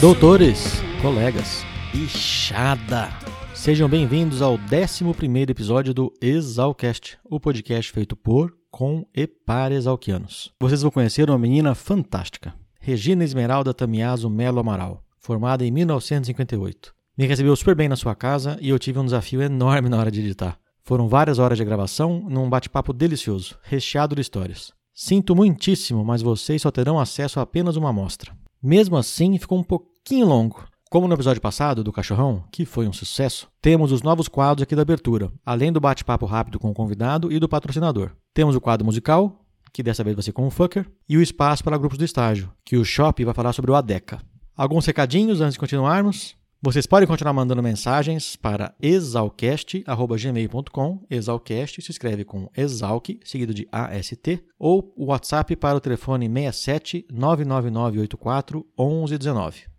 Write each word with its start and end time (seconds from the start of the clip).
Doutores, 0.00 0.80
colegas, 1.02 1.62
bichada! 1.92 3.10
Sejam 3.52 3.86
bem-vindos 3.86 4.40
ao 4.40 4.54
11 4.54 5.04
episódio 5.50 5.92
do 5.92 6.10
Exalcast, 6.22 7.18
o 7.22 7.38
podcast 7.38 7.92
feito 7.92 8.16
por, 8.16 8.56
com 8.70 9.04
e 9.14 9.26
para 9.26 9.74
exalquianos. 9.74 10.54
Vocês 10.58 10.80
vão 10.80 10.90
conhecer 10.90 11.28
uma 11.28 11.38
menina 11.38 11.74
fantástica, 11.74 12.54
Regina 12.80 13.24
Esmeralda 13.24 13.74
Tamiaso 13.74 14.30
Melo 14.30 14.60
Amaral, 14.60 15.04
formada 15.18 15.66
em 15.66 15.70
1958. 15.70 16.94
Me 17.18 17.26
recebeu 17.26 17.54
super 17.54 17.74
bem 17.74 17.86
na 17.90 17.94
sua 17.94 18.14
casa 18.14 18.56
e 18.58 18.70
eu 18.70 18.78
tive 18.78 18.98
um 18.98 19.04
desafio 19.04 19.42
enorme 19.42 19.90
na 19.90 19.98
hora 19.98 20.10
de 20.10 20.20
editar. 20.20 20.58
Foram 20.82 21.08
várias 21.08 21.38
horas 21.38 21.58
de 21.58 21.64
gravação 21.66 22.24
num 22.26 22.48
bate-papo 22.48 22.94
delicioso, 22.94 23.58
recheado 23.62 24.14
de 24.14 24.22
histórias. 24.22 24.72
Sinto 24.94 25.36
muitíssimo, 25.36 26.02
mas 26.02 26.22
vocês 26.22 26.62
só 26.62 26.70
terão 26.70 26.98
acesso 26.98 27.38
a 27.38 27.42
apenas 27.42 27.76
uma 27.76 27.90
amostra. 27.90 28.32
Mesmo 28.62 28.96
assim, 28.96 29.38
ficou 29.38 29.58
um 29.58 29.62
pouquinho 29.62 29.89
longo. 30.24 30.64
Como 30.90 31.06
no 31.06 31.14
episódio 31.14 31.40
passado 31.40 31.84
do 31.84 31.92
Cachorrão, 31.92 32.42
que 32.50 32.64
foi 32.64 32.88
um 32.88 32.92
sucesso, 32.92 33.48
temos 33.62 33.92
os 33.92 34.02
novos 34.02 34.26
quadros 34.26 34.64
aqui 34.64 34.74
da 34.74 34.82
abertura, 34.82 35.30
além 35.46 35.72
do 35.72 35.80
bate-papo 35.80 36.26
rápido 36.26 36.58
com 36.58 36.68
o 36.68 36.74
convidado 36.74 37.30
e 37.30 37.38
do 37.38 37.48
patrocinador. 37.48 38.10
Temos 38.34 38.56
o 38.56 38.60
quadro 38.60 38.84
musical, 38.84 39.44
que 39.72 39.84
dessa 39.84 40.02
vez 40.02 40.16
vai 40.16 40.24
ser 40.24 40.32
com 40.32 40.48
o 40.48 40.50
Fucker, 40.50 40.90
e 41.08 41.16
o 41.16 41.22
espaço 41.22 41.62
para 41.62 41.78
grupos 41.78 41.96
do 41.96 42.04
estágio, 42.04 42.50
que 42.64 42.76
o 42.76 42.84
Shop 42.84 43.24
vai 43.24 43.32
falar 43.32 43.52
sobre 43.52 43.70
o 43.70 43.76
ADECA. 43.76 44.20
Alguns 44.56 44.84
recadinhos 44.84 45.40
antes 45.40 45.54
de 45.54 45.60
continuarmos. 45.60 46.34
Vocês 46.60 46.86
podem 46.86 47.06
continuar 47.06 47.32
mandando 47.32 47.62
mensagens 47.62 48.34
para 48.34 48.74
exalcast.gmail.com. 48.82 51.06
Exalcast 51.08 51.80
se 51.80 51.92
escreve 51.92 52.24
com 52.24 52.50
exalc, 52.56 53.20
seguido 53.24 53.54
de 53.54 53.68
AST, 53.70 54.42
ou 54.58 54.92
o 54.96 55.04
WhatsApp 55.06 55.54
para 55.54 55.78
o 55.78 55.80
telefone 55.80 56.28
67 56.28 57.06
99984 57.12 58.66
1119. 58.76 59.69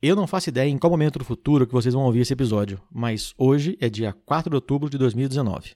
Eu 0.00 0.14
não 0.14 0.28
faço 0.28 0.48
ideia 0.48 0.70
em 0.70 0.78
qual 0.78 0.92
momento 0.92 1.18
do 1.18 1.24
futuro 1.24 1.66
que 1.66 1.72
vocês 1.72 1.92
vão 1.92 2.04
ouvir 2.04 2.20
esse 2.20 2.32
episódio, 2.32 2.80
mas 2.88 3.34
hoje 3.36 3.76
é 3.80 3.90
dia 3.90 4.14
4 4.24 4.48
de 4.48 4.54
outubro 4.54 4.88
de 4.88 4.96
2019. 4.96 5.72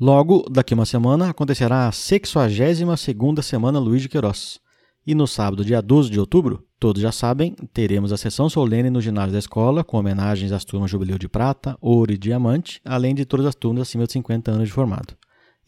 Logo, 0.00 0.44
daqui 0.50 0.74
uma 0.74 0.84
semana, 0.84 1.30
acontecerá 1.30 1.86
a 1.86 1.92
62ª 1.92 3.40
Semana 3.42 3.78
Luiz 3.78 4.02
de 4.02 4.08
Queiroz. 4.08 4.58
E 5.06 5.14
no 5.14 5.28
sábado, 5.28 5.64
dia 5.64 5.80
12 5.80 6.10
de 6.10 6.18
outubro, 6.18 6.66
todos 6.80 7.00
já 7.00 7.12
sabem, 7.12 7.54
teremos 7.72 8.12
a 8.12 8.16
sessão 8.16 8.50
solene 8.50 8.90
no 8.90 9.00
ginásio 9.00 9.32
da 9.32 9.38
escola, 9.38 9.84
com 9.84 9.96
homenagens 9.96 10.50
às 10.50 10.64
turmas 10.64 10.90
Jubileu 10.90 11.16
de 11.16 11.28
Prata, 11.28 11.78
Ouro 11.80 12.12
e 12.12 12.18
Diamante, 12.18 12.80
além 12.84 13.14
de 13.14 13.24
todas 13.24 13.46
as 13.46 13.54
turmas 13.54 13.82
acima 13.82 14.08
de 14.08 14.12
50 14.14 14.50
anos 14.50 14.66
de 14.66 14.74
formado. 14.74 15.14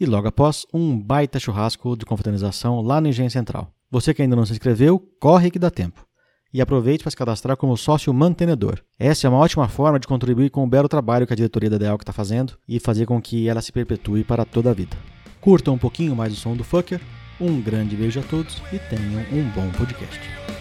E 0.00 0.04
logo 0.04 0.26
após, 0.26 0.66
um 0.74 0.98
baita 0.98 1.38
churrasco 1.38 1.96
de 1.96 2.04
confraternização 2.04 2.80
lá 2.80 3.00
no 3.00 3.06
Engenho 3.06 3.30
Central. 3.30 3.72
Você 3.88 4.12
que 4.12 4.20
ainda 4.20 4.34
não 4.34 4.44
se 4.44 4.52
inscreveu, 4.52 4.98
corre 5.20 5.48
que 5.48 5.60
dá 5.60 5.70
tempo. 5.70 6.07
E 6.52 6.60
aproveite 6.60 7.04
para 7.04 7.10
se 7.10 7.16
cadastrar 7.16 7.56
como 7.56 7.76
sócio 7.76 8.12
mantenedor. 8.12 8.80
Essa 8.98 9.26
é 9.26 9.30
uma 9.30 9.38
ótima 9.38 9.68
forma 9.68 9.98
de 9.98 10.06
contribuir 10.06 10.50
com 10.50 10.64
o 10.64 10.68
belo 10.68 10.88
trabalho 10.88 11.26
que 11.26 11.32
a 11.32 11.36
diretoria 11.36 11.70
da 11.70 11.78
DEALC 11.78 12.02
está 12.02 12.12
fazendo 12.12 12.54
e 12.66 12.80
fazer 12.80 13.06
com 13.06 13.20
que 13.20 13.48
ela 13.48 13.60
se 13.60 13.72
perpetue 13.72 14.24
para 14.24 14.44
toda 14.44 14.70
a 14.70 14.74
vida. 14.74 14.96
Curtam 15.40 15.74
um 15.74 15.78
pouquinho 15.78 16.16
mais 16.16 16.32
o 16.32 16.36
som 16.36 16.56
do 16.56 16.64
Fucker 16.64 17.00
um 17.40 17.60
grande 17.60 17.96
beijo 17.96 18.20
a 18.20 18.22
todos 18.22 18.60
e 18.72 18.78
tenham 18.78 19.20
um 19.32 19.48
bom 19.50 19.70
podcast. 19.76 20.57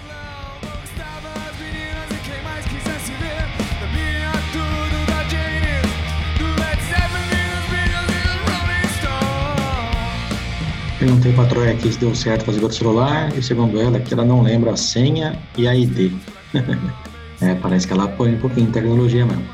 Perguntei 10.99 11.31
para 11.33 11.43
a 11.43 11.47
Troia 11.47 11.73
aqui 11.73 11.91
se 11.93 11.99
deu 11.99 12.15
certo 12.15 12.45
fazer 12.45 12.61
outro 12.63 12.75
celular 12.75 13.31
e 13.37 13.43
segundo 13.43 13.79
ela 13.79 13.99
que 13.99 14.13
ela 14.15 14.25
não 14.25 14.41
lembra 14.41 14.71
a 14.71 14.77
senha 14.77 15.37
e 15.55 15.67
a 15.67 15.75
ID. 15.75 16.11
é, 17.39 17.53
parece 17.53 17.85
que 17.85 17.93
ela 17.93 18.07
põe 18.07 18.33
um 18.33 18.39
pouquinho 18.39 18.65
de 18.65 18.73
tecnologia 18.73 19.23
mesmo. 19.23 19.47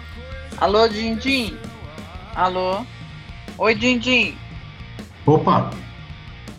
Alô, 0.57 0.87
Dindim? 0.87 1.57
Alô? 2.35 2.85
Oi, 3.57 3.75
Dindim? 3.75 4.37
Opa! 5.25 5.69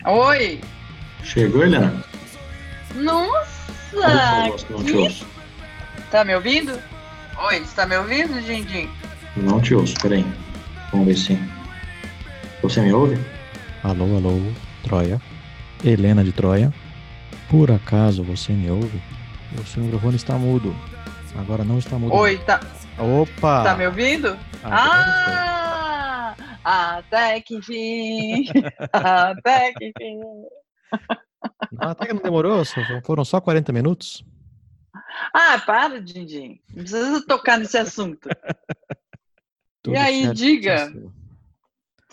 Oi! 0.07 0.61
Chegou, 1.23 1.63
Helena? 1.63 2.05
Nossa! 2.95 4.51
Que... 4.85 5.25
Tá 6.11 6.25
me 6.25 6.35
ouvindo? 6.35 6.79
Oi, 7.39 7.61
você 7.61 7.75
tá 7.75 7.87
me 7.87 7.97
ouvindo, 7.97 8.39
Dindim? 8.43 8.91
Não 9.35 9.63
te 9.63 9.75
ouço, 9.75 9.95
peraí. 10.03 10.27
Vamos 10.93 11.07
ver 11.07 11.17
se. 11.17 11.39
Você 12.63 12.83
me 12.83 12.93
ouve? 12.93 13.19
Alô, 13.83 14.05
alô, 14.17 14.41
Troia. 14.85 15.21
Helena 15.85 16.23
de 16.23 16.33
Troia. 16.33 16.73
Por 17.51 17.71
acaso 17.71 18.23
você 18.23 18.53
me 18.53 18.71
ouve? 18.71 19.03
O 19.59 19.67
seu 19.67 19.83
microfone 19.83 20.17
está 20.17 20.37
mudo. 20.39 20.75
Agora 21.37 21.65
não 21.65 21.79
está 21.79 21.99
mudo. 21.99 22.15
Oi, 22.15 22.39
tá. 22.39 22.61
Opa! 22.99 23.65
Tá 23.65 23.75
me 23.75 23.87
ouvindo? 23.87 24.39
ah! 24.63 26.35
Até 26.65 27.41
que 27.41 27.57
enfim. 27.57 28.47
até 28.93 29.73
que 29.73 29.87
enfim. 29.87 30.21
Até 31.79 32.07
que 32.07 32.15
não 32.15 32.23
demorou, 32.23 32.63
foram 33.05 33.25
só 33.25 33.41
40 33.41 33.73
minutos. 33.73 34.25
Ah, 35.33 35.61
para, 35.65 36.01
Dindim. 36.01 36.61
Não 36.69 36.83
precisa 36.83 37.27
tocar 37.27 37.59
nesse 37.59 37.77
assunto. 37.77 38.29
e 39.89 39.97
aí, 39.97 40.33
diga. 40.33 40.93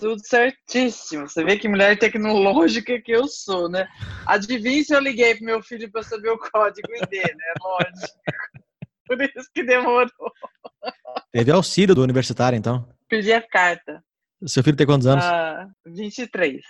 Tudo 0.02 0.20
certíssimo. 0.26 1.30
Você 1.30 1.44
vê 1.44 1.60
que 1.60 1.70
mulher 1.70 1.96
tecnológica 1.96 3.00
que 3.00 3.12
eu 3.12 3.28
sou, 3.28 3.70
né? 3.70 3.88
Adivinha 4.26 4.84
se 4.84 4.96
eu 4.96 5.00
liguei 5.00 5.36
pro 5.36 5.46
meu 5.46 5.62
filho 5.62 5.92
para 5.92 6.02
saber 6.02 6.32
o 6.32 6.40
código 6.40 6.88
ID, 6.92 7.22
né? 7.22 7.54
Lógico. 7.62 8.20
Por 9.06 9.22
isso 9.22 9.48
que 9.54 9.64
demorou. 9.64 10.10
Teve 11.32 11.52
auxílio 11.52 11.94
do 11.94 12.02
universitário, 12.02 12.58
então? 12.58 12.90
Pedi 13.08 13.32
a 13.32 13.48
carta. 13.48 14.04
Seu 14.48 14.64
filho 14.64 14.76
tem 14.76 14.88
quantos 14.88 15.06
anos? 15.06 15.24
Ah, 15.24 15.70
23. 15.86 16.64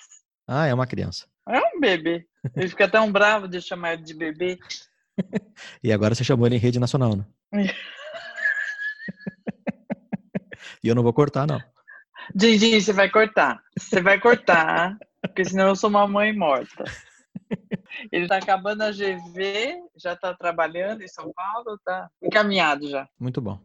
Ah, 0.46 0.66
é 0.66 0.74
uma 0.74 0.86
criança. 0.86 1.26
É 1.48 1.58
um 1.58 1.80
bebê. 1.80 2.28
Ele 2.54 2.68
fica 2.68 2.90
tão 2.90 3.10
bravo 3.10 3.48
de 3.48 3.62
chamar 3.62 3.94
ele 3.94 4.04
de 4.04 4.14
bebê. 4.14 4.60
e 5.82 5.94
agora 5.94 6.14
você 6.14 6.26
chamou 6.26 6.48
ele 6.48 6.58
em 6.58 6.60
rede 6.60 6.82
nacional, 6.82 7.16
né? 7.16 7.26
e 10.84 10.90
eu 10.90 10.96
não 10.96 11.04
vou 11.04 11.14
cortar, 11.14 11.48
não. 11.48 11.62
Dindin, 12.34 12.80
você 12.80 12.94
vai 12.94 13.10
cortar. 13.10 13.62
Você 13.78 14.02
vai 14.02 14.20
cortar, 14.20 14.98
porque 15.22 15.46
senão 15.46 15.70
eu 15.70 15.76
sou 15.76 15.90
uma 15.90 16.08
mãe 16.08 16.34
morta. 16.34 16.84
Ele 18.12 18.24
está 18.24 18.38
acabando 18.38 18.82
a 18.84 18.92
GV, 18.92 19.76
já 19.98 20.14
está 20.14 20.34
trabalhando 20.34 21.02
em 21.02 21.08
São 21.08 21.32
Paulo, 21.34 21.76
está 21.76 22.10
encaminhado 22.22 22.90
já. 22.90 23.08
Muito 23.20 23.42
bom. 23.42 23.60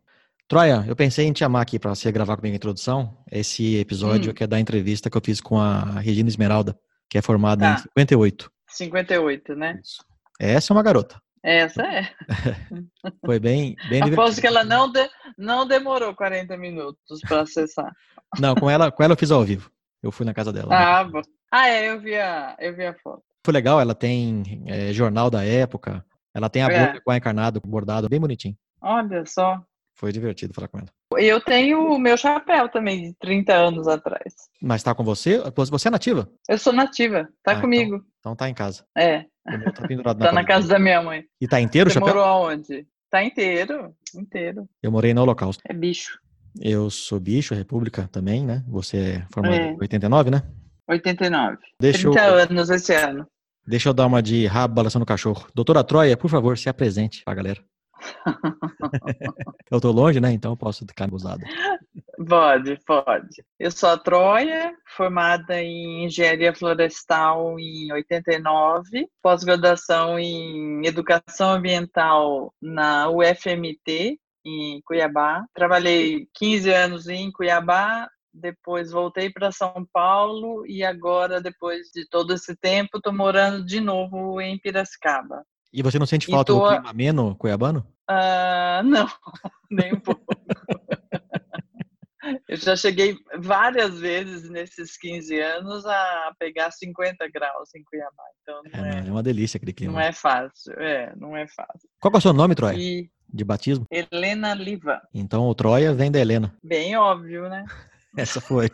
Troia, 0.48 0.84
eu 0.86 0.94
pensei 0.94 1.26
em 1.26 1.32
te 1.32 1.40
chamar 1.40 1.62
aqui 1.62 1.78
para 1.78 1.94
você 1.94 2.10
gravar 2.12 2.36
comigo 2.36 2.54
a 2.54 2.56
introdução. 2.56 3.18
Esse 3.30 3.76
episódio 3.76 4.30
hum. 4.30 4.34
que 4.34 4.44
é 4.44 4.46
da 4.46 4.60
entrevista 4.60 5.10
que 5.10 5.16
eu 5.16 5.22
fiz 5.24 5.40
com 5.40 5.58
a 5.58 5.98
Regina 6.00 6.28
Esmeralda, 6.28 6.78
que 7.08 7.18
é 7.18 7.22
formada 7.22 7.64
tá. 7.64 7.74
em 7.74 7.82
58. 7.82 8.50
58, 8.68 9.54
né? 9.56 9.80
Isso. 9.82 10.04
Essa 10.38 10.72
é 10.72 10.74
uma 10.74 10.82
garota. 10.82 11.20
Essa 11.46 11.82
é. 11.84 12.10
Foi 13.24 13.38
bem, 13.38 13.76
bem 13.88 14.02
Aposto 14.02 14.40
que 14.40 14.48
ela 14.48 14.64
não, 14.64 14.90
de, 14.90 15.08
não 15.38 15.64
demorou 15.64 16.12
40 16.12 16.56
minutos 16.56 17.20
para 17.20 17.42
acessar. 17.42 17.92
Não, 18.40 18.56
com 18.56 18.68
ela, 18.68 18.90
com 18.90 19.00
ela 19.00 19.12
eu 19.12 19.16
fiz 19.16 19.30
ao 19.30 19.44
vivo. 19.44 19.70
Eu 20.02 20.10
fui 20.10 20.26
na 20.26 20.34
casa 20.34 20.52
dela. 20.52 20.74
Ah, 20.74 21.04
né? 21.04 21.22
ah 21.52 21.68
é, 21.68 21.88
eu 21.88 22.00
vi 22.00 22.16
a, 22.16 22.56
eu 22.58 22.74
vi 22.74 22.84
a 22.84 22.94
foto. 22.94 23.22
Foi 23.44 23.54
legal, 23.54 23.80
ela 23.80 23.94
tem 23.94 24.64
é, 24.66 24.92
jornal 24.92 25.30
da 25.30 25.44
época, 25.44 26.04
ela 26.34 26.50
tem 26.50 26.64
a 26.64 26.66
é. 26.66 26.86
boca 26.86 27.00
com 27.04 27.10
a 27.12 27.16
encarnado 27.16 27.60
bordado, 27.64 28.08
bem 28.08 28.18
bonitinho. 28.18 28.56
Olha 28.82 29.24
só. 29.24 29.62
Foi 29.94 30.10
divertido 30.10 30.52
falar 30.52 30.66
com 30.66 30.78
ela. 30.78 30.88
Eu 31.16 31.40
tenho 31.40 31.92
o 31.92 31.96
meu 31.96 32.16
chapéu 32.16 32.68
também, 32.68 33.02
de 33.02 33.14
30 33.20 33.54
anos 33.54 33.86
atrás. 33.86 34.34
Mas 34.60 34.82
tá 34.82 34.92
com 34.96 35.04
você? 35.04 35.40
Você 35.54 35.86
é 35.86 35.90
nativa? 35.92 36.28
Eu 36.48 36.58
sou 36.58 36.72
nativa, 36.72 37.28
tá 37.44 37.52
ah, 37.52 37.60
comigo. 37.60 37.94
Então, 37.94 38.08
então, 38.18 38.36
tá 38.36 38.48
em 38.48 38.54
casa. 38.54 38.84
É. 38.98 39.26
Tá 39.46 39.86
pendurado 39.86 40.18
na, 40.18 40.26
tá 40.26 40.32
na 40.32 40.44
casa 40.44 40.68
da 40.68 40.78
minha 40.78 41.02
mãe. 41.02 41.24
E 41.40 41.46
tá 41.46 41.60
inteiro 41.60 41.88
Você 41.88 41.94
chapéu? 41.94 42.08
morou 42.08 42.24
aonde? 42.24 42.86
Tá 43.10 43.22
inteiro, 43.22 43.94
inteiro. 44.14 44.68
Eu 44.82 44.90
morei 44.90 45.14
no 45.14 45.22
Holocausto. 45.22 45.62
É 45.68 45.72
bicho. 45.72 46.18
Eu 46.60 46.90
sou 46.90 47.20
bicho, 47.20 47.54
República 47.54 48.08
também, 48.10 48.44
né? 48.44 48.64
Você 48.66 48.96
é 48.96 49.26
formado 49.32 49.54
é. 49.54 49.72
em 49.72 49.78
89, 49.80 50.30
né? 50.30 50.42
89. 50.88 51.58
Deixa 51.80 52.10
30 52.10 52.20
eu... 52.20 52.34
anos 52.34 52.70
esse 52.70 52.94
ano. 52.94 53.26
Deixa 53.66 53.88
eu 53.88 53.94
dar 53.94 54.06
uma 54.06 54.22
de 54.22 54.46
rabo 54.46 54.74
balançando 54.74 55.02
o 55.02 55.06
cachorro. 55.06 55.46
Doutora 55.54 55.82
Troia, 55.82 56.16
por 56.16 56.30
favor, 56.30 56.56
se 56.56 56.68
apresente 56.68 57.22
pra 57.24 57.34
galera. 57.34 57.62
eu 59.70 59.80
tô 59.80 59.90
longe, 59.90 60.20
né? 60.20 60.32
Então 60.32 60.52
eu 60.52 60.56
posso 60.56 60.86
ficar 60.86 61.04
abusado. 61.04 61.44
Pode, 62.28 62.78
pode. 62.86 63.44
Eu 63.58 63.70
sou 63.70 63.90
a 63.90 63.98
Troia, 63.98 64.74
formada 64.96 65.60
em 65.62 66.04
Engenharia 66.04 66.54
Florestal 66.54 67.58
em 67.58 67.92
89, 67.92 69.06
pós-graduação 69.22 70.18
em 70.18 70.86
Educação 70.86 71.52
Ambiental 71.52 72.54
na 72.60 73.10
UFMT, 73.10 74.18
em 74.44 74.80
Cuiabá. 74.84 75.44
Trabalhei 75.54 76.26
15 76.34 76.70
anos 76.72 77.08
em 77.08 77.30
Cuiabá, 77.30 78.08
depois 78.32 78.92
voltei 78.92 79.30
para 79.30 79.50
São 79.50 79.86
Paulo 79.92 80.66
e 80.66 80.84
agora, 80.84 81.40
depois 81.40 81.88
de 81.92 82.06
todo 82.08 82.34
esse 82.34 82.54
tempo, 82.56 82.98
estou 82.98 83.12
morando 83.12 83.64
de 83.64 83.80
novo 83.80 84.40
em 84.40 84.58
Piracicaba. 84.58 85.42
E 85.76 85.82
você 85.82 85.98
não 85.98 86.06
sente 86.06 86.26
falta 86.30 86.54
tô- 86.54 86.60
do 86.60 86.66
clima 86.74 86.88
ameno 86.88 87.36
cuiabano? 87.36 87.86
Ah, 88.08 88.80
não, 88.82 89.06
nem 89.70 89.92
um 89.92 90.00
pouco. 90.00 90.24
Eu 92.48 92.56
já 92.56 92.74
cheguei 92.74 93.14
várias 93.38 94.00
vezes 94.00 94.48
nesses 94.50 94.96
15 94.96 95.38
anos 95.38 95.84
a 95.86 96.32
pegar 96.38 96.70
50 96.72 97.28
graus 97.28 97.72
em 97.74 97.84
Cuiabá, 97.84 98.22
então 98.42 98.62
É, 98.72 98.78
não 98.78 98.84
é, 98.86 98.98
é 99.06 99.10
uma 99.12 99.22
delícia 99.22 99.58
aquele 99.58 99.72
clima. 99.74 99.92
não 99.92 100.00
é 100.00 100.12
fácil. 100.12 100.72
É, 100.80 101.14
não 101.14 101.36
é 101.36 101.46
fácil. 101.46 101.88
Qual 102.00 102.12
é 102.14 102.16
o 102.16 102.20
seu 102.20 102.32
nome, 102.32 102.54
Troia? 102.56 102.76
E 102.76 103.08
De 103.32 103.44
batismo? 103.44 103.84
Helena 103.90 104.54
Liva, 104.54 105.00
Então 105.14 105.46
o 105.46 105.54
Troia 105.54 105.92
vem 105.94 106.10
da 106.10 106.18
Helena. 106.18 106.56
bem 106.64 106.96
óbvio, 106.96 107.48
né? 107.48 107.64
Essa 108.16 108.40
foi. 108.40 108.70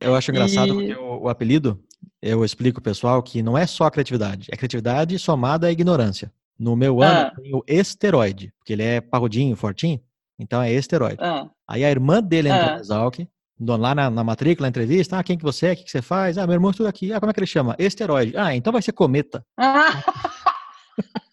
eu 0.00 0.14
acho 0.16 0.30
engraçado 0.30 0.72
E- 0.72 0.74
porque 0.74 0.94
o, 1.00 1.22
o 1.24 1.28
apelido, 1.28 1.80
eu 2.28 2.44
explico 2.44 2.80
pessoal 2.80 3.22
que 3.22 3.42
não 3.42 3.56
é 3.56 3.66
só 3.66 3.88
criatividade, 3.90 4.48
é 4.50 4.56
criatividade 4.56 5.18
somada 5.18 5.66
à 5.66 5.72
ignorância. 5.72 6.30
No 6.58 6.74
meu 6.76 7.02
ano 7.02 7.30
Ah. 7.32 7.40
tem 7.40 7.54
o 7.54 7.62
esteroide, 7.66 8.52
porque 8.58 8.72
ele 8.72 8.82
é 8.82 9.00
parrudinho, 9.00 9.54
fortinho, 9.56 10.00
então 10.38 10.60
é 10.62 10.72
esteroide. 10.72 11.18
Ah, 11.20 11.46
Aí 11.66 11.84
a 11.84 11.90
irmã 11.90 12.22
dele 12.22 12.48
entrou 12.48 12.68
Ah. 12.70 12.74
no 12.74 12.80
Exalc, 12.80 13.18
lá 13.60 13.94
na, 13.94 14.08
na 14.10 14.24
matrícula, 14.24 14.66
na 14.66 14.68
entrevista, 14.70 15.18
ah, 15.18 15.22
quem 15.22 15.36
que 15.36 15.42
você 15.44 15.66
é, 15.66 15.72
o 15.72 15.76
que, 15.76 15.84
que 15.84 15.90
você 15.90 16.00
faz? 16.02 16.36
Ah, 16.38 16.46
meu 16.46 16.54
irmão 16.54 16.70
estuda 16.70 16.88
aqui. 16.88 17.12
Ah, 17.12 17.20
como 17.20 17.30
é 17.30 17.32
que 17.34 17.40
ele 17.40 17.46
chama? 17.46 17.76
Esteroide. 17.78 18.36
Ah, 18.36 18.54
então 18.54 18.72
vai 18.72 18.82
ser 18.82 18.92
cometa. 18.92 19.44
Ah, 19.56 20.02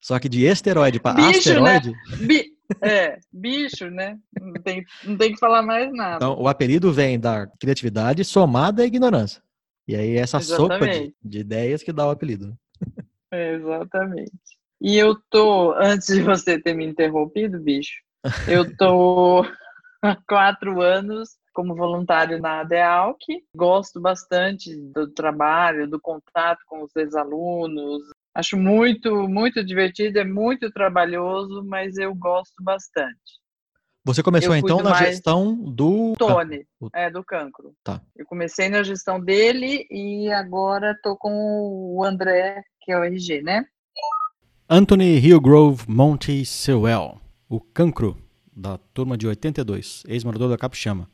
Só 0.00 0.18
que 0.18 0.28
de 0.28 0.44
esteroide 0.46 0.98
para 0.98 1.20
né? 1.20 1.28
asteroide, 1.28 1.92
bi- 2.26 2.46
é, 2.82 3.18
bicho, 3.32 3.90
né? 3.90 4.18
Não 4.40 4.54
tem, 4.54 4.84
não 5.04 5.16
tem 5.16 5.32
que 5.32 5.38
falar 5.38 5.62
mais 5.62 5.92
nada. 5.92 6.16
então 6.16 6.40
o 6.40 6.48
apelido 6.48 6.92
vem 6.92 7.18
da 7.18 7.46
criatividade 7.58 8.24
somada 8.24 8.82
à 8.82 8.86
ignorância. 8.86 9.42
E 9.86 9.96
aí 9.96 10.16
essa 10.16 10.40
sopa 10.40 10.78
de, 10.78 10.84
Exatamente. 10.84 11.16
de 11.24 11.38
ideias 11.38 11.82
que 11.82 11.92
dá 11.92 12.06
o 12.06 12.10
apelido. 12.10 12.56
É, 13.30 13.54
Exatamente. 13.54 14.58
E 14.80 14.96
eu 14.96 15.16
tô, 15.28 15.72
antes 15.72 16.06
de 16.14 16.22
você 16.22 16.60
ter 16.60 16.72
me 16.72 16.86
interrompido, 16.86 17.58
bicho, 17.58 18.00
eu 18.46 18.76
tô 18.76 19.44
há 20.00 20.16
quatro 20.28 20.80
anos 20.80 21.30
como 21.52 21.74
voluntário 21.74 22.40
na 22.40 22.60
ADEALC. 22.60 23.42
Gosto 23.54 24.00
bastante 24.00 24.76
do 24.76 25.08
trabalho, 25.08 25.90
do 25.90 26.00
contato 26.00 26.60
com 26.66 26.84
os 26.84 26.94
ex-alunos. 26.94 28.02
Acho 28.38 28.56
muito, 28.56 29.28
muito 29.28 29.64
divertido, 29.64 30.20
é 30.20 30.24
muito 30.24 30.70
trabalhoso, 30.70 31.64
mas 31.64 31.98
eu 31.98 32.14
gosto 32.14 32.62
bastante. 32.62 33.18
Você 34.04 34.22
começou 34.22 34.54
Eu 34.54 34.58
então 34.58 34.80
na 34.80 34.94
gestão 34.94 35.56
do. 35.56 36.14
Tony, 36.16 36.64
o- 36.80 36.88
é 36.94 37.10
do 37.10 37.24
cancro. 37.24 37.74
Tá. 37.82 38.00
Eu 38.14 38.24
comecei 38.26 38.68
na 38.68 38.84
gestão 38.84 39.18
dele 39.20 39.84
e 39.90 40.30
agora 40.30 40.96
tô 41.02 41.16
com 41.16 41.32
o 41.96 42.04
André, 42.04 42.62
que 42.80 42.92
é 42.92 42.96
o 42.96 43.02
RG, 43.02 43.42
né? 43.42 43.66
Anthony 44.70 45.18
Hillgrove 45.18 45.84
Monte 45.88 46.44
Sewell, 46.46 47.20
o 47.48 47.60
cancro 47.60 48.16
da 48.54 48.78
turma 48.94 49.18
de 49.18 49.26
82, 49.26 50.04
ex-morador 50.06 50.48
da 50.48 50.56
Capixama. 50.56 51.08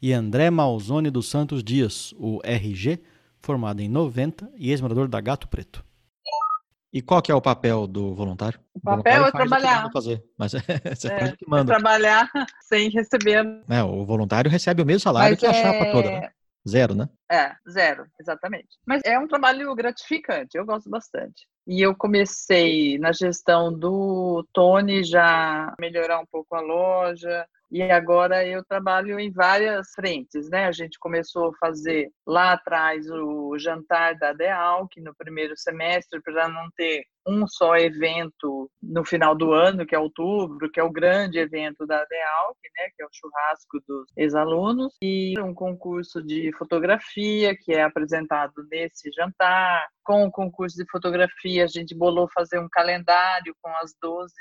E 0.00 0.10
André 0.14 0.48
Malzone 0.50 1.10
dos 1.10 1.28
Santos 1.28 1.62
Dias, 1.62 2.14
o 2.16 2.40
RG, 2.42 2.98
formado 3.42 3.80
em 3.82 3.90
90 3.90 4.50
e 4.56 4.70
ex-morador 4.70 5.06
da 5.06 5.20
Gato 5.20 5.46
Preto. 5.48 5.84
E 6.92 7.00
qual 7.00 7.22
que 7.22 7.32
é 7.32 7.34
o 7.34 7.40
papel 7.40 7.86
do 7.86 8.14
voluntário? 8.14 8.60
O 8.74 8.80
papel 8.80 8.96
voluntário 9.02 9.24
é 9.24 9.28
o 9.28 9.32
trabalhar. 9.32 9.76
manda 9.82 9.92
Fazer, 9.92 10.24
mas 10.38 10.52
você 10.94 11.08
É, 11.08 11.18
faz 11.18 11.32
o 11.32 11.36
que 11.36 11.44
é 11.44 11.48
manda. 11.48 11.72
trabalhar 11.72 12.30
sem 12.62 12.90
receber. 12.90 13.44
É, 13.68 13.82
o 13.82 14.04
voluntário 14.04 14.50
recebe 14.50 14.82
o 14.82 14.86
mesmo 14.86 15.00
salário 15.00 15.30
Mas 15.30 15.40
que 15.40 15.46
a 15.46 15.50
é... 15.50 15.62
chapa 15.62 15.90
toda, 15.92 16.10
né? 16.10 16.30
Zero, 16.68 16.94
né? 16.94 17.08
É, 17.30 17.54
zero, 17.68 18.06
exatamente. 18.20 18.68
Mas 18.86 19.02
é 19.04 19.18
um 19.18 19.26
trabalho 19.26 19.74
gratificante, 19.74 20.56
eu 20.56 20.64
gosto 20.66 20.88
bastante. 20.90 21.46
E 21.66 21.80
eu 21.80 21.94
comecei 21.94 22.98
na 22.98 23.12
gestão 23.12 23.72
do 23.72 24.44
Tony 24.52 25.04
já 25.04 25.72
melhorar 25.78 26.18
um 26.18 26.26
pouco 26.26 26.54
a 26.56 26.60
loja. 26.60 27.46
E 27.70 27.82
agora 27.82 28.46
eu 28.46 28.62
trabalho 28.64 29.18
em 29.18 29.30
várias 29.30 29.92
frentes, 29.94 30.50
né? 30.50 30.66
A 30.66 30.72
gente 30.72 30.98
começou 30.98 31.48
a 31.48 31.56
fazer 31.58 32.10
lá 32.26 32.52
atrás 32.52 33.08
o 33.10 33.56
jantar 33.58 34.14
da 34.18 34.32
DEALC 34.32 35.00
no 35.00 35.14
primeiro 35.14 35.56
semestre 35.56 36.20
para 36.20 36.48
não 36.48 36.68
ter 36.76 37.04
um 37.26 37.46
só 37.46 37.76
evento 37.76 38.70
no 38.82 39.04
final 39.04 39.34
do 39.34 39.52
ano, 39.52 39.86
que 39.86 39.94
é 39.94 39.98
outubro, 39.98 40.70
que 40.70 40.80
é 40.80 40.82
o 40.82 40.90
grande 40.90 41.38
evento 41.38 41.86
da 41.86 42.04
DEALC, 42.04 42.58
né? 42.76 42.88
Que 42.96 43.02
é 43.02 43.06
o 43.06 43.10
churrasco 43.12 43.80
dos 43.86 44.06
ex-alunos. 44.16 44.94
E 45.02 45.38
um 45.40 45.54
concurso 45.54 46.22
de 46.22 46.52
fotografia 46.56 47.56
que 47.56 47.72
é 47.72 47.82
apresentado 47.82 48.54
nesse 48.70 49.10
jantar. 49.12 49.86
Com 50.04 50.24
o 50.24 50.32
concurso 50.32 50.76
de 50.76 50.84
fotografia, 50.90 51.64
a 51.64 51.68
gente 51.68 51.94
bolou 51.94 52.28
fazer 52.34 52.58
um 52.58 52.68
calendário 52.68 53.54
com 53.62 53.70
as 53.76 53.94
12 54.02 54.32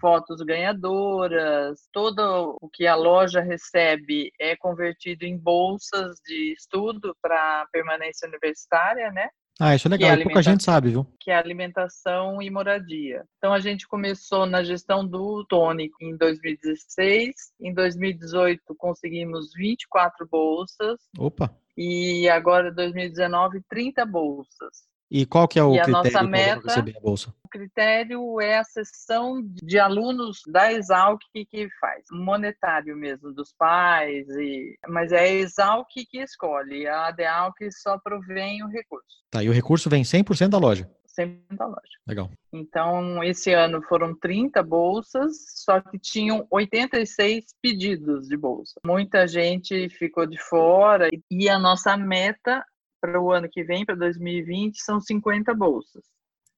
fotos 0.00 0.40
ganhadoras. 0.40 1.86
Todo 1.92 2.56
o 2.60 2.68
que 2.70 2.86
a 2.86 2.94
loja 2.94 3.40
recebe 3.40 4.32
é 4.40 4.56
convertido 4.56 5.24
em 5.24 5.36
bolsas 5.36 6.16
de 6.24 6.54
estudo 6.54 7.14
para 7.20 7.66
permanência 7.70 8.26
universitária, 8.26 9.10
né? 9.12 9.28
Ah, 9.60 9.74
isso 9.74 9.86
é 9.86 9.90
legal. 9.90 10.10
é 10.10 10.22
pouca 10.22 10.42
gente 10.42 10.64
sabe, 10.64 10.90
viu? 10.90 11.06
que 11.20 11.30
é 11.30 11.36
alimentação 11.36 12.42
e 12.42 12.50
moradia. 12.50 13.24
Então 13.38 13.52
a 13.52 13.60
gente 13.60 13.86
começou 13.86 14.46
na 14.46 14.62
gestão 14.62 15.06
do 15.06 15.44
Tony 15.44 15.90
em 16.00 16.16
2016, 16.16 17.34
em 17.60 17.72
2018 17.72 18.62
conseguimos 18.76 19.52
24 19.54 20.26
bolsas 20.28 21.00
Opa. 21.16 21.54
e 21.76 22.28
agora 22.28 22.72
2019 22.72 23.62
30 23.68 24.04
bolsas. 24.04 24.93
E 25.10 25.26
qual 25.26 25.46
que 25.46 25.58
é 25.58 25.62
o 25.62 25.74
E 25.74 25.82
critério 25.82 25.92
nossa 25.92 26.28
para 26.28 26.60
receber 26.60 26.96
a 26.96 27.00
bolsa? 27.00 27.34
O 27.44 27.48
critério 27.48 28.40
é 28.40 28.58
a 28.58 28.64
sessão 28.64 29.40
de 29.44 29.78
alunos 29.78 30.40
da 30.46 30.72
Exalc 30.72 31.20
que 31.32 31.68
faz, 31.80 32.04
monetário 32.10 32.96
mesmo, 32.96 33.32
dos 33.32 33.52
pais, 33.56 34.26
e... 34.30 34.76
mas 34.88 35.12
é 35.12 35.20
a 35.20 35.32
Exalc 35.32 35.88
que 35.92 36.18
escolhe, 36.18 36.86
a 36.86 37.06
ADEALC 37.06 37.70
só 37.70 37.98
provém 37.98 38.64
o 38.64 38.68
recurso, 38.68 39.24
Tá, 39.30 39.42
e 39.42 39.48
o 39.48 39.52
recurso 39.52 39.90
vem 39.90 40.02
100% 40.02 40.48
da 40.48 40.58
loja. 40.58 40.88
sempre 41.06 41.56
da 41.56 41.66
loja. 41.66 41.80
Legal. 42.06 42.30
Então, 42.52 43.22
esse 43.22 43.52
ano 43.52 43.80
foram 43.82 44.16
30 44.18 44.62
bolsas, 44.62 45.36
só 45.64 45.80
que 45.80 45.98
tinham 45.98 46.46
86 46.50 47.44
pedidos 47.62 48.26
de 48.26 48.36
bolsa. 48.36 48.80
Muita 48.84 49.26
gente 49.28 49.88
ficou 49.90 50.26
de 50.26 50.40
fora 50.40 51.08
e 51.30 51.48
a 51.48 51.58
nossa 51.58 51.96
meta 51.96 52.64
para 53.04 53.20
o 53.20 53.30
ano 53.30 53.46
que 53.50 53.62
vem, 53.62 53.84
para 53.84 53.94
2020, 53.96 54.80
são 54.80 54.98
50 54.98 55.52
bolsas. 55.52 56.02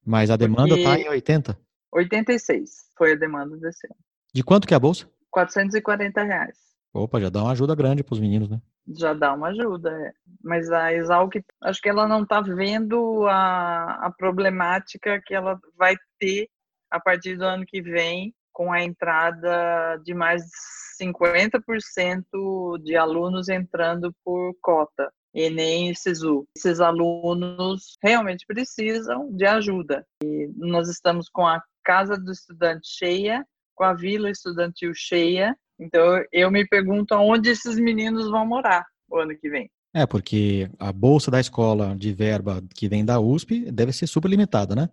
Mas 0.05 0.29
a 0.29 0.37
demanda 0.37 0.77
está 0.77 0.97
em 0.97 1.09
80. 1.09 1.59
86 1.91 2.89
foi 2.97 3.11
a 3.11 3.15
demanda 3.15 3.57
desse 3.57 3.85
ano. 3.87 3.99
De 4.33 4.41
quanto 4.43 4.65
que 4.65 4.73
é 4.73 4.77
a 4.77 4.79
bolsa? 4.79 5.09
440 5.29 6.23
reais. 6.23 6.57
Opa, 6.93 7.19
já 7.19 7.29
dá 7.29 7.43
uma 7.43 7.51
ajuda 7.51 7.75
grande 7.75 8.01
para 8.01 8.13
os 8.13 8.19
meninos, 8.21 8.49
né? 8.49 8.61
Já 8.87 9.13
dá 9.13 9.33
uma 9.33 9.49
ajuda, 9.49 9.91
é. 9.91 10.13
mas 10.41 10.71
a 10.71 10.93
Exalc, 10.93 11.33
acho 11.61 11.81
que 11.81 11.89
ela 11.89 12.07
não 12.07 12.23
está 12.23 12.39
vendo 12.39 13.27
a, 13.27 14.05
a 14.05 14.11
problemática 14.17 15.21
que 15.25 15.33
ela 15.33 15.59
vai 15.77 15.97
ter 16.17 16.47
a 16.89 16.97
partir 16.97 17.35
do 17.35 17.43
ano 17.43 17.65
que 17.65 17.81
vem, 17.81 18.33
com 18.53 18.71
a 18.71 18.81
entrada 18.81 19.97
de 19.97 20.13
mais 20.13 20.43
de 20.43 21.03
50% 21.05 22.81
de 22.81 22.95
alunos 22.95 23.49
entrando 23.49 24.15
por 24.23 24.55
cota, 24.61 25.11
Enem 25.33 25.91
e 25.91 25.95
SISU. 25.95 26.47
Esses 26.57 26.79
alunos 26.79 27.97
realmente 28.03 28.45
precisam 28.47 29.31
de 29.31 29.45
ajuda. 29.45 30.05
E 30.23 30.49
nós 30.55 30.89
estamos 30.89 31.29
com 31.29 31.45
a 31.45 31.61
Casa 31.83 32.17
do 32.17 32.31
Estudante 32.31 32.87
cheia, 32.87 33.45
com 33.75 33.83
a 33.83 33.93
Vila 33.93 34.29
Estudantil 34.29 34.91
cheia, 34.93 35.55
então 35.79 36.23
eu 36.31 36.49
me 36.49 36.67
pergunto 36.67 37.13
aonde 37.13 37.49
esses 37.49 37.77
meninos 37.77 38.29
vão 38.29 38.45
morar 38.45 38.85
o 39.09 39.17
ano 39.17 39.37
que 39.37 39.49
vem. 39.49 39.69
É, 39.93 40.05
porque 40.05 40.69
a 40.79 40.91
bolsa 40.91 41.31
da 41.31 41.39
escola 41.39 41.95
de 41.95 42.13
verba 42.13 42.61
que 42.75 42.87
vem 42.87 43.05
da 43.05 43.19
USP 43.19 43.71
deve 43.71 43.93
ser 43.93 44.07
super 44.07 44.27
limitada, 44.29 44.75
né? 44.75 44.89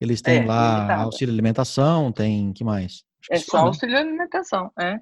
Eles 0.00 0.22
têm 0.22 0.42
É, 0.42 0.46
lá 0.46 0.76
limitada. 0.76 1.02
auxílio 1.02 1.32
alimentação, 1.34 2.12
tem 2.12 2.52
que 2.52 2.64
mais? 2.64 3.02
Acho 3.20 3.28
que 3.28 3.34
É 3.34 3.38
só 3.38 3.58
né? 3.58 3.64
auxílio 3.64 3.98
alimentação, 3.98 4.70
é. 4.78 5.00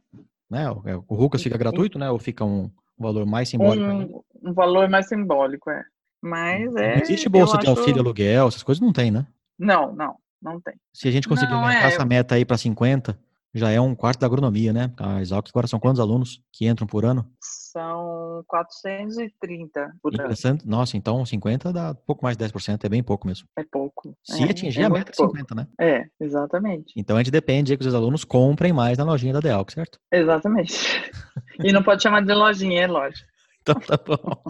né? 0.50 0.70
O, 0.70 0.88
é, 0.88 0.96
o 0.96 1.14
Rucas 1.14 1.42
fica 1.42 1.58
gratuito, 1.58 1.98
né? 1.98 2.10
Ou 2.10 2.18
fica 2.18 2.44
um 2.44 2.70
valor 2.98 3.26
mais 3.26 3.48
simbólico? 3.48 4.24
Um, 4.42 4.50
um 4.50 4.52
valor 4.52 4.88
mais 4.88 5.08
simbólico, 5.08 5.70
é. 5.70 5.82
Mas 6.22 6.74
é. 6.76 6.96
Não 6.96 7.02
existe 7.02 7.28
bolsa 7.28 7.58
de 7.58 7.66
acho- 7.68 7.78
auxílio 7.78 8.00
aluguel, 8.00 8.48
essas 8.48 8.62
coisas 8.62 8.80
não 8.80 8.92
tem, 8.92 9.10
né? 9.10 9.26
Não, 9.58 9.94
não, 9.94 10.16
não 10.42 10.60
tem. 10.60 10.74
Se 10.92 11.08
a 11.08 11.10
gente 11.10 11.28
conseguir 11.28 11.52
Não, 11.52 11.60
aumentar 11.62 11.84
é, 11.84 11.94
essa 11.94 12.04
meta 12.04 12.34
aí 12.34 12.44
para 12.44 12.56
50, 12.58 13.18
já 13.54 13.70
é 13.70 13.80
um 13.80 13.94
quarto 13.94 14.20
da 14.20 14.26
agronomia, 14.26 14.72
né? 14.72 14.92
A 14.98 15.20
Exalc 15.20 15.48
agora 15.48 15.66
são 15.66 15.78
quantos 15.80 16.00
alunos 16.00 16.42
que 16.52 16.66
entram 16.68 16.86
por 16.86 17.04
ano? 17.04 17.30
São 17.72 18.42
430 18.46 19.92
por 20.02 20.12
ano. 20.12 20.22
Interessante. 20.22 20.66
Nossa, 20.66 20.96
então 20.96 21.25
50 21.25 21.72
dá 21.72 21.94
pouco 21.94 22.25
mais 22.25 22.37
de 22.37 22.44
10%, 22.44 22.84
é 22.84 22.88
bem 22.88 23.02
pouco 23.02 23.26
mesmo. 23.26 23.46
É 23.58 23.64
pouco. 23.64 24.16
Se 24.25 24.42
é, 24.42 24.50
atingir 24.50 24.80
é 24.80 24.84
a 24.84 24.90
meta 24.90 25.12
de 25.12 25.16
pouco. 25.16 25.37
50, 25.37 25.54
né? 25.54 25.66
É, 25.78 26.06
exatamente. 26.18 26.94
Então 26.96 27.16
a 27.16 27.20
gente 27.20 27.30
depende 27.30 27.76
que 27.76 27.87
os 27.87 27.94
alunos 27.94 28.25
comprem 28.25 28.72
mais 28.72 28.96
na 28.96 29.04
lojinha 29.04 29.34
da 29.34 29.40
Dealc, 29.40 29.70
certo? 29.72 29.98
Exatamente. 30.12 30.72
E 31.60 31.72
não 31.72 31.82
pode 31.82 32.00
chamar 32.00 32.25
de 32.25 32.32
lojinha, 32.32 32.82
é 32.82 32.87
loja. 32.87 33.25
Então 33.68 33.80
tá 33.80 34.02
bom. 34.04 34.42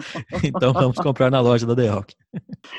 Então 0.43 0.73
vamos 0.73 0.97
comprar 0.97 1.29
na 1.29 1.41
loja 1.41 1.65
da 1.65 1.73
Dealc. 1.73 2.13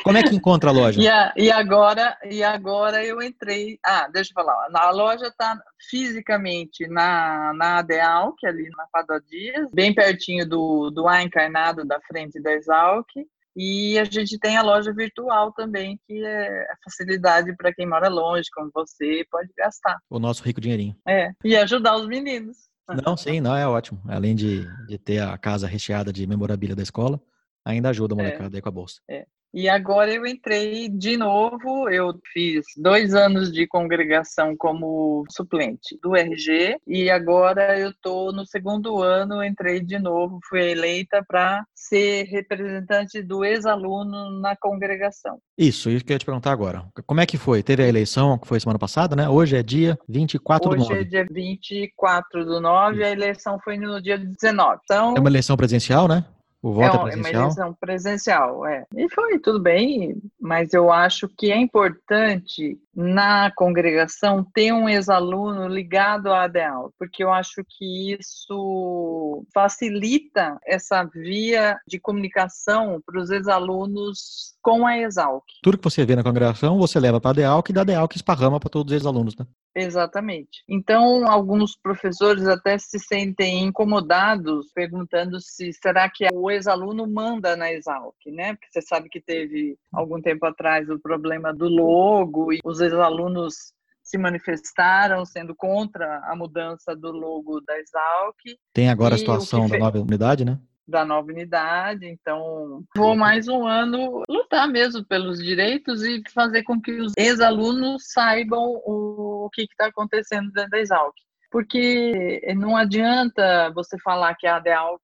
Como 0.03 0.17
é 0.17 0.23
que 0.23 0.35
encontra 0.35 0.71
a 0.71 0.73
loja? 0.73 1.01
E, 1.01 1.09
a, 1.09 1.33
e, 1.37 1.51
agora, 1.51 2.17
e 2.25 2.43
agora 2.43 3.05
eu 3.05 3.21
entrei. 3.23 3.79
Ah, 3.85 4.09
deixa 4.13 4.31
eu 4.31 4.35
falar. 4.35 4.69
A 4.73 4.91
loja 4.91 5.27
está 5.27 5.61
fisicamente 5.91 6.87
na, 6.89 7.53
na 7.55 7.83
Dealc, 7.83 8.37
ali 8.45 8.69
na 8.77 8.87
Padua 8.93 9.21
Dias, 9.21 9.69
bem 9.73 9.95
pertinho 9.95 10.49
do, 10.49 10.91
do 10.91 11.09
A 11.09 11.23
Encarnado 11.23 11.85
da 11.85 12.01
frente 12.01 12.41
da 12.41 12.53
Exalc. 12.53 13.09
E 13.57 13.99
a 13.99 14.05
gente 14.05 14.39
tem 14.39 14.57
a 14.57 14.63
loja 14.63 14.93
virtual 14.93 15.53
também, 15.53 15.99
que 16.07 16.25
é 16.25 16.63
a 16.71 16.77
facilidade 16.85 17.55
para 17.57 17.75
quem 17.75 17.87
mora 17.87 18.09
longe, 18.09 18.49
como 18.55 18.71
você, 18.73 19.27
pode 19.31 19.53
gastar. 19.59 19.99
O 20.09 20.21
nosso 20.21 20.43
rico 20.45 20.61
dinheirinho. 20.61 20.97
É, 21.07 21.33
e 21.45 21.57
ajudar 21.57 21.97
os 21.97 22.07
meninos. 22.07 22.70
Não, 23.05 23.17
sim, 23.17 23.41
não, 23.41 23.57
é 23.57 23.67
ótimo. 23.67 24.01
Além 24.07 24.35
de, 24.35 24.67
de 24.87 24.99
ter 24.99 25.21
a 25.21 25.37
casa 25.39 25.67
recheada 25.67 26.13
de 26.13 26.27
memorabilia 26.27 26.77
da 26.77 26.83
escola, 26.83 27.21
ainda 27.65 27.89
ajuda 27.91 28.15
a 28.15 28.19
é. 28.19 28.23
molecada 28.23 28.57
é, 28.57 28.59
aí 28.59 28.63
com 28.63 28.69
a 28.69 28.73
bolsa. 28.73 29.01
É. 29.09 29.27
E 29.53 29.69
agora 29.69 30.13
eu 30.13 30.25
entrei 30.25 30.89
de 30.89 31.17
novo, 31.17 31.89
eu 31.89 32.15
fiz 32.33 32.65
dois 32.77 33.15
anos 33.15 33.51
de 33.51 33.67
congregação 33.67 34.55
como 34.57 35.25
suplente 35.29 35.99
do 36.01 36.15
RG 36.15 36.77
e 36.87 37.11
agora 37.11 37.77
eu 37.77 37.91
estou 37.91 38.33
no 38.33 38.47
segundo 38.47 39.03
ano, 39.03 39.43
entrei 39.43 39.81
de 39.81 39.99
novo, 39.99 40.39
fui 40.49 40.71
eleita 40.71 41.25
para 41.27 41.65
ser 41.75 42.27
representante 42.27 43.21
do 43.23 43.45
ex-aluno 43.45 44.41
na 44.41 44.55
congregação. 44.55 45.39
Isso, 45.59 45.91
isso 45.91 46.05
que 46.05 46.13
eu 46.13 46.15
ia 46.15 46.19
te 46.21 46.25
perguntar 46.25 46.53
agora. 46.53 46.85
Como 47.05 47.21
é 47.21 47.27
que 47.27 47.37
foi? 47.37 47.61
Teve 47.61 47.83
a 47.83 47.89
eleição, 47.89 48.39
que 48.39 48.47
foi 48.47 48.61
semana 48.61 48.79
passada, 48.79 49.17
né? 49.17 49.29
Hoje 49.29 49.57
é 49.57 49.63
dia 49.65 49.99
24 50.09 50.71
Hoje 50.71 50.79
do 50.79 50.83
9. 50.85 50.95
Hoje 50.95 51.03
é 51.03 51.05
dia 51.05 51.27
24 51.29 52.45
do 52.45 52.61
9, 52.61 53.05
a 53.05 53.11
eleição 53.11 53.59
foi 53.65 53.77
no 53.77 54.01
dia 54.01 54.17
19. 54.17 54.79
Então, 54.85 55.15
é 55.17 55.21
uma 55.21 55.29
eleição 55.29 55.57
presencial, 55.57 56.07
né? 56.07 56.25
O 56.63 56.73
voto 56.73 56.85
é, 56.85 57.01
é 57.01 57.13
presencial? 57.13 57.35
uma 57.35 57.43
eleição 57.45 57.75
presencial, 57.75 58.67
é. 58.67 58.87
E 58.95 59.09
foi 59.09 59.39
tudo 59.39 59.59
bem, 59.59 60.21
mas 60.39 60.75
eu 60.75 60.93
acho 60.93 61.27
que 61.29 61.51
é 61.51 61.57
importante 61.57 62.79
na 62.95 63.51
congregação 63.55 64.45
ter 64.55 64.73
um 64.73 64.89
ex-aluno 64.89 65.69
ligado 65.69 66.33
à 66.33 66.45
ADEAL, 66.45 66.93
porque 66.99 67.23
eu 67.23 67.33
acho 67.33 67.63
que 67.69 68.17
isso 68.19 69.45
facilita 69.55 70.59
essa 70.67 71.05
via 71.05 71.79
de 71.87 71.99
comunicação 72.01 73.01
para 73.05 73.21
os 73.21 73.31
ex-alunos 73.31 74.55
com 74.63 74.87
a 74.87 74.99
Exalc. 74.99 75.45
Tudo 75.63 75.79
que 75.79 75.85
você 75.85 76.05
vê 76.05 76.15
na 76.17 76.23
congregação, 76.23 76.79
você 76.79 76.99
leva 77.01 77.21
para 77.21 77.31
a 77.31 77.33
ADEALC 77.33 77.71
e 77.71 77.73
da 77.73 77.81
ADEALC 77.83 78.17
esparrama 78.17 78.61
para 78.61 78.71
todos 78.71 78.93
os 78.93 79.01
ex-alunos, 79.01 79.37
né? 79.37 79.47
Exatamente. 79.75 80.65
Então, 80.69 81.31
alguns 81.31 81.77
professores 81.77 82.47
até 82.47 82.77
se 82.77 82.99
sentem 82.99 83.63
incomodados, 83.63 84.73
perguntando 84.75 85.41
se 85.41 85.73
será 85.73 86.11
que 86.11 86.27
o 86.33 86.51
ex-aluno 86.51 87.07
manda 87.07 87.57
na 87.57 87.73
Exalc, 87.73 88.17
né? 88.27 88.55
Porque 88.55 88.67
você 88.73 88.83
sabe 88.83 89.09
que 89.09 89.21
teve 89.21 89.77
algum 89.93 90.21
tempo 90.21 90.45
atrás 90.45 90.91
o 90.91 90.99
problema 90.99 91.55
do 91.55 91.69
logo 91.69 92.53
e 92.53 92.59
os 92.65 92.80
ex-alunos 92.81 93.73
se 94.03 94.19
manifestaram 94.19 95.25
sendo 95.25 95.55
contra 95.55 96.21
a 96.25 96.35
mudança 96.35 96.97
do 96.97 97.13
logo 97.13 97.61
da 97.61 97.79
Exalc. 97.79 98.37
Tem 98.73 98.91
agora 98.91 99.15
a 99.15 99.19
situação 99.19 99.69
da 99.69 99.79
nova 99.79 100.01
unidade, 100.01 100.45
né? 100.45 100.59
da 100.91 101.05
nova 101.05 101.29
unidade, 101.29 102.05
então 102.05 102.83
vou 102.97 103.15
mais 103.15 103.47
um 103.47 103.65
ano 103.65 104.25
lutar 104.29 104.67
mesmo 104.67 105.05
pelos 105.05 105.39
direitos 105.39 106.03
e 106.03 106.21
fazer 106.35 106.65
com 106.65 106.81
que 106.81 106.91
os 107.01 107.13
ex-alunos 107.17 108.03
saibam 108.09 108.81
o, 108.85 109.49
que 109.53 109.63
está 109.63 109.87
acontecendo 109.87 110.51
dentro 110.51 110.71
da 110.71 110.81
Exalc. 110.81 111.15
Porque 111.51 112.41
não 112.57 112.77
adianta 112.77 113.71
você 113.73 113.97
falar 114.01 114.35
que 114.35 114.47
a 114.47 114.57
ADEALC, 114.57 115.01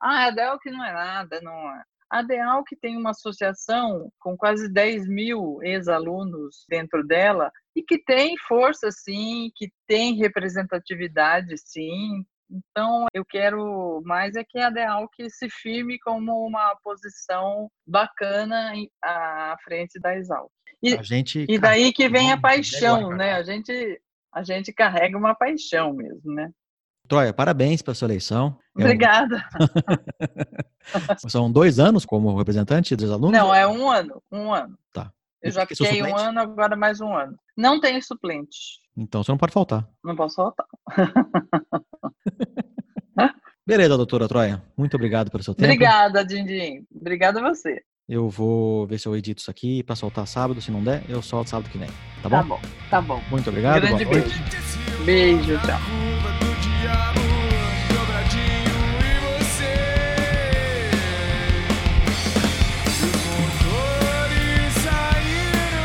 ah, 0.00 0.24
a 0.24 0.26
ADEALC 0.26 0.70
não 0.70 0.84
é 0.84 0.92
nada, 0.92 1.40
não 1.40 1.52
A 2.10 2.20
ADEALC 2.20 2.76
tem 2.80 2.96
uma 2.96 3.10
associação 3.10 4.10
com 4.18 4.36
quase 4.36 4.72
10 4.72 5.06
mil 5.08 5.58
ex-alunos 5.62 6.64
dentro 6.68 7.06
dela 7.06 7.52
e 7.76 7.82
que 7.82 7.98
tem 7.98 8.36
força, 8.48 8.90
sim, 8.90 9.50
que 9.54 9.70
tem 9.86 10.16
representatividade, 10.16 11.54
sim, 11.58 12.24
então, 12.50 13.06
eu 13.12 13.24
quero 13.24 14.00
mais 14.04 14.34
é 14.34 14.42
que 14.42 14.58
a 14.58 14.70
Deal 14.70 15.08
que 15.10 15.28
se 15.28 15.50
firme 15.50 15.98
como 15.98 16.46
uma 16.46 16.74
posição 16.82 17.70
bacana 17.86 18.72
à 19.02 19.56
frente 19.62 20.00
da 20.00 20.16
Exalc. 20.16 20.50
E, 20.82 20.96
e 21.48 21.58
daí 21.58 21.92
que 21.92 22.08
vem 22.08 22.32
a 22.32 22.40
paixão, 22.40 23.10
né? 23.10 23.32
A 23.32 23.42
gente, 23.42 24.00
a 24.32 24.42
gente 24.42 24.72
carrega 24.72 25.18
uma 25.18 25.34
paixão 25.34 25.92
mesmo, 25.92 26.32
né? 26.32 26.50
Troia, 27.08 27.32
parabéns 27.32 27.80
pela 27.80 27.94
sua 27.94 28.06
eleição. 28.06 28.56
Obrigada. 28.76 29.42
São 31.26 31.50
dois 31.50 31.78
anos 31.78 32.04
como 32.04 32.36
representante 32.36 32.94
dos 32.94 33.10
alunos? 33.10 33.32
Não, 33.32 33.54
é 33.54 33.66
um 33.66 33.90
ano, 33.90 34.22
um 34.30 34.52
ano. 34.52 34.78
Tá. 34.92 35.10
Eu 35.42 35.50
já 35.50 35.66
fiquei 35.66 36.02
um 36.02 36.16
ano, 36.16 36.38
agora 36.38 36.76
mais 36.76 37.00
um 37.00 37.14
ano. 37.14 37.36
Não 37.56 37.80
tenho 37.80 38.02
suplente. 38.02 38.78
Então 38.96 39.22
você 39.22 39.32
não 39.32 39.38
pode 39.38 39.52
faltar. 39.52 39.88
Não 40.04 40.14
posso 40.14 40.36
faltar. 40.36 40.66
Beleza, 43.66 43.96
doutora 43.96 44.28
Troia. 44.28 44.62
Muito 44.76 44.94
obrigado 44.94 45.30
pelo 45.30 45.42
seu 45.42 45.54
tempo. 45.54 45.72
Obrigada, 45.72 46.24
Dindim. 46.24 46.86
Obrigada 46.94 47.40
a 47.40 47.42
você. 47.42 47.82
Eu 48.08 48.30
vou 48.30 48.86
ver 48.86 48.98
se 48.98 49.06
eu 49.06 49.14
edito 49.14 49.42
isso 49.42 49.50
aqui 49.50 49.82
para 49.82 49.94
soltar 49.94 50.26
sábado. 50.26 50.60
Se 50.60 50.70
não 50.70 50.82
der, 50.82 51.04
eu 51.08 51.20
solto 51.20 51.50
sábado 51.50 51.70
que 51.70 51.76
vem. 51.76 51.90
Tá 52.22 52.28
bom? 52.28 52.36
Tá 52.36 52.42
bom, 52.42 52.60
tá 52.90 53.02
bom. 53.02 53.22
Muito 53.30 53.50
obrigado. 53.50 53.82
Grande 53.82 54.06
beijo. 54.06 54.42
Beijo, 55.04 55.58
tchau. 55.60 56.17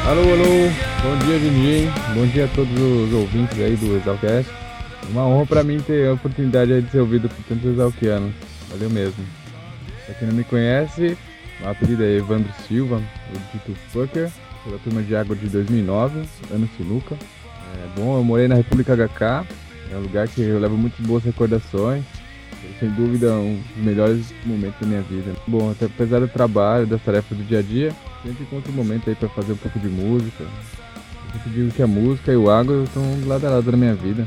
Alô, 0.06 0.20
alô, 0.20 0.70
bom 1.02 1.26
dia, 1.26 1.40
Dindim. 1.40 1.90
Bom 2.14 2.28
dia 2.28 2.44
a 2.44 2.48
todos 2.50 2.74
os 2.78 3.14
ouvintes 3.14 3.58
aí 3.58 3.74
do 3.78 3.96
Exalcast. 3.96 4.52
Uma 5.10 5.26
honra 5.26 5.46
para 5.46 5.64
mim 5.64 5.80
ter 5.80 6.10
a 6.10 6.14
oportunidade 6.14 6.82
de 6.82 6.92
ser 6.92 7.00
ouvido 7.00 7.30
por 7.30 7.42
tantos 7.46 7.72
exalquianos. 7.72 8.34
Valeu 8.70 8.90
mesmo. 8.90 9.26
Pra 10.06 10.14
quem 10.16 10.28
não 10.28 10.36
me 10.36 10.44
conhece, 10.44 11.18
o 11.62 11.70
apelido 11.70 12.04
é 12.04 12.18
Evandro 12.18 12.52
Silva, 12.68 12.98
o 12.98 13.58
dito 13.58 13.80
Fucker, 13.92 14.30
pela 14.66 14.78
turma 14.80 15.02
de 15.02 15.16
água 15.16 15.38
de 15.38 15.48
2009, 15.48 16.24
ano 16.52 16.70
Sinuca. 16.76 17.16
É 17.16 18.00
bom, 18.00 18.18
eu 18.18 18.26
morei 18.26 18.50
na 18.50 18.56
República 18.56 18.98
HK, 18.98 19.48
é 19.90 19.96
um 19.96 20.02
lugar 20.02 20.28
que 20.28 20.42
eu 20.42 20.60
levo 20.60 20.76
muito 20.76 21.02
boas 21.02 21.24
recordações. 21.24 22.04
Sem 22.78 22.90
dúvida, 22.90 23.32
um 23.32 23.58
dos 23.74 23.86
melhores 23.86 24.34
momentos 24.46 24.82
da 24.82 24.88
minha 24.88 25.02
vida. 25.02 25.32
Bom, 25.48 25.72
até 25.72 25.86
apesar 25.86 26.20
do 26.20 26.28
trabalho, 26.28 26.86
das 26.86 27.02
tarefas 27.02 27.38
do 27.38 27.44
dia 27.46 27.60
a 27.60 27.62
dia, 27.62 27.94
sempre 28.24 28.44
encontro 28.44 28.72
um 28.72 28.76
momento 28.76 29.10
aí 29.10 29.16
para 29.16 29.30
fazer 29.30 29.54
um 29.54 29.58
pouco 29.58 29.80
de 29.80 29.88
música. 29.88 30.44
Eu 30.44 31.34
sempre 31.34 31.50
digo 31.52 31.72
que 31.72 31.84
a 31.84 31.88
música 31.88 32.32
e 32.32 32.38
o 32.38 32.50
água 32.50 32.84
estão 32.84 33.04
lado 33.28 33.46
a 33.46 33.50
lado 33.50 33.72
na 33.72 33.78
minha 33.78 33.96
vida. 33.96 34.26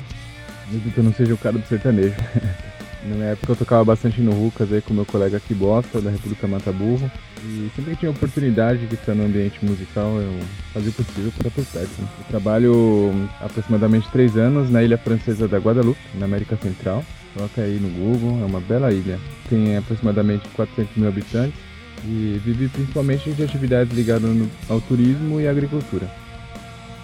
Mesmo 0.70 0.90
que 0.90 0.98
eu 0.98 1.04
não 1.04 1.12
seja 1.12 1.34
o 1.34 1.38
cara 1.38 1.58
do 1.58 1.66
sertanejo. 1.66 2.14
Na 3.04 3.14
minha 3.14 3.28
época 3.28 3.52
eu 3.52 3.56
tocava 3.56 3.84
bastante 3.84 4.20
no 4.20 4.32
Rucas 4.32 4.72
aí 4.72 4.80
com 4.80 4.92
meu 4.92 5.06
colega 5.06 5.36
aqui 5.36 5.54
Bosta, 5.54 6.00
da 6.00 6.10
República 6.10 6.48
Mata 6.48 6.72
Burro. 6.72 7.08
E 7.44 7.70
sempre 7.76 7.92
que 7.92 8.00
tinha 8.00 8.10
oportunidade 8.10 8.84
de 8.84 8.94
estar 8.96 9.14
no 9.14 9.24
ambiente 9.24 9.64
musical, 9.64 10.18
eu 10.20 10.40
fazia 10.74 10.90
o 10.90 10.92
possível 10.92 11.32
para 11.38 11.46
estar 11.46 11.78
perto. 11.78 12.02
Né? 12.02 12.08
Eu 12.18 12.24
trabalho 12.28 13.28
aproximadamente 13.40 14.08
três 14.10 14.36
anos 14.36 14.68
na 14.70 14.82
ilha 14.82 14.98
francesa 14.98 15.46
da 15.46 15.58
Guadalupe, 15.58 16.00
na 16.14 16.24
América 16.24 16.56
Central. 16.56 17.04
Coloca 17.32 17.60
aí 17.60 17.78
no 17.78 17.90
Google, 17.90 18.42
é 18.42 18.44
uma 18.44 18.60
bela 18.60 18.92
ilha. 18.92 19.20
Tem 19.48 19.76
aproximadamente 19.76 20.48
400 20.48 20.96
mil 20.96 21.08
habitantes 21.08 21.65
e 22.04 22.40
vive 22.44 22.68
principalmente 22.68 23.30
de 23.32 23.42
atividades 23.42 23.92
ligadas 23.94 24.30
ao 24.68 24.80
turismo 24.80 25.40
e 25.40 25.48
agricultura. 25.48 26.08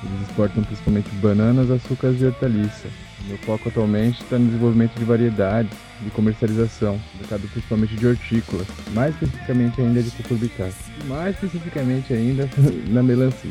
Eles 0.04 0.28
exportam 0.28 0.64
principalmente 0.64 1.08
bananas, 1.16 1.70
açúcares 1.70 2.20
e 2.20 2.26
hortaliças. 2.26 2.90
Meu 3.28 3.38
foco 3.38 3.68
atualmente 3.68 4.20
está 4.20 4.36
no 4.36 4.46
desenvolvimento 4.46 4.98
de 4.98 5.04
variedades 5.04 5.70
de 6.00 6.10
comercialização, 6.10 7.00
mercado 7.20 7.46
principalmente 7.48 7.94
de 7.94 8.06
hortícolas, 8.06 8.66
mais 8.92 9.14
especificamente 9.14 9.80
ainda 9.80 10.02
de 10.02 10.10
cucurbitacea, 10.10 10.94
mais 11.06 11.36
especificamente 11.36 12.12
ainda 12.12 12.50
na 12.90 13.02
melancia, 13.02 13.50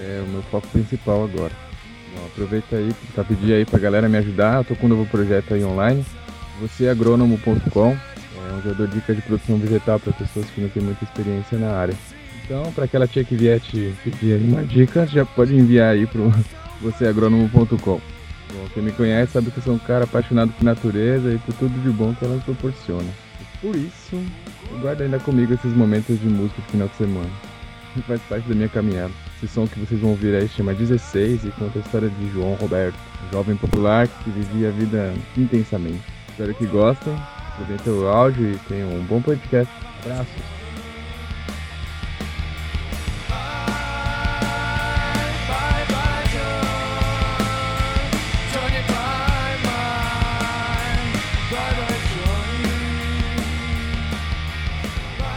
é 0.00 0.24
o 0.26 0.30
meu 0.30 0.42
foco 0.44 0.66
principal 0.68 1.24
agora. 1.24 1.52
Bom, 2.14 2.26
aproveita 2.26 2.76
aí 2.76 2.94
para 3.14 3.24
pedir 3.24 3.52
aí 3.52 3.64
para 3.66 3.76
a 3.76 3.82
galera 3.82 4.08
me 4.08 4.16
ajudar, 4.16 4.64
eu 4.68 4.76
com 4.76 4.86
um 4.86 4.90
novo 4.90 5.06
projeto 5.06 5.52
aí 5.52 5.62
online, 5.62 6.04
vocêagrônomo.com, 6.60 7.96
é 8.48 8.52
onde 8.52 8.68
eu 8.68 8.74
dou 8.74 8.86
dicas 8.86 9.16
de 9.16 9.22
produção 9.22 9.56
vegetal 9.58 9.98
para 9.98 10.12
pessoas 10.12 10.48
que 10.50 10.60
não 10.60 10.68
têm 10.68 10.82
muita 10.82 11.04
experiência 11.04 11.58
na 11.58 11.72
área. 11.72 11.94
Então, 12.44 12.70
para 12.72 12.84
aquela 12.84 13.06
tia 13.06 13.24
que 13.24 13.34
vier 13.34 13.58
te 13.58 13.94
pedir 14.04 14.40
uma 14.42 14.62
dica, 14.64 15.06
já 15.06 15.24
pode 15.24 15.56
enviar 15.56 15.94
aí 15.94 16.06
para 16.06 16.20
vocêagrônomo.com. 16.80 18.00
Quem 18.72 18.82
me 18.82 18.92
conhece 18.92 19.32
sabe 19.32 19.50
que 19.50 19.58
eu 19.58 19.62
sou 19.62 19.74
um 19.74 19.78
cara 19.78 20.04
apaixonado 20.04 20.52
por 20.52 20.64
natureza 20.64 21.32
e 21.32 21.38
por 21.38 21.54
tudo 21.54 21.82
de 21.82 21.90
bom 21.90 22.14
que 22.14 22.24
ela 22.24 22.40
proporciona. 22.44 23.08
Por 23.60 23.74
isso, 23.74 24.22
eu 24.70 24.78
guardo 24.80 25.00
ainda 25.00 25.18
comigo 25.18 25.54
esses 25.54 25.72
momentos 25.72 26.20
de 26.20 26.28
música 26.28 26.60
de 26.62 26.68
final 26.68 26.88
de 26.88 26.96
semana. 26.96 27.30
Faz 28.06 28.20
parte 28.22 28.48
da 28.48 28.54
minha 28.54 28.68
caminhada. 28.68 29.12
Esse 29.36 29.52
som 29.52 29.66
que 29.66 29.80
vocês 29.80 30.00
vão 30.00 30.10
ouvir 30.10 30.34
aí 30.34 30.48
chama 30.48 30.74
16 30.74 31.44
e 31.44 31.50
conta 31.52 31.78
a 31.78 31.82
história 31.82 32.08
de 32.08 32.30
João 32.32 32.54
Roberto, 32.54 32.96
um 33.26 33.32
jovem 33.32 33.56
popular 33.56 34.06
que 34.06 34.30
vivia 34.30 34.68
a 34.68 34.72
vida 34.72 35.14
intensamente. 35.36 36.02
Espero 36.28 36.54
que 36.54 36.66
gostem 36.66 37.14
Aproveita 37.54 37.90
o 37.90 38.08
áudio 38.08 38.52
e 38.52 38.58
tenha 38.68 38.84
um 38.84 39.04
bom 39.04 39.22
podcast. 39.22 39.72
Abraços. 40.02 40.54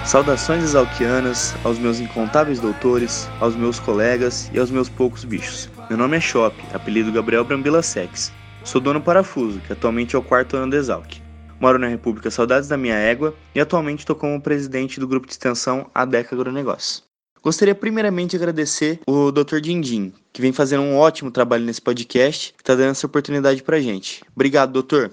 Saudações 0.03 0.63
exalquianas 0.63 1.53
aos 1.63 1.77
meus 1.77 1.99
incontáveis 1.99 2.59
doutores, 2.59 3.29
aos 3.39 3.55
meus 3.55 3.77
colegas 3.77 4.49
e 4.53 4.57
aos 4.57 4.71
meus 4.71 4.89
poucos 4.89 5.23
bichos. 5.23 5.69
Meu 5.89 5.97
nome 5.97 6.17
é 6.17 6.19
Shop, 6.19 6.55
apelido 6.73 7.11
Gabriel 7.11 7.43
Brambila 7.43 7.83
Sex. 7.83 8.33
Sou 8.63 8.81
dono 8.81 9.01
Parafuso, 9.01 9.59
que 9.59 9.73
atualmente 9.73 10.15
é 10.15 10.19
o 10.19 10.23
quarto 10.23 10.57
ano 10.57 10.71
da 10.71 10.77
Exalc. 10.77 11.26
Moro 11.59 11.79
na 11.79 11.87
República 11.87 12.29
Saudades 12.29 12.69
da 12.69 12.77
Minha 12.77 12.95
Égua 12.95 13.33
e 13.55 13.59
atualmente 13.59 13.99
estou 13.99 14.15
como 14.15 14.39
presidente 14.39 14.99
do 14.99 15.07
grupo 15.07 15.25
de 15.25 15.33
extensão 15.33 15.89
ADECA 15.93 16.35
Agronegócio. 16.35 17.03
Gostaria 17.41 17.73
primeiramente 17.73 18.31
de 18.31 18.35
agradecer 18.37 18.99
o 19.07 19.31
Dr. 19.31 19.59
Dindim, 19.59 20.13
que 20.31 20.41
vem 20.41 20.51
fazendo 20.51 20.83
um 20.83 20.97
ótimo 20.97 21.31
trabalho 21.31 21.65
nesse 21.65 21.81
podcast 21.81 22.53
e 22.55 22.61
está 22.61 22.75
dando 22.75 22.91
essa 22.91 23.07
oportunidade 23.07 23.63
pra 23.63 23.79
gente. 23.79 24.23
Obrigado, 24.35 24.71
doutor. 24.73 25.11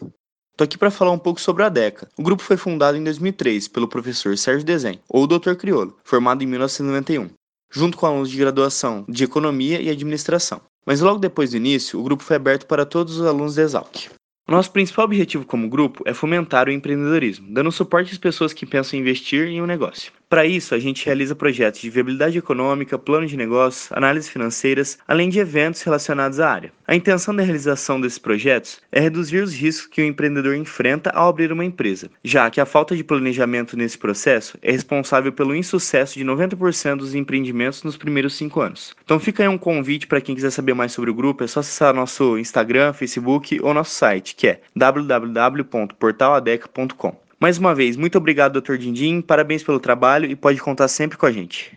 Tô 0.56 0.64
aqui 0.64 0.76
para 0.76 0.90
falar 0.90 1.12
um 1.12 1.18
pouco 1.18 1.40
sobre 1.40 1.64
a 1.64 1.68
DECA. 1.68 2.08
O 2.16 2.22
grupo 2.22 2.42
foi 2.42 2.56
fundado 2.56 2.96
em 2.96 3.04
2003 3.04 3.68
pelo 3.68 3.88
professor 3.88 4.36
Sérgio 4.36 4.64
Desen, 4.64 5.00
ou 5.08 5.26
Dr. 5.26 5.54
Criolo, 5.54 5.96
formado 6.04 6.44
em 6.44 6.46
1991, 6.46 7.30
junto 7.72 7.96
com 7.96 8.06
alunos 8.06 8.30
de 8.30 8.36
graduação 8.36 9.04
de 9.08 9.24
Economia 9.24 9.80
e 9.80 9.88
Administração. 9.88 10.60
Mas 10.86 11.00
logo 11.00 11.18
depois 11.18 11.50
do 11.50 11.56
início, 11.56 11.98
o 11.98 12.02
grupo 12.02 12.22
foi 12.22 12.36
aberto 12.36 12.66
para 12.66 12.84
todos 12.84 13.18
os 13.18 13.26
alunos 13.26 13.54
da 13.54 13.62
Exalc. 13.62 14.10
Nosso 14.46 14.70
principal 14.70 15.06
objetivo 15.06 15.46
como 15.46 15.70
grupo 15.70 16.02
é 16.06 16.12
fomentar 16.12 16.68
o 16.68 16.70
empreendedorismo, 16.70 17.52
dando 17.52 17.72
suporte 17.72 18.12
às 18.12 18.18
pessoas 18.18 18.52
que 18.52 18.66
pensam 18.66 18.98
em 18.98 19.00
investir 19.00 19.48
em 19.48 19.62
um 19.62 19.66
negócio. 19.66 20.12
Para 20.34 20.44
isso, 20.44 20.74
a 20.74 20.80
gente 20.80 21.06
realiza 21.06 21.36
projetos 21.36 21.80
de 21.80 21.88
viabilidade 21.88 22.36
econômica, 22.36 22.98
plano 22.98 23.24
de 23.24 23.36
negócios, 23.36 23.92
análises 23.92 24.28
financeiras, 24.28 24.98
além 25.06 25.28
de 25.28 25.38
eventos 25.38 25.80
relacionados 25.82 26.40
à 26.40 26.50
área. 26.50 26.72
A 26.88 26.96
intenção 26.96 27.36
da 27.36 27.44
realização 27.44 28.00
desses 28.00 28.18
projetos 28.18 28.82
é 28.90 28.98
reduzir 28.98 29.38
os 29.38 29.54
riscos 29.54 29.86
que 29.86 30.02
o 30.02 30.04
empreendedor 30.04 30.56
enfrenta 30.56 31.10
ao 31.10 31.28
abrir 31.28 31.52
uma 31.52 31.64
empresa, 31.64 32.10
já 32.24 32.50
que 32.50 32.60
a 32.60 32.66
falta 32.66 32.96
de 32.96 33.04
planejamento 33.04 33.76
nesse 33.76 33.96
processo 33.96 34.58
é 34.60 34.72
responsável 34.72 35.32
pelo 35.32 35.54
insucesso 35.54 36.18
de 36.18 36.24
90% 36.24 36.96
dos 36.96 37.14
empreendimentos 37.14 37.84
nos 37.84 37.96
primeiros 37.96 38.34
cinco 38.34 38.60
anos. 38.60 38.92
Então 39.04 39.20
fica 39.20 39.44
aí 39.44 39.48
um 39.48 39.56
convite 39.56 40.08
para 40.08 40.20
quem 40.20 40.34
quiser 40.34 40.50
saber 40.50 40.74
mais 40.74 40.90
sobre 40.90 41.10
o 41.10 41.14
grupo, 41.14 41.44
é 41.44 41.46
só 41.46 41.60
acessar 41.60 41.94
nosso 41.94 42.36
Instagram, 42.36 42.92
Facebook 42.92 43.60
ou 43.62 43.72
nosso 43.72 43.94
site, 43.94 44.34
que 44.34 44.48
é 44.48 44.60
www.portaladeca.com. 44.74 47.23
Mais 47.44 47.58
uma 47.58 47.74
vez, 47.74 47.94
muito 47.94 48.16
obrigado, 48.16 48.58
Dr. 48.58 48.78
Dindim, 48.78 49.20
parabéns 49.20 49.62
pelo 49.62 49.78
trabalho 49.78 50.24
e 50.24 50.34
pode 50.34 50.58
contar 50.62 50.88
sempre 50.88 51.18
com 51.18 51.26
a 51.26 51.30
gente. 51.30 51.76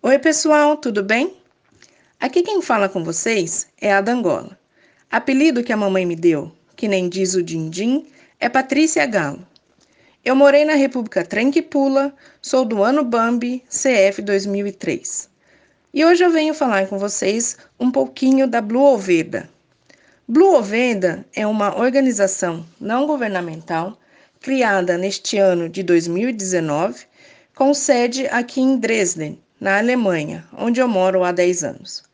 Oi, 0.00 0.18
pessoal, 0.18 0.78
tudo 0.78 1.02
bem? 1.02 1.36
Aqui 2.18 2.42
quem 2.42 2.62
fala 2.62 2.88
com 2.88 3.04
vocês 3.04 3.68
é 3.78 3.92
a 3.92 4.00
Dangola. 4.00 4.58
Apelido 5.10 5.62
que 5.62 5.74
a 5.74 5.76
mamãe 5.76 6.06
me 6.06 6.16
deu, 6.16 6.50
que 6.74 6.88
nem 6.88 7.06
diz 7.06 7.34
o 7.34 7.42
Dindim, 7.42 8.06
é 8.40 8.48
Patrícia 8.48 9.04
Galo. 9.04 9.46
Eu 10.24 10.34
morei 10.34 10.64
na 10.64 10.72
República 10.72 11.22
Trem 11.22 11.52
Pula, 11.60 12.10
sou 12.40 12.64
do 12.64 12.82
ano 12.82 13.04
Bambi, 13.04 13.62
CF 13.68 14.22
2003. 14.22 15.28
E 15.92 16.02
hoje 16.02 16.24
eu 16.24 16.30
venho 16.30 16.54
falar 16.54 16.86
com 16.86 16.96
vocês 16.96 17.58
um 17.78 17.90
pouquinho 17.90 18.48
da 18.48 18.62
Blue 18.62 18.94
Oveda. 18.94 19.50
Blue 20.26 20.54
Oveda 20.54 21.26
é 21.36 21.46
uma 21.46 21.78
organização 21.78 22.64
não 22.80 23.06
governamental 23.06 23.98
criada 24.44 24.98
neste 24.98 25.38
ano 25.38 25.70
de 25.70 25.82
2019, 25.82 27.06
com 27.54 27.72
sede 27.72 28.26
aqui 28.26 28.60
em 28.60 28.76
Dresden, 28.76 29.40
na 29.58 29.78
Alemanha, 29.78 30.44
onde 30.58 30.82
eu 30.82 30.86
moro 30.86 31.24
há 31.24 31.32
10 31.32 31.64
anos. 31.64 32.04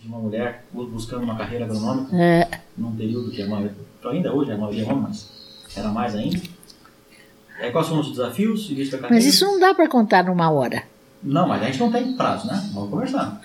de 0.00 0.08
uma 0.08 0.18
mulher 0.18 0.64
buscando 0.72 1.24
uma 1.24 1.36
carreira 1.36 1.66
agronômica 1.66 2.16
é. 2.16 2.48
num 2.76 2.96
período 2.96 3.30
que 3.30 3.42
é 3.42 3.46
maioria, 3.46 3.74
ainda 4.04 4.34
hoje 4.34 4.50
é 4.50 4.54
a 4.54 4.58
maioria 4.58 4.86
homem, 4.86 5.04
mas 5.08 5.28
era 5.76 5.88
mais 5.88 6.14
ainda. 6.14 6.40
É, 7.60 7.70
quais 7.70 7.86
são 7.86 8.00
os 8.00 8.10
desafios? 8.10 8.72
Mas 9.10 9.26
isso 9.26 9.44
não 9.44 9.60
dá 9.60 9.74
para 9.74 9.86
contar 9.86 10.24
numa 10.24 10.50
hora. 10.50 10.84
Não, 11.22 11.46
mas 11.46 11.62
a 11.62 11.66
gente 11.66 11.78
não 11.78 11.92
tem 11.92 12.14
prazo, 12.14 12.46
né? 12.46 12.70
Vamos 12.72 12.88
conversar. 12.88 13.38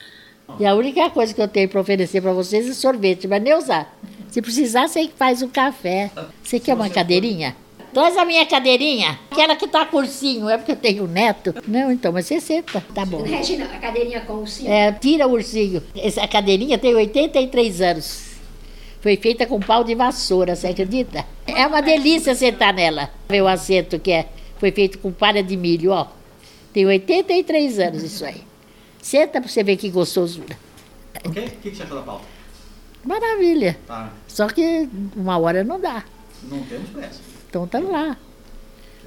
E 0.58 0.66
a 0.66 0.74
única 0.74 1.10
coisa 1.10 1.34
que 1.34 1.42
eu 1.42 1.48
tenho 1.50 1.68
para 1.68 1.82
oferecer 1.82 2.22
para 2.22 2.32
vocês 2.32 2.70
é 2.70 2.74
sorvete, 2.74 3.28
mas 3.28 3.44
nem 3.44 3.54
usar. 3.54 3.94
Se 4.30 4.42
precisar, 4.42 4.88
você 4.88 5.10
faz 5.10 5.42
um 5.42 5.50
café. 5.50 6.10
Você 6.42 6.60
quer 6.60 6.76
uma 6.76 6.90
cadeirinha? 6.90 7.56
Traz 7.96 8.18
a 8.18 8.26
minha 8.26 8.46
cadeirinha, 8.46 9.18
aquela 9.32 9.56
que 9.56 9.70
tá 9.70 9.86
cursinho, 9.86 10.50
é 10.50 10.58
porque 10.58 10.74
eu 10.74 10.76
tenho 10.76 11.08
neto. 11.08 11.56
Não, 11.66 11.90
então, 11.90 12.12
mas 12.12 12.26
você 12.26 12.42
senta, 12.42 12.84
tá 12.94 13.06
bom. 13.06 13.22
Regina, 13.22 13.64
a 13.64 13.80
cadeirinha 13.80 14.20
com 14.20 14.34
o 14.34 14.40
ursinho? 14.42 14.70
É, 14.70 14.92
tira 14.92 15.26
o 15.26 15.32
ursinho. 15.32 15.82
Essa 15.96 16.28
cadeirinha 16.28 16.78
tem 16.78 16.94
83 16.94 17.80
anos. 17.80 18.26
Foi 19.00 19.16
feita 19.16 19.46
com 19.46 19.62
pau 19.62 19.82
de 19.82 19.96
vassoura, 19.96 20.58
você 20.58 20.68
acredita? 20.68 21.26
É 21.48 21.66
uma 21.66 21.82
delícia 21.82 22.36
sentar 22.36 22.74
nela. 22.74 23.10
Vê 23.30 23.42
o 23.42 23.48
assento 23.48 23.98
que 23.98 24.12
é, 24.12 24.28
foi 24.58 24.74
feito 24.74 25.00
com 25.00 25.14
palha 25.14 25.42
de 25.42 25.56
milho, 25.56 25.92
ó. 25.92 26.08
Tem 26.74 26.86
83 26.86 27.80
anos 27.80 28.04
isso 28.04 28.26
aí. 28.26 28.42
Senta 29.02 29.40
pra 29.40 29.50
você 29.50 29.64
ver 29.64 29.78
que 29.78 29.90
gostosura. 29.90 30.60
Ok? 31.24 31.46
O 31.46 31.50
que, 31.50 31.70
que 31.70 31.78
você 31.78 31.84
achou 31.84 31.96
da 31.96 32.04
pauta? 32.04 32.26
Maravilha. 33.06 33.80
Tá. 33.88 34.12
Só 34.28 34.48
que 34.48 34.90
uma 35.16 35.38
hora 35.38 35.64
não 35.64 35.80
dá. 35.80 36.04
Não 36.44 36.60
temos 36.64 36.90
pressa. 36.90 37.35
Então 37.56 37.66
tá 37.66 37.80
lá. 37.80 38.18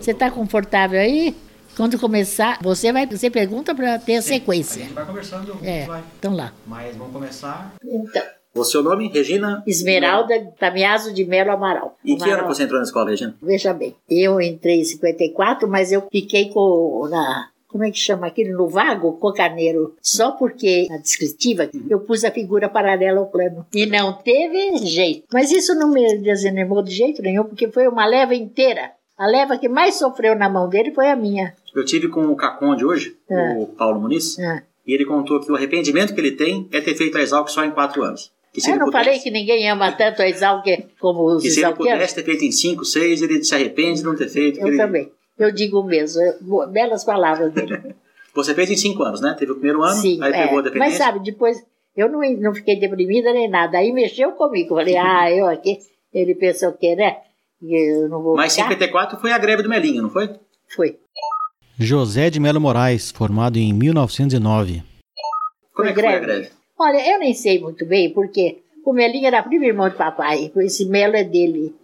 Você 0.01 0.13
está 0.13 0.31
confortável 0.31 0.99
aí? 0.99 1.37
Quando 1.77 1.99
começar, 1.99 2.59
você 2.63 2.91
vai, 2.91 3.07
você 3.07 3.29
pergunta 3.29 3.75
para 3.75 3.99
ter 3.99 4.17
a 4.17 4.23
sequência. 4.23 4.83
A 4.83 4.87
gente 4.87 4.95
vai 4.95 5.05
conversando, 5.05 5.59
é, 5.63 5.85
vai. 5.85 6.03
Então 6.19 6.35
lá. 6.35 6.55
Mas 6.67 6.97
vamos 6.97 7.13
começar. 7.13 7.75
Então. 7.85 8.23
O 8.55 8.65
seu 8.65 8.83
nome, 8.83 9.09
Regina? 9.09 9.63
Esmeralda 9.67 10.35
Tamiaso 10.59 11.13
de 11.13 11.27
Melo 11.27 11.51
Amaral. 11.51 11.99
E 12.03 12.17
que 12.17 12.31
ano 12.31 12.47
você 12.47 12.63
entrou 12.63 12.79
na 12.79 12.85
escola, 12.85 13.11
Regina? 13.11 13.37
Veja 13.43 13.75
bem, 13.75 13.95
eu 14.09 14.41
entrei 14.41 14.81
em 14.81 14.85
54, 14.85 15.69
mas 15.69 15.93
eu 15.93 16.09
fiquei 16.11 16.49
com 16.49 17.07
na 17.11 17.51
como 17.69 17.85
é 17.85 17.91
que 17.91 17.99
chama 17.99 18.27
aquele 18.27 18.51
no 18.51 18.67
vago, 18.67 19.13
cocaneiro, 19.19 19.95
só 20.03 20.33
porque 20.33 20.87
na 20.89 20.97
descritiva 20.97 21.69
uhum. 21.73 21.87
eu 21.91 22.01
pus 22.01 22.25
a 22.25 22.31
figura 22.31 22.69
paralela 22.69 23.21
ao 23.21 23.27
plano. 23.27 23.67
E 23.75 23.87
não 23.87 24.15
teve 24.15 24.79
jeito. 24.79 25.27
Mas 25.33 25.51
isso 25.53 25.75
não 25.75 25.93
me 25.93 26.19
desanimou 26.19 26.83
de 26.83 26.93
jeito 26.93 27.23
nenhum, 27.23 27.45
porque 27.45 27.71
foi 27.71 27.87
uma 27.87 28.07
leva 28.07 28.35
inteira. 28.35 28.93
A 29.17 29.27
leva 29.27 29.59
que 29.59 29.69
mais 29.69 29.97
sofreu 29.97 30.35
na 30.37 30.49
mão 30.49 30.69
dele 30.69 30.93
foi 30.93 31.09
a 31.11 31.17
minha. 31.17 31.55
Eu 31.75 31.85
tive 31.85 32.09
com 32.09 32.27
o 32.27 32.37
Caconde 32.37 32.85
hoje, 32.85 33.17
ah. 33.31 33.55
o 33.59 33.67
Paulo 33.67 34.01
Muniz, 34.01 34.39
ah. 34.39 34.63
e 34.87 34.95
ele 34.95 35.05
contou 35.05 35.41
que 35.41 35.53
o 35.53 35.57
arrependimento 35.57 36.15
que 36.15 36.21
ele 36.21 36.33
tem 36.33 36.69
é 36.73 36.81
ter 36.81 36.95
feito 36.95 37.19
a 37.19 37.21
Exalc 37.21 37.49
só 37.49 37.65
em 37.65 37.71
quatro 37.71 38.03
anos. 38.03 38.33
Que 38.53 38.61
se 38.61 38.71
Eu 38.71 38.79
não 38.79 38.87
pudesse, 38.87 39.05
falei 39.05 39.21
que 39.21 39.31
ninguém 39.31 39.71
ama 39.71 39.93
tanto 39.93 40.23
a 40.23 40.29
Exalc 40.29 40.65
como 40.99 41.25
os 41.27 41.43
que 41.43 41.51
se 41.51 41.63
ele 41.63 41.75
pudesse 41.75 42.15
ter 42.15 42.25
feito 42.25 42.45
em 42.45 42.51
5, 42.51 42.85
6, 42.85 43.23
ele 43.23 43.45
se 43.45 43.55
arrepende 43.55 43.99
de 43.99 44.05
não 44.05 44.17
ter 44.17 44.29
feito. 44.29 44.59
Eu 44.59 44.69
Ele- 44.69 44.77
também. 44.77 45.13
Eu 45.39 45.53
digo 45.53 45.83
mesmo. 45.83 46.21
eu- 46.23 46.67
belas 46.69 47.05
palavras 47.05 47.53
dele. 47.53 47.95
Você 48.35 48.55
fez 48.55 48.71
em 48.71 48.77
5 48.77 49.03
anos, 49.03 49.21
né? 49.21 49.35
Teve 49.39 49.53
o 49.53 49.55
primeiro 49.57 49.83
ano, 49.83 50.01
Sim, 50.01 50.23
aí 50.23 50.33
é. 50.33 50.43
pegou 50.45 50.59
a 50.59 50.63
Mas 50.63 50.73
dependência. 50.73 50.99
sabe, 50.99 51.21
depois 51.21 51.65
eu 51.97 52.09
não, 52.09 52.21
não 52.35 52.55
fiquei 52.55 52.79
deprimida 52.79 53.33
nem 53.33 53.49
nada. 53.49 53.79
Aí 53.79 53.91
mexeu 53.93 54.33
comigo. 54.33 54.77
Falei, 54.77 54.97
ah, 54.97 55.31
eu 55.33 55.47
aqui. 55.47 55.79
Ele 56.13 56.35
pensou 56.35 56.73
que, 56.73 56.95
né? 56.95 57.17
Eu 57.61 58.09
não 58.09 58.23
vou 58.23 58.37
Mas 58.37 58.53
ficar. 58.55 58.69
54 58.69 59.19
foi 59.19 59.33
a 59.33 59.39
greve 59.39 59.63
do 59.63 59.69
Melinho, 59.69 60.03
não 60.03 60.11
foi? 60.11 60.31
Foi. 60.69 60.99
José 61.79 62.31
de 62.31 62.39
Melo 62.39 62.61
Moraes, 62.61 63.11
formado 63.11 63.57
em 63.59 63.73
1909. 63.73 64.83
Como 65.75 65.89
é 65.89 65.93
que 65.93 66.01
foi 66.01 66.15
a 66.15 66.19
greve? 66.19 66.51
Olha, 66.79 67.13
eu 67.13 67.19
nem 67.19 67.35
sei 67.35 67.59
muito 67.61 67.85
bem, 67.87 68.13
porque 68.13 68.59
o 68.85 68.93
Melinho 68.93 69.27
era 69.27 69.43
primo 69.43 69.65
irmão 69.65 69.89
de 69.89 69.97
papai. 69.97 70.53
Esse 70.59 70.85
Melo 70.87 71.17
é 71.17 71.25
dele. 71.25 71.75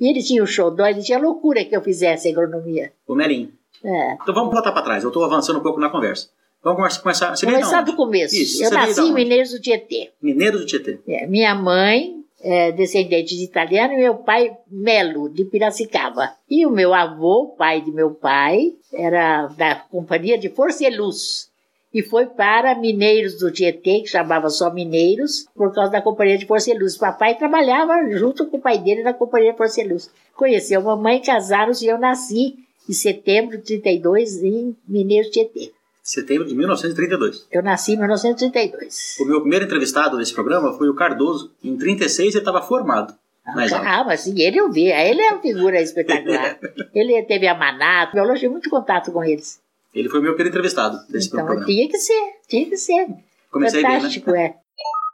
E 0.00 0.08
ele 0.08 0.22
tinha 0.22 0.42
o 0.42 0.46
xodó, 0.46 0.86
ele 0.86 1.02
tinha 1.02 1.18
loucura 1.18 1.64
que 1.64 1.76
eu 1.76 1.82
fizesse 1.82 2.28
agronomia. 2.28 2.92
O 3.06 3.14
Melinho. 3.14 3.52
É. 3.84 4.14
Então 4.14 4.34
vamos 4.34 4.52
voltar 4.52 4.72
para 4.72 4.82
trás, 4.82 5.02
eu 5.02 5.08
estou 5.10 5.24
avançando 5.24 5.58
um 5.58 5.62
pouco 5.62 5.78
na 5.80 5.90
conversa. 5.90 6.28
Vamos 6.62 6.78
começar- 6.78 7.00
começar. 7.02 7.36
Você 7.36 7.46
Começar 7.46 7.82
do 7.82 7.96
começo. 7.96 8.34
Isso, 8.34 8.62
eu 8.62 8.70
nasci 8.70 9.00
em? 9.00 9.12
Mineiros 9.12 9.50
do 9.52 9.60
Tietê. 9.60 10.10
Mineiro 10.20 10.58
do 10.58 10.66
Tietê. 10.66 10.98
É, 11.08 11.26
minha 11.26 11.54
mãe 11.54 12.16
é 12.42 12.70
descendente 12.72 13.36
de 13.36 13.44
italiano 13.44 13.94
e 13.94 13.98
meu 13.98 14.16
pai 14.16 14.50
Melo, 14.70 15.28
de 15.28 15.44
Piracicaba. 15.44 16.30
E 16.48 16.66
o 16.66 16.70
meu 16.70 16.92
avô, 16.94 17.54
pai 17.56 17.80
de 17.80 17.90
meu 17.90 18.10
pai, 18.10 18.72
era 18.92 19.46
da 19.48 19.74
companhia 19.76 20.36
de 20.38 20.48
Força 20.50 20.86
e 20.86 20.94
Luz. 20.96 21.49
E 21.92 22.02
foi 22.02 22.26
para 22.26 22.78
Mineiros 22.78 23.38
do 23.38 23.50
Tietê, 23.50 24.00
que 24.00 24.06
chamava 24.06 24.48
só 24.48 24.72
Mineiros, 24.72 25.46
por 25.56 25.74
causa 25.74 25.90
da 25.90 26.00
companhia 26.00 26.38
de 26.38 26.46
Força 26.46 26.70
e 26.70 26.78
Luz. 26.78 26.96
Papai 26.96 27.36
trabalhava 27.36 27.94
junto 28.12 28.46
com 28.46 28.58
o 28.58 28.60
pai 28.60 28.78
dele 28.78 29.02
na 29.02 29.12
companhia 29.12 29.50
de 29.50 29.58
Força 29.58 29.80
e 29.80 29.88
Luz. 29.88 30.08
Conheceu 30.36 30.80
a 30.80 30.84
mamãe, 30.84 31.20
casaram-se 31.20 31.84
e 31.84 31.88
eu 31.88 31.98
nasci 31.98 32.54
em 32.88 32.92
setembro 32.92 33.58
de 33.58 33.64
32 33.78 34.42
em 34.42 34.76
Mineiros 34.86 35.28
do 35.28 35.32
Tietê. 35.32 35.72
Setembro 36.02 36.46
de 36.46 36.54
1932. 36.54 37.46
Eu 37.50 37.62
nasci 37.62 37.92
em 37.92 37.96
1932. 37.96 39.16
O 39.20 39.24
meu 39.26 39.40
primeiro 39.40 39.64
entrevistado 39.64 40.16
desse 40.16 40.32
programa 40.32 40.72
foi 40.72 40.88
o 40.88 40.94
Cardoso. 40.94 41.52
Em 41.62 41.76
36 41.76 42.34
ele 42.34 42.38
estava 42.38 42.62
formado. 42.62 43.14
na 43.46 43.64
Exalc. 43.64 43.84
Ah, 43.86 44.04
mas 44.04 44.20
sim, 44.20 44.40
ele 44.40 44.58
eu 44.58 44.70
vi. 44.70 44.90
Ele 44.90 45.20
é 45.20 45.32
uma 45.32 45.42
figura 45.42 45.80
espetacular. 45.80 46.58
ele 46.94 47.22
teve 47.24 47.46
a 47.46 47.54
Manato, 47.54 48.16
eu 48.16 48.34
tive 48.34 48.48
muito 48.48 48.70
contato 48.70 49.12
com 49.12 49.22
eles. 49.22 49.60
Ele 49.94 50.08
foi 50.08 50.20
o 50.20 50.22
meu 50.22 50.32
primeiro 50.34 50.50
entrevistado 50.50 50.98
desse 51.08 51.28
Então, 51.28 51.44
programa. 51.44 51.66
tinha 51.66 51.88
que 51.88 51.98
ser, 51.98 52.32
tinha 52.48 52.68
que 52.68 52.76
ser. 52.76 53.06
Comecei 53.50 53.82
bem, 53.82 53.90
né? 53.90 53.96
Fantástico, 53.98 54.30
é. 54.30 54.54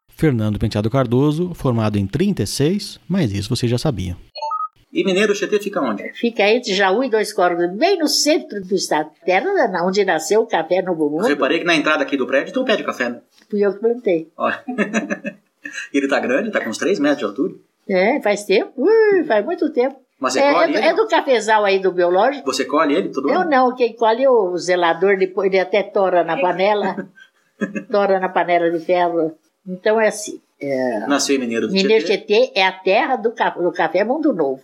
Fernando 0.09 0.59
Penteado 0.59 0.91
Cardoso, 0.91 1.55
formado 1.55 1.99
em 1.99 2.07
36, 2.07 2.99
mas 3.09 3.33
isso 3.33 3.55
você 3.55 3.67
já 3.69 3.79
sabia. 3.79 4.17
E 4.93 5.05
Mineiro 5.05 5.35
Tietê 5.35 5.59
fica 5.59 5.81
onde? 5.81 6.11
Fica 6.15 6.43
entre 6.49 6.73
Jaú 6.73 7.05
e 7.05 7.11
Dois 7.11 7.31
Corvos, 7.33 7.71
bem 7.77 7.99
no 7.99 8.09
centro 8.09 8.63
do 8.63 8.75
estado. 8.75 9.11
Terra 9.27 9.47
onde 9.85 10.03
nasceu 10.07 10.41
o 10.41 10.47
café 10.47 10.81
no 10.81 10.93
Eu 10.93 10.95
Bumbum. 10.97 11.19
reparei 11.23 11.59
que 11.59 11.65
na 11.67 11.75
entrada 11.77 12.03
aqui 12.03 12.17
do 12.17 12.27
prédio 12.27 12.53
tem 12.55 12.63
um 12.63 12.65
pé 12.65 12.77
de 12.77 12.85
café. 12.85 13.11
Né? 13.11 13.21
Fui 13.51 13.61
eu 13.65 13.75
que 13.75 13.81
plantei. 13.81 14.31
Olha. 14.39 14.63
ele 15.93 16.09
tá 16.09 16.19
grande, 16.21 16.51
tá 16.51 16.63
com 16.63 16.71
uns 16.71 16.79
3 16.79 16.99
metros 16.99 17.19
de 17.19 17.25
altura. 17.25 17.55
É, 17.89 18.21
faz 18.23 18.45
tempo. 18.45 18.73
Ui, 18.77 19.25
faz 19.25 19.45
muito 19.45 19.71
tempo. 19.71 19.97
Mas 20.19 20.33
você 20.33 20.41
É, 20.41 20.53
colhe 20.53 20.75
é, 20.75 20.79
ele? 20.79 20.87
é 20.89 20.95
do 20.95 21.07
cafezal 21.07 21.65
aí 21.65 21.79
do 21.79 21.93
biológico. 21.93 22.47
Você 22.47 22.65
colhe 22.65 22.95
ele 22.95 23.11
todo 23.11 23.29
Eu 23.29 23.41
ano? 23.41 23.51
não, 23.51 23.75
quem 23.75 23.95
colhe 23.95 24.25
é 24.25 24.31
o 24.31 24.57
zelador, 24.57 25.17
depois 25.19 25.49
ele 25.49 25.59
até 25.61 25.83
tora 25.83 26.25
na 26.25 26.41
panela. 26.41 27.09
tora 27.91 28.19
na 28.21 28.29
panela 28.29 28.71
de 28.71 28.79
ferro. 28.85 29.33
Então 29.67 30.01
é 30.01 30.09
assim. 30.09 30.41
Nasceu 31.07 31.37
em 31.37 31.39
Mineiro 31.39 31.67
do 31.69 31.73
Mineiro 31.73 32.05
Tietê. 32.05 32.25
Tietê 32.27 32.59
é 32.59 32.65
a 32.67 32.73
terra 32.73 33.17
do, 33.17 33.31
do 33.63 33.73
café 33.73 34.05
Mundo 34.05 34.33
Novo. 34.33 34.63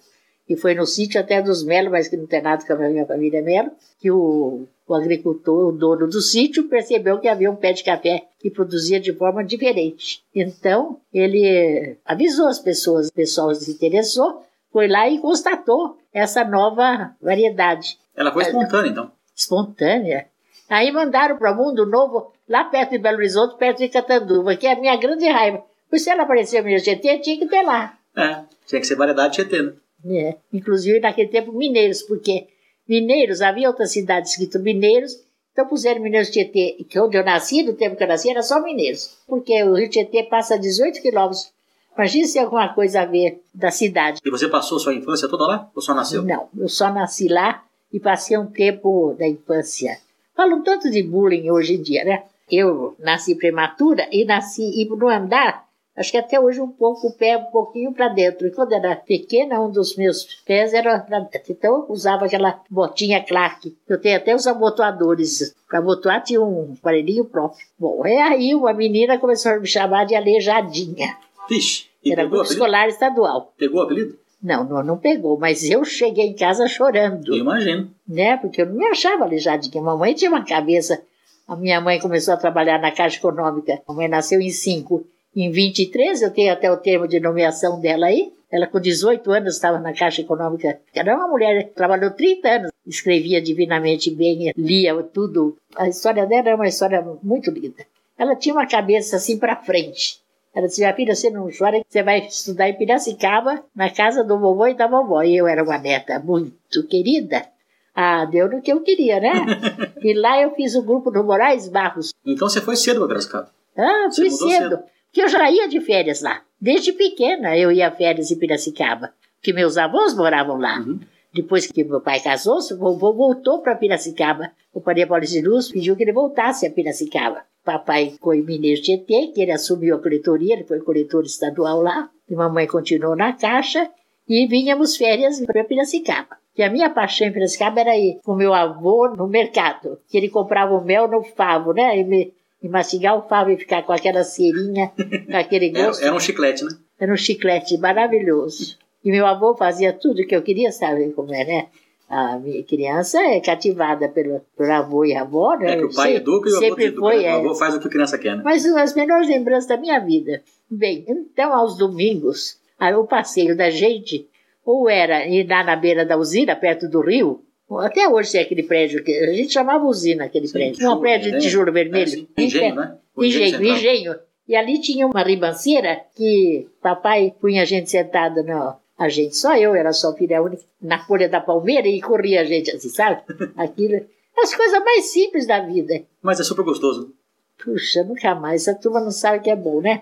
E 0.49 0.57
foi 0.57 0.75
no 0.75 0.87
sítio 0.87 1.21
até 1.21 1.41
dos 1.41 1.63
Melo, 1.65 1.91
mas 1.91 2.09
que 2.09 2.17
não 2.17 2.27
tem 2.27 2.43
nada 2.43 2.65
com 2.67 2.73
a 2.73 2.77
minha 2.89 3.07
família 3.07 3.43
Melo, 3.43 3.71
que 4.01 4.11
o, 4.11 4.67
o 4.89 4.95
agricultor, 4.95 5.69
o 5.69 5.73
dono 5.73 6.07
do 6.09 6.21
sítio, 6.21 6.65
percebeu 6.69 7.19
que 7.19 7.29
havia 7.29 7.51
um 7.51 7.57
pé 7.57 7.73
de 7.73 7.85
café 7.85 8.23
que 8.41 8.51
produzia 8.51 8.99
de 8.99 9.13
forma 9.13 9.45
diferente. 9.45 10.23
Então, 10.35 10.99
ele 11.13 11.97
avisou 12.05 12.49
as 12.49 12.59
pessoas, 12.59 13.09
o 13.09 13.13
pessoal 13.13 13.55
se 13.55 13.71
interessou, 13.71 14.43
foi 14.73 14.89
lá 14.89 15.09
e 15.09 15.19
constatou 15.19 15.99
essa 16.13 16.45
nova 16.45 17.15
variedade 17.21 17.99
Ela 18.17 18.33
foi 18.33 18.43
espontânea, 18.45 18.91
então. 18.91 19.13
espontânea. 19.37 20.27
Aí 20.69 20.91
mandaram 20.91 21.37
para 21.37 21.53
o 21.53 21.57
Mundo 21.57 21.85
Novo, 21.85 22.33
lá 22.49 22.65
perto 22.65 22.93
de 22.93 22.99
Belo 22.99 23.19
Horizonte, 23.19 23.59
perto 23.59 23.79
de 23.79 23.89
Catanduva, 23.89 24.57
que 24.57 24.67
é 24.67 24.73
a 24.73 24.81
minha 24.81 24.97
grande 24.97 25.29
raiva. 25.29 25.63
Pois 25.91 26.03
se 26.03 26.11
ela 26.11 26.23
apareceu 26.23 26.63
no 26.63 26.79
GT, 26.79 27.19
tinha 27.19 27.39
que 27.39 27.47
ter 27.47 27.63
lá. 27.63 27.99
É, 28.17 28.43
tinha 28.67 28.81
que 28.81 28.87
ser 28.87 28.97
variedade 28.97 29.35
Tietê, 29.35 29.63
né? 29.63 29.73
né? 30.03 30.37
Inclusive 30.53 31.01
naquele 31.01 31.29
tempo 31.29 31.53
Mineiros, 31.53 32.03
porque 32.03 32.47
Mineiros, 32.89 33.43
havia 33.43 33.69
outra 33.69 33.87
cidade 33.87 34.29
escrito 34.29 34.59
Mineiros, 34.59 35.13
então 35.53 35.67
puseram 35.67 36.01
Mineiros 36.01 36.31
Tietê, 36.31 36.85
que 36.89 36.99
onde 36.99 37.17
eu 37.17 37.25
nasci, 37.25 37.63
no 37.63 37.75
tempo 37.75 37.97
que 37.97 38.03
eu 38.03 38.09
nasci, 38.09 38.31
era 38.31 38.43
só 38.43 38.63
Mineiros, 38.63 39.19
porque 39.27 39.63
o 39.63 39.75
Rio 39.75 39.91
Tietê 39.91 40.23
passa 40.23 40.59
18 40.59 41.03
quilômetros. 41.03 41.53
Imagina 41.97 42.27
se 42.27 42.39
alguma 42.39 42.73
coisa 42.73 43.03
a 43.03 43.07
ver 43.07 43.43
da 43.55 43.71
cidade. 43.71 44.21
E 44.25 44.31
você 44.31 44.49
passou 44.49 44.79
sua 44.79 44.95
infância 44.95 45.29
toda 45.29 45.47
lá? 45.47 45.71
Ou 45.75 45.83
só 45.83 45.95
nasceu? 45.95 46.23
Não, 46.23 46.49
eu 46.57 46.69
só 46.69 46.93
nasci 46.93 47.29
lá 47.29 47.63
e 47.93 48.01
passei 48.01 48.37
um 48.39 48.47
tempo 48.47 49.15
da 49.19 49.29
infância. 49.29 49.99
Falam 50.35 50.63
tanto 50.63 50.91
de 50.91 51.03
bullying 51.03 51.51
hoje 51.51 51.75
em 51.75 51.83
dia, 51.83 52.05
né? 52.05 52.23
Eu 52.51 52.97
nasci 52.99 53.35
prematura 53.35 54.09
e 54.11 54.25
nasci 54.25 54.63
e 54.63 54.85
no 54.87 55.09
andar, 55.09 55.67
acho 55.97 56.11
que 56.11 56.19
até 56.19 56.41
hoje 56.41 56.61
um 56.61 56.69
pouco 56.69 57.09
o 57.09 57.13
pé 57.13 57.37
um 57.37 57.51
pouquinho 57.51 57.93
para 57.93 58.09
dentro. 58.09 58.47
E 58.47 58.51
quando 58.51 58.73
era 58.73 58.97
pequena, 58.97 59.61
um 59.61 59.71
dos 59.71 59.97
meus 59.97 60.25
pés 60.47 60.73
era 60.73 60.99
para 60.99 61.21
dentro. 61.21 61.53
Então 61.53 61.75
eu 61.75 61.87
usava 61.89 62.25
aquela 62.25 62.61
botinha 62.71 63.23
Clark. 63.23 63.77
Eu 63.87 64.01
tenho 64.01 64.17
até 64.17 64.35
os 64.35 64.47
abotoadores. 64.47 65.55
Para 65.69 65.79
abotoar 65.79 66.23
tinha 66.23 66.41
um 66.41 66.75
aparelhinho 66.79 67.27
próprio. 67.27 67.67
Bom, 67.79 68.05
é 68.07 68.23
aí 68.23 68.55
uma 68.55 68.73
menina 68.73 69.19
começou 69.19 69.53
a 69.53 69.59
me 69.59 69.67
chamar 69.67 70.05
de 70.05 70.15
aleijadinha. 70.15 71.17
Vixe, 71.49 71.87
e 72.05 72.13
Era 72.13 72.25
grupo 72.25 72.45
escolar 72.45 72.89
estadual. 72.89 73.53
Pegou 73.57 73.81
o 73.81 73.85
apelido? 73.85 74.19
Não, 74.43 74.65
não, 74.65 74.83
não 74.83 74.99
pegou, 74.99 75.39
mas 75.39 75.63
eu 75.69 75.85
cheguei 75.85 76.27
em 76.27 76.35
casa 76.35 76.67
chorando 76.67 77.33
Eu 77.33 77.39
imagino. 77.39 77.91
né? 78.09 78.37
Porque 78.37 78.63
eu 78.63 78.67
não 78.67 78.75
me 78.75 78.87
achava 78.87 79.25
aleijadinha. 79.25 79.81
A 79.81 79.85
mamãe 79.85 80.15
tinha 80.15 80.31
uma 80.31 80.45
cabeça. 80.45 81.01
A 81.47 81.55
minha 81.55 81.81
mãe 81.81 82.01
começou 82.01 82.35
a 82.35 82.37
trabalhar 82.37 82.81
na 82.81 82.91
Caixa 82.91 83.19
Econômica. 83.19 83.81
A 83.87 83.93
mãe 83.93 84.09
nasceu 84.09 84.41
em 84.41 84.51
5. 84.51 85.05
Em 85.37 85.51
23, 85.51 86.23
eu 86.23 86.31
tenho 86.31 86.53
até 86.53 86.71
o 86.71 86.77
termo 86.77 87.07
de 87.07 87.21
nomeação 87.21 87.81
dela 87.81 88.07
aí. 88.07 88.33
Ela, 88.51 88.67
com 88.67 88.81
18 88.81 89.31
anos, 89.31 89.55
estava 89.55 89.79
na 89.79 89.93
Caixa 89.95 90.21
Econômica. 90.23 90.79
Era 90.95 91.17
uma 91.17 91.29
mulher 91.29 91.69
que 91.69 91.75
trabalhou 91.75 92.11
30 92.11 92.49
anos. 92.49 92.71
Escrevia 92.87 93.41
divinamente 93.41 94.11
bem, 94.11 94.53
lia 94.57 95.01
tudo. 95.05 95.57
A 95.77 95.89
história 95.89 96.27
dela 96.27 96.51
é 96.51 96.55
uma 96.55 96.67
história 96.67 97.03
muito 97.23 97.51
linda. 97.51 97.87
Ela 98.19 98.35
tinha 98.37 98.55
uma 98.55 98.67
cabeça 98.67 99.17
assim 99.17 99.39
para 99.39 99.57
frente. 99.57 100.21
Ela 100.55 100.67
disse: 100.67 100.81
Minha 100.81 100.95
filha, 100.95 101.15
você 101.15 101.31
não 101.31 101.49
chora, 101.57 101.81
você 101.89 102.03
vai 102.03 102.19
estudar 102.27 102.69
em 102.69 102.77
Piracicaba, 102.77 103.65
na 103.75 103.91
casa 103.91 104.23
do 104.23 104.39
vovô 104.39 104.67
e 104.67 104.75
da 104.75 104.87
vovó. 104.87 105.23
E 105.23 105.37
eu 105.37 105.47
era 105.47 105.63
uma 105.63 105.79
neta 105.79 106.19
muito 106.19 106.87
querida. 106.89 107.47
Ah, 107.95 108.25
deu 108.25 108.49
no 108.49 108.63
que 108.63 108.73
eu 108.73 108.81
queria, 108.83 109.21
né? 109.21 109.33
e 110.03 110.15
lá 110.15 110.41
eu 110.41 110.55
fiz 110.55 110.75
o 110.75 110.83
grupo 110.83 111.11
do 111.11 111.23
Moraes 111.25 111.69
Barros. 111.69 112.13
Então 112.25 112.49
você 112.49 112.61
foi 112.61 112.77
cedo 112.77 112.99
pra 113.01 113.09
Piracicaba. 113.09 113.51
Ah, 113.77 114.09
Você 114.11 114.23
fui 114.23 114.31
cedo. 114.31 114.49
cedo. 114.51 114.79
Porque 115.07 115.23
eu 115.23 115.29
já 115.29 115.51
ia 115.51 115.69
de 115.69 115.81
férias 115.81 116.23
lá. 116.23 116.43
Desde 116.61 116.93
pequena 116.93 117.57
eu 117.57 117.71
ia 117.71 117.89
a 117.89 117.91
férias 117.91 118.31
em 118.31 118.39
Piracicaba. 118.39 119.13
Porque 119.39 119.53
meus 119.53 119.77
avós 119.77 120.15
moravam 120.15 120.57
lá. 120.57 120.79
Uhum. 120.79 121.01
Depois 121.35 121.67
que 121.67 121.83
meu 121.83 122.01
pai 122.01 122.21
casou-se, 122.21 122.75
vovô 122.75 123.15
voltou 123.15 123.63
para 123.63 123.75
Piracicaba. 123.75 124.51
O 124.73 124.83
Maria 124.85 125.07
Paulista 125.07 125.41
de 125.41 125.47
Luz 125.47 125.71
pediu 125.71 125.97
que 125.97 126.03
ele 126.03 126.13
voltasse 126.13 126.67
a 126.67 126.71
Piracicaba. 126.71 127.43
Papai 127.65 128.15
foi 128.21 128.43
Mineiro 128.43 128.83
Tietê, 128.83 129.29
que 129.29 129.41
ele 129.41 129.53
assumiu 129.53 129.97
a 129.97 130.03
coletoria, 130.03 130.55
ele 130.55 130.65
foi 130.65 130.81
coletor 130.81 131.25
estadual 131.25 131.81
lá. 131.81 132.11
E 132.29 132.35
mamãe 132.35 132.67
continuou 132.67 133.17
na 133.17 133.33
Caixa. 133.33 133.91
E 134.29 134.47
vínhamos 134.47 134.97
férias 134.97 135.41
para 135.41 135.65
Piracicaba. 135.65 136.37
E 136.57 136.63
a 136.63 136.71
minha 136.71 136.91
paixão 136.91 137.27
em 137.27 137.33
Piracicaba 137.33 137.81
era 137.81 137.97
ir 137.97 138.21
com 138.23 138.35
meu 138.35 138.53
avô 138.53 139.09
no 139.09 139.27
mercado. 139.27 139.99
Que 140.09 140.19
ele 140.19 140.29
comprava 140.29 140.75
o 140.75 140.85
mel 140.85 141.09
no 141.09 141.23
favo, 141.23 141.73
né? 141.73 141.99
E, 141.99 142.05
me, 142.05 142.35
e 142.63 142.69
mastigar 142.69 143.17
o 143.17 143.27
favo 143.27 143.51
e 143.51 143.57
ficar 143.57 143.83
com 143.85 143.93
aquela 143.93 144.23
cerinha, 144.23 144.93
com 145.27 145.37
aquele 145.37 145.71
gosto. 145.73 146.01
Era, 146.01 146.09
era 146.09 146.17
um 146.17 146.21
chiclete, 146.21 146.65
né? 146.65 146.71
Era 147.01 147.13
um 147.13 147.17
chiclete 147.17 147.79
maravilhoso. 147.79 148.77
E 149.05 149.11
meu 149.11 149.27
avô 149.27 149.55
fazia 149.57 149.93
tudo 149.93 150.27
que 150.27 150.35
eu 150.35 150.43
queria 150.43 150.71
saber 150.73 151.13
como 151.13 151.35
é, 151.35 151.45
né? 151.45 151.67
A 152.09 152.39
minha 152.39 152.63
criança 152.63 153.19
é 153.23 153.41
cativada 153.41 154.09
pelo, 154.09 154.43
avô 154.71 155.05
e 155.05 155.15
avó, 155.17 155.57
né? 155.57 155.73
É 155.73 155.77
que 155.77 155.85
o 155.85 155.95
pai 155.95 156.11
Se- 156.11 156.17
educa 156.17 156.49
e 156.49 156.53
o 156.53 156.57
avô 156.57 156.65
sempre 156.67 156.85
educa. 156.87 157.01
foi, 157.01 157.17
né? 157.23 157.25
é. 157.29 157.35
O 157.35 157.39
avô 157.39 157.55
faz 157.55 157.75
o 157.75 157.81
que 157.81 157.87
a 157.89 157.91
criança 157.91 158.19
quer, 158.19 158.37
né? 158.37 158.43
Mas 158.45 158.67
as 158.67 158.95
melhores 158.95 159.29
lembranças 159.29 159.67
da 159.67 159.77
minha 159.79 159.99
vida. 159.99 160.43
Bem, 160.71 161.05
então 161.09 161.53
aos 161.55 161.77
domingos, 161.79 162.59
aí 162.79 162.95
o 162.95 163.07
passeio 163.07 163.57
da 163.57 163.71
gente, 163.71 164.29
ou 164.65 164.89
era 164.91 165.27
ir 165.27 165.49
lá 165.49 165.65
na 165.65 165.75
beira 165.75 166.05
da 166.05 166.17
usina, 166.19 166.55
perto 166.55 166.87
do 166.89 167.01
rio, 167.01 167.41
até 167.79 168.07
hoje 168.07 168.33
tem 168.33 168.43
aquele 168.43 168.63
prédio, 168.63 169.03
que 169.03 169.11
a 169.19 169.33
gente 169.33 169.51
chamava 169.53 169.85
usina 169.87 170.25
aquele 170.25 170.47
Sim, 170.47 170.53
prédio, 170.53 170.75
tijolo, 170.77 170.97
um 170.97 171.01
prédio 171.01 171.33
de 171.33 171.39
tijolo 171.39 171.69
É, 171.71 171.73
vermelho. 171.73 172.09
sim. 172.11 172.29
Engenho, 172.37 172.75
né? 172.75 172.97
O 173.17 173.25
Engenho, 173.25 173.51
central. 173.57 173.77
engenho. 173.77 174.15
E 174.47 174.55
ali 174.57 174.79
tinha 174.83 175.07
uma 175.07 175.23
ribanceira 175.23 176.01
que 176.15 176.69
papai 176.83 177.33
punha 177.41 177.63
a 177.63 177.65
gente 177.65 177.89
sentada 177.91 178.43
na. 178.43 178.77
A 179.03 179.09
gente, 179.09 179.37
só 179.37 179.57
eu, 179.57 179.75
era 179.75 179.93
só 179.93 180.15
filha 180.15 180.41
única, 180.41 180.63
na 180.81 181.05
folha 181.05 181.29
da 181.29 181.41
palmeira 181.41 181.89
e 181.89 182.01
corria 182.01 182.43
a 182.43 182.45
gente 182.45 182.71
assim, 182.71 182.89
sabe? 182.89 183.21
Aquilo. 183.57 184.07
As 184.39 184.55
coisas 184.55 184.79
mais 184.85 185.07
simples 185.07 185.45
da 185.45 185.59
vida. 185.59 186.05
Mas 186.23 186.39
é 186.39 186.45
super 186.45 186.65
gostoso. 186.65 187.13
Puxa, 187.59 188.05
nunca 188.05 188.33
mais. 188.37 188.63
Essa 188.63 188.79
turma 188.79 189.01
não 189.01 189.11
sabe 189.11 189.43
que 189.43 189.51
é 189.51 189.57
bom, 189.57 189.81
né? 189.81 190.01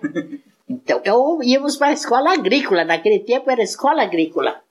Então, 0.69 1.01
eu 1.03 1.39
íamos 1.41 1.77
para 1.77 1.87
a 1.87 1.93
escola 1.93 2.31
agrícola. 2.31 2.85
Naquele 2.85 3.19
tempo 3.19 3.49
era 3.49 3.63
escola 3.63 4.03
agrícola. 4.03 4.61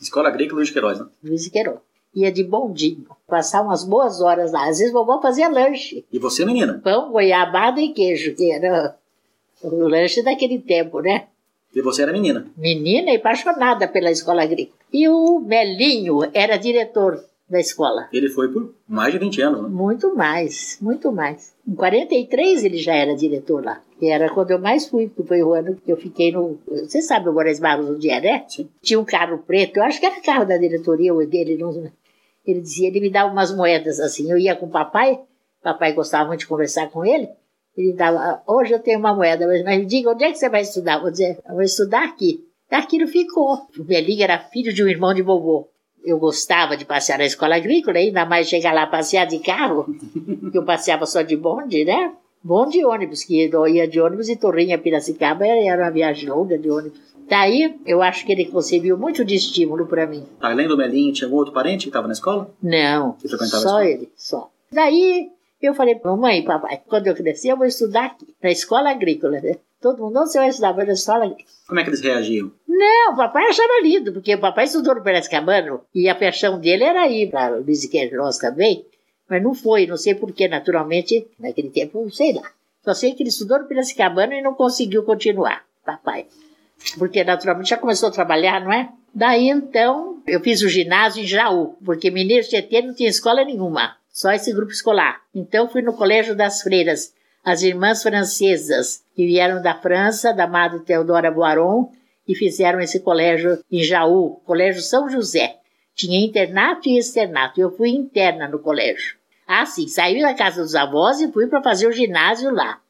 Escola 0.00 0.28
Agrícola 0.28 0.58
Luiz 0.58 0.70
Queiroz, 0.70 1.00
né? 1.00 1.06
Luiz 1.24 1.48
Queiroz. 1.48 1.78
Ia 2.14 2.30
de 2.30 2.44
bondinho. 2.44 3.06
Passar 3.26 3.62
umas 3.62 3.84
boas 3.84 4.20
horas 4.20 4.52
lá. 4.52 4.68
Às 4.68 4.78
vezes 4.78 4.92
vovó 4.92 5.20
fazia 5.20 5.48
lanche. 5.48 6.04
E 6.12 6.18
você, 6.18 6.44
menina? 6.44 6.78
Pão, 6.84 7.10
goiabada 7.10 7.80
e 7.80 7.88
queijo, 7.88 8.34
que 8.34 8.52
era 8.52 8.96
o 9.62 9.88
lanche 9.88 10.22
daquele 10.22 10.58
tempo, 10.58 11.00
né? 11.00 11.26
E 11.74 11.82
você 11.82 12.02
era 12.02 12.12
menina? 12.12 12.46
Menina 12.56 13.10
e 13.10 13.16
apaixonada 13.16 13.86
pela 13.86 14.10
escola 14.10 14.42
agrícola. 14.42 14.78
E 14.92 15.08
o 15.08 15.38
Melinho 15.40 16.20
era 16.32 16.56
diretor 16.56 17.22
da 17.48 17.60
escola. 17.60 18.08
Ele 18.12 18.28
foi 18.28 18.48
por 18.48 18.74
mais 18.86 19.12
de 19.12 19.18
20 19.18 19.40
anos, 19.42 19.62
né? 19.62 19.68
Muito 19.68 20.14
mais, 20.14 20.78
muito 20.80 21.10
mais. 21.10 21.54
Em 21.66 21.74
43 21.74 22.64
ele 22.64 22.78
já 22.78 22.94
era 22.94 23.16
diretor 23.16 23.64
lá. 23.64 23.80
E 24.00 24.10
era 24.10 24.28
quando 24.30 24.50
eu 24.50 24.58
mais 24.58 24.86
fui, 24.86 25.08
porque 25.08 25.28
foi 25.28 25.42
o 25.42 25.54
ano 25.54 25.76
que 25.76 25.90
eu 25.90 25.96
fiquei 25.96 26.30
no. 26.30 26.58
Você 26.66 27.02
sabe 27.02 27.28
o 27.28 27.32
Moraes 27.32 27.58
Barros 27.58 27.88
onde 27.90 28.10
é, 28.10 28.20
né? 28.20 28.44
Sim. 28.48 28.68
Tinha 28.82 29.00
um 29.00 29.04
carro 29.04 29.38
preto, 29.38 29.78
eu 29.78 29.82
acho 29.82 29.98
que 29.98 30.06
era 30.06 30.20
carro 30.20 30.44
da 30.44 30.56
diretoria 30.56 31.12
ou 31.12 31.26
dele. 31.26 31.56
Não, 31.56 31.90
ele 32.46 32.60
dizia, 32.60 32.88
ele 32.88 33.00
me 33.00 33.10
dava 33.10 33.32
umas 33.32 33.54
moedas 33.54 33.98
assim. 33.98 34.30
Eu 34.30 34.38
ia 34.38 34.54
com 34.54 34.66
o 34.66 34.70
papai, 34.70 35.20
papai 35.62 35.92
gostava 35.92 36.28
muito 36.28 36.40
de 36.40 36.46
conversar 36.46 36.90
com 36.90 37.04
ele. 37.04 37.28
Ele 37.78 37.92
dava, 37.92 38.42
hoje 38.44 38.72
eu 38.72 38.80
tenho 38.80 38.98
uma 38.98 39.14
moeda, 39.14 39.46
mas 39.46 39.62
me 39.64 39.86
diga, 39.86 40.10
onde 40.10 40.24
é 40.24 40.32
que 40.32 40.38
você 40.38 40.48
vai 40.48 40.62
estudar? 40.62 40.98
Vou 40.98 41.12
dizer, 41.12 41.38
eu 41.48 41.54
vou 41.54 41.62
estudar 41.62 42.02
aqui. 42.02 42.44
E 42.68 42.74
aquilo 42.74 43.06
ficou. 43.06 43.56
O 43.78 43.84
Belinho 43.84 44.24
era 44.24 44.36
filho 44.36 44.74
de 44.74 44.82
um 44.82 44.88
irmão 44.88 45.14
de 45.14 45.22
vovô. 45.22 45.68
Eu 46.04 46.18
gostava 46.18 46.76
de 46.76 46.84
passear 46.84 47.18
na 47.18 47.24
escola 47.24 47.54
agrícola, 47.54 47.98
ainda 47.98 48.26
mais 48.26 48.48
chegar 48.48 48.74
lá 48.74 48.84
passear 48.88 49.28
de 49.28 49.38
carro, 49.38 49.86
que 50.50 50.58
eu 50.58 50.64
passeava 50.64 51.06
só 51.06 51.22
de 51.22 51.36
bonde, 51.36 51.84
né? 51.84 52.12
Bonde 52.42 52.78
e 52.78 52.84
ônibus, 52.84 53.22
que 53.22 53.48
eu 53.48 53.68
ia 53.68 53.86
de 53.86 54.00
ônibus 54.00 54.28
e 54.28 54.34
Torrinha, 54.34 54.76
Piracicaba, 54.76 55.46
era 55.46 55.84
uma 55.84 55.90
viagem 55.90 56.28
longa 56.28 56.58
de 56.58 56.68
ônibus. 56.68 56.98
Daí, 57.28 57.78
eu 57.86 58.02
acho 58.02 58.26
que 58.26 58.32
ele 58.32 58.46
concebeu 58.46 58.98
muito 58.98 59.24
de 59.24 59.36
estímulo 59.36 59.86
para 59.86 60.04
mim. 60.04 60.24
Além 60.40 60.66
do 60.66 60.76
Melinho, 60.76 61.12
tinha 61.12 61.28
algum 61.28 61.36
outro 61.36 61.52
parente 61.52 61.84
que 61.84 61.90
estava 61.90 62.08
na 62.08 62.12
escola? 62.12 62.50
Não, 62.60 63.16
só 63.24 63.44
escola? 63.44 63.86
ele, 63.86 64.10
só. 64.16 64.50
Daí, 64.72 65.30
eu 65.66 65.74
falei, 65.74 66.00
mamãe 66.02 66.44
papai, 66.44 66.80
quando 66.86 67.06
eu 67.06 67.14
crescer, 67.14 67.50
eu 67.50 67.56
vou 67.56 67.66
estudar 67.66 68.06
aqui, 68.06 68.34
na 68.42 68.50
escola 68.50 68.90
agrícola, 68.90 69.40
né? 69.40 69.56
Todo 69.80 70.02
mundo, 70.02 70.20
onde 70.20 70.32
você 70.32 70.38
vai 70.38 70.48
estudar? 70.48 70.72
Vai 70.72 70.86
na 70.86 70.92
escola 70.92 71.24
agrícola. 71.24 71.48
Como 71.66 71.80
é 71.80 71.84
que 71.84 71.90
eles 71.90 72.00
reagiam? 72.00 72.50
Não, 72.66 73.12
o 73.12 73.16
papai 73.16 73.44
achava 73.46 73.80
lindo, 73.82 74.12
porque 74.12 74.34
o 74.34 74.40
papai 74.40 74.64
estudou 74.64 74.94
no 74.94 75.02
Piracicabano 75.02 75.82
e 75.94 76.08
a 76.08 76.14
paixão 76.14 76.58
dele 76.58 76.84
era 76.84 77.08
ir 77.08 77.30
para 77.30 77.56
o 77.56 77.62
Luiz 77.62 77.84
Queiroz 77.86 78.38
também, 78.38 78.84
mas 79.28 79.42
não 79.42 79.54
foi, 79.54 79.86
não 79.86 79.96
sei 79.96 80.14
porquê, 80.14 80.48
naturalmente, 80.48 81.26
naquele 81.38 81.70
tempo, 81.70 82.08
sei 82.10 82.32
lá. 82.32 82.50
Só 82.84 82.94
sei 82.94 83.12
que 83.12 83.22
ele 83.22 83.30
estudou 83.30 83.58
no 83.58 83.66
Piracicabano 83.66 84.32
e 84.32 84.42
não 84.42 84.54
conseguiu 84.54 85.02
continuar, 85.02 85.64
papai. 85.84 86.26
Porque 86.96 87.22
naturalmente 87.24 87.70
já 87.70 87.76
começou 87.76 88.08
a 88.08 88.12
trabalhar, 88.12 88.60
não 88.60 88.72
é? 88.72 88.88
Daí 89.14 89.48
então, 89.48 90.22
eu 90.26 90.40
fiz 90.40 90.62
o 90.62 90.68
ginásio 90.68 91.22
em 91.22 91.26
Jaú, 91.26 91.76
porque 91.84 92.10
Mineiro 92.10 92.46
Tietê 92.46 92.82
não 92.82 92.94
tinha 92.94 93.08
escola 93.08 93.44
nenhuma, 93.44 93.96
só 94.18 94.32
esse 94.32 94.52
grupo 94.52 94.72
escolar. 94.72 95.20
Então 95.32 95.68
fui 95.68 95.80
no 95.80 95.92
Colégio 95.92 96.34
das 96.34 96.60
Freiras, 96.60 97.14
as 97.44 97.62
irmãs 97.62 98.02
francesas, 98.02 99.04
que 99.14 99.24
vieram 99.24 99.62
da 99.62 99.74
França, 99.74 100.32
da 100.32 100.44
Madre 100.44 100.80
Teodora 100.80 101.30
Boiron, 101.30 101.92
e 102.26 102.34
fizeram 102.34 102.80
esse 102.80 102.98
colégio 102.98 103.58
em 103.70 103.80
Jaú, 103.84 104.40
Colégio 104.44 104.82
São 104.82 105.08
José. 105.08 105.54
Tinha 105.94 106.18
internato 106.26 106.88
e 106.88 106.98
externato. 106.98 107.60
Eu 107.60 107.70
fui 107.70 107.90
interna 107.90 108.48
no 108.48 108.58
colégio. 108.58 109.16
Ah, 109.46 109.64
sim, 109.64 109.86
saí 109.86 110.20
da 110.20 110.34
casa 110.34 110.62
dos 110.62 110.74
avós 110.74 111.20
e 111.20 111.30
fui 111.32 111.46
para 111.46 111.62
fazer 111.62 111.86
o 111.86 111.92
ginásio 111.92 112.50
lá. 112.52 112.80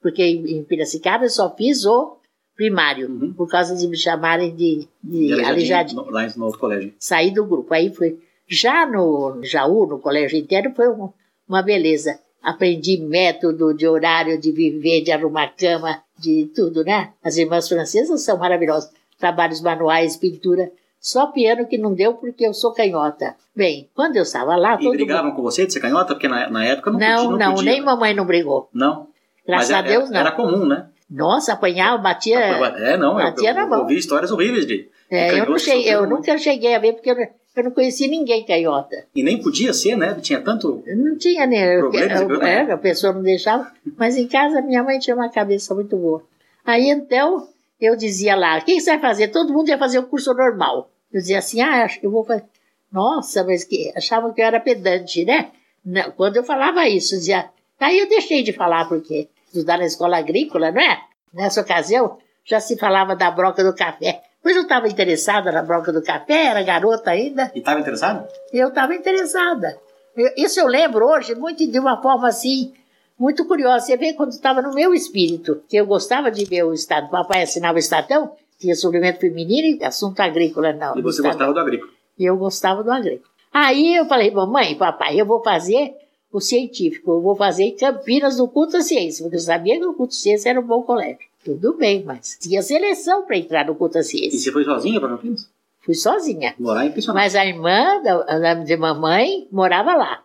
Porque 0.00 0.22
em 0.24 0.64
Piracicaba 0.64 1.26
eu 1.26 1.30
só 1.30 1.54
fiz 1.54 1.84
o 1.84 2.16
primário, 2.56 3.08
Uhum. 3.08 3.34
por 3.34 3.46
causa 3.48 3.76
de 3.76 3.86
me 3.86 3.96
chamarem 3.96 4.56
de, 4.56 4.88
de 5.04 5.44
Aleijadinho. 5.44 6.10
Lá 6.10 6.26
no 6.34 6.44
outro 6.46 6.58
colégio. 6.58 6.94
Saí 6.98 7.30
do 7.30 7.44
grupo. 7.44 7.72
Aí 7.74 7.94
foi. 7.94 8.18
Já 8.48 8.86
no 8.86 9.40
Jaú, 9.42 9.86
no 9.86 9.98
colégio 9.98 10.38
interno, 10.38 10.72
foi 10.74 10.88
um- 10.88 11.10
uma 11.48 11.62
beleza. 11.62 12.18
Aprendi 12.42 12.96
método 12.98 13.74
de 13.74 13.86
horário, 13.86 14.40
de 14.40 14.50
viver, 14.52 15.02
de 15.02 15.12
arrumar 15.12 15.52
cama, 15.56 16.02
de 16.18 16.46
tudo, 16.54 16.82
né? 16.84 17.10
As 17.22 17.36
irmãs 17.36 17.68
francesas 17.68 18.22
são 18.22 18.38
maravilhosas. 18.38 18.90
Trabalhos 19.18 19.60
manuais, 19.60 20.16
pintura. 20.16 20.70
Só 21.00 21.26
piano 21.26 21.66
que 21.66 21.76
não 21.78 21.92
deu 21.94 22.14
porque 22.14 22.46
eu 22.46 22.54
sou 22.54 22.72
canhota. 22.72 23.34
Bem, 23.54 23.88
quando 23.94 24.16
eu 24.16 24.22
estava 24.22 24.56
lá, 24.56 24.74
E 24.74 24.78
todo 24.84 24.92
brigavam 24.92 25.32
com 25.32 25.42
você 25.42 25.66
de 25.66 25.72
ser 25.72 25.80
canhota? 25.80 26.14
Porque 26.14 26.26
na, 26.28 26.48
na 26.48 26.64
época 26.64 26.90
não, 26.90 26.98
mundo... 26.98 27.08
Não, 27.08 27.16
podia. 27.30 27.46
não, 27.46 27.54
podia. 27.54 27.72
nem 27.72 27.80
mamãe 27.82 28.14
não 28.14 28.24
brigou. 28.24 28.68
Não. 28.72 29.08
Graças 29.46 29.70
Mas 29.70 29.76
a 29.76 29.78
era- 29.78 29.88
Deus, 29.88 30.10
não. 30.10 30.20
Era 30.20 30.32
comum, 30.32 30.64
né? 30.66 30.86
Nossa, 31.10 31.52
apanhava, 31.54 31.98
batia. 31.98 32.38
É, 32.38 32.96
não, 32.96 33.18
eu, 33.18 33.24
batia 33.26 33.54
na 33.54 33.62
eu, 33.62 33.68
mão. 33.68 33.80
ouvi 33.80 33.96
histórias 33.96 34.30
horríveis 34.30 34.66
de. 34.66 34.88
É, 35.10 35.32
de 35.32 35.38
eu, 35.38 35.46
não 35.46 35.58
cheguei, 35.58 35.94
eu 35.94 36.06
nunca 36.06 36.36
cheguei 36.38 36.74
a 36.74 36.78
ver 36.78 36.92
porque 36.94 37.10
eu, 37.10 37.16
não- 37.16 37.28
eu 37.60 37.64
não 37.64 37.70
conheci 37.70 38.08
ninguém 38.08 38.44
canhota. 38.44 39.04
E 39.14 39.22
nem 39.22 39.40
podia 39.42 39.72
ser, 39.72 39.96
né? 39.96 40.14
Tinha 40.20 40.40
tanto. 40.40 40.82
Não 40.86 41.16
tinha, 41.16 41.46
né? 41.46 41.78
Problemas, 41.78 42.20
Eu- 42.20 42.38
né? 42.38 42.66
é, 42.68 42.72
a 42.72 42.78
pessoa 42.78 43.12
não 43.12 43.22
deixava. 43.22 43.70
Mas 43.96 44.16
em 44.16 44.26
casa 44.26 44.60
minha 44.62 44.82
mãe 44.82 44.98
tinha 44.98 45.14
uma 45.16 45.28
cabeça 45.28 45.74
muito 45.74 45.96
boa. 45.96 46.22
Aí 46.64 46.88
então 46.88 47.48
eu 47.80 47.96
dizia 47.96 48.34
lá: 48.36 48.58
o 48.58 48.64
que 48.64 48.80
você 48.80 48.90
vai 48.90 49.00
fazer? 49.00 49.28
Todo 49.28 49.52
mundo 49.52 49.68
ia 49.68 49.78
fazer 49.78 49.98
o 49.98 50.06
curso 50.06 50.32
normal. 50.34 50.90
Eu 51.12 51.20
dizia 51.20 51.38
assim: 51.38 51.60
ah, 51.60 51.84
acho 51.84 52.00
que 52.00 52.06
eu 52.06 52.10
vou 52.10 52.24
fazer. 52.24 52.44
Nossa, 52.90 53.44
mas 53.44 53.64
que 53.64 53.92
achavam 53.96 54.32
que 54.32 54.40
eu 54.40 54.46
era 54.46 54.58
pedante, 54.60 55.24
né? 55.24 55.50
Não, 55.84 56.10
quando 56.12 56.36
eu 56.36 56.44
falava 56.44 56.86
isso, 56.88 57.14
eu 57.14 57.18
dizia. 57.18 57.50
Aí 57.80 57.98
eu 57.98 58.08
deixei 58.08 58.42
de 58.42 58.52
falar, 58.52 58.88
porque 58.88 59.28
estudar 59.46 59.78
na 59.78 59.86
escola 59.86 60.16
agrícola, 60.18 60.70
não 60.72 60.80
é? 60.80 61.00
Nessa 61.32 61.60
ocasião 61.60 62.18
já 62.44 62.58
se 62.60 62.76
falava 62.76 63.14
da 63.14 63.30
broca 63.30 63.62
do 63.62 63.74
café. 63.74 64.22
Pois 64.48 64.56
eu 64.56 64.62
estava 64.62 64.88
interessada 64.88 65.52
na 65.52 65.60
broca 65.62 65.92
do 65.92 66.00
café, 66.02 66.46
era 66.46 66.62
garota 66.62 67.10
ainda. 67.10 67.52
E 67.54 67.58
estava 67.58 67.80
interessado? 67.80 68.26
Eu 68.50 68.68
estava 68.68 68.94
interessada. 68.94 69.78
Eu- 70.16 70.32
isso 70.38 70.58
eu 70.58 70.66
lembro 70.66 71.04
hoje 71.04 71.34
muito 71.34 71.70
de 71.70 71.78
uma 71.78 72.00
forma 72.00 72.26
assim, 72.28 72.72
muito 73.18 73.44
curiosa. 73.46 73.84
Você 73.84 73.98
vê 73.98 74.14
quando 74.14 74.30
estava 74.30 74.62
no 74.62 74.72
meu 74.72 74.94
espírito, 74.94 75.62
que 75.68 75.76
eu 75.76 75.84
gostava 75.84 76.30
de 76.30 76.46
ver 76.46 76.62
o 76.62 76.72
Estado. 76.72 77.10
Papai 77.10 77.42
assinava 77.42 77.76
o 77.76 77.78
Estadão, 77.78 78.32
tinha 78.58 78.74
suplemento 78.74 79.20
feminino 79.20 79.76
e 79.82 79.84
assunto 79.84 80.18
agrícola, 80.20 80.72
não. 80.72 80.96
E 80.98 81.02
você 81.02 81.20
gostava 81.20 81.52
do 81.52 81.60
agrícola. 81.60 81.92
E 82.18 82.24
eu 82.24 82.36
gostava 82.38 82.82
do 82.82 82.90
agrícola. 82.90 83.30
Aí 83.52 83.96
eu 83.96 84.06
falei, 84.06 84.30
mamãe, 84.30 84.74
papai, 84.76 85.20
eu 85.20 85.26
vou 85.26 85.42
fazer 85.44 85.92
o 86.32 86.40
científico, 86.40 87.10
eu 87.10 87.20
vou 87.20 87.36
fazer 87.36 87.64
em 87.64 87.76
Campinas 87.76 88.38
no 88.38 88.48
Culto 88.48 88.78
à 88.78 88.80
Ciência, 88.80 89.22
porque 89.24 89.36
eu 89.36 89.40
sabia 89.40 89.78
que 89.78 89.84
o 89.84 89.92
Culto 89.92 90.14
à 90.14 90.16
Ciência 90.16 90.48
era 90.48 90.58
um 90.58 90.66
bom 90.66 90.82
colégio. 90.84 91.27
Tudo 91.54 91.78
bem, 91.78 92.04
mas 92.04 92.36
tinha 92.38 92.60
seleção 92.60 93.24
para 93.24 93.38
entrar 93.38 93.64
no 93.66 93.74
Culto 93.74 93.96
à 93.96 94.00
E 94.02 94.30
você 94.30 94.52
foi 94.52 94.64
sozinha 94.64 95.00
para 95.00 95.08
Campinas? 95.08 95.48
Fui 95.80 95.94
sozinha. 95.94 96.54
Morar 96.58 96.84
em 96.84 96.92
pensionato. 96.92 97.24
Mas 97.24 97.34
a 97.34 97.46
irmã 97.46 98.02
da, 98.02 98.52
de 98.54 98.76
mamãe 98.76 99.48
morava 99.50 99.94
lá. 99.94 100.22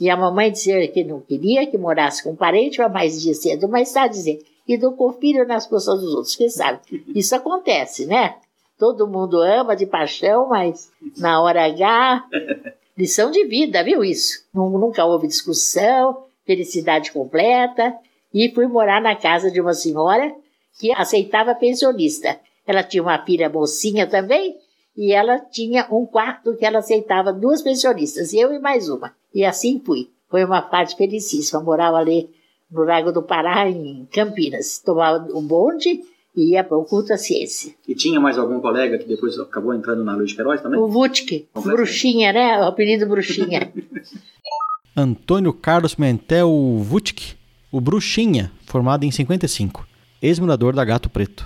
E 0.00 0.10
a 0.10 0.16
mamãe 0.16 0.50
dizia 0.50 0.88
que 0.88 1.04
não 1.04 1.20
queria 1.20 1.64
que 1.68 1.78
morasse 1.78 2.24
com 2.24 2.30
um 2.30 2.36
parente, 2.36 2.78
mas 2.80 2.92
mais 2.92 3.22
dia 3.22 3.34
cedo, 3.34 3.68
mas 3.68 3.86
está 3.88 4.08
dizendo, 4.08 4.40
e 4.66 4.76
não 4.76 4.92
confira 4.96 5.44
nas 5.44 5.64
costas 5.68 6.00
dos 6.00 6.12
outros, 6.12 6.34
quem 6.34 6.48
sabe? 6.48 6.80
Isso 7.14 7.36
acontece, 7.36 8.04
né? 8.06 8.34
Todo 8.76 9.06
mundo 9.06 9.40
ama 9.40 9.76
de 9.76 9.86
paixão, 9.86 10.48
mas 10.48 10.90
na 11.16 11.40
hora 11.40 11.64
H, 11.66 12.24
lição 12.98 13.30
de 13.30 13.44
vida, 13.44 13.84
viu 13.84 14.02
isso? 14.02 14.42
Nu- 14.52 14.76
Nunca 14.76 15.04
houve 15.04 15.28
discussão, 15.28 16.24
felicidade 16.44 17.12
completa. 17.12 17.94
E 18.32 18.50
fui 18.52 18.66
morar 18.66 19.00
na 19.00 19.14
casa 19.14 19.48
de 19.48 19.60
uma 19.60 19.74
senhora 19.74 20.34
que 20.78 20.92
aceitava 20.92 21.54
pensionista. 21.54 22.38
Ela 22.66 22.82
tinha 22.82 23.02
uma 23.02 23.22
filha 23.24 23.48
mocinha 23.48 24.06
também, 24.06 24.56
e 24.96 25.12
ela 25.12 25.38
tinha 25.38 25.86
um 25.90 26.06
quarto 26.06 26.56
que 26.56 26.64
ela 26.64 26.78
aceitava 26.78 27.32
duas 27.32 27.62
pensionistas, 27.62 28.32
eu 28.32 28.52
e 28.52 28.58
mais 28.58 28.88
uma. 28.88 29.12
E 29.34 29.44
assim 29.44 29.80
fui. 29.84 30.08
Foi 30.30 30.44
uma 30.44 30.62
parte 30.62 30.96
felicíssima. 30.96 31.60
Morava 31.60 31.96
ali 31.98 32.30
no 32.70 32.84
Lago 32.84 33.12
do 33.12 33.22
Pará, 33.22 33.68
em 33.68 34.06
Campinas. 34.12 34.78
Tomava 34.78 35.26
um 35.34 35.42
bonde 35.42 36.00
e 36.36 36.52
ia 36.52 36.64
para 36.64 36.76
o 36.76 36.84
culto 36.84 37.12
à 37.12 37.16
ciência. 37.16 37.74
E 37.86 37.94
tinha 37.94 38.20
mais 38.20 38.38
algum 38.38 38.60
colega 38.60 38.98
que 38.98 39.06
depois 39.06 39.38
acabou 39.38 39.74
entrando 39.74 40.04
na 40.04 40.14
Luiz 40.14 40.32
Queiroz 40.32 40.60
também? 40.60 40.78
O 40.78 40.88
Vutke, 40.88 41.48
bruxinha, 41.54 42.32
né? 42.32 42.60
O 42.60 42.64
apelido 42.64 43.06
bruxinha. 43.06 43.72
Antônio 44.96 45.52
Carlos 45.52 45.96
Pimentel 45.96 46.48
Vutic, 46.78 47.34
o 47.72 47.80
Bruxinha, 47.80 48.52
formado 48.64 49.04
em 49.04 49.10
55, 49.10 49.84
ex-morador 50.24 50.74
da 50.74 50.84
Gato 50.84 51.10
Preto. 51.10 51.44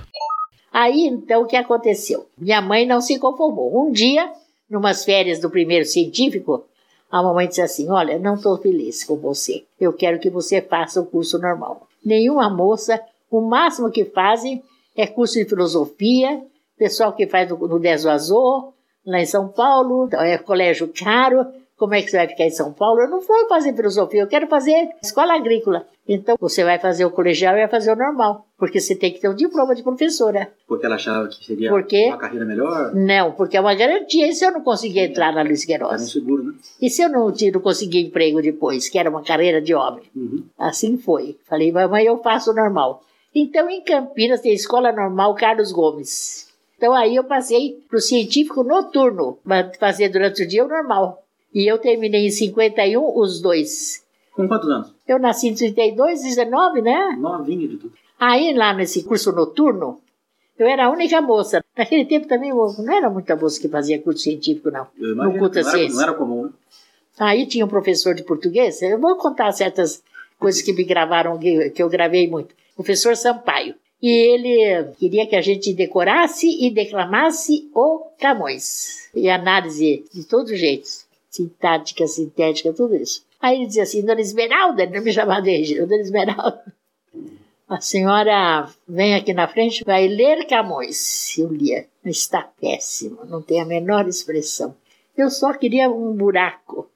Aí, 0.73 1.07
então, 1.07 1.43
o 1.43 1.47
que 1.47 1.57
aconteceu? 1.57 2.27
Minha 2.39 2.61
mãe 2.63 2.87
não 2.87 3.01
se 3.01 3.19
conformou. 3.19 3.83
Um 3.83 3.91
dia, 3.91 4.31
numas 4.71 5.05
férias 5.05 5.41
do 5.41 5.51
primeiro 5.51 5.85
científico, 5.85 6.65
a 7.11 7.23
mamãe 7.23 7.49
disse 7.49 7.61
assim: 7.61 7.91
Olha, 7.91 8.19
não 8.19 8.35
estou 8.35 8.57
feliz 8.59 9.03
com 9.03 9.17
você. 9.17 9.65
Eu 9.81 9.93
quero 9.93 10.21
que 10.21 10.31
você 10.31 10.63
faça 10.63 11.01
o 11.01 11.07
curso 11.07 11.39
normal. 11.39 11.89
Nenhuma 12.05 12.49
moça 12.49 13.01
O 13.31 13.41
máximo 13.41 13.91
que 13.91 14.05
fazem 14.05 14.63
é 14.97 15.07
curso 15.07 15.35
de 15.35 15.45
filosofia, 15.45 16.43
pessoal 16.79 17.13
que 17.13 17.27
faz 17.27 17.51
no, 17.51 17.57
no 17.69 17.79
Deso 17.79 18.09
Azul, 18.09 18.73
lá 19.05 19.21
em 19.21 19.27
São 19.27 19.49
Paulo, 19.49 20.09
é 20.13 20.39
colégio 20.39 20.91
caro, 20.95 21.47
como 21.79 21.95
é 21.95 22.03
que 22.03 22.11
você 22.11 22.17
vai 22.17 22.29
ficar 22.29 22.45
em 22.45 22.51
São 22.51 22.73
Paulo? 22.73 23.01
Eu 23.01 23.09
não 23.09 23.21
vou 23.21 23.49
fazer 23.49 23.73
filosofia, 23.75 24.21
eu 24.23 24.27
quero 24.27 24.47
fazer 24.49 24.89
escola 25.03 25.35
agrícola. 25.35 25.87
Então, 26.07 26.37
você 26.41 26.65
vai 26.65 26.79
fazer 26.79 27.05
o 27.05 27.11
colegial 27.11 27.55
e 27.55 27.59
vai 27.61 27.69
fazer 27.69 27.93
o 27.93 27.97
normal, 27.97 28.47
porque 28.59 28.81
você 28.81 28.97
tem 28.97 29.13
que 29.13 29.21
ter 29.21 29.29
um 29.29 29.35
diploma 29.35 29.75
de 29.75 29.83
professora. 29.83 30.51
Porque 30.67 30.85
ela 30.87 30.95
achava 30.97 31.29
que 31.29 31.45
seria 31.45 31.69
Porque- 31.71 32.07
uma 32.09 32.17
carreira 32.17 32.45
melhor? 32.47 32.95
Não, 32.95 33.33
porque 33.33 33.57
é 33.57 33.61
uma 33.61 33.75
garantia. 33.75 34.27
E 34.27 34.33
se 34.35 34.45
eu 34.45 34.51
não 34.51 34.63
conseguir 34.63 35.01
entrar 35.01 35.33
na 35.33 35.43
Luiz 35.43 35.63
um 35.63 35.67
Queiroz? 35.67 36.11
seguro, 36.11 36.43
né? 36.45 36.55
E 36.81 36.89
se 36.91 37.03
eu 37.03 37.09
não, 37.11 37.29
não 37.29 37.61
conseguir 37.61 38.01
emprego 38.01 38.41
depois, 38.43 38.89
que 38.89 38.99
era 38.99 39.11
uma 39.11 39.23
carreira 39.23 39.61
de 39.61 39.75
homem? 39.75 40.05
Uhum. 40.17 40.45
Assim 40.59 40.97
foi. 40.97 41.37
Falei, 41.47 41.71
mamãe, 41.71 42.05
eu 42.07 42.19
faço 42.23 42.51
o 42.51 42.55
normal. 42.55 43.03
Então, 43.35 43.69
em 43.69 43.83
Campinas, 43.83 44.41
tem 44.41 44.53
a 44.53 44.55
Escola 44.55 44.91
Normal 44.91 45.35
Carlos 45.35 45.71
Gomes. 45.71 46.49
Então, 46.77 46.95
aí 46.95 47.17
eu 47.17 47.25
passei 47.25 47.79
para 47.89 47.99
o 47.99 48.01
científico 48.01 48.63
noturno, 48.65 49.39
mas 49.45 49.77
fazer 49.77 50.09
durante 50.09 50.43
o 50.43 50.49
dia 50.49 50.65
o 50.65 50.69
normal. 50.69 51.23
E 51.55 51.67
eu 51.71 51.79
terminei 51.79 52.27
em 52.27 52.31
51 52.31 53.19
os 53.19 53.41
dois. 53.41 54.05
Com 54.33 54.47
quantos 54.47 54.69
anos? 54.69 54.93
Eu 55.07 55.19
nasci 55.19 55.49
em 55.49 55.55
32, 55.55 56.23
19, 56.23 56.83
né? 56.83 57.17
Novinha 57.19 57.67
de 57.67 57.77
tudo. 57.77 57.93
Aí, 58.19 58.53
lá 58.55 58.73
nesse 58.73 59.03
curso 59.05 59.33
noturno, 59.33 60.01
eu 60.59 60.67
era 60.67 60.87
a 60.87 60.91
única 60.91 61.21
moça. 61.21 61.65
Naquele 61.77 62.05
tempo 62.05 62.27
também 62.27 62.51
não 62.51 62.93
era 62.93 63.09
muita 63.09 63.37
moça 63.37 63.61
que 63.61 63.69
fazia 63.69 64.01
curso 64.01 64.21
científico, 64.21 64.71
não. 64.71 64.87
Eu 64.99 65.15
No 65.15 65.39
culto 65.39 65.59
à 65.59 65.65
ciência. 65.65 65.95
não 65.97 66.03
era 66.03 66.15
comum, 66.15 66.45
né? 66.45 66.51
Aí 67.19 67.47
tinha 67.47 67.65
um 67.65 67.69
professor 67.69 68.15
de 68.15 68.23
português, 68.23 68.81
eu 68.81 68.99
vou 69.01 69.17
contar 69.17 69.51
certas 69.51 70.03
coisas 70.39 70.63
que 70.63 70.73
me 70.73 70.85
gravaram, 70.85 71.37
que, 71.39 71.71
que 71.71 71.83
eu 71.83 71.89
gravei 71.89 72.29
muito. 72.29 72.55
Professor 72.77 73.17
Sampaio. 73.17 73.75
E 74.01 74.09
ele 74.09 74.93
queria 75.01 75.27
que 75.27 75.35
a 75.35 75.41
gente 75.41 75.73
decorasse 75.73 76.47
e 76.65 76.71
declamasse 76.71 77.69
o 77.75 78.05
Camões. 78.21 79.11
E 79.13 79.29
análise 79.29 80.05
de 80.15 80.25
todos 80.25 80.53
os 80.53 80.59
jeitos. 80.61 81.08
Sintática, 81.31 82.07
sintética, 82.07 82.73
tudo 82.73 82.97
isso. 82.97 83.25
Aí 83.41 83.57
ele 83.57 83.67
dizia 83.67 83.83
assim, 83.83 84.05
Dona 84.05 84.21
Esmeralda, 84.21 84.83
ele 84.83 84.97
não 84.97 85.05
me 85.05 85.13
chamava 85.13 85.43
de 85.43 85.51
Regina, 85.51 85.87
Dona 85.87 86.01
Esmeralda. 86.01 86.63
A 87.69 87.81
senhora 87.81 88.69
vem 88.89 89.15
aqui 89.15 89.35
na 89.35 89.47
frente, 89.47 89.85
vai 89.85 90.09
ler 90.09 90.47
Camões. 90.47 91.37
Eu 91.37 91.53
lia. 91.53 91.87
Está 92.05 92.49
péssimo, 92.59 93.27
não 93.27 93.43
tem 93.43 93.61
a 93.61 93.67
menor 93.67 94.09
expressão. 94.09 94.75
Eu 95.15 95.29
só 95.29 95.53
queria 95.53 95.91
um 95.91 96.15
buraco 96.15 96.89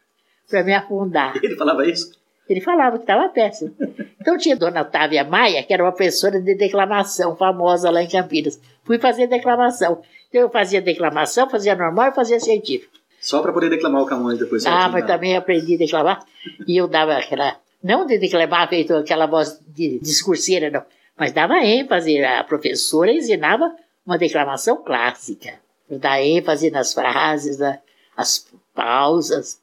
para 0.48 0.64
me 0.64 0.72
afundar. 0.72 1.36
Ele 1.42 1.56
falava 1.56 1.86
isso? 1.86 2.12
Ele 2.48 2.60
falava 2.60 2.96
que 2.96 3.02
estava 3.02 3.28
péssimo. 3.28 3.74
Então 4.20 4.38
tinha 4.38 4.56
Dona 4.56 4.82
Otávia 4.82 5.24
Maia, 5.24 5.62
que 5.62 5.72
era 5.74 5.82
uma 5.82 5.92
professora 5.92 6.40
de 6.40 6.54
declamação 6.54 7.36
famosa 7.36 7.90
lá 7.90 8.02
em 8.02 8.08
Campinas. 8.08 8.60
Fui 8.84 8.98
fazer 8.98 9.26
declamação. 9.26 10.02
Então 10.28 10.40
eu 10.40 10.48
fazia 10.48 10.80
declamação, 10.80 11.50
fazia 11.50 11.74
normal 11.74 12.08
e 12.08 12.14
fazia 12.14 12.40
científico. 12.40 12.92
Só 13.22 13.40
para 13.40 13.52
poder 13.52 13.70
declamar 13.70 14.02
o 14.02 14.06
Camões 14.06 14.36
depois. 14.38 14.66
Ah, 14.66 14.88
mas 14.88 15.02
né? 15.02 15.06
também 15.06 15.36
aprendi 15.36 15.76
a 15.76 15.78
declamar. 15.78 16.24
E 16.66 16.76
eu 16.76 16.88
dava 16.88 17.16
aquela. 17.16 17.56
Não 17.82 18.04
de 18.04 18.18
declamar 18.18 18.68
feito 18.68 18.94
aquela 18.94 19.26
voz 19.26 19.58
de 19.68 20.00
discurseira, 20.00 20.70
não. 20.70 20.82
Mas 21.16 21.32
dava 21.32 21.58
ênfase. 21.64 22.22
A 22.22 22.42
professora 22.42 23.12
ensinava 23.12 23.72
uma 24.04 24.18
declamação 24.18 24.82
clássica. 24.82 25.54
Dava 25.88 26.20
ênfase 26.20 26.70
nas 26.70 26.92
frases, 26.92 27.58
na- 27.58 27.78
as 28.16 28.44
pausas. 28.74 29.60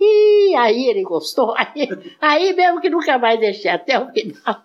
E 0.00 0.54
aí 0.56 0.86
ele 0.88 1.02
gostou. 1.02 1.54
Aí, 1.56 1.88
aí 2.20 2.52
mesmo 2.54 2.80
que 2.80 2.88
nunca 2.90 3.18
mais 3.18 3.38
deixei 3.38 3.70
até 3.70 3.98
o 3.98 4.10
final. 4.10 4.62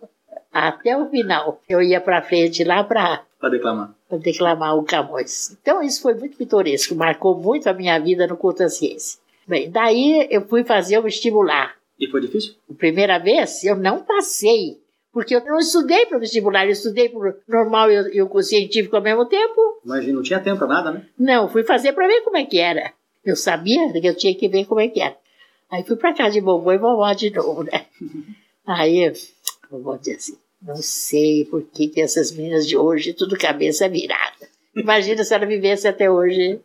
Até 0.53 0.97
o 0.97 1.09
final. 1.09 1.61
Eu 1.67 1.81
ia 1.81 1.99
pra 2.01 2.21
frente 2.21 2.63
lá 2.63 2.83
pra 2.83 3.23
Para 3.39 3.49
declamar. 3.49 3.93
Para 4.07 4.17
declamar 4.17 4.77
o 4.77 4.83
Camões. 4.83 5.51
Então 5.61 5.81
isso 5.81 6.01
foi 6.01 6.13
muito 6.13 6.37
pitoresco, 6.37 6.95
marcou 6.95 7.35
muito 7.37 7.67
a 7.67 7.73
minha 7.73 7.97
vida 7.99 8.25
no 8.27 8.37
culto 8.37 8.63
à 8.63 8.69
ciência. 8.69 9.19
Bem, 9.47 9.69
daí 9.69 10.27
eu 10.29 10.47
fui 10.47 10.63
fazer 10.63 10.97
o 10.97 11.03
vestibular. 11.03 11.75
E 11.99 12.07
foi 12.07 12.21
difícil? 12.21 12.53
Primeira 12.77 13.17
vez 13.17 13.63
eu 13.63 13.75
não 13.75 14.03
passei, 14.03 14.79
porque 15.11 15.35
eu 15.35 15.43
não 15.45 15.57
estudei 15.57 16.05
para 16.05 16.17
o 16.17 16.19
vestibular, 16.19 16.65
eu 16.65 16.71
estudei 16.71 17.09
para 17.09 17.19
o 17.29 17.33
normal 17.47 17.89
e 17.91 18.21
o- 18.21 18.41
científico 18.43 18.95
ao 18.95 19.01
mesmo 19.01 19.25
tempo. 19.25 19.81
Imagina, 19.83 20.13
não 20.13 20.21
tinha 20.23 20.39
tempo 20.39 20.59
para 20.59 20.67
nada, 20.67 20.91
né? 20.91 21.05
Não, 21.17 21.49
fui 21.49 21.63
fazer 21.63 21.93
para 21.93 22.07
ver 22.07 22.21
como 22.21 22.37
é 22.37 22.45
que 22.45 22.59
era. 22.59 22.93
Eu 23.25 23.35
sabia 23.35 23.91
que 23.91 24.07
eu 24.07 24.15
tinha 24.15 24.35
que 24.35 24.47
ver 24.47 24.65
como 24.65 24.79
é 24.79 24.87
que 24.87 25.01
era. 25.01 25.17
Aí 25.71 25.83
fui 25.83 25.95
para 25.97 26.13
casa 26.13 26.31
de 26.31 26.39
vovô 26.41 26.71
e 26.71 26.77
vovó 26.77 27.11
de 27.13 27.29
novo, 27.31 27.63
né? 27.63 27.85
Aí 28.65 29.11
vovó 29.71 29.97
dizia 29.97 30.15
assim, 30.15 30.37
não 30.61 30.77
sei 30.77 31.45
por 31.45 31.63
que, 31.63 31.87
que 31.87 32.01
essas 32.01 32.31
meninas 32.31 32.67
de 32.67 32.75
hoje 32.75 33.13
tudo 33.13 33.37
cabeça 33.37 33.87
virada. 33.87 34.47
Imagina 34.75 35.23
se 35.23 35.33
ela 35.33 35.45
vivesse 35.45 35.87
até 35.87 36.09
hoje. 36.09 36.59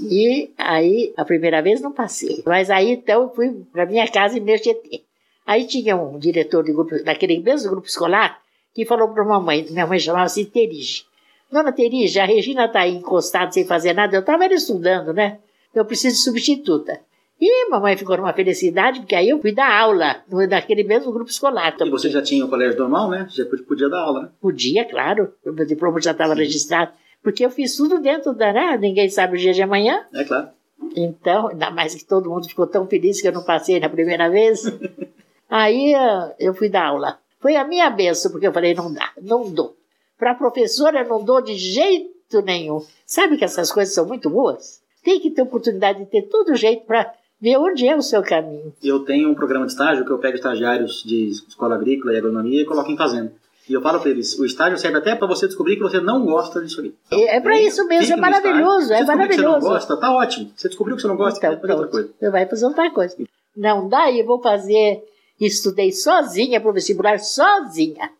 E 0.00 0.50
aí, 0.56 1.12
a 1.16 1.24
primeira 1.24 1.60
vez 1.60 1.80
não 1.80 1.92
passei. 1.92 2.42
Mas 2.46 2.70
aí, 2.70 2.90
então, 2.90 3.32
fui 3.34 3.50
para 3.72 3.86
minha 3.86 4.06
casa 4.08 4.38
em 4.38 4.40
meu 4.40 4.56
GT. 4.56 5.02
Aí 5.46 5.66
tinha 5.66 5.96
um 5.96 6.18
diretor 6.18 6.62
de 6.62 6.72
grupo, 6.72 7.02
daquele 7.02 7.38
mesmo 7.40 7.70
grupo 7.70 7.86
escolar 7.86 8.40
que 8.74 8.84
falou 8.84 9.08
para 9.08 9.24
mamãe, 9.24 9.66
minha 9.70 9.86
mãe 9.86 9.98
chamava-se 9.98 10.44
Terige. 10.44 11.04
Dona 11.50 11.72
Terige, 11.72 12.20
a 12.20 12.26
Regina 12.26 12.66
está 12.66 12.80
aí 12.80 12.94
encostada 12.94 13.50
sem 13.50 13.64
fazer 13.64 13.94
nada. 13.94 14.14
Eu 14.14 14.20
estava 14.20 14.46
estudando, 14.46 15.12
né? 15.12 15.38
Eu 15.74 15.84
preciso 15.84 16.16
de 16.16 16.22
substituta. 16.22 17.00
E 17.40 17.70
mamãe 17.70 17.96
ficou 17.96 18.16
numa 18.16 18.32
felicidade, 18.32 19.00
porque 19.00 19.14
aí 19.14 19.28
eu 19.28 19.40
fui 19.40 19.52
dar 19.52 19.72
aula 19.72 20.24
daquele 20.48 20.82
mesmo 20.82 21.12
grupo 21.12 21.30
escolar. 21.30 21.76
E 21.80 21.90
você 21.90 22.10
já 22.10 22.20
tinha 22.20 22.44
o 22.44 22.48
colégio 22.48 22.78
normal, 22.78 23.10
né? 23.10 23.28
Já 23.30 23.44
podia- 23.44 23.88
dar 23.88 24.00
aula, 24.00 24.22
né? 24.22 24.28
Podia, 24.40 24.84
claro. 24.84 25.32
O 25.46 25.52
meu 25.52 25.64
diploma 25.64 26.00
já 26.00 26.10
estava 26.10 26.34
registrado. 26.34 26.90
Porque 27.22 27.44
eu 27.44 27.50
fiz 27.50 27.76
tudo 27.76 28.00
dentro 28.00 28.34
da. 28.34 28.52
Né? 28.52 28.76
Ninguém 28.78 29.08
sabe 29.08 29.36
o 29.36 29.38
dia 29.38 29.52
de 29.52 29.62
amanhã. 29.62 30.04
É 30.12 30.24
claro. 30.24 30.48
Então, 30.96 31.48
ainda 31.48 31.70
mais 31.70 31.94
que 31.94 32.04
todo 32.04 32.30
mundo 32.30 32.48
ficou 32.48 32.66
tão 32.66 32.86
feliz 32.86 33.20
que 33.20 33.28
eu 33.28 33.32
não 33.32 33.44
passei 33.44 33.78
na 33.78 33.88
primeira 33.88 34.28
vez. 34.28 34.62
Aí 35.48 35.94
ah, 35.94 36.34
eu 36.38 36.54
fui 36.54 36.68
dar 36.68 36.86
aula. 36.86 37.18
Foi 37.40 37.54
a 37.56 37.64
minha 37.64 37.88
benção, 37.88 38.32
porque 38.32 38.46
eu 38.46 38.52
falei: 38.52 38.74
não 38.74 38.92
dá, 38.92 39.12
não 39.22 39.50
dou. 39.50 39.76
Para 40.18 40.34
professora, 40.34 41.04
não 41.04 41.22
dou 41.24 41.40
de 41.40 41.54
jeito 41.54 42.42
nenhum. 42.44 42.84
Sabe 43.06 43.36
que 43.36 43.44
essas 43.44 43.70
coisas 43.70 43.94
são 43.94 44.06
muito 44.06 44.28
boas? 44.28 44.82
Tem 45.04 45.20
que 45.20 45.30
ter 45.30 45.42
oportunidade 45.42 46.00
de 46.00 46.06
ter 46.06 46.22
todo 46.22 46.56
jeito 46.56 46.84
para 46.84 47.12
ver 47.40 47.56
onde 47.56 47.86
é 47.86 47.96
o 47.96 48.02
seu 48.02 48.22
caminho. 48.22 48.72
Eu 48.82 49.00
tenho 49.00 49.28
um 49.30 49.34
programa 49.34 49.66
de 49.66 49.72
estágio 49.72 50.04
que 50.04 50.10
eu 50.10 50.18
pego 50.18 50.36
estagiários 50.36 51.02
de 51.04 51.28
escola 51.48 51.74
agrícola 51.76 52.12
e 52.12 52.16
agronomia 52.18 52.62
e 52.62 52.64
coloco 52.64 52.90
em 52.90 52.96
fazenda. 52.96 53.32
E 53.68 53.72
eu 53.74 53.82
falo 53.82 54.00
para 54.00 54.10
eles, 54.10 54.38
o 54.38 54.46
estágio 54.46 54.78
serve 54.78 54.96
até 54.96 55.14
para 55.14 55.26
você 55.26 55.46
descobrir 55.46 55.76
que 55.76 55.82
você 55.82 56.00
não 56.00 56.24
gosta 56.24 56.60
disso 56.62 56.80
aqui. 56.80 56.94
É- 57.10 57.36
é 57.36 57.40
pra 57.40 57.52
Venha, 57.54 57.68
isso 57.68 57.86
mesmo, 57.86 58.14
é 58.14 58.16
maravilhoso, 58.16 58.80
estágio. 58.92 58.94
é 58.94 58.96
Se 58.98 59.04
descobrir 59.04 59.28
que 59.28 59.34
você 59.34 59.42
maravilhoso. 59.42 59.66
não 59.66 59.72
gosta, 59.74 59.96
tá 59.98 60.10
ótimo. 60.16 60.50
Você 60.56 60.68
descobriu 60.68 60.96
que 60.96 61.02
você 61.02 61.08
não 61.08 61.16
gosta, 61.16 61.38
Então, 61.38 61.50
vai 61.50 61.60
fazer 61.60 61.72
outra 61.74 61.88
pronto. 61.88 61.90
coisa. 62.06 62.14
Você 62.18 62.30
vai 62.30 62.46
fazer 62.46 62.66
outra 62.66 62.90
coisa. 62.90 63.16
Não 63.56 63.88
dá, 63.88 64.10
eu 64.10 64.24
vou 64.24 64.40
fazer. 64.40 65.02
Estudei 65.38 65.92
sozinha 65.92 66.60
para 66.60 66.70
o 66.70 66.72
vestibular, 66.72 67.18
sozinha. 67.20 68.10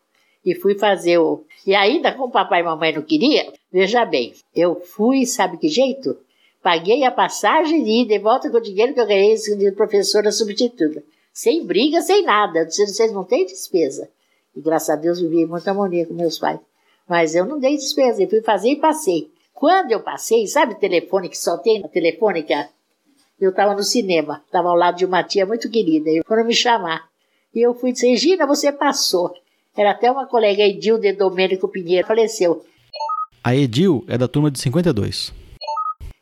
E 0.45 0.53
fui 0.55 0.75
fazer 0.75 1.17
o. 1.17 1.43
E 1.65 1.73
ainda, 1.75 2.11
como 2.13 2.31
papai 2.31 2.61
e 2.61 2.63
mamãe 2.63 2.93
não 2.93 3.01
queria, 3.01 3.51
veja 3.73 4.05
bem, 4.05 4.33
eu 4.55 4.75
fui, 4.75 5.25
sabe 5.25 5.57
que 5.57 5.67
jeito? 5.67 6.15
Paguei 6.69 7.03
a 7.03 7.09
passagem 7.09 7.83
de 7.83 8.13
e 8.13 8.19
volta 8.19 8.47
com 8.47 8.57
o 8.57 8.61
dinheiro 8.61 8.93
que 8.93 9.01
eu 9.01 9.07
ganhei 9.07 9.33
de 9.33 9.71
professora 9.71 10.31
substituta. 10.31 11.01
Sem 11.33 11.65
briga, 11.65 11.99
sem 11.99 12.21
nada. 12.21 12.59
Eu 12.59 12.65
disse, 12.67 12.85
vocês 12.85 13.11
não 13.11 13.23
têm 13.23 13.43
despesa. 13.43 14.07
E 14.55 14.61
graças 14.61 14.91
a 14.91 14.95
Deus 14.95 15.19
vivi 15.19 15.47
muita 15.47 15.71
harmonia 15.71 16.05
com 16.05 16.13
meus 16.13 16.37
pais. 16.37 16.59
Mas 17.07 17.33
eu 17.33 17.43
não 17.43 17.59
dei 17.59 17.75
despesa, 17.75 18.21
eu 18.21 18.29
fui 18.29 18.43
fazer 18.43 18.69
e 18.69 18.75
passei. 18.75 19.31
Quando 19.51 19.93
eu 19.93 20.01
passei, 20.01 20.45
sabe 20.45 20.75
telefone 20.75 21.27
que 21.27 21.39
só 21.39 21.57
tem 21.57 21.81
na 21.81 21.87
telefônica? 21.87 22.69
Eu 23.41 23.49
estava 23.49 23.73
no 23.73 23.81
cinema, 23.81 24.43
estava 24.45 24.69
ao 24.69 24.75
lado 24.75 24.97
de 24.97 25.05
uma 25.05 25.23
tia 25.23 25.47
muito 25.47 25.71
querida, 25.71 26.11
e 26.11 26.21
foram 26.23 26.45
me 26.45 26.53
chamar. 26.53 27.09
E 27.51 27.65
eu 27.65 27.73
fui 27.73 27.93
dizer, 27.93 28.09
Regina, 28.09 28.45
você 28.45 28.71
passou. 28.71 29.33
Era 29.75 29.89
até 29.89 30.11
uma 30.11 30.27
colega 30.27 30.61
Edilde 30.61 31.13
Domênico 31.13 31.67
Pinheiro, 31.67 32.05
faleceu. 32.05 32.63
A 33.43 33.55
Edil 33.55 34.05
é 34.07 34.19
da 34.19 34.27
turma 34.27 34.51
de 34.51 34.59
52. 34.59 35.38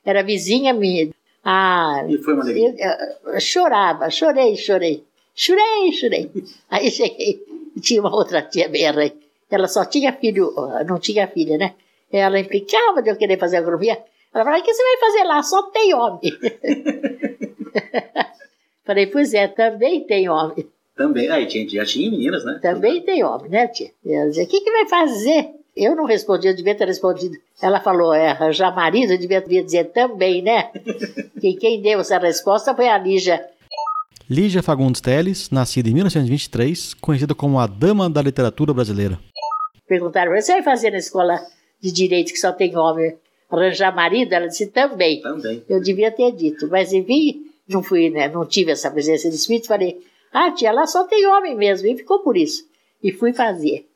Era 0.07 0.23
vizinha 0.23 0.73
minha. 0.73 1.09
Ah, 1.43 2.01
E 2.07 2.17
foi 2.19 2.33
uma 2.33 2.43
alegria. 2.43 2.73
eu, 3.25 3.33
eu 3.33 3.39
chorava, 3.41 4.09
chorei, 4.09 4.55
chorei. 4.55 5.03
Chorei, 5.35 5.91
chorei. 5.91 6.31
Aí 6.71 6.89
cheguei, 6.89 7.43
tinha 7.81 7.99
uma 8.01 8.15
outra 8.15 8.41
tia 8.41 8.69
Berra, 8.69 9.11
ela 9.51 9.67
só 9.67 9.83
tinha 9.83 10.13
filho, 10.13 10.53
não 10.87 10.97
tinha 10.97 11.27
filha, 11.27 11.57
né? 11.57 11.73
Ela 12.11 12.39
implicava 12.39 13.01
de 13.01 13.09
eu 13.11 13.17
querer 13.17 13.37
fazer 13.37 13.57
agronomia. 13.57 14.01
Ela 14.33 14.43
falava, 14.45 14.61
o 14.61 14.65
que 14.65 14.73
você 14.73 14.83
vai 14.83 14.97
fazer 14.97 15.23
lá? 15.25 15.43
Só 15.43 15.63
tem 15.63 15.93
homem. 15.93 16.21
Falei, 18.85 19.07
pois 19.07 19.33
é, 19.33 19.47
também 19.49 20.05
tem 20.05 20.29
homem. 20.29 20.65
Também. 20.95 21.29
Aí 21.29 21.45
tinha, 21.45 21.67
já 21.69 21.85
tinha 21.85 22.09
meninas, 22.09 22.43
né? 22.45 22.59
Também 22.61 23.01
tem 23.01 23.23
homem, 23.23 23.51
né, 23.51 23.67
tia? 23.67 23.91
Ela 24.05 24.29
dizia, 24.29 24.45
o 24.45 24.47
que, 24.47 24.61
que 24.61 24.71
vai 24.71 24.87
fazer? 24.87 25.49
Eu 25.77 25.95
não 25.95 26.05
respondi, 26.05 26.47
eu 26.47 26.55
devia 26.55 26.73
ter 26.73 26.87
respondido. 26.87 27.37
Ela 27.61 27.79
falou, 27.79 28.13
é, 28.13 28.29
arranjar 28.31 28.75
marido, 28.75 29.13
eu 29.13 29.17
devia, 29.17 29.39
devia 29.39 29.63
dizer 29.63 29.91
também, 29.91 30.41
né? 30.41 30.71
que 31.39 31.53
quem 31.59 31.81
deu 31.81 31.99
essa 31.99 32.17
resposta 32.17 32.73
foi 32.73 32.89
a 32.89 32.97
Lígia. 32.97 33.45
Lígia 34.29 34.63
Fagundes 34.63 34.99
Teles, 34.99 35.49
nascida 35.51 35.87
em 35.87 35.93
1923, 35.93 36.95
conhecida 36.95 37.35
como 37.35 37.59
a 37.59 37.67
Dama 37.67 38.09
da 38.09 38.21
Literatura 38.21 38.73
Brasileira. 38.73 39.19
Perguntaram, 39.87 40.33
você 40.33 40.53
vai 40.53 40.63
fazer 40.63 40.91
na 40.91 40.97
escola 40.97 41.39
de 41.79 41.91
direito 41.91 42.33
que 42.33 42.39
só 42.39 42.51
tem 42.51 42.75
homem? 42.75 43.15
Arranjar 43.49 43.95
marido? 43.95 44.33
Ela 44.33 44.47
disse, 44.47 44.67
também. 44.67 45.21
Também. 45.21 45.63
Eu 45.69 45.79
devia 45.79 46.11
ter 46.11 46.31
dito, 46.33 46.67
mas 46.67 46.91
enfim, 46.91 47.45
não 47.69 47.83
fui, 47.83 48.09
né? 48.09 48.27
Não 48.27 48.45
tive 48.45 48.71
essa 48.71 48.91
presença 48.91 49.29
de 49.29 49.35
espírito. 49.35 49.67
Falei, 49.67 49.97
ah, 50.33 50.51
tia, 50.51 50.71
lá 50.71 50.85
só 50.85 51.05
tem 51.05 51.25
homem 51.27 51.55
mesmo. 51.55 51.87
E 51.87 51.95
ficou 51.95 52.19
por 52.19 52.35
isso. 52.35 52.65
E 53.01 53.11
fui 53.11 53.31
fazer. 53.31 53.87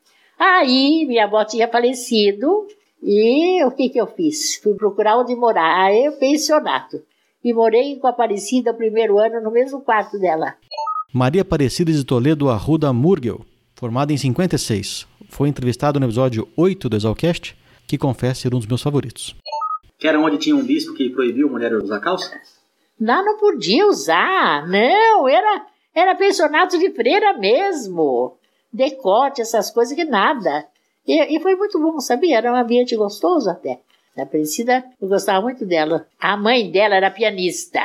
Aí, 0.43 1.05
minha 1.05 1.25
avó 1.25 1.45
tinha 1.45 1.67
falecido. 1.67 2.65
E 2.99 3.63
o 3.63 3.69
que 3.69 3.89
que 3.89 4.01
eu 4.01 4.07
fiz? 4.07 4.55
Fui 4.55 4.73
procurar 4.73 5.19
onde 5.19 5.35
morar. 5.35 5.83
Aí, 5.85 6.05
eu 6.05 6.13
pensionato. 6.13 6.99
E 7.43 7.53
morei 7.53 7.97
com 7.97 8.07
a 8.07 8.09
Aparecida 8.09 8.71
o 8.71 8.75
primeiro 8.75 9.19
ano 9.19 9.39
no 9.39 9.51
mesmo 9.51 9.81
quarto 9.81 10.17
dela. 10.17 10.55
Maria 11.13 11.43
Aparecida 11.43 11.91
de 11.91 12.03
Toledo 12.03 12.49
Arruda 12.49 12.91
Murgel, 12.91 13.41
formada 13.75 14.13
em 14.13 14.17
56. 14.17 15.05
Foi 15.29 15.47
entrevistada 15.47 15.99
no 15.99 16.07
episódio 16.07 16.47
8 16.57 16.89
do 16.89 16.95
Exalcast, 16.95 17.55
que 17.87 17.95
confessa 17.95 18.41
ser 18.41 18.55
um 18.55 18.57
dos 18.57 18.67
meus 18.67 18.81
favoritos. 18.81 19.35
Que 19.99 20.07
era 20.07 20.19
onde 20.19 20.39
tinha 20.39 20.55
um 20.55 20.63
bispo 20.63 20.95
que 20.95 21.11
proibiu 21.11 21.49
a 21.49 21.51
mulher 21.51 21.71
usar 21.75 21.99
calça? 21.99 22.35
Lá 22.99 23.21
não 23.23 23.37
podia 23.37 23.85
usar, 23.85 24.67
não, 24.67 25.27
era, 25.27 25.67
era 25.93 26.15
pensionato 26.15 26.79
de 26.79 26.89
freira 26.91 27.37
mesmo. 27.37 28.39
Decote, 28.71 29.41
essas 29.41 29.69
coisas 29.69 29.95
que 29.95 30.05
nada. 30.05 30.65
E, 31.05 31.35
e 31.35 31.39
foi 31.39 31.55
muito 31.55 31.79
bom, 31.79 31.99
sabia? 31.99 32.37
Era 32.37 32.51
um 32.51 32.55
ambiente 32.55 32.95
gostoso 32.95 33.49
até. 33.49 33.79
A 34.17 34.23
Aparecida, 34.23 34.83
eu 35.01 35.07
gostava 35.07 35.41
muito 35.41 35.65
dela. 35.65 36.05
A 36.19 36.35
mãe 36.35 36.69
dela 36.69 36.95
era 36.95 37.09
pianista. 37.09 37.81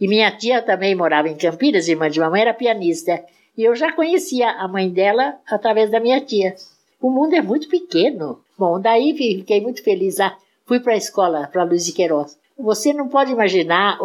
E 0.00 0.06
minha 0.06 0.30
tia 0.30 0.62
também 0.62 0.94
morava 0.94 1.28
em 1.28 1.36
Campinas, 1.36 1.88
irmã 1.88 2.08
de 2.08 2.20
mamãe, 2.20 2.42
era 2.42 2.54
pianista. 2.54 3.22
E 3.56 3.64
eu 3.64 3.74
já 3.74 3.92
conhecia 3.92 4.50
a 4.50 4.68
mãe 4.68 4.88
dela 4.88 5.36
através 5.46 5.90
da 5.90 6.00
minha 6.00 6.20
tia. 6.20 6.54
O 7.00 7.10
mundo 7.10 7.34
é 7.34 7.42
muito 7.42 7.68
pequeno. 7.68 8.40
Bom, 8.56 8.80
daí 8.80 9.14
fiquei 9.16 9.60
muito 9.60 9.82
feliz 9.82 10.18
lá. 10.18 10.36
Fui 10.64 10.80
para 10.80 10.94
a 10.94 10.96
escola, 10.96 11.48
para 11.52 11.64
Luiz 11.64 11.84
de 11.84 11.92
Queiroz. 11.92 12.38
Você 12.58 12.92
não 12.92 13.08
pode 13.08 13.32
imaginar 13.32 13.98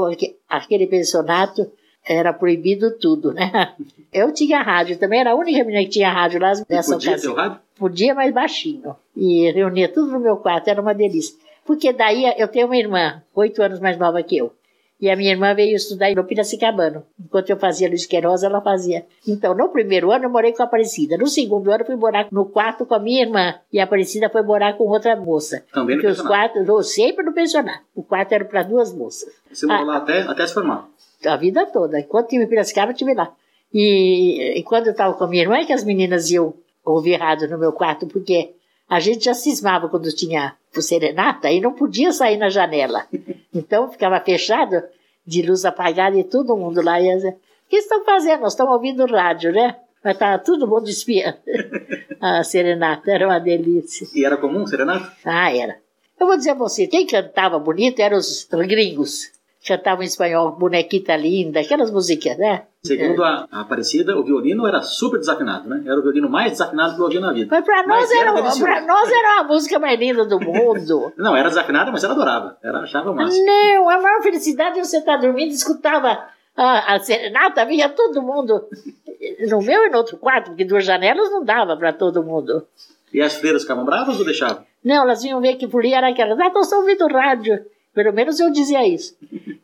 aquele 0.49 0.88
pensionato 0.88 1.71
era 2.06 2.34
proibido 2.34 2.91
tudo, 2.99 3.34
né? 3.34 3.74
Eu 4.12 4.32
tinha 4.32 4.62
rádio 4.62 4.97
também, 4.97 5.20
era 5.22 5.32
a 5.32 5.36
única 5.36 5.64
menina 5.64 5.84
que 5.84 5.89
tinha 5.89 6.12
rádio 6.12 6.39
lá 6.39 6.54
nessa 6.70 6.93
podia 6.93 7.12
ocasião. 7.12 7.34
o 7.34 7.36
rádio? 7.36 7.60
Podia, 7.78 8.14
mas 8.14 8.34
baixinho. 8.34 8.95
E 9.16 9.49
reunia 9.51 9.89
tudo 9.91 10.12
no 10.12 10.20
meu 10.20 10.38
quarto, 10.38 10.68
era 10.70 10.82
uma 10.82 10.93
delícia. 10.93 11.36
Porque 11.66 11.91
daí 11.93 12.32
eu 12.38 12.47
tenho 12.47 12.68
uma 12.68 12.78
irmã, 12.78 13.24
oito 13.34 13.62
anos 13.64 13.80
mais 13.80 13.97
nova 13.97 14.22
que 14.22 14.38
eu. 14.38 14.54
E 15.01 15.10
a 15.10 15.16
minha 15.18 15.32
irmã 15.32 15.54
veio 15.54 15.76
estudar 15.76 16.14
no 16.16 16.24
Piracicabano. 16.24 17.04
Enquanto 17.20 17.49
eu 17.49 17.58
fazia 17.58 17.89
Luiz 17.89 18.06
Queiroz, 18.06 18.41
ela 18.43 18.62
fazia. 18.62 19.06
Então, 19.28 19.54
no 19.54 19.68
primeiro 19.70 20.12
ano 20.12 20.26
eu 20.26 20.30
morei 20.30 20.54
com 20.54 20.62
a 20.62 20.66
Aparecida. 20.66 21.18
No 21.18 21.28
segundo 21.28 21.70
ano 21.72 21.82
eu 21.82 21.86
fui 21.86 21.95
morar 21.97 22.28
no 22.32 22.45
quarto 22.45 22.86
com 22.86 22.93
a 22.95 22.99
minha 22.99 23.22
irmã. 23.22 23.56
E 23.72 23.82
a 23.82 23.84
Aparecida 23.84 24.30
foi 24.30 24.43
morar 24.43 24.78
com 24.78 24.86
outra 24.86 25.16
moça. 25.18 25.66
Também 25.74 25.97
no 25.97 26.01
Porque 26.01 26.08
os 26.14 26.22
pensionato. 26.22 26.58
eu 26.60 26.84
sempre 26.84 27.26
no 27.26 27.34
pensionato. 27.34 27.82
O 27.93 28.01
quarto 28.04 28.32
era 28.32 28.45
para 28.45 28.64
duas 28.64 28.93
moças. 28.93 29.30
Você 29.51 29.66
morou 29.66 29.82
Ah. 29.82 29.86
lá 29.86 29.97
até, 29.97 30.22
até 30.22 30.47
se 30.47 30.54
formar. 30.54 30.88
A 31.26 31.36
vida 31.36 31.65
toda. 31.65 31.99
Enquanto 31.99 32.30
tive 32.30 32.43
em 32.43 32.47
Piracicaba, 32.47 32.91
eu 32.91 32.95
tive 32.95 33.13
lá. 33.13 33.34
E, 33.74 34.59
e 34.59 34.63
quando 34.63 34.88
eu 34.88 34.91
estava 34.91 35.13
com 35.13 35.24
a 35.24 35.28
minha 35.28 35.43
irmã, 35.43 35.57
é 35.57 35.65
que 35.65 35.74
as 35.74 35.84
meninas 35.84 36.30
iam 36.30 36.53
ouvir 36.86 37.15
rádio 37.15 37.49
no 37.49 37.57
meu 37.57 37.71
quarto, 37.71 38.05
porque 38.07 38.51
a 38.89 38.99
gente 38.99 39.26
já 39.26 39.34
cismava 39.34 39.89
quando 39.89 40.13
tinha 40.13 40.55
o 40.76 40.82
serenata 40.82 41.49
e 41.49 41.61
não 41.61 41.74
podia 41.74 42.11
sair 42.11 42.38
na 42.38 42.49
janela. 42.49 43.05
Então 43.55 43.88
ficava 43.88 44.19
fechado, 44.19 44.82
de 45.24 45.43
luz 45.43 45.63
apagada 45.63 46.17
e 46.17 46.24
todo 46.24 46.57
mundo 46.57 46.82
lá 46.82 46.99
ia 46.99 47.15
dizer, 47.15 47.34
o 47.34 47.69
que 47.69 47.76
estão 47.76 48.03
fazendo? 48.03 48.41
Nós 48.41 48.53
estamos 48.53 48.74
ouvindo 48.74 49.05
rádio, 49.05 49.51
né? 49.51 49.76
Mas 50.03 50.15
estava 50.15 50.39
todo 50.39 50.67
mundo 50.67 50.89
espiando. 50.89 51.38
A 52.19 52.43
serenata 52.43 53.11
era 53.11 53.28
uma 53.28 53.38
delícia. 53.38 54.07
E 54.15 54.26
era 54.26 54.38
comum, 54.38 54.65
serenato? 54.65 55.11
Ah, 55.24 55.55
era. 55.55 55.78
Eu 56.19 56.26
vou 56.26 56.36
dizer 56.36 56.51
a 56.51 56.55
você, 56.55 56.88
quem 56.88 57.05
cantava 57.05 57.59
bonito 57.59 57.99
eram 57.99 58.17
os 58.17 58.47
gringos. 58.49 59.33
Cantavam 59.66 60.03
em 60.03 60.07
espanhol, 60.07 60.51
bonequita 60.51 61.16
linda, 61.16 61.61
aquelas 61.61 61.89
musiquinhas, 61.89 62.38
né? 62.38 62.64
Segundo 62.84 63.24
a, 63.24 63.47
a 63.49 63.61
Aparecida, 63.61 64.18
o 64.18 64.24
violino 64.24 64.68
era 64.68 64.82
super 64.82 65.18
desafinado, 65.18 65.70
né? 65.70 65.84
Era 65.86 65.97
o 65.97 66.01
violino 66.01 66.30
mais 66.30 66.51
desafinado 66.51 66.95
que 66.95 66.99
eu 66.99 67.05
ouvi 67.05 67.20
na 67.20 67.32
vida. 67.32 67.47
Mas 67.49 67.64
pra 67.64 67.88
nós, 67.88 68.01
Mas 68.01 68.11
era 68.11 68.30
era, 68.30 68.51
pra 68.59 68.82
nós 68.82 69.09
era 69.09 69.39
a 69.39 69.43
música 69.45 69.80
mais 69.80 69.97
linda 69.97 70.26
do 70.26 70.38
mundo. 70.38 71.14
Não, 71.18 71.34
era 71.34 71.47
desafinada, 71.47 71.91
mas 71.91 72.03
ela 72.03 72.14
adorava. 72.14 72.57
Ela 72.61 72.80
achava 72.80 73.11
o 73.11 73.16
máximo. 73.16 73.45
Não, 73.45 73.89
a 73.89 74.01
maior 74.01 74.22
felicidade 74.22 74.80
é 74.80 74.84
você 74.84 74.97
estar 74.97 75.16
dormindo 75.16 75.51
e 75.51 75.55
escutava 75.55 76.26
a, 76.57 76.95
a 76.95 76.99
serenata, 76.99 77.66
vinha 77.66 77.88
todo 77.88 78.22
mundo. 78.22 78.68
No 79.47 79.61
meu 79.61 79.86
e 79.86 79.89
no 79.89 79.99
outro 79.99 80.18
quarto, 80.18 80.47
porque 80.47 80.66
duas 80.66 80.84
janelas 80.84 81.32
não 81.32 81.45
dava 81.45 81.78
para 81.78 81.93
todo 81.93 82.22
mundo. 82.22 82.68
E 83.14 83.22
as 83.22 83.36
freiras 83.36 83.61
ficavam 83.61 83.86
bravas 83.86 84.20
ou 84.20 84.26
deixavam? 84.26 84.66
Não, 84.84 85.03
elas 85.03 85.24
vinham 85.24 85.39
ver 85.39 85.55
que 85.55 85.70
ali 85.74 85.93
era 85.93 86.09
aquelas, 86.09 86.38
ah, 86.38 86.47
estão 86.47 86.80
ouvindo 86.80 87.07
rádio. 87.07 87.66
Pelo 87.94 88.14
menos 88.14 88.39
eu 88.39 88.52
dizia 88.52 88.88
isso. 88.88 89.16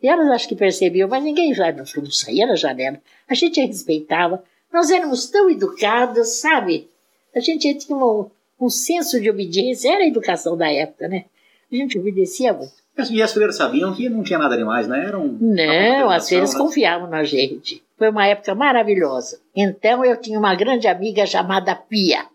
E 0.02 0.08
elas 0.08 0.28
acho 0.30 0.48
que 0.48 0.56
percebiam, 0.56 1.10
mas 1.10 1.24
ninguém 1.24 1.54
já 1.54 1.72
não, 1.72 1.84
não 1.98 2.12
saía 2.12 2.48
da 2.48 2.56
janela. 2.56 3.00
A 3.28 3.34
gente 3.34 3.60
respeitava. 3.60 4.44
Nós 4.72 4.92
éramos 4.92 5.28
tão 5.28 5.50
educados, 5.50 6.28
sabe? 6.40 6.88
A 7.36 7.40
gente 7.40 7.74
tinha 7.76 7.98
um, 7.98 8.30
um 8.60 8.70
senso 8.70 9.20
de 9.20 9.30
obediência, 9.30 9.92
era 9.94 10.04
a 10.04 10.08
educação 10.08 10.56
da 10.56 10.72
época, 10.72 11.08
né? 11.08 11.26
A 11.72 11.76
gente 11.76 11.98
obedecia 11.98 12.54
muito. 12.54 12.74
E 13.10 13.22
as 13.22 13.32
freiras 13.32 13.56
sabiam 13.56 13.94
que 13.94 14.10
não 14.10 14.24
tinha 14.24 14.38
nada 14.38 14.58
demais, 14.58 14.88
né? 14.88 15.06
Era 15.06 15.18
um, 15.18 15.38
Não, 15.40 16.10
as 16.10 16.28
feiras 16.28 16.54
né? 16.54 16.60
confiavam 16.60 17.10
na 17.10 17.24
gente. 17.24 17.82
Foi 17.98 18.10
uma 18.10 18.28
época 18.28 18.54
maravilhosa. 18.54 19.40
Então 19.56 20.04
eu 20.04 20.18
tinha 20.18 20.38
uma 20.38 20.54
grande 20.56 20.88
amiga 20.88 21.26
chamada 21.26 21.76
Pia, 21.76 22.26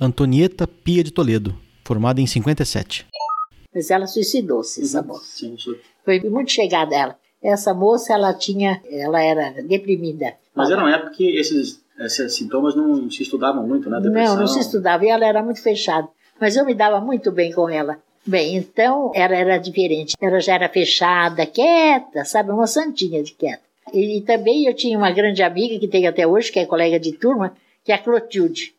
Antonieta 0.00 0.66
Pia 0.66 1.02
de 1.04 1.10
Toledo, 1.10 1.56
formada 1.84 2.20
em 2.20 2.26
57. 2.26 3.06
Mas 3.74 3.90
ela 3.90 4.06
suicidou-se, 4.06 4.82
essa 4.82 5.02
moça. 5.02 5.24
Sim, 5.24 5.56
sim. 5.58 5.74
Foi 6.04 6.20
muito 6.20 6.52
chegada 6.52 6.94
ela. 6.94 7.18
Essa 7.42 7.74
moça, 7.74 8.14
ela 8.14 8.32
tinha, 8.32 8.80
ela 8.90 9.22
era 9.22 9.62
deprimida. 9.62 10.34
Mas 10.54 10.70
era 10.70 10.80
uma 10.80 10.94
época 10.94 11.10
que 11.10 11.36
esses, 11.36 11.82
esses 11.98 12.34
sintomas 12.34 12.74
não 12.74 13.10
se 13.10 13.22
estudavam 13.22 13.66
muito, 13.66 13.90
né? 13.90 14.00
Depressão. 14.00 14.34
Não, 14.34 14.40
não 14.40 14.46
se 14.46 14.60
estudava. 14.60 15.04
E 15.04 15.08
ela 15.08 15.26
era 15.26 15.42
muito 15.42 15.62
fechada. 15.62 16.08
Mas 16.40 16.56
eu 16.56 16.64
me 16.64 16.74
dava 16.74 17.00
muito 17.00 17.30
bem 17.30 17.52
com 17.52 17.68
ela. 17.68 17.98
Bem, 18.26 18.56
então 18.56 19.12
ela 19.14 19.34
era 19.34 19.58
diferente. 19.58 20.14
Ela 20.18 20.40
já 20.40 20.54
era 20.54 20.68
fechada, 20.68 21.44
quieta, 21.44 22.24
sabe? 22.24 22.50
Uma 22.50 22.66
santinha 22.66 23.22
de 23.22 23.32
quieta. 23.32 23.62
E, 23.92 24.18
e 24.18 24.20
também 24.22 24.64
eu 24.64 24.74
tinha 24.74 24.96
uma 24.96 25.10
grande 25.10 25.42
amiga 25.42 25.78
que 25.78 25.88
tenho 25.88 26.08
até 26.08 26.26
hoje, 26.26 26.50
que 26.50 26.58
é 26.58 26.64
colega 26.64 26.98
de 26.98 27.12
turma, 27.12 27.54
que 27.84 27.92
é 27.92 27.96
a 27.96 27.98
Clotilde. 27.98 28.74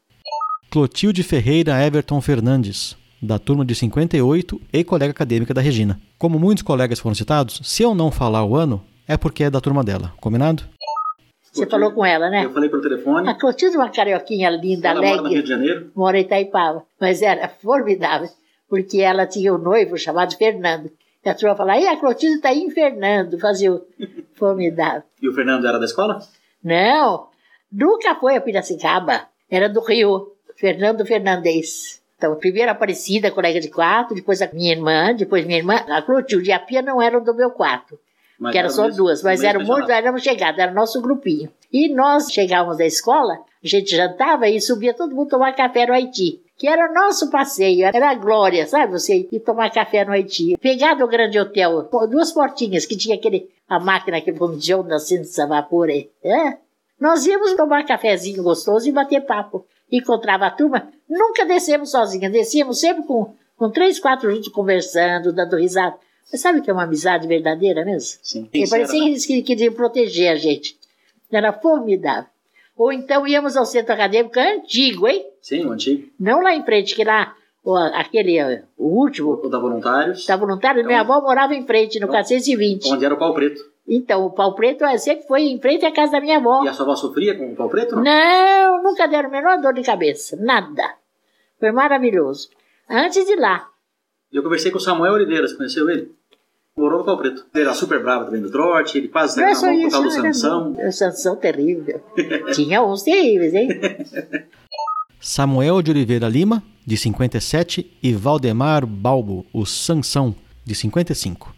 Clotilde 0.71 1.21
Ferreira 1.21 1.79
Everton 1.85 2.19
Fernandes, 2.19 2.97
da 3.25 3.39
turma 3.39 3.65
de 3.65 3.73
58 3.75 4.61
e 4.71 4.83
colega 4.83 5.11
acadêmica 5.11 5.53
da 5.53 5.61
Regina. 5.61 5.99
Como 6.17 6.39
muitos 6.39 6.63
colegas 6.63 6.99
foram 6.99 7.15
citados, 7.15 7.59
se 7.63 7.83
eu 7.83 7.93
não 7.95 8.11
falar 8.11 8.45
o 8.45 8.55
ano, 8.55 8.83
é 9.07 9.17
porque 9.17 9.43
é 9.43 9.49
da 9.49 9.59
turma 9.61 9.83
dela. 9.83 10.13
Combinado? 10.21 10.63
Você 11.51 11.65
falou 11.67 11.91
com 11.91 12.05
ela, 12.05 12.29
né? 12.29 12.43
Eu 12.45 12.51
falei 12.51 12.69
pelo 12.69 12.81
telefone. 12.81 13.29
A 13.29 13.33
Clotilde 13.33 13.75
é 13.77 13.79
uma 13.79 13.89
carioquinha 13.89 14.49
linda, 14.49 14.89
ela 14.89 15.01
mora 15.01 15.21
no 15.21 15.29
Rio 15.29 15.37
alegre, 15.37 15.43
de 15.43 15.49
Janeiro. 15.49 15.91
mora 15.95 16.17
em 16.17 16.21
Itaipava. 16.21 16.83
Mas 16.99 17.21
era 17.21 17.47
formidável, 17.47 18.29
porque 18.67 18.99
ela 18.99 19.25
tinha 19.25 19.53
um 19.53 19.57
noivo 19.57 19.97
chamado 19.97 20.35
Fernando. 20.35 20.91
E 21.23 21.29
a 21.29 21.33
turma 21.33 21.55
falava, 21.55 21.79
e 21.79 21.87
a 21.87 21.97
Clotilde 21.97 22.35
está 22.35 22.49
aí 22.49 22.59
em 22.59 22.69
Fernando, 22.69 23.39
fazia 23.39 23.73
o 23.73 23.81
formidável. 24.35 25.03
E 25.21 25.29
o 25.29 25.33
Fernando 25.33 25.65
era 25.65 25.79
da 25.79 25.85
escola? 25.85 26.19
Não, 26.63 27.27
nunca 27.71 28.15
foi 28.15 28.35
a 28.35 28.41
Piracicaba, 28.41 29.21
era 29.49 29.69
do 29.69 29.79
Rio, 29.79 30.33
Fernando 30.57 31.05
Fernandes. 31.05 32.01
Então, 32.25 32.35
primeiro 32.39 32.69
a 32.69 32.73
Aparecida, 32.73 33.31
colega 33.31 33.59
de 33.59 33.69
quarto, 33.69 34.15
depois 34.15 34.41
a 34.41 34.49
minha 34.51 34.71
irmã, 34.71 35.13
depois 35.13 35.45
minha 35.45 35.59
irmã, 35.59 35.75
a 35.75 36.01
Clotilde 36.01 36.49
e 36.49 36.53
a 36.53 36.59
Pia 36.59 36.81
não 36.81 37.01
eram 37.01 37.23
do 37.23 37.33
meu 37.33 37.51
quarto. 37.51 37.97
Mas 38.39 38.51
que 38.51 38.57
eram 38.57 38.67
era 38.67 38.75
só 38.75 38.83
mesmo- 38.83 38.97
duas, 38.97 39.23
mas 39.23 39.43
eram 39.43 39.63
muito, 39.63 39.89
éramos 39.89 40.21
chegados, 40.21 40.59
era 40.59 40.71
nosso 40.73 41.01
grupinho. 41.01 41.49
E 41.71 41.87
nós 41.93 42.31
chegávamos 42.31 42.77
da 42.77 42.85
escola, 42.85 43.35
a 43.35 43.67
gente 43.67 43.95
jantava 43.95 44.49
e 44.49 44.59
subia 44.59 44.93
todo 44.93 45.15
mundo 45.15 45.29
tomar 45.29 45.53
café 45.53 45.85
no 45.85 45.93
Haiti. 45.93 46.41
Que 46.57 46.67
era 46.67 46.89
o 46.89 46.93
nosso 46.93 47.29
passeio, 47.29 47.85
era 47.85 48.11
a 48.11 48.15
glória, 48.15 48.65
sabe? 48.65 48.93
Você 48.93 49.27
ir 49.29 49.39
tomar 49.41 49.69
café 49.71 50.05
no 50.05 50.11
Haiti. 50.13 50.57
Pegar 50.57 50.93
do 50.95 51.07
grande 51.07 51.37
hotel, 51.37 51.89
duas 52.09 52.31
portinhas, 52.31 52.85
que 52.85 52.95
tinha 52.95 53.15
aquele, 53.15 53.49
a 53.67 53.77
máquina 53.77 54.21
que 54.21 54.33
fundiu 54.33 54.81
na 54.83 54.95
a 54.95 55.45
vapor 55.45 55.89
aí. 55.89 56.09
É? 56.23 56.57
Nós 56.99 57.25
íamos 57.25 57.53
tomar 57.55 57.85
cafezinho 57.85 58.41
gostoso 58.43 58.87
e 58.87 58.91
bater 58.91 59.21
papo. 59.21 59.65
Encontrava 59.91 60.45
a 60.47 60.51
turma, 60.51 60.89
nunca 61.09 61.45
descemos 61.45 61.91
sozinhas, 61.91 62.31
descíamos 62.31 62.79
sempre 62.79 63.03
com, 63.03 63.33
com 63.55 63.69
três, 63.69 63.99
quatro 63.99 64.31
juntos 64.33 64.49
conversando, 64.49 65.31
dando 65.31 65.57
risada. 65.57 65.95
Mas 66.31 66.41
sabe 66.41 66.59
o 66.59 66.61
que 66.63 66.69
é 66.69 66.73
uma 66.73 66.83
amizade 66.83 67.27
verdadeira 67.27 67.85
mesmo? 67.85 68.19
Sim. 68.23 68.49
E 68.51 68.67
parecia 68.67 68.99
que 68.99 69.07
eles 69.09 69.25
que- 69.25 69.41
queriam 69.43 69.73
proteger 69.73 70.31
a 70.31 70.35
gente. 70.35 70.75
Era 71.31 71.53
formidável. 71.53 72.25
Ou 72.75 72.91
então 72.91 73.27
íamos 73.27 73.55
ao 73.55 73.65
centro 73.65 73.93
acadêmico 73.93 74.39
antigo, 74.39 75.07
hein? 75.07 75.25
Sim, 75.41 75.65
o 75.65 75.71
antigo. 75.71 76.09
Não 76.19 76.41
lá 76.41 76.55
em 76.55 76.63
frente, 76.63 76.95
que 76.95 77.03
lá, 77.03 77.35
o, 77.63 77.75
aquele, 77.75 78.41
o 78.77 78.87
último, 78.87 79.33
O 79.33 79.47
da 79.49 79.59
Voluntários. 79.59 80.25
da 80.25 80.35
voluntária, 80.35 80.83
minha 80.83 81.01
avó 81.01 81.21
morava 81.21 81.53
em 81.53 81.65
frente, 81.65 81.99
no 81.99 82.07
420. 82.07 82.91
Onde 82.91 83.05
era 83.05 83.13
o 83.13 83.17
pau 83.17 83.33
preto. 83.33 83.61
Então, 83.87 84.25
o 84.25 84.31
pau 84.31 84.55
preto 84.55 84.83
eh, 84.83 84.97
sempre 84.97 85.27
foi 85.27 85.43
em 85.43 85.59
frente 85.59 85.85
à 85.85 85.91
casa 85.93 86.13
da 86.13 86.21
minha 86.21 86.37
avó. 86.37 86.63
E 86.63 86.67
a 86.67 86.73
sua 86.73 86.85
avó 86.85 86.95
sofria 86.95 87.37
com 87.37 87.51
o 87.51 87.55
pau 87.55 87.69
preto? 87.69 87.95
Não. 87.95 88.03
Não, 88.03 88.83
nunca 88.83 89.07
deram 89.07 89.29
a 89.29 89.31
menor 89.31 89.61
dor 89.61 89.73
de 89.73 89.83
cabeça, 89.83 90.35
nada. 90.37 90.95
Foi 91.59 91.71
maravilhoso. 91.71 92.49
Antes 92.89 93.25
de 93.25 93.35
lá. 93.35 93.67
Eu 94.31 94.43
conversei 94.43 94.71
com 94.71 94.77
o 94.77 94.81
Samuel 94.81 95.13
Oliveira, 95.13 95.47
você 95.47 95.55
conheceu 95.55 95.89
ele? 95.89 96.11
Morou 96.75 96.99
no 96.99 97.05
Pau 97.05 97.17
Preto. 97.17 97.45
Ele 97.53 97.63
era 97.63 97.73
super 97.73 98.01
bravo 98.03 98.25
também 98.25 98.41
do 98.41 98.51
trote, 98.51 98.97
ele 98.97 99.07
quase 99.07 99.35
saiu 99.35 99.47
Não 99.47 99.53
na 99.53 99.61
mão 99.61 99.73
isso, 99.79 99.89
tal 99.91 100.03
do 100.03 100.11
Sansão. 100.11 100.71
O 100.73 100.91
Sansão 100.91 101.35
terrível. 101.37 102.03
Tinha 102.53 102.83
uns 102.83 103.03
terríveis, 103.03 103.53
hein? 103.53 103.69
Samuel 105.21 105.81
de 105.81 105.91
Oliveira 105.91 106.27
Lima, 106.27 106.61
de 106.85 106.97
57, 106.97 107.97
e 108.03 108.13
Valdemar 108.13 108.85
Balbo, 108.85 109.45
o 109.53 109.65
Sansão, 109.65 110.35
de 110.65 110.75
55. 110.75 111.54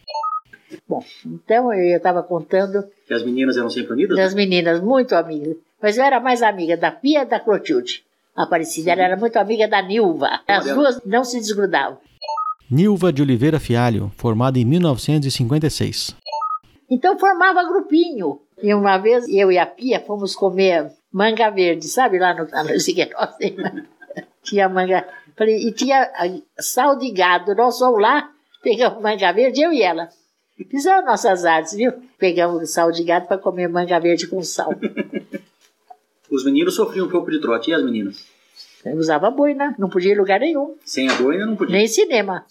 Bom, 0.87 1.03
então 1.25 1.73
eu 1.73 1.97
estava 1.97 2.21
contando 2.23 2.83
Que 3.07 3.13
as 3.13 3.23
meninas 3.23 3.57
eram 3.57 3.69
sempre 3.69 3.93
unidas? 3.93 4.17
das 4.17 4.33
meninas, 4.33 4.81
muito 4.81 5.15
amigas. 5.15 5.55
Mas 5.81 5.97
eu 5.97 6.03
era 6.03 6.19
mais 6.19 6.41
amiga 6.41 6.75
da 6.75 6.91
Pia 6.91 7.21
e 7.21 7.25
da 7.25 7.39
Clotilde. 7.39 8.03
A 8.35 8.43
Aparecida 8.43 8.91
ela 8.91 9.03
era 9.03 9.17
muito 9.17 9.37
amiga 9.37 9.67
da 9.67 9.81
Nilva. 9.81 10.41
As 10.47 10.65
duas 10.65 11.01
não 11.05 11.23
se 11.23 11.39
desgrudavam. 11.39 11.97
Nilva 12.69 13.13
de 13.13 13.21
Oliveira 13.21 13.59
Fialho, 13.59 14.11
formada 14.17 14.59
em 14.59 14.65
1956. 14.65 16.15
Então 16.89 17.17
formava 17.17 17.63
grupinho. 17.63 18.41
E 18.61 18.73
uma 18.73 18.97
vez 18.97 19.27
eu 19.29 19.51
e 19.51 19.57
a 19.57 19.65
Pia 19.65 19.99
fomos 20.01 20.35
comer 20.35 20.91
manga 21.11 21.49
verde, 21.49 21.87
sabe, 21.87 22.19
lá 22.19 22.33
no, 22.33 22.47
lá 22.51 22.63
no 22.63 22.71
Tinha 24.43 24.69
manga. 24.69 25.07
Falei, 25.35 25.67
e 25.67 25.71
tinha 25.71 26.01
ah, 26.15 26.41
sal 26.59 26.97
de 26.97 27.11
gado. 27.11 27.53
Nós 27.55 27.77
fomos 27.77 28.01
lá, 28.01 28.29
pegamos 28.63 29.01
manga 29.01 29.31
verde, 29.31 29.61
eu 29.61 29.71
e 29.71 29.81
ela. 29.81 30.09
Fizemos 30.69 31.05
nossas 31.05 31.45
artes, 31.45 31.73
viu? 31.73 31.91
Pegamos 32.17 32.71
sal 32.71 32.91
de 32.91 33.03
gado 33.03 33.27
para 33.27 33.37
comer 33.37 33.67
manga 33.69 33.99
verde 33.99 34.27
com 34.27 34.41
sal. 34.43 34.73
Os 36.29 36.43
meninos 36.43 36.75
sofriam 36.75 37.05
um 37.07 37.09
pouco 37.09 37.31
de 37.31 37.39
trote. 37.39 37.71
E 37.71 37.73
as 37.73 37.83
meninas? 37.83 38.25
Eu 38.85 38.95
usava 38.97 39.29
boina, 39.31 39.75
não 39.77 39.89
podia 39.89 40.11
ir 40.11 40.15
em 40.15 40.17
lugar 40.17 40.39
nenhum, 40.39 40.75
Sem 40.85 41.09
a 41.09 41.13
boina 41.15 41.45
não 41.45 41.55
podia. 41.55 41.75
nem 41.75 41.87
cinema. 41.87 42.45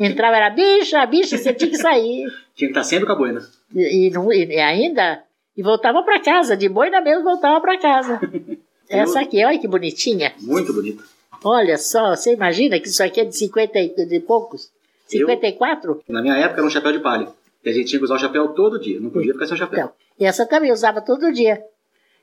Entrava, 0.00 0.36
era 0.36 0.50
bicha, 0.50 1.04
bicha, 1.06 1.36
você 1.38 1.52
tinha 1.54 1.70
que 1.70 1.76
sair. 1.76 2.26
Tinha 2.54 2.68
que 2.68 2.72
estar 2.78 2.84
sempre 2.84 3.06
com 3.06 3.12
a 3.12 3.16
boina. 3.16 3.44
E, 3.74 4.06
e 4.06 4.10
não- 4.10 4.32
e 4.32 4.60
ainda, 4.60 5.22
e 5.56 5.62
voltava 5.62 6.02
para 6.04 6.20
casa, 6.20 6.56
de 6.56 6.68
boina 6.68 7.00
mesmo 7.00 7.24
voltava 7.24 7.60
para 7.60 7.76
casa. 7.78 8.20
Essa 8.88 9.20
aqui, 9.20 9.44
olha 9.44 9.58
que 9.58 9.66
bonitinha. 9.66 10.32
Muito 10.40 10.72
bonita. 10.72 11.02
Olha 11.42 11.76
só, 11.76 12.14
você 12.14 12.32
imagina 12.32 12.78
que 12.78 12.86
isso 12.88 13.02
aqui 13.02 13.20
é 13.20 13.24
de 13.24 13.36
50 13.36 13.78
e 13.78 14.06
de 14.06 14.20
poucos? 14.20 14.70
54? 15.18 16.02
Na 16.08 16.22
minha 16.22 16.36
época 16.36 16.60
era 16.60 16.66
um 16.66 16.70
chapéu 16.70 16.92
de 16.92 17.00
palha. 17.00 17.28
E 17.64 17.68
a 17.70 17.72
gente 17.72 17.86
tinha 17.86 17.98
que 17.98 18.04
usar 18.04 18.16
o 18.16 18.18
chapéu 18.18 18.48
todo 18.48 18.78
dia. 18.78 19.00
Não 19.00 19.10
podia 19.10 19.32
ficar 19.32 19.46
sem 19.46 19.54
o 19.54 19.58
chapéu. 19.58 19.78
Então, 19.78 19.92
e 20.18 20.24
essa 20.24 20.46
também 20.46 20.68
eu 20.68 20.74
usava 20.74 21.00
todo 21.00 21.32
dia. 21.32 21.62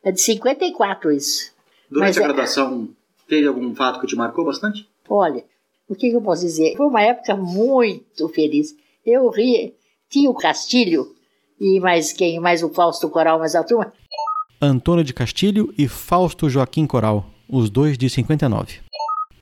É 0.04 0.12
de 0.12 0.22
54 0.22 1.12
isso. 1.12 1.52
Durante 1.90 2.08
Mas 2.10 2.18
a 2.18 2.22
é- 2.22 2.24
graduação, 2.26 2.90
teve 3.28 3.48
algum 3.48 3.74
fato 3.76 4.00
que 4.00 4.08
te 4.08 4.16
marcou 4.16 4.46
bastante? 4.46 4.88
Olha, 5.10 5.44
o 5.88 5.96
que, 5.96 6.10
que 6.10 6.16
eu 6.16 6.22
posso 6.22 6.42
dizer? 6.44 6.76
Foi 6.78 6.86
uma 6.86 7.02
época 7.02 7.36
muito 7.36 8.28
feliz. 8.30 8.76
Eu 9.06 9.30
ri, 9.30 9.76
tinha 10.10 10.30
o 10.30 10.34
Castilho, 10.36 11.14
e 11.60 11.80
mais 11.80 12.14
quem? 12.14 12.40
Mais 12.40 12.64
o 12.64 12.70
Fausto 12.70 13.10
Coral, 13.10 13.40
mais 13.40 13.56
a 13.56 13.64
turma. 13.64 13.92
Antônio 14.62 15.04
de 15.04 15.14
Castilho 15.14 15.74
e 15.78 15.88
Fausto 15.88 16.50
Joaquim 16.50 16.86
Coral, 16.86 17.26
os 17.50 17.70
dois 17.70 17.98
de 17.98 18.10
59. 18.10 18.80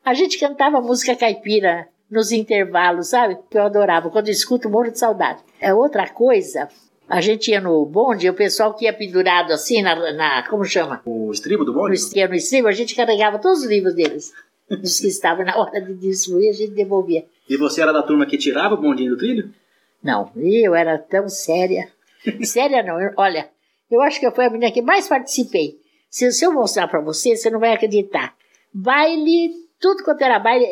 A 0.04 0.14
gente 0.14 0.40
cantava 0.40 0.82
música 0.82 1.16
caipira 1.16 1.88
nos 2.10 2.32
intervalos, 2.32 3.08
sabe? 3.10 3.38
Que 3.50 3.58
eu 3.58 3.64
adorava. 3.64 4.10
Quando 4.10 4.28
eu 4.28 4.32
escuto, 4.34 4.70
morro 4.70 4.92
de 4.92 5.00
saudade. 5.00 5.42
É 5.60 5.74
outra 5.74 6.08
coisa. 6.10 6.68
A 7.08 7.22
gente 7.22 7.50
ia 7.52 7.60
no 7.60 7.84
bonde, 7.86 8.30
o 8.30 8.34
pessoal 8.34 8.74
que 8.76 8.86
ia 8.86 8.94
pendurado 8.94 9.52
assim 9.52 9.82
na, 9.82 10.14
na 10.14 10.48
como 10.48 10.64
chama? 10.64 11.02
O 11.06 11.32
estribo 11.32 11.66
do 11.66 11.74
No, 11.74 11.80
bonde? 11.80 11.96
es- 11.96 12.14
ia 12.14 12.28
no 12.28 12.36
estribo, 12.36 12.68
a 12.68 12.72
gente 12.72 12.96
carregava 12.96 13.40
todos 13.40 13.62
os 13.64 13.66
livros 13.68 13.96
deles. 13.96 14.32
Dos 14.70 15.00
que 15.00 15.08
estavam 15.08 15.44
na 15.44 15.58
hora 15.58 15.82
de 15.82 15.96
distribuir, 15.96 16.50
a 16.52 16.54
gente 16.54 16.72
devolvia. 16.74 17.26
E 17.50 17.58
você 17.58 17.82
era 17.82 17.92
da 17.92 18.04
turma 18.04 18.28
que 18.28 18.38
tirava 18.38 18.76
o 18.76 18.78
bondinho 18.82 19.12
do 19.12 19.18
trilho? 19.18 19.52
Não, 20.04 20.32
eu 20.36 20.76
era 20.76 20.98
tão 21.00 21.28
séria. 21.28 21.90
Séria 22.46 22.84
não, 22.84 23.02
eu- 23.02 23.12
olha, 23.18 23.50
eu 23.90 24.00
acho 24.02 24.20
que 24.20 24.28
eu 24.28 24.32
fui 24.32 24.46
a 24.46 24.50
menina 24.50 24.72
que 24.72 24.82
mais 24.84 25.08
participei. 25.08 25.80
Se, 26.12 26.32
se 26.32 26.46
eu 26.46 26.54
mostrar 26.54 26.88
pra 26.88 27.02
você, 27.02 27.36
você 27.36 27.50
não 27.50 27.60
vai 27.60 27.74
acreditar. 27.74 28.36
Baile, 28.72 29.52
tudo 29.80 30.04
quanto 30.04 30.22
era 30.22 30.38
baile. 30.40 30.66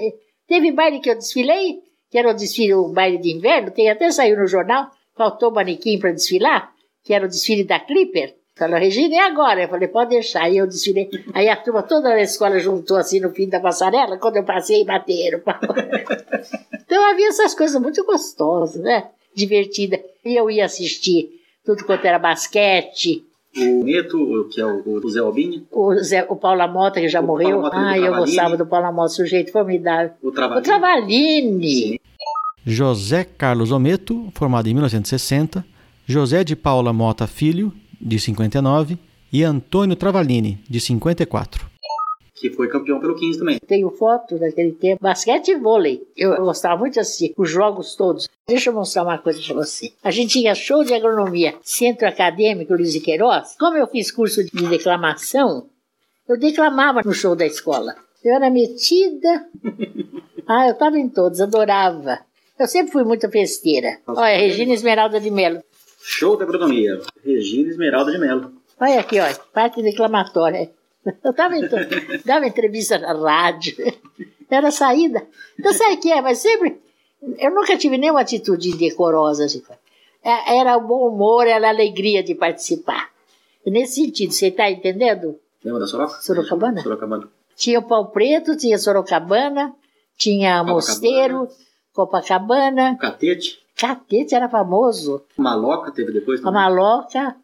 Teve 0.48 0.72
baile 0.72 1.00
que 1.00 1.10
eu 1.10 1.16
desfilei, 1.16 1.80
que 2.10 2.18
era 2.18 2.32
o 2.32 2.34
desfile, 2.34 2.74
o 2.74 2.88
baile 2.88 3.18
de 3.18 3.32
inverno, 3.32 3.72
tem 3.72 3.90
até 3.90 4.10
saiu 4.12 4.38
no 4.38 4.48
jornal, 4.48 4.90
faltou 5.16 5.52
manequim 5.52 6.00
para 6.00 6.12
desfilar, 6.12 6.72
que 7.04 7.14
era 7.14 7.26
o 7.26 7.30
desfile 7.30 7.64
da 7.64 7.80
Clipper. 7.80 8.36
Falou, 8.56 8.80
Regina, 8.80 9.14
e 9.14 9.20
agora? 9.20 9.64
Eu 9.64 9.70
falei, 9.70 9.88
pode 9.88 10.10
deixar. 10.10 10.44
Aí 10.44 10.58
eu 10.58 10.66
desfilei. 10.66 11.10
Aí 11.34 11.48
a 11.48 11.56
turma 11.56 11.84
toda 11.84 12.10
da 12.10 12.22
escola 12.22 12.60
juntou 12.60 12.98
assim 12.98 13.20
no 13.20 13.32
fim 13.32 13.48
da 13.48 13.60
passarela, 13.60 14.18
quando 14.18 14.38
eu 14.38 14.44
passei, 14.44 14.84
bateram. 14.84 15.42
Então 16.88 17.06
havia 17.12 17.28
essas 17.28 17.54
coisas 17.54 17.82
muito 17.82 18.02
gostosas, 18.06 18.82
né? 18.82 19.10
Divertida. 19.36 20.02
E 20.24 20.38
eu 20.38 20.50
ia 20.50 20.64
assistir 20.64 21.30
tudo 21.66 21.84
quanto 21.84 22.06
era 22.06 22.18
basquete. 22.18 23.26
O 23.56 23.84
Neto, 23.84 24.48
que 24.52 24.60
é 24.62 24.66
o, 24.66 24.84
o 25.04 25.10
Zé 25.10 25.20
Albinho, 25.20 25.66
O, 25.72 25.96
Zé, 25.96 26.26
o 26.30 26.36
Paulo 26.36 26.62
Amota, 26.62 27.00
que 27.00 27.08
já 27.08 27.22
O 27.22 27.26
morreu. 27.26 27.66
Ah, 27.66 27.98
eu 27.98 28.04
Travalini. 28.04 28.18
gostava 28.18 28.58
do 28.58 28.66
Paulo 28.66 28.88
Amota, 28.88 29.10
sujeito 29.10 29.52
formidável. 29.52 30.12
o 30.22 30.28
O 30.28 30.32
Travalinho. 30.32 30.64
Travalini. 30.64 32.02
José 32.66 33.24
Carlos 33.24 33.72
Ometo, 33.72 34.30
formado 34.36 34.68
em 34.68 34.74
1960, 34.74 35.66
José 36.06 36.44
de 36.44 36.56
Paula 36.56 36.92
Mota 36.92 37.26
Filho, 37.26 37.72
de 38.00 38.20
59, 38.20 38.98
e 39.32 39.44
Antônio 39.44 39.96
Travalini, 39.96 40.60
de 40.70 40.80
54. 40.80 41.66
Que 42.40 42.50
foi 42.52 42.68
campeão 42.68 43.00
pelo 43.00 43.16
15 43.16 43.40
também. 43.40 43.60
Tenho 43.60 43.90
foto 43.90 44.38
daquele 44.38 44.72
tempo. 44.72 45.02
Basquete 45.02 45.50
e 45.50 45.56
vôlei. 45.56 46.08
Eu 46.16 46.36
gostava 46.38 46.78
muito 46.78 46.94
de 46.94 47.00
assistir 47.00 47.34
os 47.38 47.50
jogos 47.50 47.96
todos. 47.96 48.30
Deixa 48.48 48.70
eu 48.70 48.74
mostrar 48.74 49.04
uma 49.04 49.18
coisa 49.18 49.42
pra 49.42 49.56
você. 49.56 49.92
A 50.04 50.12
gente 50.12 50.34
tinha 50.34 50.54
show 50.56 50.84
de 50.84 50.94
agronomia, 50.94 51.56
centro 51.64 52.08
acadêmico 52.08 52.74
Luiz 52.74 52.94
de 52.94 53.00
Queiroz. 53.00 53.56
Como 53.60 53.78
eu 53.78 53.88
fiz 53.88 54.12
curso 54.12 54.44
de 54.44 54.68
declamação, 54.68 55.68
eu 56.28 56.38
declamava 56.38 57.02
no 57.04 57.14
show 57.14 57.36
da 57.36 57.46
escola. 57.46 57.96
Eu 58.24 58.36
era 58.36 58.50
metida. 58.50 59.48
Ah, 60.50 60.66
eu 60.66 60.72
estava 60.72 60.98
em 60.98 61.10
todos, 61.10 61.42
adorava. 61.42 62.20
Eu 62.58 62.68
sempre 62.68 62.94
fui 62.94 63.04
muito 63.04 63.30
festeira. 63.30 64.00
Olha, 64.08 64.38
Regina 64.38 64.72
Esmeralda 64.74 65.20
de 65.20 65.30
Melo. 65.30 65.62
Show 66.02 66.38
da 66.38 66.46
agronomia. 66.46 67.02
Regina 67.22 67.70
Esmeralda 67.70 68.14
de 68.14 68.18
Mello. 68.18 68.54
Olha 68.80 69.02
aqui, 69.02 69.20
ó, 69.20 69.26
parte 69.52 69.82
declamatória. 69.82 70.70
Eu 71.24 71.34
to- 71.34 72.24
dava 72.26 72.48
entrevista 72.48 72.98
na 72.98 73.14
rádio. 73.14 73.76
Era 74.50 74.72
saída. 74.72 75.26
Então 75.60 75.74
sabe 75.74 75.96
o 75.96 76.00
que 76.00 76.12
é? 76.12 76.22
Mas 76.22 76.40
sempre. 76.40 76.80
Eu 77.38 77.52
nunca 77.54 77.76
tive 77.78 77.98
nenhuma 77.98 78.22
atitude 78.22 78.70
indecorosa. 78.70 79.46
Assim. 79.46 79.62
É- 80.24 80.58
Era 80.58 80.78
o 80.78 80.82
bom 80.88 81.08
humor, 81.10 81.48
era 81.48 81.68
a 81.68 81.70
alegria 81.70 82.24
de 82.24 82.34
participar. 82.36 83.10
E 83.66 83.72
Nesse 83.72 83.96
sentido, 84.06 84.32
você 84.32 84.48
está 84.48 84.70
entendendo? 84.72 85.38
Lembra 85.64 85.82
da 85.82 85.88
Soroca? 85.88 86.22
Sorocabana? 86.22 86.82
Sorocabana. 86.82 87.28
Tinha 87.56 87.80
o 87.80 87.84
Pau 87.84 88.08
Preto, 88.12 88.56
tinha 88.56 88.78
Sorocabana, 88.78 89.74
tinha 90.18 90.60
Copacabana. 90.60 90.74
Mosteiro, 90.74 91.48
Copacabana. 91.94 92.96
Catete. 92.98 93.60
Catete 93.76 94.34
era 94.36 94.48
famoso. 94.48 95.24
Maloca 95.36 95.92
teve 95.92 96.12
depois 96.12 96.40
A 96.40 96.44
também. 96.44 96.62
Maloca, 96.62 97.36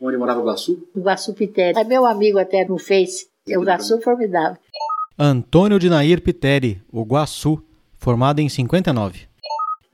Onde 0.00 0.16
morava 0.16 0.40
o 0.40 0.44
Guaçu. 0.44 0.88
o 0.94 1.00
Guaçu 1.00 1.34
Pitério. 1.34 1.78
É 1.78 1.84
meu 1.84 2.06
amigo 2.06 2.38
até 2.38 2.64
no 2.64 2.78
Face. 2.78 3.28
O 3.48 3.62
Guaçu 3.62 3.96
é 3.96 4.00
formidável. 4.00 4.56
Antônio 5.18 5.78
de 5.78 5.90
Nair 5.90 6.22
Piteri, 6.22 6.82
o 6.90 7.02
Guaçu, 7.04 7.62
formado 7.98 8.40
em 8.40 8.48
59. 8.48 9.28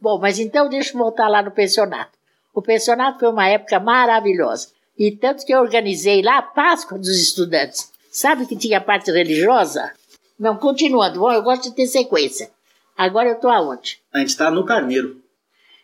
Bom, 0.01 0.21
mas 0.21 0.39
então 0.39 0.69
deixa 0.69 0.95
eu 0.95 0.99
voltar 0.99 1.27
lá 1.29 1.43
no 1.43 1.51
pensionato. 1.51 2.13
O 2.55 2.63
pensionato 2.63 3.19
foi 3.19 3.29
uma 3.29 3.49
época 3.49 3.81
maravilhosa. 3.81 4.69
E 4.99 5.11
tanto 5.11 5.45
que 5.45 5.53
eu 5.53 5.61
organizei 5.61 6.23
lá 6.23 6.39
a 6.39 6.43
Páscoa 6.43 6.97
dos 6.99 7.21
estudantes. 7.21 7.91
Sabe 8.11 8.47
que 8.47 8.57
tinha 8.57 8.79
a 8.79 8.81
parte 8.81 9.11
religiosa? 9.11 9.93
Não, 10.39 10.57
continuando. 10.57 11.21
Bom, 11.21 11.33
eu 11.33 11.43
gosto 11.43 11.65
de 11.65 11.75
ter 11.75 11.87
sequência. 11.87 12.51
Agora 12.97 13.29
eu 13.29 13.35
estou 13.35 13.51
aonde? 13.51 13.99
A 14.13 14.21
gente 14.21 14.29
está 14.29 14.51
no 14.51 14.65
Carneiro. 14.65 15.21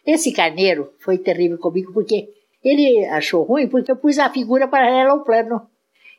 Esse 0.07 0.33
carneiro 0.33 0.93
foi 0.99 1.19
terrível 1.19 1.59
comigo 1.59 1.93
porque 1.93 2.29
ele 2.63 3.05
achou 3.07 3.43
ruim 3.43 3.69
porque 3.69 3.91
eu 3.91 3.97
pus 3.97 4.19
a 4.19 4.31
figura 4.31 4.69
paralela 4.69 5.11
ao 5.11 5.25
plano. 5.25 5.63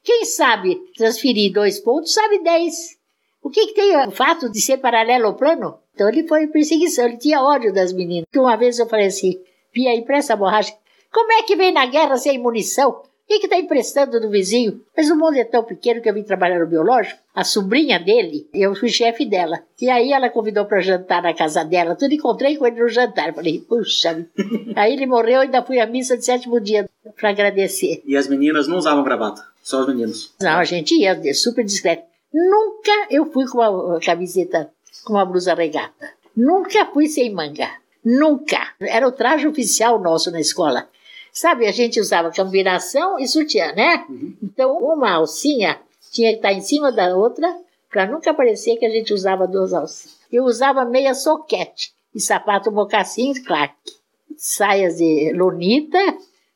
Quem 0.04 0.26
sabe 0.26 0.76
transferir 0.98 1.54
dois 1.54 1.80
pontos 1.80 2.14
sabe 2.14 2.44
dez. 2.44 2.98
O 3.41 3.50
que, 3.50 3.68
que 3.68 3.74
tem 3.74 3.96
o 4.06 4.12
fato 4.12 4.50
de 4.50 4.60
ser 4.62 4.78
paralelo 4.78 5.28
ao 5.28 5.36
plano? 5.36 5.80
Então 5.94 6.10
ele 6.10 6.28
foi 6.28 6.44
em 6.44 6.52
perseguição, 6.52 7.06
ele 7.06 7.18
tinha 7.18 7.41
ódio 7.41 7.74
das 7.74 7.94
meninas. 7.94 8.28
Uma 8.36 8.56
vez 8.56 8.80
eu 8.80 8.88
falei 8.88 9.08
assim, 9.08 9.39
Pia, 9.72 9.96
empresta 9.96 10.34
a 10.34 10.38
borracha. 10.38 10.74
Como 11.12 11.32
é 11.32 11.44
que 11.44 11.56
vem 11.56 11.72
na 11.72 11.86
guerra 11.86 12.18
sem 12.18 12.38
munição? 12.38 13.02
O 13.30 13.39
que 13.39 13.45
está 13.45 13.57
emprestando 13.57 14.19
do 14.19 14.30
vizinho? 14.30 14.82
Mas 14.95 15.09
o 15.09 15.15
mundo 15.15 15.36
é 15.38 15.43
tão 15.43 15.63
pequeno 15.63 16.01
que 16.01 16.09
eu 16.09 16.13
vim 16.13 16.24
trabalhar 16.24 16.59
no 16.59 16.67
biológico. 16.67 17.19
A 17.34 17.43
sobrinha 17.43 17.99
dele, 17.99 18.47
eu 18.53 18.76
fui 18.76 18.89
chefe 18.89 19.26
dela. 19.26 19.63
E 19.82 19.89
aí 19.89 20.11
ela 20.11 20.30
convidou 20.30 20.65
para 20.65 20.82
jantar 20.82 21.21
na 21.21 21.34
casa 21.34 21.63
dela. 21.63 21.95
Tudo 21.95 22.13
encontrei 22.13 22.57
com 22.57 22.67
ele 22.67 22.82
no 22.82 22.89
jantar. 22.89 23.34
Falei, 23.34 23.59
puxa. 23.59 24.28
aí 24.76 24.93
ele 24.93 25.07
morreu 25.07 25.41
e 25.41 25.45
ainda 25.45 25.63
fui 25.63 25.80
à 25.80 25.88
missa 25.88 26.17
de 26.17 26.26
sétimo 26.26 26.59
dia 26.59 26.88
para 27.19 27.30
agradecer. 27.30 28.03
E 28.05 28.15
as 28.15 28.28
meninas 28.28 28.67
não 28.67 28.78
usavam 28.78 29.03
gravata. 29.03 29.41
Só 29.63 29.80
os 29.80 29.88
meninos. 29.88 30.34
Não, 30.41 30.59
a 30.59 30.63
gente 30.63 30.93
ia 30.93 31.34
super 31.34 31.63
discreto. 31.63 32.03
Nunca 32.34 33.07
eu 33.09 33.32
fui 33.32 33.47
com 33.47 33.59
uma 33.59 33.99
camiseta, 33.99 34.69
com 35.05 35.13
uma 35.13 35.26
blusa 35.26 35.53
regata. 35.53 36.11
Nunca 36.36 36.86
fui 36.88 37.07
sem 37.07 37.34
manga. 37.34 37.69
Nunca. 38.03 38.74
Era 38.82 39.07
o 39.07 39.11
traje 39.11 39.47
oficial 39.47 39.99
nosso 39.99 40.30
na 40.30 40.41
escola. 40.41 40.89
Sabe, 41.34 41.65
a 41.65 41.71
gente 41.71 41.99
usava 41.99 42.31
combinação 42.31 43.19
e 43.19 43.27
sutiã, 43.27 43.73
né? 43.73 44.05
Uhum. 44.07 44.38
Então, 44.43 44.77
uma 44.77 45.13
alcinha 45.13 45.79
tinha 46.11 46.29
que 46.29 46.36
estar 46.36 46.53
em 46.53 46.61
cima 46.61 46.91
da 46.91 47.15
outra 47.15 47.51
para 47.89 48.05
nunca 48.05 48.34
parecer 48.36 48.77
que 48.77 48.86
a 48.86 48.89
gente 48.89 49.11
usava 49.11 49.47
duas 49.47 49.73
alcinhas. 49.73 50.15
Eu 50.31 50.43
usava 50.43 50.86
meia 50.86 51.15
soquete 51.15 51.91
e 52.13 52.19
sapato 52.19 52.71
mocassim 52.71 53.34
Clark. 53.43 53.75
Saias 54.38 54.97
de 54.97 55.34
lonita, 55.34 55.99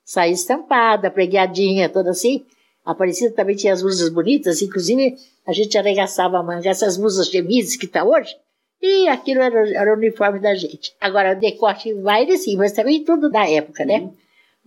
saia 0.06 0.32
estampada, 0.32 1.10
preguiadinha, 1.10 1.90
toda 1.90 2.12
assim. 2.12 2.46
A 2.86 2.92
Aparecida 2.92 3.34
também 3.34 3.56
tinha 3.56 3.74
as 3.74 3.82
blusas 3.82 4.10
bonitas, 4.10 4.62
inclusive 4.62 5.18
a 5.46 5.54
gente 5.54 5.76
arregaçava 5.76 6.38
a 6.38 6.44
manga. 6.44 6.70
Essas 6.70 6.98
blusas 6.98 7.30
chemises 7.30 7.76
que 7.76 7.86
está 7.86 8.04
hoje, 8.04 8.36
e 8.80 9.08
aquilo 9.08 9.42
era, 9.42 9.70
era 9.72 9.94
o 9.94 9.98
uniforme 9.98 10.40
da 10.40 10.54
gente. 10.54 10.94
Agora, 11.02 11.34
decote 11.34 11.94
vai 11.96 12.26
e 12.26 12.38
sim, 12.38 12.56
mas 12.56 12.74
também 12.74 13.04
tudo 13.04 13.30
da 13.30 13.50
época, 13.50 13.84
né? 13.84 14.10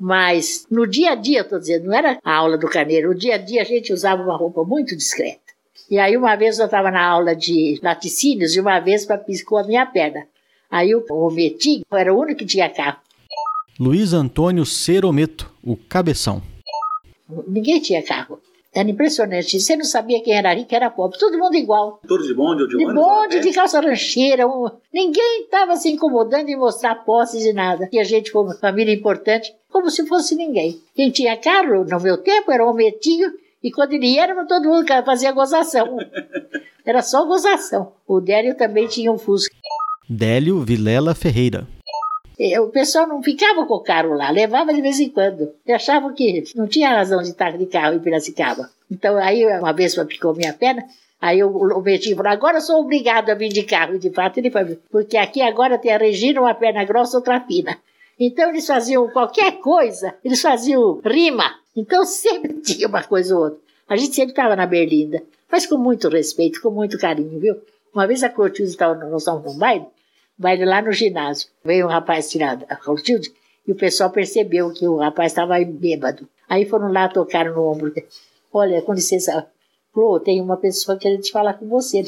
Mas 0.01 0.67
no 0.71 0.87
dia 0.87 1.13
a 1.13 1.15
dia, 1.15 1.43
estou 1.43 1.59
dizendo, 1.59 1.85
não 1.85 1.95
era 1.95 2.19
a 2.25 2.35
aula 2.35 2.57
do 2.57 2.67
carneiro, 2.67 3.09
no 3.09 3.15
dia 3.15 3.35
a 3.35 3.39
dia 3.39 3.61
a 3.61 3.65
gente 3.65 3.93
usava 3.93 4.23
uma 4.23 4.37
roupa 4.37 4.65
muito 4.65 4.97
discreta. 4.97 5.39
E 5.91 5.99
aí 5.99 6.17
uma 6.17 6.35
vez 6.37 6.59
eu 6.59 6.65
estava 6.65 6.91
na 6.91 7.05
aula 7.05 7.37
de 7.37 7.79
laticínios 7.83 8.57
e 8.57 8.61
uma 8.61 8.81
vez 8.81 9.07
piscou 9.27 9.59
a 9.59 9.65
minha 9.65 9.85
perna. 9.85 10.27
Aí 10.71 10.95
o, 10.95 11.05
o 11.11 11.31
Metinho 11.31 11.85
era 11.93 12.15
o 12.15 12.19
único 12.19 12.39
que 12.39 12.47
tinha 12.47 12.71
carro. 12.71 12.99
Luiz 13.79 14.13
Antônio 14.13 14.65
Cerometo, 14.65 15.53
o 15.63 15.77
Cabeção. 15.77 16.43
Ninguém 17.47 17.81
tinha 17.81 18.03
carro. 18.03 18.41
Era 18.73 18.89
impressionante. 18.89 19.59
Você 19.61 19.77
não 19.77 19.85
sabia 19.85 20.23
quem 20.23 20.35
era 20.35 20.55
rico, 20.55 20.73
era 20.75 20.89
pobre. 20.91 21.19
Todo 21.19 21.37
mundo 21.37 21.57
igual. 21.57 22.01
Todos 22.07 22.27
de 22.27 22.35
bonde 22.35 22.63
ou 22.63 22.69
de 22.69 22.77
De 22.77 22.85
ônibus? 22.85 23.05
bonde, 23.05 23.37
pé? 23.37 23.41
de 23.43 23.53
calça 23.53 23.81
rancheira. 23.81 24.47
um- 24.47 24.71
Ninguém 24.95 25.43
estava 25.43 25.75
se 25.77 25.91
incomodando 25.91 26.49
em 26.49 26.57
mostrar 26.57 26.95
posses 27.05 27.45
e 27.45 27.53
nada. 27.53 27.89
E 27.93 27.99
a 27.99 28.05
gente, 28.05 28.31
como 28.31 28.55
família 28.59 28.95
importante, 28.95 29.53
como 29.73 29.91
se 29.91 30.07
fosse 30.07 30.37
ninguém. 30.37 30.81
Quem 30.95 31.11
tinha 31.11 31.37
carro, 31.37 31.85
no 31.85 32.01
meu 32.01 32.19
tempo, 32.19 32.53
era 32.53 32.65
o 32.65 32.73
Metinho. 32.73 33.33
E 33.63 33.71
quando 33.73 33.93
ele 33.93 34.17
era 34.17 34.47
todo 34.47 34.69
mundo 34.69 34.87
fazia 35.05 35.33
gozação. 35.33 35.99
Era 36.87 37.03
só 37.03 37.27
gozação. 37.27 37.93
O 38.09 38.21
Délio 38.21 38.57
também 38.57 38.87
tinha 38.87 39.13
um 39.13 39.19
Fusca. 39.19 39.55
Délio 40.09 40.61
Vilela 40.61 41.15
Ferreira. 41.15 41.69
O 42.59 42.69
pessoal 42.69 43.07
não 43.07 43.23
ficava 43.23 43.67
com 43.67 43.75
o 43.75 43.81
carro 43.81 44.15
lá, 44.15 44.31
levava 44.31 44.73
de 44.73 44.81
vez 44.81 44.99
em 44.99 45.11
quando. 45.11 45.53
E 45.67 45.73
achavam 45.73 46.15
que 46.15 46.45
não 46.57 46.67
tinha 46.67 46.89
razão 46.89 47.23
de 47.23 47.29
estar 47.29 47.57
de 47.59 47.67
carro 47.67 47.95
em 47.95 47.99
Piracicaba. 47.99 48.71
Então, 48.91 49.19
aí, 49.19 49.45
uma 49.59 49.75
vez 49.75 49.95
picou 50.05 50.35
minha 50.35 50.55
perna, 50.55 50.87
aí 51.21 51.45
o, 51.45 51.49
o 51.49 51.83
Betinho 51.83 52.17
falou: 52.17 52.33
agora 52.33 52.57
eu 52.57 52.63
sou 52.63 52.81
obrigado 52.81 53.29
a 53.29 53.35
vir 53.35 53.51
de 53.51 53.63
carro. 53.65 53.99
De 53.99 54.09
fato 54.09 54.39
ele 54.39 54.51
foi, 54.51 54.79
porque 54.91 55.19
aqui 55.19 55.43
agora 55.43 55.77
tem 55.77 55.93
a 55.93 55.99
Regina, 55.99 56.41
uma 56.41 56.55
perna 56.55 56.83
grossa, 56.85 57.19
outra 57.19 57.41
fina. 57.41 57.77
Então, 58.19 58.49
eles 58.49 58.67
faziam 58.67 59.09
qualquer 59.11 59.61
coisa, 59.61 60.15
eles 60.25 60.41
faziam 60.41 60.99
rima. 61.05 61.57
Então, 61.77 62.05
sempre 62.09 62.55
tinha 62.55 62.89
uma 62.89 63.03
coisa 63.03 63.37
ou 63.37 63.45
outra. 63.45 63.59
A 63.87 63.97
gente 63.97 64.15
sempre 64.15 64.31
estava 64.33 64.57
na 64.57 64.65
berlinda, 64.65 65.23
mas 65.51 65.67
com 65.67 65.77
muito 65.77 66.09
respeito, 66.09 66.63
com 66.63 66.71
muito 66.71 66.99
carinho, 66.99 67.39
viu? 67.39 67.57
Uma 67.93 68.07
vez 68.07 68.23
a 68.23 68.31
Clotilde 68.31 68.71
estava, 68.71 68.95
nós 68.95 69.23
estávamos 69.23 69.53
num 69.53 69.59
baile, 70.41 70.65
lá 70.65 70.81
no 70.81 70.91
ginásio. 70.93 71.49
Veio 71.65 71.87
um 71.87 71.89
rapaz 71.89 72.31
tirar 72.31 72.65
a 72.69 72.77
Clotilde 72.77 73.31
e 73.67 73.73
o 73.73 73.75
pessoal 73.77 74.11
percebeu 74.11 74.73
que 74.73 74.89
o 74.89 74.97
rapaz 74.97 75.33
estava 75.33 75.63
bêbado. 75.65 76.29
Aí 76.49 76.65
foram 76.65 76.91
lá, 76.91 77.09
tocaram 77.09 77.55
no 77.55 77.71
ombro 77.71 77.91
dele. 77.93 78.07
Olha, 78.53 78.83
com 78.83 78.93
licença, 78.95 79.47
Flô, 79.93 80.19
tem 80.19 80.41
uma 80.41 80.57
pessoa 80.57 80.99
querendo 80.99 81.21
te 81.23 81.31
falar 81.31 81.55
com 81.55 81.69
você. 81.69 82.03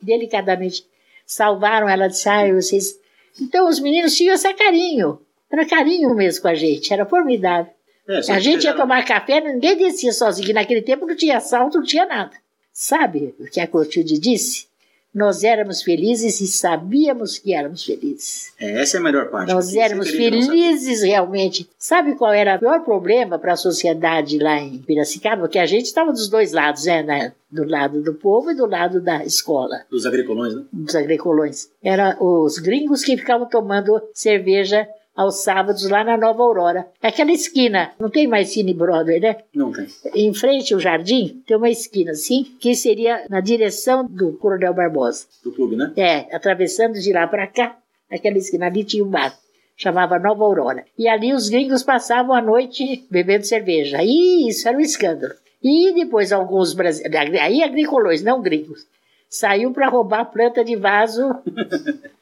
Delicadamente 0.00 0.84
salvaram 1.26 1.88
ela, 1.88 2.08
disse, 2.08 2.28
ai, 2.28 2.52
vocês... 2.52 2.98
Então 3.40 3.68
os 3.68 3.78
meninos 3.78 4.16
tinham 4.16 4.34
esse 4.34 4.52
carinho. 4.54 5.20
Era 5.50 5.66
carinho 5.66 6.14
mesmo 6.14 6.42
com 6.42 6.48
a 6.48 6.54
gente, 6.54 6.92
era 6.92 7.06
formidável. 7.06 7.72
É, 8.08 8.32
A 8.32 8.40
gente 8.40 8.64
ia 8.64 8.74
tomar 8.74 9.04
café, 9.04 9.40
ninguém 9.40 9.76
descia 9.76 10.12
sozinho. 10.12 10.46
que 10.46 10.52
Naquele 10.52 10.82
tempo 10.82 11.06
não 11.06 11.14
tinha 11.14 11.36
assalto, 11.36 11.78
não 11.78 11.84
tinha 11.84 12.06
nada. 12.06 12.32
Sabe 12.72 13.34
o 13.38 13.44
que 13.44 13.60
a 13.60 13.66
Clotilde 13.66 14.18
disse? 14.18 14.66
Nós 15.14 15.42
éramos 15.42 15.82
felizes 15.82 16.40
e 16.40 16.46
sabíamos 16.46 17.38
que 17.38 17.54
éramos 17.54 17.84
felizes. 17.84 18.52
É, 18.60 18.82
essa 18.82 18.98
é 18.98 19.00
a 19.00 19.02
melhor 19.02 19.30
parte. 19.30 19.52
Nós 19.52 19.74
éramos 19.74 20.10
felizes 20.10 21.02
realmente. 21.02 21.68
Sabe 21.78 22.14
qual 22.14 22.32
era 22.32 22.56
o 22.56 22.58
pior 22.58 22.84
problema 22.84 23.38
para 23.38 23.54
a 23.54 23.56
sociedade 23.56 24.38
lá 24.38 24.58
em 24.58 24.78
Piracicaba? 24.78 25.48
Que 25.48 25.58
a 25.58 25.66
gente 25.66 25.86
estava 25.86 26.12
dos 26.12 26.28
dois 26.28 26.52
lados, 26.52 26.84
né? 26.84 27.02
né? 27.02 27.32
Do 27.50 27.64
lado 27.64 28.02
do 28.02 28.12
povo 28.14 28.50
e 28.50 28.54
do 28.54 28.66
lado 28.66 29.00
da 29.00 29.24
escola, 29.24 29.82
Dos 29.90 30.04
agricolões, 30.04 30.54
né? 30.54 30.64
dos 30.70 30.94
agricolões. 30.94 31.70
Era 31.82 32.16
os 32.20 32.58
gringos 32.58 33.02
que 33.02 33.16
ficavam 33.16 33.48
tomando 33.48 34.00
cerveja 34.12 34.86
aos 35.18 35.42
sábados 35.42 35.90
lá 35.90 36.04
na 36.04 36.16
Nova 36.16 36.44
Aurora. 36.44 36.86
Aquela 37.02 37.32
esquina, 37.32 37.90
não 37.98 38.08
tem 38.08 38.28
mais 38.28 38.50
Cine 38.50 38.72
Broadway, 38.72 39.18
né? 39.18 39.38
Não 39.52 39.72
tem. 39.72 39.88
Em 40.14 40.32
frente 40.32 40.72
ao 40.72 40.78
jardim, 40.78 41.42
tem 41.44 41.56
uma 41.56 41.68
esquina 41.68 42.12
assim, 42.12 42.44
que 42.60 42.72
seria 42.76 43.26
na 43.28 43.40
direção 43.40 44.06
do 44.06 44.34
Coronel 44.34 44.72
Barbosa. 44.72 45.26
Do 45.42 45.50
clube, 45.50 45.74
né? 45.74 45.92
É, 45.96 46.34
atravessando 46.34 47.00
de 47.00 47.12
lá 47.12 47.26
para 47.26 47.48
cá, 47.48 47.76
aquela 48.08 48.38
esquina 48.38 48.66
ali 48.66 48.84
tinha 48.84 49.04
um 49.04 49.10
bar, 49.10 49.36
chamava 49.76 50.20
Nova 50.20 50.44
Aurora. 50.44 50.84
E 50.96 51.08
ali 51.08 51.34
os 51.34 51.48
gringos 51.48 51.82
passavam 51.82 52.32
a 52.32 52.40
noite 52.40 53.04
bebendo 53.10 53.44
cerveja. 53.44 53.98
E 54.00 54.48
isso 54.48 54.68
era 54.68 54.78
um 54.78 54.80
escândalo. 54.80 55.34
E 55.60 55.92
depois 55.94 56.30
alguns 56.30 56.74
brasileiros, 56.74 57.40
aí 57.40 57.64
agricolões, 57.64 58.22
não 58.22 58.40
gringos, 58.40 58.86
saiu 59.28 59.70
para 59.72 59.88
roubar 59.88 60.24
planta 60.26 60.64
de 60.64 60.76
vaso. 60.76 61.22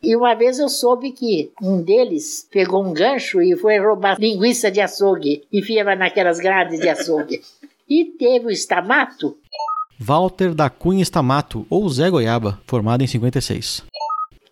e 0.03 0.17
uma 0.17 0.35
vez 0.35 0.59
eu 0.59 0.69
soube 0.69 1.13
que 1.13 1.51
um 1.63 1.81
deles 1.83 2.47
pegou 2.51 2.85
um 2.85 2.93
gancho 2.93 3.41
e 3.41 3.57
foi 3.57 3.79
roubar 3.79 4.19
linguiça 4.19 4.71
de 4.71 4.81
açougue, 4.81 5.45
enfiava 5.53 5.95
naquelas 5.95 6.39
grades 6.41 6.81
de 6.81 6.89
açougue. 6.89 7.41
E 7.89 8.05
teve 8.05 8.47
o 8.47 8.51
estamato, 8.51 9.37
Walter 9.99 10.53
da 10.55 10.69
Cunha 10.69 11.03
Estamato, 11.03 11.67
ou 11.71 11.89
Zé 11.89 12.11
Goiaba, 12.11 12.61
formado 12.67 13.03
em 13.03 13.07
56. 13.07 13.83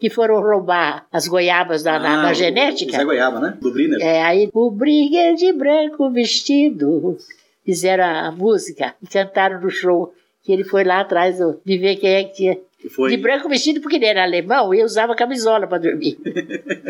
que 0.01 0.09
foram 0.11 0.41
roubar 0.41 1.07
as 1.11 1.27
goiabas 1.27 1.83
da, 1.83 1.99
na, 1.99 2.15
Ah, 2.21 2.23
na 2.25 2.31
o- 2.31 2.35
genética. 2.35 2.93
o 2.93 2.97
Zé 2.97 3.05
Goiaba, 3.05 3.41
né? 3.41 3.57
Do 3.61 3.73
Briner. 3.73 3.99
É, 4.03 4.23
aí 4.23 4.51
o 4.53 4.71
Brigger 4.71 5.35
de 5.35 5.51
branco 5.53 6.11
vestido. 6.11 7.17
Fizeram 7.65 8.05
a 8.05 8.31
música 8.31 8.95
e 9.03 9.07
cantaram 9.07 9.61
no 9.63 9.71
show. 9.71 10.13
Que 10.45 10.53
ele 10.53 10.63
foi 10.65 10.85
lá 10.85 11.01
atrás 11.01 11.39
do- 11.39 11.59
de 11.65 11.79
ver 11.79 11.97
quem 11.97 12.11
é 12.11 12.25
que 12.25 12.35
tinha. 12.35 12.59
Que 12.79 12.89
foi 12.91 13.11
De 13.11 13.17
branco 13.17 13.49
vestido 13.49 13.81
porque 13.81 13.97
ele 13.97 14.05
era 14.05 14.23
alemão 14.23 14.75
e 14.75 14.85
usava 14.85 15.15
camisola 15.15 15.67
para 15.67 15.79
dormir. 15.79 16.19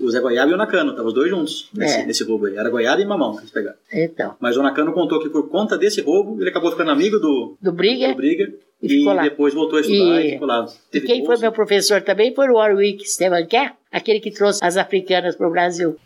o 0.00 0.10
Zé 0.10 0.20
Goiaba 0.20 0.50
e 0.50 0.54
o 0.54 0.56
Nakano. 0.56 0.90
Estavam 0.90 1.06
os 1.08 1.14
dois 1.14 1.30
juntos 1.30 1.68
nesse, 1.72 2.00
É. 2.00 2.06
nesse 2.06 2.24
roubo 2.24 2.46
aí. 2.46 2.56
Era 2.56 2.68
Goiaba 2.68 3.00
e 3.00 3.04
Mamão 3.04 3.32
que 3.34 3.40
eles 3.42 3.50
pegaram. 3.52 3.76
Então, 3.92 4.34
Mas 4.40 4.56
o 4.56 4.62
Nakano 4.62 4.92
contou 4.92 5.20
que 5.20 5.28
por 5.30 5.48
conta 5.48 5.78
desse 5.78 6.00
roubo, 6.00 6.40
ele 6.40 6.50
acabou 6.50 6.70
ficando 6.72 6.90
amigo 6.90 7.18
do, 7.18 7.56
do 7.60 7.70
do 7.70 7.72
Brigger. 7.72 8.14
Briga 8.16 8.52
E 8.82 9.02
e, 9.04 9.20
depois 9.22 9.54
voltou 9.54 9.78
a 9.78 9.80
estudar 9.82 10.20
e, 10.20 10.26
E- 10.28 10.30
ficou 10.32 10.48
lá. 10.48 10.66
E 10.66 10.90
Teve 10.90 11.06
quem 11.06 11.18
foi 11.20 11.26
bolsa. 11.28 11.42
meu 11.42 11.52
professor 11.52 12.02
também 12.02 12.34
foi 12.34 12.48
o 12.48 12.54
Warwick 12.54 13.08
Stephen 13.08 13.46
Kerr, 13.46 13.72
aquele 13.92 14.18
que 14.20 14.30
trouxe 14.32 14.58
as 14.64 14.76
africanas 14.76 15.36
para 15.36 15.46
o 15.46 15.50
Brasil. 15.52 15.96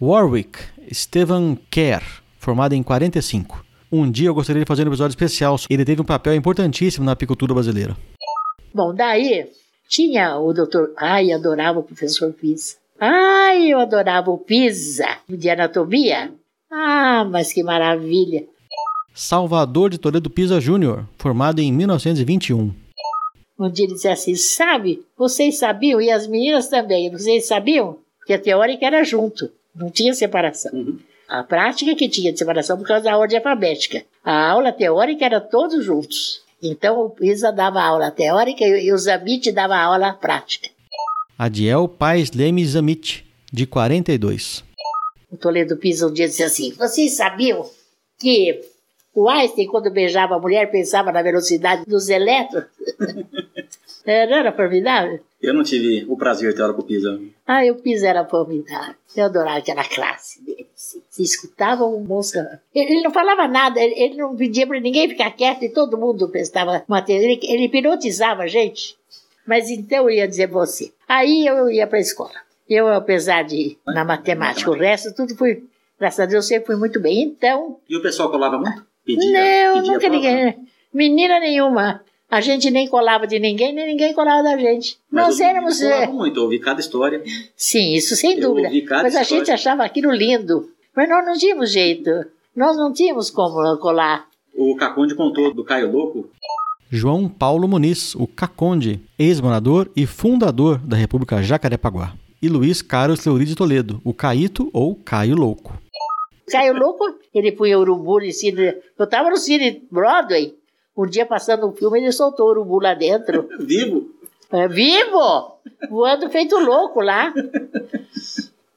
Warwick 0.00 0.58
Stephen 0.92 1.58
Kerr, 1.70 2.02
formado 2.38 2.74
em 2.74 2.82
45. 2.82 3.64
Um 3.92 4.10
dia 4.10 4.28
eu 4.28 4.34
gostaria 4.34 4.62
de 4.62 4.66
fazer 4.66 4.84
um 4.84 4.90
episódio 4.90 5.12
especial. 5.12 5.56
Ele 5.68 5.84
teve 5.84 6.00
um 6.00 6.04
papel 6.04 6.34
importantíssimo 6.34 7.04
na 7.04 7.12
apicultura 7.12 7.52
brasileira. 7.52 7.94
Bom, 8.72 8.94
daí 8.94 9.46
tinha 9.86 10.38
o 10.38 10.54
doutor. 10.54 10.94
Ai, 10.96 11.30
eu 11.30 11.36
adorava 11.36 11.80
o 11.80 11.82
professor 11.82 12.32
Pisa. 12.32 12.76
Ai, 12.98 13.68
eu 13.68 13.78
adorava 13.78 14.30
o 14.30 14.38
Pisa 14.38 15.18
de 15.28 15.50
anatomia. 15.50 16.32
Ah, 16.70 17.22
mas 17.30 17.52
que 17.52 17.62
maravilha. 17.62 18.44
Salvador 19.12 19.90
de 19.90 19.98
Toledo 19.98 20.30
Pisa 20.30 20.58
Júnior, 20.58 21.06
formado 21.18 21.60
em 21.60 21.70
1921. 21.70 22.72
Um 23.58 23.70
dia 23.70 23.84
ele 23.84 23.92
disse 23.92 24.08
assim: 24.08 24.34
Sabe, 24.34 25.04
vocês 25.18 25.58
sabiam, 25.58 26.00
e 26.00 26.10
as 26.10 26.26
meninas 26.26 26.68
também, 26.68 27.10
vocês 27.10 27.46
sabiam 27.46 27.98
que 28.26 28.32
a 28.32 28.38
teórica 28.38 28.86
era 28.86 29.04
junto, 29.04 29.50
não 29.76 29.90
tinha 29.90 30.14
separação. 30.14 30.72
Uhum. 30.72 30.98
A 31.32 31.42
prática 31.42 31.94
que 31.94 32.10
tinha 32.10 32.30
de 32.30 32.38
separação 32.38 32.76
por 32.76 32.86
causa 32.86 33.04
da 33.04 33.16
ordem 33.16 33.38
alfabética. 33.38 34.04
A 34.22 34.50
aula 34.50 34.70
teórica 34.70 35.24
era 35.24 35.40
todos 35.40 35.82
juntos. 35.82 36.42
Então 36.62 37.00
o 37.00 37.08
Pisa 37.08 37.50
dava 37.50 37.80
aula 37.82 38.10
teórica 38.10 38.62
e 38.62 38.92
o 38.92 38.98
Zamit 38.98 39.50
dava 39.50 39.74
aula 39.74 40.12
prática. 40.12 40.68
Adiel 41.38 41.88
Paes 41.88 42.30
Leme 42.32 42.66
Zamit, 42.66 43.24
de 43.50 43.64
42. 43.64 44.62
O 45.30 45.38
Toledo 45.38 45.78
Pisa 45.78 46.06
um 46.06 46.12
dia 46.12 46.28
disse 46.28 46.42
assim: 46.42 46.72
Vocês 46.74 47.14
sabiam 47.14 47.66
que 48.20 48.60
o 49.14 49.26
Einstein, 49.26 49.68
quando 49.68 49.90
beijava 49.90 50.36
a 50.36 50.38
mulher, 50.38 50.70
pensava 50.70 51.10
na 51.10 51.22
velocidade 51.22 51.86
dos 51.86 52.10
elétrons? 52.10 52.66
É, 54.04 54.26
Não 54.26 54.36
era 54.36 54.52
formidável? 54.52 55.20
Eu 55.40 55.54
não 55.54 55.62
tive 55.62 56.04
o 56.08 56.16
prazer 56.16 56.50
de 56.50 56.56
ter 56.56 56.62
aula 56.62 56.74
com 56.74 56.82
o 56.82 56.84
Pisa. 56.84 57.20
Ah, 57.46 57.62
o 57.70 57.76
Pisa 57.76 58.08
era 58.08 58.24
formidável. 58.24 58.96
Eu 59.16 59.26
adorava 59.26 59.58
aquela 59.58 59.84
classe 59.84 60.44
deles. 60.44 60.71
Se 61.08 61.22
escutava 61.22 61.84
o 61.84 62.00
moço. 62.00 62.38
Ele, 62.74 62.92
ele 62.92 63.02
não 63.02 63.10
falava 63.12 63.46
nada, 63.48 63.80
ele, 63.80 63.94
ele 63.96 64.16
não 64.16 64.34
pedia 64.36 64.66
para 64.66 64.80
ninguém 64.80 65.08
ficar 65.08 65.30
quieto 65.30 65.62
e 65.64 65.68
todo 65.68 65.98
mundo 65.98 66.28
prestava 66.28 66.84
matéria. 66.88 67.24
Ele, 67.24 67.40
ele 67.42 67.64
hipnotizava 67.64 68.42
a 68.42 68.46
gente. 68.46 68.96
Mas 69.46 69.70
então 69.70 70.08
eu 70.08 70.10
ia 70.10 70.28
dizer 70.28 70.48
você. 70.48 70.92
Aí 71.08 71.46
eu 71.46 71.70
ia 71.70 71.86
para 71.86 71.98
a 71.98 72.00
escola. 72.00 72.34
Eu, 72.68 72.88
apesar 72.88 73.42
de 73.42 73.76
na 73.86 74.04
matemática, 74.04 74.70
o 74.70 74.74
resto 74.74 75.14
tudo 75.14 75.36
fui, 75.36 75.64
graças 75.98 76.20
a 76.20 76.26
Deus, 76.26 76.46
sempre 76.46 76.66
fui 76.66 76.76
muito 76.76 77.00
bem. 77.00 77.22
Então. 77.22 77.78
E 77.88 77.96
o 77.96 78.02
pessoal 78.02 78.30
colava 78.30 78.58
muito? 78.58 78.86
Pedia, 79.04 79.30
não, 79.30 79.74
pedia 79.74 79.92
nunca 79.92 79.98
prova? 80.00 80.14
ninguém. 80.14 80.56
Menina 80.92 81.40
nenhuma. 81.40 82.02
A 82.30 82.40
gente 82.40 82.70
nem 82.70 82.88
colava 82.88 83.26
de 83.26 83.38
ninguém, 83.38 83.74
nem 83.74 83.88
ninguém 83.88 84.14
colava 84.14 84.42
da 84.42 84.56
gente. 84.56 84.96
Mas 85.10 85.26
Nós 85.26 85.40
eu 85.40 85.46
éramos. 85.46 85.78
colava 85.78 86.02
é, 86.02 86.06
muito, 86.06 86.38
eu 86.38 86.44
ouvi 86.44 86.58
cada 86.58 86.80
história. 86.80 87.22
Sim, 87.54 87.92
isso 87.92 88.16
sem 88.16 88.38
Eu 88.38 88.48
dúvida. 88.48 88.70
Mas 88.70 89.14
a 89.16 89.20
história. 89.20 89.24
gente 89.24 89.50
achava 89.50 89.84
aquilo 89.84 90.10
lindo. 90.12 90.70
Mas 90.94 91.08
nós 91.08 91.24
não 91.24 91.32
tínhamos 91.34 91.72
jeito. 91.72 92.10
Nós 92.54 92.76
não 92.76 92.92
tínhamos 92.92 93.30
como 93.30 93.76
colar. 93.78 94.26
O 94.54 94.76
Caconde 94.76 95.14
contou 95.14 95.54
do 95.54 95.64
Caio 95.64 95.90
Louco. 95.90 96.28
João 96.90 97.26
Paulo 97.26 97.66
Muniz, 97.66 98.14
o 98.14 98.26
Caconde, 98.26 99.00
ex-morador 99.18 99.90
e 99.96 100.06
fundador 100.06 100.76
da 100.78 100.94
República 100.94 101.42
Jacarepaguá. 101.42 102.12
E 102.42 102.48
Luiz 102.48 102.82
Carlos 102.82 103.20
Fleury 103.20 103.46
de 103.46 103.54
Toledo, 103.54 104.00
o 104.04 104.12
Caíto 104.12 104.68
ou 104.74 104.94
Caio 104.96 105.34
Louco. 105.34 105.72
Caio 106.50 106.74
Louco, 106.74 107.04
ele 107.34 107.52
punha 107.52 107.78
urubu 107.78 108.20
no 108.20 108.30
cine. 108.30 108.74
Eu 108.98 109.06
tava 109.06 109.30
no 109.30 109.38
cine 109.38 109.82
Broadway. 109.90 110.54
Um 110.94 111.06
dia 111.06 111.24
passando 111.24 111.66
um 111.66 111.72
filme, 111.72 112.00
ele 112.00 112.12
soltou 112.12 112.48
o 112.48 112.50
urubu 112.50 112.78
lá 112.78 112.92
dentro. 112.92 113.48
Vivo? 113.58 114.10
É, 114.50 114.68
vivo! 114.68 115.56
Voando 115.88 116.28
feito 116.28 116.58
louco 116.58 117.00
lá. 117.00 117.32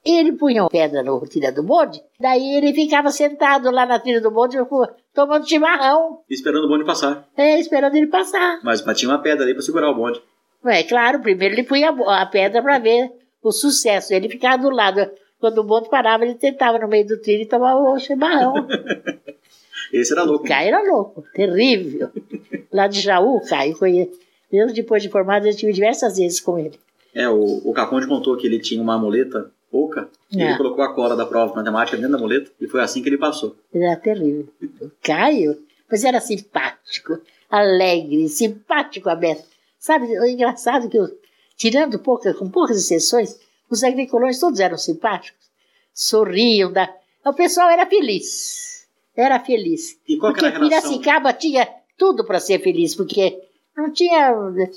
Ele 0.06 0.34
punha 0.34 0.68
pedra 0.70 1.02
no 1.02 1.20
trilha 1.22 1.52
do 1.52 1.64
bonde. 1.64 2.00
Daí 2.20 2.56
ele 2.56 2.74
ficava 2.74 3.10
sentado 3.10 3.72
lá 3.72 3.88
na 3.88 3.98
trilha 3.98 4.22
do 4.22 4.30
bonde, 4.30 4.56
tomando 5.14 5.50
chimarrão. 5.50 6.20
Esperando 6.30 6.66
o 6.66 6.68
bonde 6.68 6.86
passar. 6.86 7.28
É, 7.36 7.60
esperando 7.60 7.96
ele 7.96 8.08
passar. 8.08 8.60
Mas, 8.64 8.86
mas 8.86 9.00
tinha 9.00 9.10
uma 9.10 9.18
pedra 9.18 9.44
ali 9.44 9.54
pra 9.54 9.64
segurar 9.64 9.90
o 9.90 9.96
bonde. 9.96 10.22
É 10.64 10.84
claro, 10.84 11.22
primeiro 11.22 11.56
ele 11.56 11.64
punha 11.64 11.90
a 11.90 12.26
pedra 12.28 12.62
para 12.62 12.78
ver 12.78 13.12
o 13.42 13.52
sucesso. 13.52 14.14
Ele 14.14 14.30
ficava 14.30 14.62
do 14.62 14.70
lado. 14.70 15.10
Quando 15.40 15.58
o 15.60 15.64
bonde 15.64 15.90
parava, 15.90 16.24
ele 16.24 16.36
tentava 16.36 16.78
no 16.78 16.88
meio 16.88 17.08
do 17.08 17.20
trilho 17.20 17.42
e 17.42 17.48
tomava 17.48 17.80
o 17.80 18.00
chimarrão. 18.00 18.68
Esse 19.92 20.14
era 20.14 20.24
louco. 20.24 20.46
O 20.46 20.48
Caio 20.48 20.68
era 20.68 20.84
louco, 20.84 21.24
terrível. 21.34 22.10
Lá 22.72 22.88
de 22.88 23.02
Jaú, 23.02 23.38
o 23.38 23.48
Caio, 23.48 23.76
mesmo 24.52 24.74
depois 24.74 25.02
de 25.02 25.10
formado, 25.10 25.46
eu 25.46 25.50
estive 25.50 25.72
diversas 25.74 26.18
vezes 26.18 26.40
com 26.40 26.60
ele. 26.60 26.80
É, 27.14 27.30
o, 27.30 27.62
o 27.64 27.74
Caconde 27.74 28.08
contou 28.08 28.36
que 28.36 28.46
ele 28.46 28.60
tinha 28.60 28.82
uma 28.82 28.98
muleta 28.98 29.52
oca. 29.76 30.10
E 30.32 30.42
É. 30.42 30.46
ele 30.50 30.58
colocou 30.58 30.84
a 30.84 30.94
cola 30.94 31.16
da 31.16 31.26
prova 31.26 31.52
de 31.52 31.58
matemática 31.58 31.98
dentro 31.98 32.14
da 32.14 32.18
muleta. 32.18 32.52
E 32.60 32.68
foi 32.68 32.82
assim 32.82 33.02
que 33.02 33.10
ele 33.10 33.18
passou. 33.18 33.56
Ele 33.74 33.86
era 33.86 33.96
terrível. 34.00 34.48
O 34.82 34.92
Caio, 35.02 35.58
mas 35.90 36.04
era 36.04 36.20
simpático, 36.20 37.20
alegre, 37.50 38.28
simpático, 38.30 39.10
aberto. 39.10 39.46
Sabe, 39.80 40.18
o 40.20 40.26
engraçado 40.26 40.88
é 40.88 40.90
que, 40.90 40.98
eu, 40.98 41.08
tirando 41.56 42.00
pouca, 42.00 42.34
com 42.34 42.50
poucas 42.50 42.78
exceções, 42.78 43.40
os 43.70 43.84
agricultores 43.84 44.40
todos 44.40 44.60
eram 44.60 44.78
simpáticos, 44.78 45.46
sorriam. 45.94 46.72
Da... 46.72 46.94
O 47.26 47.34
pessoal 47.34 47.70
era 47.70 47.86
feliz. 47.86 48.88
Era 49.16 49.40
feliz. 49.40 49.98
E 50.08 50.18
qual 50.18 50.34
que 50.34 50.40
porque 50.42 50.46
era 50.48 50.56
a 50.56 50.68
relação? 50.68 50.90
Piracicaba 50.90 51.34
tinha 51.34 51.68
tudo 51.98 52.26
para 52.26 52.40
ser 52.40 52.60
feliz, 52.60 52.96
porque 52.96 53.42
não 53.78 53.92
tinha 53.92 54.34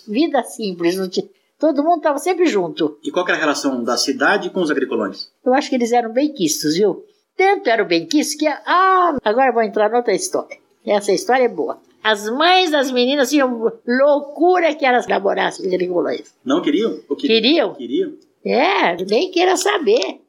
vida 0.06 0.42
simples, 0.42 0.96
não 0.96 1.08
tinha... 1.08 1.26
todo 1.58 1.82
mundo 1.82 1.98
estava 1.98 2.18
sempre 2.18 2.46
junto. 2.46 2.98
E 3.02 3.10
qual 3.10 3.24
que 3.24 3.30
era 3.30 3.38
a 3.38 3.42
relação 3.42 3.82
da 3.82 3.96
cidade 3.96 4.50
com 4.50 4.60
os 4.60 4.70
agricultores? 4.70 5.30
Eu 5.44 5.52
acho 5.54 5.68
que 5.68 5.74
eles 5.74 5.92
eram 5.92 6.12
bem 6.12 6.32
quistos, 6.32 6.76
viu? 6.76 7.04
Tanto 7.36 7.68
eram 7.68 7.86
bem 7.86 8.06
quistos 8.06 8.36
que. 8.36 8.46
Ah, 8.46 9.16
agora 9.24 9.52
vou 9.52 9.62
entrar 9.62 9.90
noutra 9.90 10.14
história. 10.14 10.56
Essa 10.86 11.12
história 11.12 11.44
é 11.44 11.48
boa. 11.48 11.78
As 12.02 12.28
mães 12.30 12.70
das 12.70 12.90
meninas 12.90 13.28
tinham 13.28 13.72
loucura 13.86 14.74
que 14.74 14.84
elas 14.86 15.06
namorassem 15.06 15.66
os 15.66 15.72
agricultores. 15.72 16.34
Não 16.44 16.62
queriam? 16.62 16.98
Ou 17.08 17.16
Queriam? 17.16 17.74
Queriam. 17.74 18.12
É, 18.44 18.96
nem 19.04 19.30
queira 19.30 19.56
saber. 19.56 20.20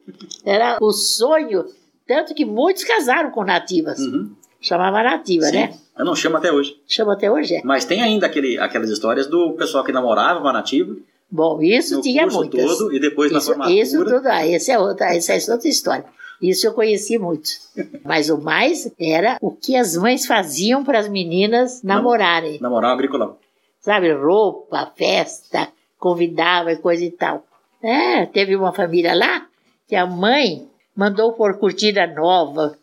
Era 0.44 0.78
o 0.80 0.92
sonho. 0.92 1.64
Tanto 2.06 2.34
que 2.34 2.44
muitos 2.44 2.84
casaram 2.84 3.30
com 3.30 3.44
nativas. 3.44 4.00
Uhum. 4.00 4.32
Chamava 4.60 5.02
nativa, 5.02 5.46
Sim. 5.46 5.56
né? 5.56 5.74
Eu 5.98 6.04
não 6.04 6.14
chamo 6.14 6.36
até 6.36 6.52
hoje. 6.52 6.76
Chama 6.86 7.14
até 7.14 7.30
hoje, 7.30 7.56
é. 7.56 7.62
Mas 7.64 7.84
tem 7.84 8.02
ainda 8.02 8.26
aquele, 8.26 8.58
aquelas 8.58 8.90
histórias 8.90 9.26
do 9.26 9.52
pessoal 9.52 9.84
que 9.84 9.92
namorava 9.92 10.40
com 10.40 10.48
a 10.48 10.52
nativa. 10.52 10.94
Bom, 11.30 11.62
isso 11.62 11.96
no 11.96 12.02
tinha 12.02 12.22
curso 12.24 12.38
muitas. 12.38 12.64
todo 12.78 12.92
e 12.94 12.98
depois 13.00 13.30
na 13.30 13.38
Isso, 13.38 13.46
formatura. 13.48 13.74
isso 13.80 14.04
tudo, 14.04 14.26
ah, 14.26 14.46
essa 14.46 14.72
é 14.72 14.78
outra, 14.78 15.14
essa 15.14 15.32
é 15.34 15.52
outra 15.52 15.68
história. 15.68 16.04
Isso 16.42 16.66
eu 16.66 16.72
conheci 16.72 17.18
muito. 17.18 17.50
Mas 18.04 18.30
o 18.30 18.38
mais 18.38 18.90
era 18.98 19.36
o 19.40 19.50
que 19.50 19.76
as 19.76 19.96
mães 19.96 20.26
faziam 20.26 20.82
para 20.82 20.98
as 20.98 21.08
meninas 21.08 21.82
namorarem. 21.82 22.58
Namorar 22.60 22.92
agriculão. 22.92 23.36
Sabe, 23.80 24.12
roupa, 24.12 24.92
festa, 24.96 25.68
convidava 25.98 26.72
e 26.72 26.76
coisa 26.76 27.04
e 27.04 27.10
tal. 27.10 27.44
É, 27.82 28.26
teve 28.26 28.56
uma 28.56 28.72
família 28.72 29.14
lá 29.14 29.46
que 29.86 29.94
a 29.94 30.06
mãe 30.06 30.68
mandou 30.96 31.32
pôr 31.32 31.58
cortina 31.58 32.06
nova 32.06 32.76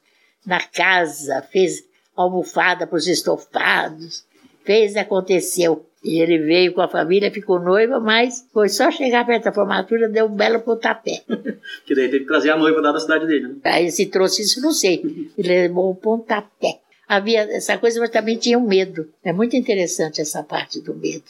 na 0.45 0.59
casa, 0.61 1.41
fez 1.51 1.83
almofada 2.15 2.87
para 2.87 2.95
os 2.97 3.07
estofados, 3.07 4.25
fez 4.63 4.95
aconteceu. 4.95 5.85
E 6.03 6.21
ele 6.21 6.37
veio 6.37 6.73
com 6.73 6.81
a 6.81 6.87
família, 6.87 7.31
ficou 7.31 7.59
noiva, 7.59 7.99
mas 7.99 8.47
foi 8.53 8.69
só 8.69 8.91
chegar 8.91 9.25
perto 9.25 9.45
da 9.45 9.51
formatura, 9.51 10.07
deu 10.07 10.25
um 10.25 10.35
belo 10.35 10.59
pontapé. 10.61 11.23
Que 11.85 11.95
daí 11.95 12.09
teve 12.09 12.19
que 12.19 12.27
trazer 12.27 12.51
a 12.51 12.57
noiva 12.57 12.79
lá 12.81 12.91
da 12.91 12.99
cidade 12.99 13.25
dele. 13.25 13.47
Né? 13.47 13.55
Aí 13.63 13.91
se 13.91 14.05
trouxe 14.05 14.41
isso, 14.41 14.61
não 14.61 14.71
sei. 14.71 15.01
Ele 15.37 15.47
levou 15.47 15.91
um 15.91 15.95
pontapé. 15.95 16.79
Havia 17.07 17.41
essa 17.55 17.77
coisa, 17.77 17.99
mas 17.99 18.09
também 18.09 18.37
tinha 18.37 18.57
um 18.57 18.67
medo. 18.67 19.09
É 19.23 19.31
muito 19.31 19.55
interessante 19.55 20.21
essa 20.21 20.43
parte 20.43 20.81
do 20.81 20.93
medo. 20.93 21.23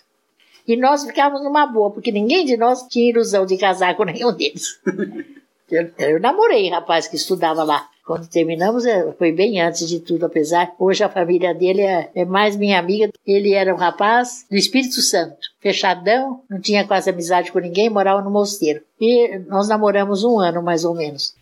E 0.67 0.75
nós 0.75 1.05
ficávamos 1.05 1.43
numa 1.43 1.65
boa, 1.65 1.91
porque 1.91 2.11
ninguém 2.11 2.45
de 2.45 2.57
nós 2.57 2.83
tinha 2.89 3.09
ilusão 3.09 3.45
de 3.45 3.57
casar 3.57 3.95
com 3.95 4.03
nenhum 4.03 4.33
deles. 4.33 4.79
Eu, 5.69 5.89
eu 5.99 6.19
namorei 6.19 6.69
rapaz 6.69 7.07
que 7.07 7.15
estudava 7.15 7.63
lá. 7.63 7.87
Quando 8.05 8.25
terminamos, 8.29 8.85
eh, 8.85 9.13
foi 9.17 9.33
bem 9.33 9.59
antes 9.59 9.85
de 9.87 9.99
tudo, 9.99 10.25
apesar. 10.25 10.73
Hoje 10.79 11.03
a 11.03 11.09
família 11.09 11.53
dele 11.53 11.81
é, 11.81 12.09
é 12.15 12.23
mais 12.23 12.55
minha 12.55 12.79
amiga. 12.79 13.09
Ele 13.25 13.53
era 13.53 13.73
um 13.73 13.77
rapaz 13.77 14.45
do 14.49 14.55
Espírito 14.55 15.01
Santo, 15.01 15.35
fechadão, 15.59 16.41
não 16.49 16.61
tinha 16.61 16.87
quase 16.87 17.09
amizade 17.09 17.51
com 17.51 17.59
ninguém, 17.59 17.89
morava 17.89 18.21
no 18.21 18.31
mosteiro. 18.31 18.81
E 18.99 19.39
nós 19.49 19.67
namoramos 19.67 20.23
um 20.23 20.39
ano, 20.39 20.63
mais 20.63 20.85
ou 20.85 20.95
menos. 20.95 21.35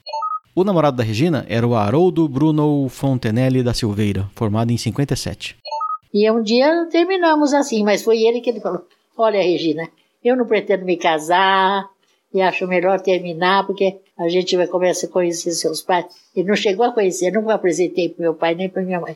O 0.56 0.64
namorado 0.64 0.98
da 0.98 1.04
Regina 1.04 1.46
era 1.48 1.68
o 1.68 1.76
Haroldo 1.76 2.28
Bruno 2.28 2.90
Fontenelle 2.90 3.62
da 3.62 3.74
Silveira, 3.74 4.28
formado 4.34 4.72
em 4.72 4.78
57. 4.78 5.58
E 6.12 6.32
um 6.32 6.42
dia 6.42 6.88
terminamos 6.90 7.54
assim, 7.54 7.84
mas 7.84 8.02
foi 8.02 8.24
ele 8.24 8.42
que 8.42 8.50
ele 8.50 8.60
falou: 8.60 8.88
Olha, 9.16 9.44
Regina, 9.44 9.88
eu 10.24 10.36
não 10.36 10.48
pretendo 10.48 10.84
me 10.84 10.98
casar 10.98 11.88
e 12.34 12.42
acho 12.42 12.66
melhor 12.66 13.00
terminar 13.02 13.68
porque 13.68 14.00
a 14.18 14.28
gente 14.30 14.56
vai 14.56 14.68
começar 14.68 15.08
a 15.08 15.10
conhecer 15.10 15.52
seus 15.52 15.82
pais. 15.82 16.06
Ele 16.36 16.48
não 16.48 16.56
chegou 16.56 16.86
a 16.86 16.92
conhecer, 16.92 17.28
eu 17.36 17.42
não 17.42 17.50
apresentei 17.50 18.10
para 18.10 18.22
meu 18.24 18.34
pai 18.34 18.56
nem 18.56 18.70
para 18.70 18.82
minha 18.82 19.00
mãe. 19.00 19.16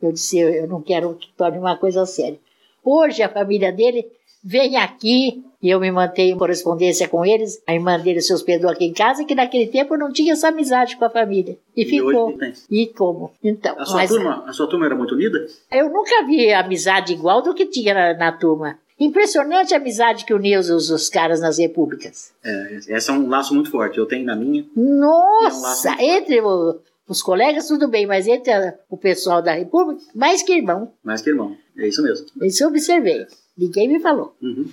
Eu 0.00 0.12
disse: 0.12 0.38
eu, 0.38 0.48
eu 0.50 0.66
não 0.66 0.82
quero 0.82 1.14
que 1.14 1.28
torne 1.36 1.58
uma 1.58 1.76
coisa 1.76 2.04
séria. 2.06 2.38
Hoje 2.84 3.22
a 3.22 3.28
família 3.28 3.72
dele 3.72 4.06
vem 4.44 4.76
aqui 4.76 5.42
e 5.60 5.70
eu 5.70 5.80
me 5.80 5.90
mantenho 5.90 6.34
em 6.34 6.38
correspondência 6.38 7.08
com 7.08 7.24
eles. 7.24 7.60
A 7.66 7.74
irmã 7.74 7.98
dele 7.98 8.20
se 8.20 8.32
hospedou 8.32 8.70
aqui 8.70 8.84
em 8.84 8.92
casa, 8.92 9.24
que 9.24 9.34
naquele 9.34 9.66
tempo 9.66 9.96
não 9.96 10.12
tinha 10.12 10.34
essa 10.34 10.48
amizade 10.48 10.96
com 10.96 11.04
a 11.04 11.10
família. 11.10 11.58
E, 11.76 11.82
E 11.82 11.84
ficou. 11.86 12.38
E 12.70 12.86
como? 12.88 13.32
Então, 13.42 13.74
A 13.78 13.84
sua, 13.86 13.96
mas- 13.96 14.10
turma, 14.10 14.44
a 14.46 14.52
sua 14.52 14.68
turma 14.68 14.86
era 14.86 14.94
muito 14.94 15.14
unida? 15.14 15.44
eu 15.72 15.88
nunca 15.90 16.24
vi 16.24 16.52
amizade 16.52 17.14
igual 17.14 17.42
do 17.42 17.54
que 17.54 17.66
tinha 17.66 17.92
na, 17.94 18.14
na 18.14 18.32
turma. 18.32 18.78
Impressionante 18.98 19.74
a 19.74 19.76
amizade 19.76 20.24
que 20.24 20.32
unia 20.32 20.58
os, 20.58 20.70
os 20.90 21.08
caras 21.10 21.40
nas 21.40 21.58
repúblicas. 21.58 22.32
É, 22.42 22.76
esse 22.88 23.10
é 23.10 23.12
um 23.12 23.28
laço 23.28 23.54
muito 23.54 23.70
forte. 23.70 23.98
Eu 23.98 24.06
tenho 24.06 24.24
na 24.24 24.34
minha. 24.34 24.64
Nossa, 24.74 25.90
É 25.90 25.96
um 25.96 26.00
entre 26.16 26.40
o- 26.40 26.78
os 27.06 27.20
colegas 27.22 27.68
tudo 27.68 27.88
bem, 27.88 28.06
mas 28.06 28.26
entre 28.26 28.52
a- 28.52 28.74
o 28.88 28.96
pessoal 28.96 29.42
da 29.42 29.52
república, 29.52 30.00
mais 30.14 30.42
que 30.42 30.52
irmão. 30.54 30.92
Mais 31.04 31.20
que 31.20 31.28
irmão. 31.30 31.56
É 31.76 31.86
isso 31.86 32.02
mesmo. 32.02 32.26
Isso 32.42 32.64
eu 32.64 32.68
observei. 32.68 33.26
Ninguém 33.56 33.86
me 33.88 34.00
falou. 34.00 34.34
Uhum. 34.40 34.66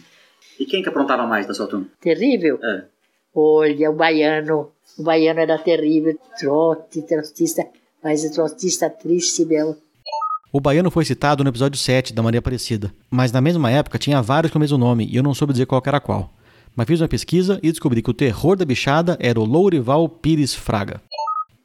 E 0.60 0.66
quem 0.66 0.82
que 0.82 0.90
aprontava 0.90 1.26
mais 1.28 1.46
da 1.46 1.54
sua 1.54 1.68
turma? 1.68 1.88
Terrível. 2.00 2.60
É. 2.64 2.84
Olha, 3.36 3.90
o 3.92 3.94
baiano. 3.94 4.72
O 4.98 5.04
baiano 5.04 5.40
era 5.42 5.58
terrível. 5.58 6.18
Trote, 6.40 7.02
trotista. 7.02 7.66
Mas 8.02 8.24
o 8.24 8.32
trotista 8.32 8.90
triste 8.90 9.44
mesmo. 9.46 9.76
O 10.56 10.62
baiano 10.62 10.92
foi 10.92 11.04
citado 11.04 11.44
no 11.44 11.50
episódio 11.50 11.80
7 11.80 12.14
da 12.14 12.22
Maria 12.22 12.38
Aparecida, 12.38 12.94
mas 13.10 13.32
na 13.32 13.42
mesma 13.42 13.72
época 13.72 13.98
tinha 13.98 14.22
vários 14.22 14.54
com 14.54 14.60
o 14.60 14.62
mesmo 14.62 14.78
nome 14.78 15.08
e 15.12 15.16
eu 15.16 15.24
não 15.24 15.34
soube 15.34 15.52
dizer 15.52 15.66
qual 15.66 15.82
que 15.82 15.90
era 15.90 16.00
qual. 16.00 16.32
Mas 16.76 16.86
fiz 16.86 17.02
uma 17.02 17.08
pesquisa 17.08 17.60
e 17.64 17.72
descobri 17.72 18.04
que 18.04 18.12
o 18.12 18.14
terror 18.14 18.56
da 18.56 18.64
bichada 18.64 19.18
era 19.20 19.40
o 19.40 19.46
Lourival 19.46 20.08
Pires 20.08 20.54
Fraga. 20.54 21.02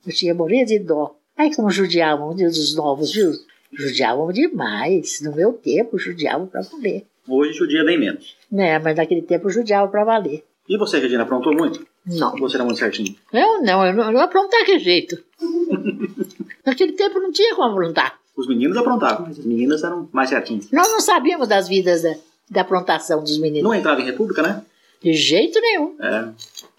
Eu 0.07 0.15
tinha 0.15 0.35
morrer 0.35 0.65
de 0.65 0.79
dó. 0.79 1.15
Ai, 1.37 1.51
como 1.55 1.71
judiavam 1.71 2.35
dos 2.35 2.75
novos, 2.75 3.13
viu? 3.13 3.33
Judiavam 3.71 4.33
demais. 4.33 5.21
No 5.21 5.37
meu 5.37 5.53
tempo, 5.53 5.99
judiavam 5.99 6.47
para 6.47 6.63
valer. 6.63 7.05
Hoje 7.29 7.53
judia 7.59 7.85
bem 7.85 8.01
menos. 8.01 8.37
Né, 8.51 8.79
mas 8.79 8.97
naquele 8.97 9.21
tempo 9.21 9.51
judiavam 9.51 9.91
para 9.91 10.03
valer. 10.03 10.43
E 10.67 10.79
você, 10.79 10.99
Regina, 10.99 11.25
aprontou 11.25 11.55
muito? 11.55 11.87
Não. 12.07 12.35
Você 12.39 12.57
era 12.57 12.65
muito 12.65 12.79
certinho? 12.79 13.15
Eu 13.35 13.61
não, 13.61 13.85
eu 13.85 13.93
não, 13.93 14.05
eu 14.05 14.13
não 14.13 14.21
aprontar 14.23 14.65
que 14.65 14.79
jeito. 14.79 15.23
Naquele 16.65 16.93
tempo 16.93 17.21
não 17.21 17.31
tinha 17.31 17.55
como 17.55 17.73
aprontar. 17.73 18.18
Os 18.39 18.47
meninos 18.47 18.77
aprontavam, 18.77 19.27
mas 19.27 19.39
as 19.41 19.45
meninas 19.45 19.83
eram 19.83 20.09
mais 20.13 20.31
certinhas. 20.31 20.71
Nós 20.71 20.89
não 20.93 21.01
sabíamos 21.01 21.49
das 21.49 21.67
vidas 21.67 22.03
da, 22.03 22.15
da 22.49 22.61
aprontação 22.61 23.21
dos 23.21 23.37
meninos. 23.37 23.65
Não 23.65 23.75
entrava 23.75 24.01
em 24.01 24.05
república, 24.05 24.41
né? 24.43 24.63
De 25.03 25.13
jeito 25.13 25.61
nenhum. 25.61 25.97
É. 26.01 26.29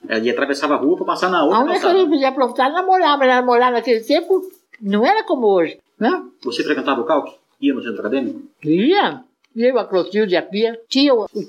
É, 0.07 0.19
E 0.19 0.29
atravessava 0.29 0.75
a 0.75 0.77
rua 0.77 0.95
pra 0.95 1.05
passar 1.05 1.29
na 1.29 1.39
A 1.39 1.43
outra 1.43 1.59
única 1.59 1.81
coisa 1.81 2.03
que 2.05 2.09
podia 2.09 2.29
aprontar 2.29 2.67
era 2.67 2.75
namorar, 2.75 3.17
mas 3.17 3.27
namorar 3.27 3.73
naquele 3.73 3.99
tempo 3.99 4.41
não 4.81 5.05
era 5.05 5.23
como 5.25 5.47
hoje. 5.47 5.77
Né? 5.99 6.23
Você 6.43 6.63
frequentava 6.63 7.01
o 7.01 7.03
calque? 7.03 7.33
Ia 7.61 7.73
no 7.73 7.83
centro 7.83 7.99
acadêmico? 7.99 8.41
Ia. 8.63 9.21
Eu, 9.53 9.77
a 9.77 9.83
Clotilde, 9.83 10.37
a 10.37 10.41
Pia. 10.41 10.79
Tinha 10.87 11.13
o, 11.13 11.25
o 11.25 11.45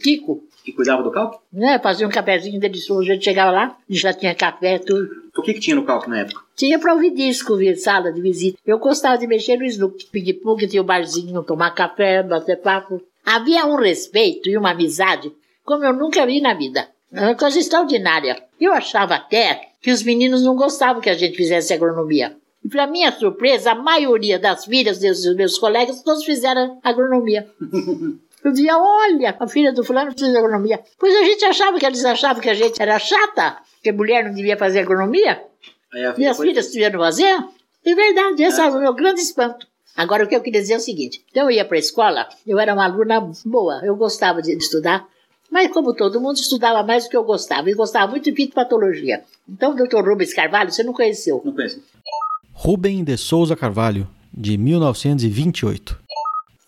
Kiko, 0.70 0.72
E 0.72 0.76
cuidava 0.76 1.02
do 1.02 1.10
calque? 1.10 1.38
né? 1.52 1.78
Fazia 1.78 2.06
um 2.06 2.10
cafezinho 2.10 2.60
delicioso. 2.60 3.02
A 3.02 3.14
gente 3.14 3.24
chegava 3.24 3.50
lá 3.50 3.76
e 3.88 3.96
já 3.96 4.12
tinha 4.12 4.34
café, 4.34 4.78
tudo. 4.78 5.08
O 5.36 5.42
que, 5.42 5.54
que 5.54 5.60
tinha 5.60 5.76
no 5.76 5.84
calque 5.84 6.08
na 6.08 6.20
época? 6.20 6.40
Tinha 6.56 6.78
pra 6.78 6.94
ouvir 6.94 7.14
disco, 7.14 7.56
sala 7.76 8.12
de 8.12 8.20
visita. 8.20 8.58
Eu 8.66 8.78
gostava 8.78 9.16
de 9.18 9.26
mexer 9.26 9.56
no 9.56 9.64
Snook, 9.64 10.06
ping-pong, 10.06 10.66
tinha 10.66 10.82
o 10.82 10.84
barzinho, 10.84 11.42
tomar 11.42 11.70
café, 11.70 12.22
bater 12.22 12.60
papo. 12.60 13.00
Havia 13.24 13.66
um 13.66 13.76
respeito 13.76 14.48
e 14.48 14.56
uma 14.56 14.70
amizade 14.70 15.32
como 15.64 15.84
eu 15.84 15.92
nunca 15.92 16.26
vi 16.26 16.40
na 16.40 16.54
vida. 16.54 16.88
Era 17.12 17.28
uma 17.28 17.34
coisa 17.34 17.58
extraordinária. 17.58 18.42
Eu 18.60 18.72
achava 18.72 19.14
até 19.14 19.68
que 19.80 19.90
os 19.90 20.02
meninos 20.02 20.42
não 20.42 20.56
gostavam 20.56 21.00
que 21.00 21.10
a 21.10 21.14
gente 21.14 21.36
fizesse 21.36 21.72
agronomia. 21.72 22.36
E 22.64 22.68
para 22.68 22.86
minha 22.86 23.10
surpresa, 23.12 23.72
a 23.72 23.74
maioria 23.74 24.38
das 24.38 24.64
filhas 24.64 24.98
dos 24.98 25.34
meus 25.34 25.58
colegas 25.58 26.02
todos 26.02 26.24
fizeram 26.24 26.78
agronomia. 26.82 27.48
Eu 28.44 28.52
dizia, 28.52 28.76
olha, 28.78 29.36
a 29.38 29.46
filha 29.46 29.72
do 29.72 29.84
fulano 29.84 30.12
fez 30.18 30.34
agronomia. 30.34 30.80
Pois 30.98 31.14
a 31.14 31.24
gente 31.24 31.44
achava 31.44 31.78
que 31.78 31.84
eles 31.86 32.04
achavam 32.04 32.40
que 32.42 32.48
a 32.48 32.54
gente 32.54 32.80
era 32.80 32.98
chata, 32.98 33.58
que 33.82 33.92
mulher 33.92 34.24
não 34.24 34.32
devia 34.34 34.56
fazer 34.56 34.80
agronomia. 34.80 35.42
Aí 35.92 36.04
a 36.06 36.14
Minhas 36.16 36.36
foi- 36.36 36.48
filhas 36.48 36.70
tiveram 36.70 36.98
fazer? 37.00 37.36
É 37.84 37.94
verdade, 37.94 38.42
esse 38.42 38.60
é 38.60 38.64
o 38.66 38.80
meu 38.80 38.94
grande 38.94 39.20
espanto. 39.20 39.66
Agora, 39.96 40.24
o 40.24 40.28
que 40.28 40.34
eu 40.36 40.40
queria 40.40 40.60
dizer 40.60 40.74
é 40.74 40.76
o 40.76 40.80
seguinte: 40.80 41.22
então 41.30 41.44
eu 41.44 41.50
ia 41.50 41.64
para 41.64 41.76
a 41.76 41.80
escola, 41.80 42.28
eu 42.46 42.58
era 42.58 42.72
uma 42.72 42.84
aluna 42.84 43.20
boa, 43.44 43.80
eu 43.84 43.96
gostava 43.96 44.40
de 44.40 44.52
estudar, 44.56 45.06
mas 45.50 45.70
como 45.72 45.92
todo 45.94 46.20
mundo, 46.20 46.36
estudava 46.36 46.82
mais 46.82 47.04
do 47.04 47.10
que 47.10 47.16
eu 47.16 47.24
gostava, 47.24 47.68
e 47.68 47.74
gostava 47.74 48.10
muito 48.10 48.24
de 48.24 48.32
fitopatologia. 48.34 49.22
Então, 49.48 49.72
o 49.72 49.74
Dr. 49.74 49.96
Rubens 50.08 50.32
Carvalho, 50.32 50.70
você 50.70 50.82
não 50.82 50.92
conheceu. 50.92 51.42
Não 51.44 51.52
conheci. 51.52 51.82
Rubem 52.52 53.02
de 53.02 53.16
Souza 53.16 53.56
Carvalho, 53.56 54.06
de 54.32 54.56
1928. 54.56 55.99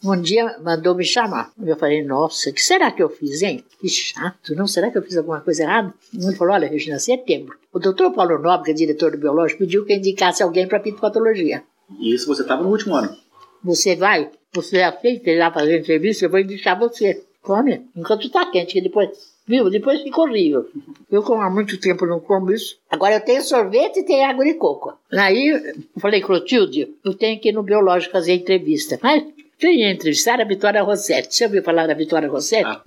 Um 0.05 0.21
dia 0.21 0.59
mandou 0.63 0.95
me 0.95 1.05
chamar. 1.05 1.53
Eu 1.65 1.77
falei, 1.77 2.03
nossa, 2.03 2.51
o 2.51 2.53
que 2.53 2.63
será 2.63 2.91
que 2.91 3.03
eu 3.03 3.09
fiz, 3.09 3.41
hein? 3.43 3.65
Que 3.81 3.89
chato, 3.89 4.55
não? 4.55 4.67
Será 4.67 4.91
que 4.91 4.99
eu 4.99 5.03
fiz 5.03 5.17
alguma 5.17 5.41
coisa 5.41 5.63
errada? 5.63 5.95
Ele 6.13 6.35
falou, 6.35 6.55
olha, 6.55 6.69
Regina, 6.69 6.99
setembro. 6.99 7.57
O 7.73 7.79
doutor 7.79 8.13
Paulo 8.13 8.39
Nobre, 8.39 8.67
que 8.67 8.71
é 8.73 8.75
diretor 8.75 9.13
do 9.13 9.19
biológico, 9.19 9.61
pediu 9.61 9.85
que 9.85 9.93
eu 9.93 9.97
indicasse 9.99 10.43
alguém 10.43 10.67
para 10.67 10.81
fitopatologia. 10.81 11.63
E 12.01 12.15
isso 12.15 12.27
você 12.27 12.43
estava 12.43 12.63
no 12.63 12.71
último 12.71 12.97
ano. 12.97 13.17
Você 13.63 13.95
vai, 13.95 14.29
você 14.53 14.83
aceita 14.83 15.31
ir 15.31 15.39
lá 15.39 15.53
fazer 15.53 15.79
entrevista, 15.79 16.25
eu 16.25 16.31
vou 16.31 16.41
indicar 16.41 16.79
você. 16.79 17.23
Come, 17.43 17.89
enquanto 17.97 18.31
tá 18.31 18.49
quente, 18.53 18.73
que 18.73 18.81
depois, 18.81 19.11
viu? 19.49 19.69
Depois 19.69 20.01
fica 20.01 20.21
horrível. 20.21 20.65
Eu, 21.11 21.25
como 21.25 21.43
há 21.43 21.51
muito 21.51 21.79
tempo 21.81 22.07
não 22.07 22.21
como 22.21 22.53
isso. 22.53 22.79
Agora 22.89 23.17
eu 23.17 23.21
tenho 23.21 23.43
sorvete 23.43 23.99
e 23.99 24.05
tenho 24.05 24.31
água 24.31 24.45
de 24.45 24.55
coco. 24.55 24.97
Aí 25.11 25.49
eu 25.49 26.01
falei, 26.01 26.21
Clotilde, 26.21 26.95
eu 27.05 27.15
tenho 27.15 27.41
que 27.41 27.49
ir 27.49 27.53
no 27.53 27.65
biológico 27.65 28.13
fazer 28.13 28.35
entrevista. 28.35 28.97
Mas 29.03 29.25
quem 29.63 29.83
ia 29.83 29.93
entrevistar 29.93 30.41
a 30.41 30.45
Vitória 30.45 30.83
Rossetti. 30.83 31.37
Você 31.37 31.45
ouviu 31.45 31.63
falar 31.63 31.87
da 31.87 31.95
Vitória 31.95 32.29
Rossetti? 32.29 32.65
Ah. 32.65 32.83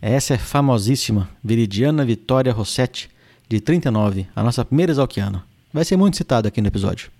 Essa 0.00 0.34
é 0.34 0.38
famosíssima, 0.38 1.28
Viridiana 1.42 2.04
Vitória 2.04 2.52
Rossetti, 2.52 3.10
de 3.48 3.60
39, 3.60 4.24
a 4.36 4.42
nossa 4.44 4.64
primeira 4.64 4.92
exalquiana. 4.92 5.44
Vai 5.72 5.84
ser 5.84 5.96
muito 5.96 6.16
citada 6.16 6.46
aqui 6.46 6.60
no 6.60 6.68
episódio. 6.68 7.10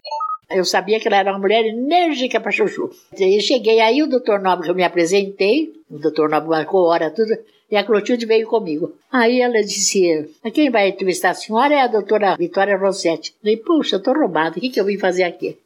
Eu 0.48 0.64
sabia 0.64 1.00
que 1.00 1.08
ela 1.08 1.16
era 1.16 1.32
uma 1.32 1.40
mulher 1.40 1.64
enérgica 1.64 2.38
para 2.38 2.52
chuchu. 2.52 2.88
Eu 3.18 3.40
cheguei 3.40 3.80
aí, 3.80 4.00
o 4.00 4.06
doutor 4.06 4.40
Nobre, 4.40 4.66
que 4.66 4.70
eu 4.70 4.76
me 4.76 4.84
apresentei, 4.84 5.72
o 5.90 5.98
doutor 5.98 6.28
Nobre 6.28 6.50
marcou 6.50 6.86
hora, 6.86 7.10
tudo, 7.10 7.36
e 7.68 7.76
a 7.76 7.82
Clotilde 7.82 8.26
veio 8.26 8.46
comigo. 8.46 8.94
Aí 9.10 9.40
ela 9.40 9.60
disse, 9.60 10.30
quem 10.52 10.70
vai 10.70 10.90
entrevistar 10.90 11.30
a 11.30 11.34
senhora 11.34 11.74
é 11.74 11.80
a 11.80 11.88
doutora 11.88 12.36
Vitória 12.36 12.76
Rossetti. 12.76 13.34
Falei, 13.40 13.56
puxa, 13.56 13.96
eu 13.96 14.00
tô 14.00 14.12
roubada, 14.12 14.56
o 14.56 14.60
que, 14.60 14.70
que 14.70 14.78
eu 14.78 14.84
vim 14.84 14.98
fazer 14.98 15.24
aqui? 15.24 15.58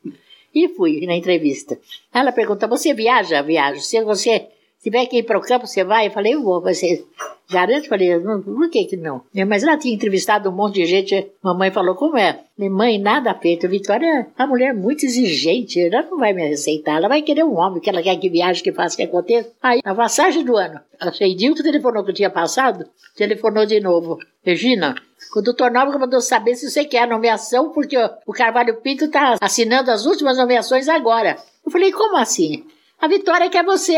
E 0.54 0.68
fui 0.68 1.04
na 1.06 1.14
entrevista. 1.14 1.78
Ela 2.12 2.32
perguntou, 2.32 2.68
você 2.68 2.94
viaja? 2.94 3.42
Viajo. 3.42 3.80
Se 3.80 4.02
você 4.02 4.48
tiver 4.82 5.06
que 5.06 5.18
ir 5.18 5.22
para 5.22 5.38
o 5.38 5.42
campo, 5.42 5.66
você 5.66 5.84
vai? 5.84 6.06
Eu 6.06 6.10
falei, 6.10 6.34
eu 6.34 6.42
vou. 6.42 6.60
Você 6.60 7.04
garante? 7.50 7.88
Falei, 7.88 8.18
"Não, 8.18 8.42
por 8.42 8.68
que 8.70 8.84
que 8.84 8.96
não? 8.96 9.22
Mas 9.46 9.62
ela 9.62 9.76
tinha 9.76 9.94
entrevistado 9.94 10.48
um 10.48 10.52
monte 10.52 10.74
de 10.74 10.86
gente. 10.86 11.32
Mamãe 11.42 11.70
falou, 11.70 11.94
como 11.94 12.16
é? 12.18 12.40
Falei, 12.56 12.70
mãe, 12.70 12.98
nada 12.98 13.34
feito. 13.34 13.68
Vitória 13.68 14.06
é 14.06 14.42
uma 14.42 14.48
mulher 14.48 14.74
muito 14.74 15.04
exigente. 15.04 15.80
Ela 15.80 16.02
não 16.02 16.18
vai 16.18 16.32
me 16.32 16.52
aceitar. 16.52 16.96
Ela 16.96 17.08
vai 17.08 17.22
querer 17.22 17.44
um 17.44 17.56
homem 17.56 17.80
que 17.80 17.88
ela 17.88 18.02
quer 18.02 18.16
que 18.16 18.28
viaje, 18.28 18.62
que 18.62 18.72
faça, 18.72 18.96
que 18.96 19.02
aconteça. 19.02 19.50
Aí, 19.62 19.80
a 19.84 19.94
passagem 19.94 20.44
do 20.44 20.56
ano. 20.56 20.80
A 21.00 21.12
Feidilto 21.12 21.62
telefonou 21.62 22.04
que 22.04 22.12
tinha 22.12 22.30
passado. 22.30 22.84
Telefonou 23.16 23.64
de 23.64 23.80
novo. 23.80 24.18
Regina, 24.42 24.94
o 25.36 25.42
doutor 25.42 25.70
Nóbrega 25.70 25.98
mandou 25.98 26.20
saber 26.20 26.54
se 26.54 26.70
você 26.70 26.84
quer 26.84 27.02
a 27.02 27.06
nomeação, 27.06 27.70
porque 27.70 27.96
o 28.26 28.32
Carvalho 28.32 28.76
Pinto 28.76 29.06
está 29.06 29.36
assinando 29.40 29.90
as 29.90 30.06
últimas 30.06 30.36
nomeações 30.36 30.88
agora. 30.88 31.36
Eu 31.64 31.70
falei, 31.70 31.92
como 31.92 32.16
assim? 32.16 32.64
A 33.00 33.06
Vitória 33.06 33.48
quer 33.48 33.64
você. 33.64 33.96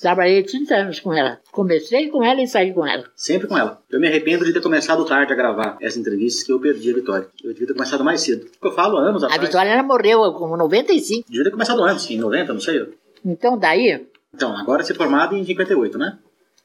Trabalhei 0.00 0.42
30 0.42 0.74
anos 0.74 1.00
com 1.00 1.12
ela. 1.12 1.38
Comecei 1.52 2.08
com 2.08 2.24
ela 2.24 2.40
e 2.40 2.48
saí 2.48 2.72
com 2.72 2.86
ela. 2.86 3.04
Sempre 3.14 3.46
com 3.46 3.58
ela. 3.58 3.82
Eu 3.90 4.00
me 4.00 4.06
arrependo 4.06 4.44
de 4.44 4.52
ter 4.52 4.62
começado 4.62 5.04
tarde 5.04 5.32
a 5.32 5.36
gravar 5.36 5.76
essa 5.80 5.98
entrevista 5.98 6.44
que 6.46 6.52
eu 6.52 6.58
perdi 6.58 6.90
a 6.90 6.94
Vitória. 6.94 7.28
Eu 7.44 7.52
devia 7.52 7.66
ter 7.68 7.74
começado 7.74 8.02
mais 8.02 8.22
cedo. 8.22 8.46
Eu 8.62 8.72
falo 8.72 8.96
anos 8.96 9.22
A 9.22 9.26
atrás. 9.26 9.42
Vitória 9.42 9.70
ela 9.70 9.82
morreu 9.82 10.32
com 10.32 10.56
95. 10.56 11.28
Devia 11.28 11.44
ter 11.44 11.50
começado 11.50 11.82
antes, 11.82 12.10
em 12.10 12.18
90, 12.18 12.52
não 12.54 12.60
sei. 12.60 12.86
Então 13.24 13.58
daí, 13.58 14.06
Então, 14.34 14.56
agora 14.56 14.82
você 14.82 14.92
é 14.92 14.96
formado 14.96 15.36
em 15.36 15.44
58, 15.44 15.98
né? 15.98 16.18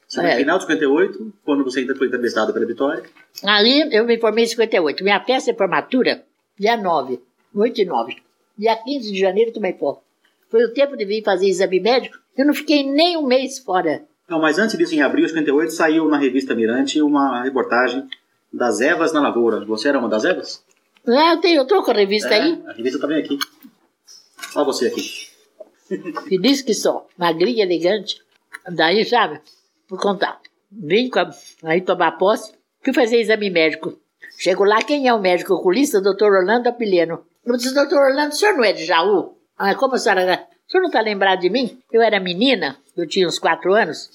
Você 0.08 0.20
É. 0.20 0.30
no 0.30 0.36
final 0.36 0.56
de 0.58 0.64
58, 0.64 1.32
quando 1.44 1.64
você 1.64 1.80
ainda 1.80 1.94
foi 1.94 2.06
entrevistado 2.06 2.52
pela 2.54 2.64
Vitória. 2.64 3.02
ali 3.44 3.94
eu 3.94 4.04
me 4.06 4.18
formei 4.18 4.44
em 4.44 4.48
58. 4.48 5.04
Minha 5.04 5.20
festa 5.20 5.52
de 5.52 5.58
formatura, 5.58 6.24
dia 6.58 6.76
9, 6.76 7.20
8 7.54 7.80
e 7.80 7.84
9. 7.84 8.16
Dia 8.56 8.76
15 8.76 9.12
de 9.12 9.18
janeiro 9.18 9.52
também 9.52 9.74
pô. 9.74 10.00
Foi 10.48 10.64
o 10.64 10.72
tempo 10.72 10.96
de 10.96 11.04
vir 11.04 11.22
fazer 11.22 11.48
exame 11.48 11.80
médico. 11.80 12.16
Eu 12.36 12.46
não 12.46 12.54
fiquei 12.54 12.84
nem 12.84 13.16
um 13.16 13.26
mês 13.26 13.58
fora. 13.58 14.04
Não, 14.28 14.40
mas 14.40 14.58
antes 14.58 14.76
disso, 14.76 14.94
em 14.94 15.02
abril 15.02 15.24
de 15.24 15.32
58, 15.32 15.72
saiu 15.72 16.08
na 16.08 16.18
revista 16.18 16.54
Mirante 16.54 17.00
uma 17.00 17.42
reportagem 17.42 18.06
das 18.52 18.80
Evas 18.80 19.12
na 19.12 19.20
Lavoura. 19.20 19.64
Você 19.64 19.88
era 19.88 19.98
uma 19.98 20.08
das 20.08 20.24
Evas? 20.24 20.64
Ah, 21.06 21.34
eu, 21.34 21.40
tenho, 21.40 21.60
eu 21.60 21.66
tô 21.66 21.82
com 21.82 21.92
a 21.92 21.94
revista 21.94 22.34
É, 22.34 22.40
aí. 22.42 22.62
A 22.66 22.72
revista 22.72 22.98
tá 22.98 23.06
bem 23.06 23.18
aqui. 23.18 23.38
Olha 24.54 24.64
você 24.64 24.88
aqui. 24.88 25.28
Feliz 26.28 26.62
que 26.62 26.74
sou. 26.74 27.06
Magrinha, 27.16 27.64
elegante. 27.64 28.20
Daí, 28.68 29.04
sabe? 29.04 29.40
Vou 29.88 29.98
contar. 29.98 30.40
Vim 30.70 31.08
com 31.08 31.20
a, 31.20 31.30
aí 31.62 31.80
tomar 31.80 32.12
posse. 32.12 32.52
Fui 32.82 32.92
fazer 32.92 33.20
exame 33.20 33.50
médico. 33.50 33.96
Chego 34.38 34.64
lá, 34.64 34.82
quem 34.82 35.06
é 35.06 35.14
o 35.14 35.20
médico 35.20 35.54
oculista? 35.54 36.00
Doutor 36.00 36.32
Orlando 36.32 36.68
Apileno. 36.68 37.24
Eu 37.44 37.56
disse, 37.56 37.72
doutor 37.72 37.98
Orlando, 38.02 38.32
o 38.32 38.36
senhor 38.36 38.56
não 38.56 38.64
é 38.64 38.72
de 38.72 38.84
Jaú? 38.84 39.36
Ah, 39.56 39.74
como 39.76 39.94
a 39.94 39.98
senhora... 39.98 40.46
O 40.68 40.70
senhor 40.70 40.82
não 40.82 40.88
está 40.88 41.00
lembrado 41.00 41.40
de 41.40 41.48
mim? 41.48 41.78
Eu 41.92 42.02
era 42.02 42.18
menina, 42.18 42.76
eu 42.96 43.06
tinha 43.06 43.26
uns 43.26 43.38
quatro 43.38 43.72
anos. 43.72 44.10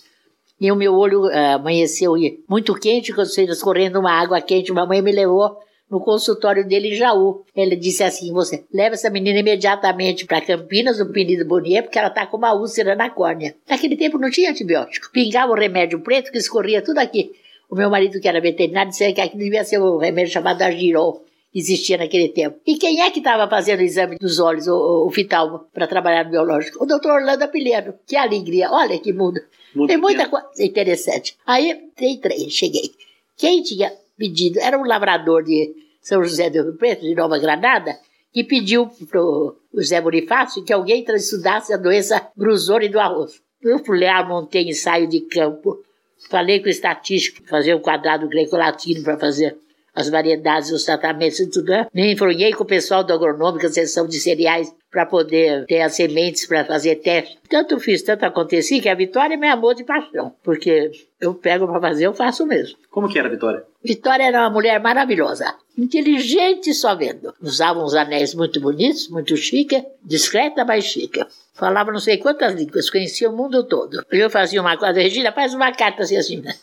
E 0.60 0.70
o 0.72 0.76
meu 0.76 0.93
olho 0.93 1.26
ah, 1.26 1.54
amanheceu 1.54 2.14
muito 2.47 2.76
quente, 2.76 3.14
quando 3.14 3.28
você 3.28 3.43
escorrendo 3.45 3.99
uma 3.99 4.12
água 4.12 4.41
quente. 4.41 4.72
Mamãe 4.72 5.02
me 5.02 5.12
levou 5.12 5.58
no 5.89 6.02
consultório 6.02 6.68
dele 6.68 6.89
em 6.89 6.95
Jaú. 6.95 7.45
Ele 7.56 7.76
disse 7.76 8.04
assim: 8.04 8.34
você 8.34 8.66
leva 8.74 8.95
essa 8.95 9.10
menina 9.10 9.39
imediatamente 9.39 10.26
para 10.26 10.41
Campinas, 10.41 10.99
no 10.99 11.12
Penido 11.12 11.45
Bonier, 11.45 11.84
porque 11.84 11.97
ela 11.97 12.10
está 12.10 12.28
com 12.28 12.36
uma 12.36 12.54
úlcera 12.54 12.95
na 12.95 13.10
córnea. 13.10 13.56
Naquele 13.68 13.95
tempo 13.95 14.18
não 14.18 14.30
tinha 14.30 14.52
antibiótico. 14.52 15.10
Pingava 15.12 15.54
o 15.54 15.56
remédio 15.56 16.02
preto 16.02 16.32
que 16.32 16.38
escorria 16.38 16.82
tudo 16.82 16.97
aqui. 16.97 17.32
O 17.70 17.76
meu 17.76 17.89
marido, 17.89 18.20
que 18.20 18.28
era 18.28 18.41
veterinário, 18.41 18.91
disse 18.91 19.14
que 19.14 19.22
aquilo 19.22 19.41
devia 19.41 19.64
ser 19.64 19.80
um 19.80 19.97
remédio 19.97 20.34
chamado 20.34 20.62
Agirol. 20.62 21.24
Que 21.52 21.60
Existia 21.60 21.97
naquele 21.97 22.30
tempo. 22.30 22.60
E 22.66 22.78
quem 22.78 23.02
é 23.02 23.12
que 23.12 23.20
estava 23.20 23.49
fazendo 23.49 23.80
o 23.80 23.84
exame 23.84 24.18
dos 24.18 24.39
olhos, 24.39 24.68
o, 24.68 25.08
o, 25.08 25.60
para 25.74 25.86
trabalhar 25.86 26.24
no 26.24 26.32
biológico? 26.32 26.84
O 26.84 26.88
doutor 26.88 27.12
Orlando 27.12 27.43
Apileno. 27.43 27.93
Que 28.08 28.16
alegria. 28.16 28.72
Olha 28.72 28.97
que 28.99 29.12
mundo. 29.12 29.41
Mundo 29.76 29.88
Tem 29.88 29.97
muita 29.97 30.30
coisa 30.30 30.47
interessante. 30.60 31.38
Aí 31.45 31.89
entrei, 31.99 32.49
cheguei. 32.49 32.91
Quem 33.36 33.62
tinha 33.62 33.91
pedido 34.18 34.60
era 34.60 34.78
um 34.78 34.86
lavrador 34.86 35.43
de 35.43 35.74
São 36.02 36.24
José 36.24 36.49
do 36.49 36.64
Rio 36.64 36.78
Preto, 36.78 37.02
de 37.02 37.16
Nova 37.16 37.38
Granada, 37.38 37.97
que 38.32 38.43
pediu 38.43 38.89
para 39.10 39.22
o 39.22 39.56
José 39.74 39.99
Bonifácio 39.99 40.64
que 40.64 40.72
alguém 40.72 41.04
estudasse 41.16 41.74
a 41.74 41.78
doença 41.78 42.30
brusone 42.36 42.88
do 42.88 42.99
arroz. 42.99 43.41
Eu 43.62 43.80
fui 43.80 43.99
lá, 44.04 44.24
montei 44.24 44.70
ensaio 44.70 45.08
de 45.08 45.22
campo, 45.22 45.84
falei 46.30 46.60
com 46.60 46.68
o 46.68 46.70
estatístico, 46.70 47.45
fazer 47.47 47.76
um 47.76 47.80
quadrado 47.80 48.28
greco-latino 48.28 49.04
para 49.04 49.18
fazer 49.18 49.58
as 49.94 50.10
variedades, 50.10 50.72
os 50.72 50.84
tratamentos 50.84 51.39
e 51.39 51.50
tudo. 51.50 51.70
Né? 51.72 51.88
Me 51.94 52.14
enfronhei 52.14 52.54
com 52.54 52.64
o 52.64 52.68
pessoal 52.68 53.04
do 53.04 53.14
agronômico, 53.14 53.68
seção 53.70 54.08
de 54.08 54.20
cereais, 54.20 54.74
para 54.92 55.06
poder 55.06 55.66
ter 55.66 55.82
as 55.82 55.96
sementes 55.96 56.46
para 56.46 56.66
fazer 56.66 56.96
teste. 56.98 57.39
Tanto 57.50 57.80
fiz, 57.80 58.02
tanto 58.02 58.26
aconteci 58.26 58.82
que 58.82 58.89
a 58.89 58.96
Vitória 58.96 59.38
me 59.38 59.48
amou 59.48 59.74
de 59.74 59.86
paixão, 59.86 60.34
porque 60.44 60.92
eu 61.20 61.34
pego 61.34 61.66
para 61.66 61.80
fazer, 61.80 62.08
eu 62.08 62.14
faço 62.14 62.46
mesmo. 62.46 62.78
Como 62.89 63.08
que 63.08 63.18
era 63.18 63.30
a 63.30 63.32
Vitória? 63.32 63.64
Vitória 63.82 64.24
era 64.24 64.42
uma 64.42 64.50
mulher 64.50 64.82
maravilhosa, 64.82 65.56
inteligente 65.78 66.74
só 66.74 66.94
vendo. 66.94 67.34
Usava 67.42 67.82
uns 67.82 67.94
anéis 67.94 68.36
muito 68.36 68.60
bonitos, 68.60 69.08
muito 69.08 69.36
chique, 69.38 69.82
discreta, 70.04 70.66
mas 70.66 70.84
chique. 70.84 71.26
Falava 71.54 71.92
não 71.92 72.00
sei 72.00 72.18
quantas 72.18 72.54
línguas, 72.54 72.89
conhecia 72.89 73.30
o 73.30 73.36
mundo 73.36 73.64
todo. 73.64 74.06
Eu 74.12 74.30
fazia 74.30 74.60
uma 74.60 74.78
coisa, 74.78 75.00
Regina, 75.00 75.32
faz 75.32 75.54
uma 75.54 75.72
carta 75.72 76.04
assim, 76.04 76.18
assim, 76.18 76.42
né? 76.42 76.54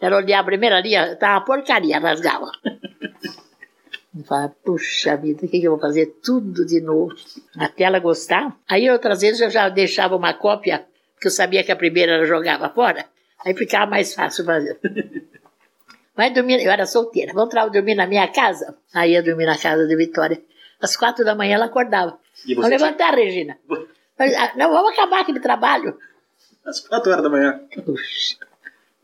Ela 0.00 0.16
olhava 0.16 0.42
a 0.42 0.44
primeira 0.44 0.80
linha, 0.80 1.18
uma 1.20 1.40
porcaria, 1.40 1.98
rasgava. 1.98 2.50
Eu 4.16 4.24
falava, 4.24 4.54
puxa 4.64 5.16
vida, 5.16 5.44
o 5.44 5.48
que, 5.48 5.60
que 5.60 5.66
eu 5.66 5.72
vou 5.72 5.80
fazer? 5.80 6.06
Tudo 6.24 6.64
de 6.64 6.80
novo. 6.80 7.14
Até 7.56 7.84
ela 7.84 7.98
gostar. 7.98 8.56
Aí 8.68 8.90
outras 8.90 9.20
vezes 9.20 9.40
eu 9.40 9.50
já 9.50 9.68
deixava 9.68 10.16
uma 10.16 10.32
cópia, 10.34 10.86
porque 11.14 11.28
eu 11.28 11.32
sabia 11.32 11.62
que 11.62 11.70
a 11.70 11.76
primeira 11.76 12.12
ela 12.12 12.24
jogava 12.24 12.68
fora. 12.70 13.06
Aí 13.44 13.54
ficava 13.54 13.86
mais 13.90 14.14
fácil 14.14 14.44
fazer. 14.44 14.78
Vai 16.16 16.32
dormir, 16.32 16.64
eu 16.64 16.70
era 16.70 16.84
solteira. 16.86 17.32
Vamos 17.32 17.54
dormir 17.72 17.94
na 17.94 18.06
minha 18.06 18.26
casa? 18.28 18.76
Aí 18.92 19.12
ia 19.12 19.22
dormir 19.22 19.46
na 19.46 19.56
casa 19.56 19.86
de 19.86 19.96
Vitória. 19.96 20.42
Às 20.80 20.96
quatro 20.96 21.24
da 21.24 21.34
manhã 21.34 21.54
ela 21.54 21.66
acordava. 21.66 22.18
Vou 22.56 22.66
levantar, 22.66 23.14
Regina. 23.14 23.58
Ah, 24.20 24.52
não, 24.56 24.72
vamos 24.72 24.94
acabar 24.94 25.20
aquele 25.20 25.38
trabalho. 25.38 25.96
Às 26.66 26.80
quatro 26.80 27.12
horas 27.12 27.22
da 27.22 27.30
manhã. 27.30 27.60
Puxa. 27.84 28.47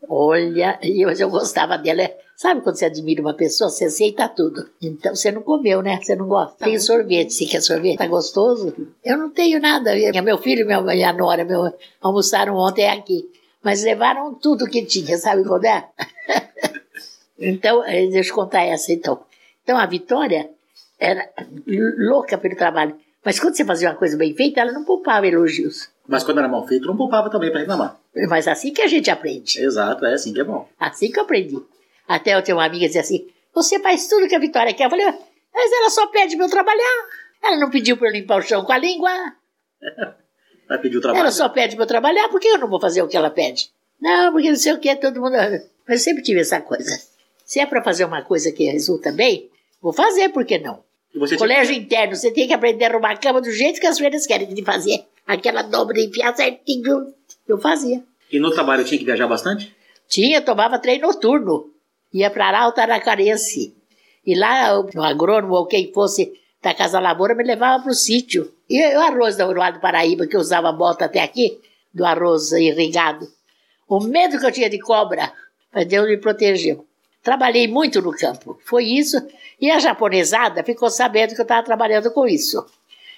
Olha, 0.09 0.79
eu, 0.81 1.09
eu 1.11 1.29
gostava 1.29 1.77
dela. 1.77 2.09
Sabe 2.35 2.61
quando 2.61 2.75
você 2.75 2.85
admira 2.85 3.21
uma 3.21 3.33
pessoa, 3.33 3.69
você 3.69 3.85
aceita 3.85 4.27
tudo. 4.27 4.69
Então 4.81 5.15
você 5.15 5.31
não 5.31 5.41
comeu, 5.41 5.81
né? 5.81 5.99
Você 6.01 6.15
não 6.15 6.27
gosta. 6.27 6.65
Tem 6.65 6.77
sorvete, 6.79 7.33
se 7.33 7.45
quer 7.45 7.61
sorvete, 7.61 7.97
tá 7.97 8.07
gostoso? 8.07 8.73
Eu 9.03 9.17
não 9.17 9.29
tenho 9.29 9.59
nada. 9.59 9.91
Meu 10.21 10.37
filho 10.37 10.61
e 10.61 10.83
minha 10.83 11.13
nora 11.13 11.45
meu, 11.45 11.73
almoçaram 12.01 12.55
ontem 12.55 12.89
aqui. 12.89 13.29
Mas 13.63 13.83
levaram 13.83 14.33
tudo 14.33 14.67
que 14.67 14.85
tinha, 14.85 15.17
sabe 15.17 15.43
quando 15.43 15.65
é? 15.65 15.87
então, 17.39 17.83
eh, 17.83 18.07
deixa 18.07 18.29
eu 18.29 18.35
contar 18.35 18.63
essa 18.63 18.91
então. 18.91 19.21
Então 19.63 19.77
a 19.77 19.85
Vitória 19.85 20.49
era 20.99 21.27
louca 21.97 22.37
pelo 22.37 22.55
trabalho. 22.55 22.95
Mas 23.25 23.39
quando 23.39 23.57
você 23.57 23.65
fazia 23.65 23.89
uma 23.89 23.95
coisa 23.95 24.15
bem 24.15 24.35
feita, 24.35 24.61
ela 24.61 24.71
não 24.71 24.85
poupava 24.85 25.25
elogios. 25.25 25.89
Mas 26.07 26.23
quando 26.23 26.37
era 26.37 26.47
mal 26.47 26.67
feito, 26.67 26.85
não 26.85 26.95
poupava 26.95 27.27
também 27.31 27.49
para 27.49 27.61
reclamar. 27.61 27.99
Mas 28.29 28.47
assim 28.47 28.71
que 28.71 28.83
a 28.83 28.87
gente 28.87 29.09
aprende. 29.09 29.59
Exato, 29.59 30.05
é 30.05 30.13
assim 30.13 30.31
que 30.31 30.39
é 30.39 30.43
bom. 30.43 30.69
Assim 30.79 31.11
que 31.11 31.19
eu 31.19 31.23
aprendi. 31.23 31.59
Até 32.07 32.35
eu 32.35 32.43
tenho 32.43 32.57
uma 32.57 32.65
amiga 32.65 32.81
que 32.81 32.87
dizia 32.87 33.01
assim: 33.01 33.27
Você 33.53 33.79
faz 33.79 34.07
tudo 34.07 34.27
que 34.27 34.35
a 34.35 34.39
Vitória 34.39 34.73
quer. 34.75 34.85
Eu 34.85 34.89
falei: 34.91 35.05
Mas 35.05 35.71
ela 35.71 35.89
só 35.89 36.05
pede 36.07 36.37
para 36.37 36.45
eu 36.45 36.49
trabalhar. 36.49 37.07
Ela 37.41 37.57
não 37.57 37.71
pediu 37.71 37.97
para 37.97 38.09
eu 38.09 38.13
limpar 38.13 38.37
o 38.37 38.41
chão 38.43 38.63
com 38.63 38.71
a 38.71 38.77
língua. 38.77 39.09
Ela 40.67 40.79
pediu 40.79 40.99
trabalho. 40.99 41.21
Ela 41.21 41.31
só 41.31 41.47
pede 41.47 41.75
para 41.75 41.83
eu 41.83 41.87
trabalhar, 41.87 42.27
por 42.29 42.39
que 42.39 42.47
eu 42.47 42.57
não 42.57 42.67
vou 42.67 42.79
fazer 42.79 42.99
o 43.03 43.07
que 43.07 43.15
ela 43.15 43.29
pede? 43.29 43.69
Não, 44.01 44.31
porque 44.31 44.49
não 44.49 44.55
sei 44.55 44.73
o 44.73 44.79
que, 44.79 44.95
todo 44.95 45.21
mundo. 45.21 45.35
Mas 45.87 45.99
eu 45.99 45.99
sempre 45.99 46.23
tive 46.23 46.39
essa 46.39 46.59
coisa. 46.59 46.99
Se 47.45 47.59
é 47.59 47.67
para 47.67 47.83
fazer 47.83 48.03
uma 48.03 48.23
coisa 48.23 48.51
que 48.51 48.63
resulta 48.63 49.11
bem, 49.11 49.47
vou 49.79 49.93
fazer, 49.93 50.29
por 50.29 50.43
que 50.43 50.57
não? 50.57 50.83
Colégio 51.37 51.73
tinha... 51.73 51.85
interno, 51.85 52.15
você 52.15 52.31
tem 52.31 52.47
que 52.47 52.53
aprender 52.53 52.85
a 52.85 52.89
arrumar 52.89 53.11
a 53.11 53.17
cama 53.17 53.41
do 53.41 53.51
jeito 53.51 53.79
que 53.79 53.87
as 53.87 53.97
freiras 53.97 54.25
querem 54.25 54.53
de 54.53 54.63
fazer. 54.63 55.05
Aquela 55.25 55.61
dobra 55.61 55.99
enfiar 55.99 56.35
certinho. 56.35 57.13
Eu 57.47 57.57
fazia. 57.57 58.03
E 58.31 58.39
no 58.39 58.51
trabalho 58.51 58.83
tinha 58.83 58.99
que 58.99 59.05
viajar 59.05 59.27
bastante? 59.27 59.75
Tinha, 60.07 60.41
tomava 60.41 60.79
treino 60.79 61.07
noturno. 61.07 61.71
Ia 62.13 62.29
para 62.29 62.47
Arauto 62.47 62.81
Aracarense. 62.81 63.75
E 64.25 64.35
lá 64.35 64.79
o 64.79 65.01
agrônomo 65.01 65.53
ou 65.53 65.67
quem 65.67 65.91
fosse 65.93 66.33
da 66.61 66.73
Casa 66.73 66.99
Lavoura 66.99 67.35
me 67.35 67.43
levava 67.43 67.83
para 67.83 67.91
o 67.91 67.95
sítio. 67.95 68.51
E 68.69 68.81
o 68.95 68.99
arroz 68.99 69.37
do 69.37 69.51
lado 69.53 69.75
do 69.75 69.81
Paraíba, 69.81 70.25
que 70.25 70.35
eu 70.35 70.39
usava 70.39 70.71
bota 70.71 71.05
até 71.05 71.21
aqui, 71.21 71.59
do 71.93 72.03
arroz 72.03 72.51
irrigado. 72.51 73.27
O 73.87 73.99
medo 73.99 74.39
que 74.39 74.45
eu 74.45 74.51
tinha 74.51 74.69
de 74.69 74.79
cobra, 74.79 75.31
mas 75.71 75.85
Deus 75.85 76.07
me 76.07 76.17
protegeu. 76.17 76.85
Trabalhei 77.25 77.67
muito 77.67 78.03
no 78.03 78.11
campo. 78.11 78.55
Foi 78.63 78.85
isso. 78.85 79.17
E 79.59 79.71
a 79.71 79.79
japonesada 79.79 80.63
ficou 80.63 80.91
sabendo 80.91 81.33
que 81.33 81.41
eu 81.41 81.43
estava 81.43 81.65
trabalhando 81.65 82.11
com 82.11 82.27
isso. 82.27 82.63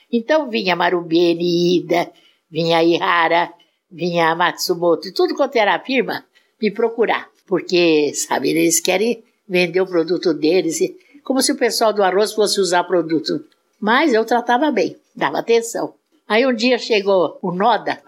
Então 0.09 0.49
vinha 0.49 0.77
Marubeni, 0.77 1.75
Ida, 1.79 2.09
vinha 2.49 2.81
Ihara, 2.81 3.51
vinha 3.91 4.33
Matsumoto, 4.33 5.13
tudo 5.13 5.35
quanto 5.35 5.57
era 5.57 5.75
a 5.75 5.79
firma, 5.79 6.23
me 6.61 6.71
procurar. 6.71 7.27
Porque, 7.45 8.13
sabe, 8.13 8.51
eles 8.51 8.79
querem 8.79 9.21
vender 9.45 9.81
o 9.81 9.87
produto 9.87 10.33
deles, 10.33 10.79
como 11.21 11.41
se 11.41 11.51
o 11.51 11.57
pessoal 11.57 11.91
do 11.91 12.01
arroz 12.01 12.31
fosse 12.31 12.61
usar 12.61 12.85
produto. 12.85 13.43
Mas 13.77 14.13
eu 14.13 14.23
tratava 14.23 14.71
bem, 14.71 14.95
dava 15.13 15.39
atenção. 15.39 15.93
Aí 16.25 16.47
um 16.47 16.55
dia 16.55 16.79
chegou 16.79 17.37
o 17.41 17.51
Noda. 17.51 18.01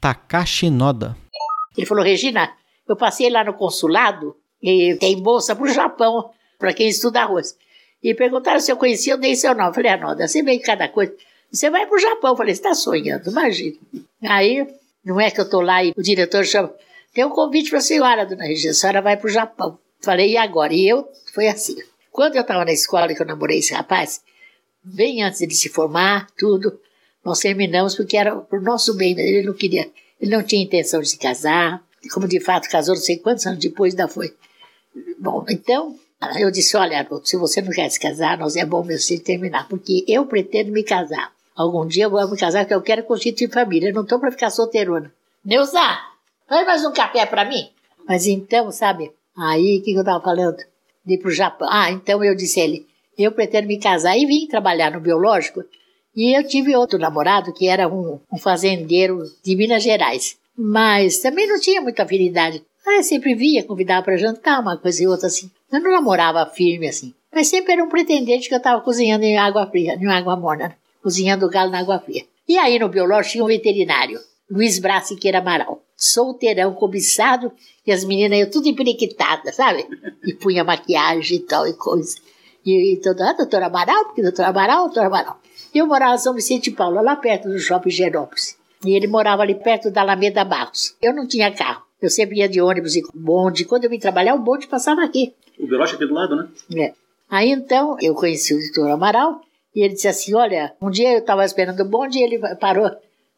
Takashi 0.00 0.70
Noda. 0.70 1.16
Ele 1.76 1.86
falou, 1.86 2.04
Regina, 2.04 2.52
eu 2.88 2.94
passei 2.94 3.28
lá 3.28 3.42
no 3.42 3.54
consulado 3.54 4.36
e 4.64 4.96
tem 4.96 5.20
bolsa 5.20 5.54
para 5.54 5.64
o 5.64 5.68
Japão, 5.68 6.30
para 6.58 6.72
quem 6.72 6.88
estuda 6.88 7.20
arroz. 7.20 7.54
E 8.02 8.14
perguntaram 8.14 8.58
se 8.58 8.72
eu 8.72 8.78
conhecia, 8.78 9.12
eu 9.12 9.18
dei 9.18 9.36
seu 9.36 9.54
nome. 9.54 9.74
Falei, 9.74 9.90
Arnolda, 9.90 10.26
você 10.26 10.42
vem 10.42 10.58
cada 10.58 10.88
coisa. 10.88 11.14
Você 11.52 11.68
vai 11.68 11.86
para 11.86 11.96
o 11.96 12.00
Japão. 12.00 12.34
Falei, 12.34 12.54
você 12.54 12.60
está 12.60 12.74
sonhando, 12.74 13.30
imagina. 13.30 13.76
Aí, 14.22 14.66
não 15.04 15.20
é 15.20 15.30
que 15.30 15.38
eu 15.38 15.44
estou 15.44 15.60
lá 15.60 15.84
e 15.84 15.92
o 15.94 16.02
diretor 16.02 16.44
chama, 16.46 16.74
tem 17.12 17.24
um 17.26 17.30
convite 17.30 17.68
para 17.68 17.78
a 17.78 17.82
senhora, 17.82 18.24
dona 18.24 18.44
Regina, 18.44 18.70
a 18.70 18.74
senhora 18.74 19.02
vai 19.02 19.18
para 19.18 19.26
o 19.26 19.30
Japão. 19.30 19.78
Falei, 20.00 20.32
e 20.32 20.36
agora? 20.38 20.72
E 20.72 20.88
eu, 20.88 21.06
foi 21.34 21.46
assim. 21.46 21.76
Quando 22.10 22.36
eu 22.36 22.42
estava 22.42 22.64
na 22.64 22.72
escola 22.72 23.14
que 23.14 23.20
eu 23.20 23.26
namorei 23.26 23.58
esse 23.58 23.74
rapaz, 23.74 24.22
bem 24.82 25.22
antes 25.22 25.46
de 25.46 25.54
se 25.54 25.68
formar, 25.68 26.26
tudo, 26.38 26.80
nós 27.22 27.38
terminamos 27.38 27.94
porque 27.94 28.16
era 28.16 28.34
para 28.34 28.58
o 28.58 28.62
nosso 28.62 28.94
bem, 28.94 29.18
ele 29.18 29.46
não 29.46 29.54
queria, 29.54 29.90
ele 30.20 30.30
não 30.30 30.42
tinha 30.42 30.62
intenção 30.62 31.00
de 31.00 31.08
se 31.08 31.18
casar, 31.18 31.82
como 32.12 32.26
de 32.28 32.40
fato 32.40 32.68
casou 32.68 32.94
não 32.94 33.02
sei 33.02 33.18
quantos 33.18 33.46
anos 33.46 33.58
depois 33.58 33.92
ainda 33.94 34.08
foi. 34.08 34.34
Bom, 35.18 35.44
então 35.48 35.96
eu 36.38 36.50
disse: 36.50 36.76
Olha, 36.76 37.06
se 37.24 37.36
você 37.36 37.60
não 37.60 37.70
quer 37.70 37.88
se 37.90 38.00
casar, 38.00 38.38
nós 38.38 38.56
é 38.56 38.64
bom 38.64 38.84
mesmo 38.84 39.18
terminar, 39.20 39.68
porque 39.68 40.04
eu 40.08 40.26
pretendo 40.26 40.72
me 40.72 40.82
casar. 40.82 41.32
Algum 41.54 41.86
dia 41.86 42.04
eu 42.04 42.10
vou 42.10 42.28
me 42.28 42.36
casar, 42.36 42.64
porque 42.64 42.74
eu 42.74 42.82
quero 42.82 43.04
constituir 43.04 43.50
família. 43.50 43.90
Eu 43.90 43.94
não 43.94 44.02
estou 44.02 44.18
para 44.18 44.30
ficar 44.30 44.50
solteirona. 44.50 45.12
Neuza, 45.44 45.80
faz 46.48 46.66
mais 46.66 46.84
um 46.84 46.92
café 46.92 47.24
para 47.26 47.44
mim. 47.44 47.68
Mas 48.06 48.26
então, 48.26 48.70
sabe, 48.72 49.12
aí 49.36 49.78
o 49.78 49.82
que, 49.82 49.92
que 49.92 49.96
eu 49.96 50.00
estava 50.00 50.22
falando? 50.22 50.58
De 51.04 51.14
ir 51.14 51.18
para 51.18 51.28
o 51.28 51.32
Japão. 51.32 51.68
Ah, 51.70 51.90
então 51.90 52.24
eu 52.24 52.34
disse 52.34 52.60
a 52.60 52.64
ele: 52.64 52.86
Eu 53.16 53.32
pretendo 53.32 53.68
me 53.68 53.78
casar 53.78 54.16
e 54.16 54.26
vim 54.26 54.46
trabalhar 54.46 54.90
no 54.90 55.00
biológico. 55.00 55.64
E 56.16 56.36
eu 56.36 56.46
tive 56.46 56.76
outro 56.76 56.98
namorado 56.98 57.52
que 57.52 57.66
era 57.66 57.88
um, 57.88 58.20
um 58.32 58.38
fazendeiro 58.38 59.22
de 59.42 59.56
Minas 59.56 59.82
Gerais. 59.82 60.36
Mas 60.56 61.18
também 61.18 61.48
não 61.48 61.58
tinha 61.58 61.80
muita 61.80 62.04
afinidade. 62.04 62.64
Ah, 62.86 63.02
sempre 63.02 63.34
via, 63.34 63.64
convidava 63.64 64.04
para 64.04 64.16
jantar, 64.16 64.60
uma 64.60 64.76
coisa 64.76 65.02
e 65.02 65.06
outra 65.06 65.26
assim. 65.26 65.50
Eu 65.72 65.80
não 65.80 65.90
namorava 65.90 66.44
firme 66.46 66.86
assim. 66.86 67.14
Mas 67.32 67.48
sempre 67.48 67.72
era 67.72 67.82
um 67.82 67.88
pretendente 67.88 68.48
que 68.48 68.54
eu 68.54 68.58
estava 68.58 68.80
cozinhando 68.82 69.24
em 69.24 69.38
água 69.38 69.66
fria, 69.66 69.94
em 69.94 70.06
água 70.06 70.36
morna. 70.36 70.76
Cozinhando 71.02 71.48
galo 71.48 71.70
na 71.70 71.80
água 71.80 71.98
fria. 71.98 72.24
E 72.46 72.58
aí 72.58 72.78
no 72.78 72.88
biológico 72.88 73.32
tinha 73.32 73.44
um 73.44 73.48
veterinário, 73.48 74.20
Luiz 74.50 74.78
Brás 74.78 75.08
Siqueira 75.08 75.38
Amaral. 75.38 75.82
Solteirão, 75.96 76.74
cobiçado, 76.74 77.52
e 77.86 77.92
as 77.92 78.04
meninas 78.04 78.38
iam 78.38 78.50
tudo 78.50 78.68
emperiquitadas, 78.68 79.54
sabe? 79.54 79.86
E 80.24 80.34
punha 80.34 80.64
maquiagem 80.64 81.38
e 81.38 81.40
tal 81.40 81.66
e 81.66 81.72
coisa. 81.72 82.16
E, 82.64 82.94
e 82.94 82.96
todo, 83.00 83.20
ah, 83.22 83.32
doutor 83.32 83.62
Amaral, 83.62 84.04
porque 84.06 84.22
doutor 84.22 84.44
Amaral, 84.44 84.84
doutor 84.84 85.06
Amaral. 85.06 85.38
Eu 85.74 85.86
morava 85.86 86.14
em 86.14 86.18
São 86.18 86.34
Vicente 86.34 86.70
de 86.70 86.76
Paulo, 86.76 87.02
lá 87.02 87.16
perto 87.16 87.48
do 87.48 87.58
shopping 87.58 87.90
Genópolis. 87.90 88.56
E 88.84 88.94
ele 88.94 89.06
morava 89.06 89.42
ali 89.42 89.54
perto 89.54 89.90
da 89.90 90.02
Alameda 90.02 90.44
Barros. 90.44 90.94
Eu 91.00 91.14
não 91.14 91.26
tinha 91.26 91.50
carro. 91.50 91.83
Eu 92.04 92.10
sempre 92.10 92.38
ia 92.38 92.48
de 92.48 92.60
ônibus 92.60 92.96
e 92.96 93.02
bonde. 93.14 93.64
Quando 93.64 93.84
eu 93.84 93.90
vim 93.90 93.98
trabalhar, 93.98 94.34
o 94.34 94.38
bonde 94.38 94.66
passava 94.66 95.02
aqui. 95.02 95.34
O 95.58 95.66
biológico 95.66 95.96
aqui 95.96 96.06
do 96.06 96.14
lado, 96.14 96.36
né? 96.36 96.48
É. 96.76 96.92
Aí 97.30 97.50
então, 97.50 97.96
eu 97.98 98.14
conheci 98.14 98.52
o 98.54 98.58
doutor 98.58 98.90
Amaral 98.90 99.40
e 99.74 99.82
ele 99.82 99.94
disse 99.94 100.06
assim: 100.06 100.34
Olha, 100.34 100.74
um 100.82 100.90
dia 100.90 101.14
eu 101.14 101.20
estava 101.20 101.42
esperando 101.46 101.80
o 101.80 101.88
bonde 101.88 102.18
e 102.18 102.22
ele 102.22 102.38
parou. 102.56 102.90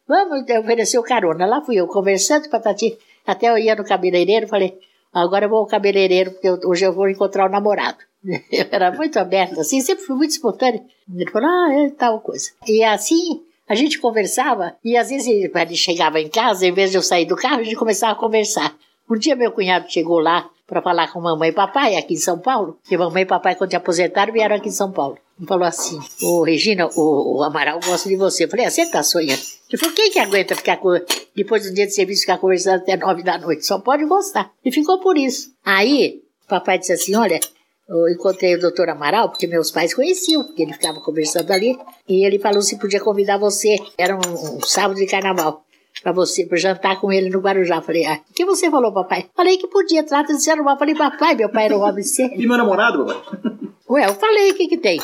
Vamos, 0.08 0.42
ofereceu 0.58 1.00
carona. 1.04 1.46
Lá 1.46 1.60
fui 1.60 1.76
eu, 1.76 1.86
conversando 1.86 2.48
com 2.48 2.56
a 2.56 2.60
Tati. 2.60 2.98
Até 3.24 3.48
eu 3.48 3.56
ia 3.56 3.76
no 3.76 3.84
cabeleireiro, 3.84 4.48
falei: 4.48 4.76
Agora 5.12 5.44
eu 5.44 5.48
vou 5.48 5.60
ao 5.60 5.66
cabeleireiro, 5.68 6.32
porque 6.32 6.48
eu, 6.48 6.58
hoje 6.64 6.84
eu 6.84 6.92
vou 6.92 7.08
encontrar 7.08 7.46
o 7.46 7.52
namorado. 7.52 7.98
Eu 8.50 8.66
era 8.72 8.90
muito 8.90 9.16
aberta, 9.20 9.60
assim, 9.60 9.80
sempre 9.80 10.04
fui 10.04 10.16
muito 10.16 10.32
espontânea. 10.32 10.82
Ele 11.14 11.30
falou: 11.30 11.48
Ah, 11.48 11.72
é 11.72 11.90
tal 11.90 12.18
coisa. 12.18 12.50
E 12.66 12.82
assim, 12.82 13.44
a 13.68 13.74
gente 13.74 13.98
conversava 13.98 14.76
e 14.84 14.96
às 14.96 15.08
vezes 15.10 15.26
ele 15.26 15.76
chegava 15.76 16.20
em 16.20 16.28
casa, 16.28 16.66
em 16.66 16.72
vez 16.72 16.90
de 16.90 16.96
eu 16.96 17.02
sair 17.02 17.26
do 17.26 17.36
carro, 17.36 17.60
a 17.60 17.64
gente 17.64 17.76
começava 17.76 18.12
a 18.12 18.16
conversar. 18.16 18.76
Um 19.08 19.16
dia 19.16 19.36
meu 19.36 19.52
cunhado 19.52 19.90
chegou 19.90 20.18
lá 20.18 20.48
para 20.66 20.82
falar 20.82 21.12
com 21.12 21.20
mamãe 21.20 21.50
e 21.50 21.52
papai 21.52 21.96
aqui 21.96 22.14
em 22.14 22.18
São 22.18 22.38
Paulo, 22.38 22.78
que 22.84 22.96
mamãe 22.96 23.22
e 23.22 23.26
papai, 23.26 23.54
quando 23.54 23.70
se 23.70 23.76
aposentaram, 23.76 24.32
vieram 24.32 24.56
aqui 24.56 24.68
em 24.68 24.72
São 24.72 24.90
Paulo. 24.90 25.16
Ele 25.38 25.46
falou 25.46 25.64
assim: 25.64 26.00
Ô 26.22 26.42
Regina, 26.42 26.88
o, 26.96 27.36
o, 27.36 27.42
Amaral 27.42 27.78
gosta 27.84 28.08
de 28.08 28.16
você. 28.16 28.44
Eu 28.44 28.48
falei: 28.48 28.66
ah, 28.66 28.70
você 28.70 28.86
tá 28.86 29.02
sonhando? 29.02 29.40
Ele 29.68 29.78
falou: 29.78 29.94
quem 29.94 30.10
que 30.10 30.18
aguenta 30.18 30.56
ficar 30.56 30.78
com, 30.78 30.98
depois 31.36 31.62
do 31.64 31.74
dia 31.74 31.86
de 31.86 31.94
serviço 31.94 32.22
ficar 32.22 32.38
conversando 32.38 32.76
até 32.76 32.96
nove 32.96 33.22
da 33.22 33.38
noite? 33.38 33.64
Só 33.64 33.78
pode 33.78 34.04
gostar. 34.06 34.50
E 34.64 34.72
ficou 34.72 34.98
por 34.98 35.16
isso. 35.16 35.52
Aí, 35.64 36.22
papai 36.48 36.78
disse 36.78 36.92
assim: 36.92 37.14
olha, 37.14 37.38
eu 37.88 38.08
encontrei 38.08 38.54
o 38.56 38.60
doutor 38.60 38.88
Amaral, 38.88 39.30
porque 39.30 39.46
meus 39.46 39.70
pais 39.70 39.94
conheciam, 39.94 40.44
porque 40.44 40.62
ele 40.62 40.72
ficava 40.72 41.00
conversando 41.00 41.52
ali, 41.52 41.78
e 42.08 42.26
ele 42.26 42.38
falou 42.38 42.60
se 42.60 42.78
podia 42.78 43.00
convidar 43.00 43.38
você. 43.38 43.76
Era 43.96 44.16
um, 44.16 44.56
um 44.56 44.60
sábado 44.60 44.96
de 44.96 45.06
carnaval. 45.06 45.64
Pra 46.02 46.12
você, 46.12 46.44
pra 46.44 46.58
jantar 46.58 47.00
com 47.00 47.10
ele 47.10 47.30
no 47.30 47.40
Guarujá. 47.40 47.80
Falei, 47.80 48.04
ah, 48.04 48.20
o 48.28 48.34
que 48.34 48.44
você 48.44 48.70
falou, 48.70 48.92
papai? 48.92 49.30
Falei 49.34 49.56
que 49.56 49.66
podia, 49.66 50.04
trata 50.04 50.34
de 50.34 50.42
ser 50.42 50.54
normal. 50.54 50.78
Falei, 50.78 50.94
papai, 50.94 51.34
meu 51.34 51.48
pai 51.48 51.66
era 51.66 51.78
um 51.78 51.82
homem 51.82 52.04
sério. 52.04 52.38
E 52.38 52.46
meu 52.46 52.58
namorado, 52.58 53.06
papai? 53.06 53.40
Ué, 53.88 54.04
eu 54.04 54.14
falei, 54.14 54.50
o 54.50 54.54
que 54.54 54.68
que 54.68 54.76
tem? 54.76 55.00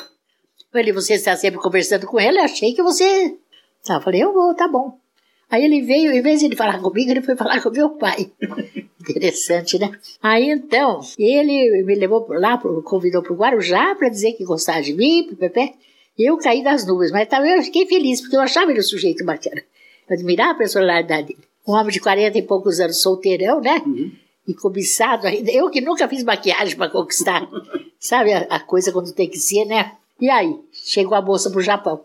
Ele, 0.75 0.93
você 0.93 1.15
está 1.15 1.37
sempre 1.37 1.61
conversando 1.61 2.07
com 2.07 2.19
ele, 2.19 2.39
eu 2.39 2.45
achei 2.45 2.75
que 2.75 2.83
você... 2.83 3.37
Ah, 3.89 4.01
falei, 4.01 4.23
eu 4.23 4.33
vou, 4.33 4.55
tá 4.55 4.67
bom. 4.67 4.99
Aí 5.51 5.65
ele 5.65 5.83
veio, 5.83 6.13
em 6.13 6.23
vez 6.23 6.41
de 6.41 6.47
ele 6.47 6.57
falar 6.57 6.81
comigo, 6.81 7.11
ele 7.11 7.23
foi 7.23 7.37
falar 7.37 7.61
com 7.63 7.71
meu 7.71 7.91
pai. 7.91 8.31
Interessante, 9.09 9.79
né? 9.79 9.91
Aí 10.23 10.51
então, 10.51 11.01
ele 11.19 11.83
me 11.83 11.95
levou 11.95 12.27
lá, 12.29 12.57
convidou 12.85 13.23
para 13.23 13.33
o 13.33 13.37
Guarujá 13.37 13.95
para 13.95 14.09
dizer 14.09 14.33
que 14.33 14.45
gostava 14.45 14.81
de 14.81 14.95
mim, 14.95 15.35
pepé. 15.39 15.75
Eu 16.19 16.37
caí 16.39 16.63
das 16.63 16.87
nuvens, 16.87 17.11
mas 17.11 17.29
também 17.29 17.57
eu 17.57 17.63
fiquei 17.63 17.87
feliz, 17.87 18.21
porque 18.21 18.37
eu 18.37 18.41
achava 18.41 18.71
ele 18.71 18.81
um 18.81 18.85
sujeito 18.85 19.25
bacana. 19.25 19.63
Eu 20.09 20.15
admirava 20.15 20.53
a 20.53 20.55
personalidade 20.55 21.29
dele. 21.29 21.41
Um 21.67 21.73
homem 21.73 21.93
de 21.93 22.01
40 22.01 22.39
e 22.39 22.43
poucos 22.43 22.81
anos, 22.81 23.01
solteirão, 23.01 23.61
né? 23.61 23.83
E 24.47 24.55
cobiçado 24.55 25.27
ainda. 25.27 25.51
Eu 25.51 25.71
que 25.71 25.81
nunca 25.81 26.09
fiz 26.09 26.23
maquiagem 26.23 26.77
para 26.77 26.91
conquistar. 26.91 27.49
Sabe 27.99 28.33
a, 28.33 28.41
a 28.51 28.61
coisa 28.61 28.93
quando 28.93 29.13
tem 29.13 29.29
que 29.29 29.39
ser, 29.39 29.65
né? 29.65 29.93
E 30.21 30.29
aí, 30.29 30.57
chegou 30.73 31.17
a 31.17 31.23
moça 31.23 31.51
pro 31.51 31.61
Japão. 31.61 32.05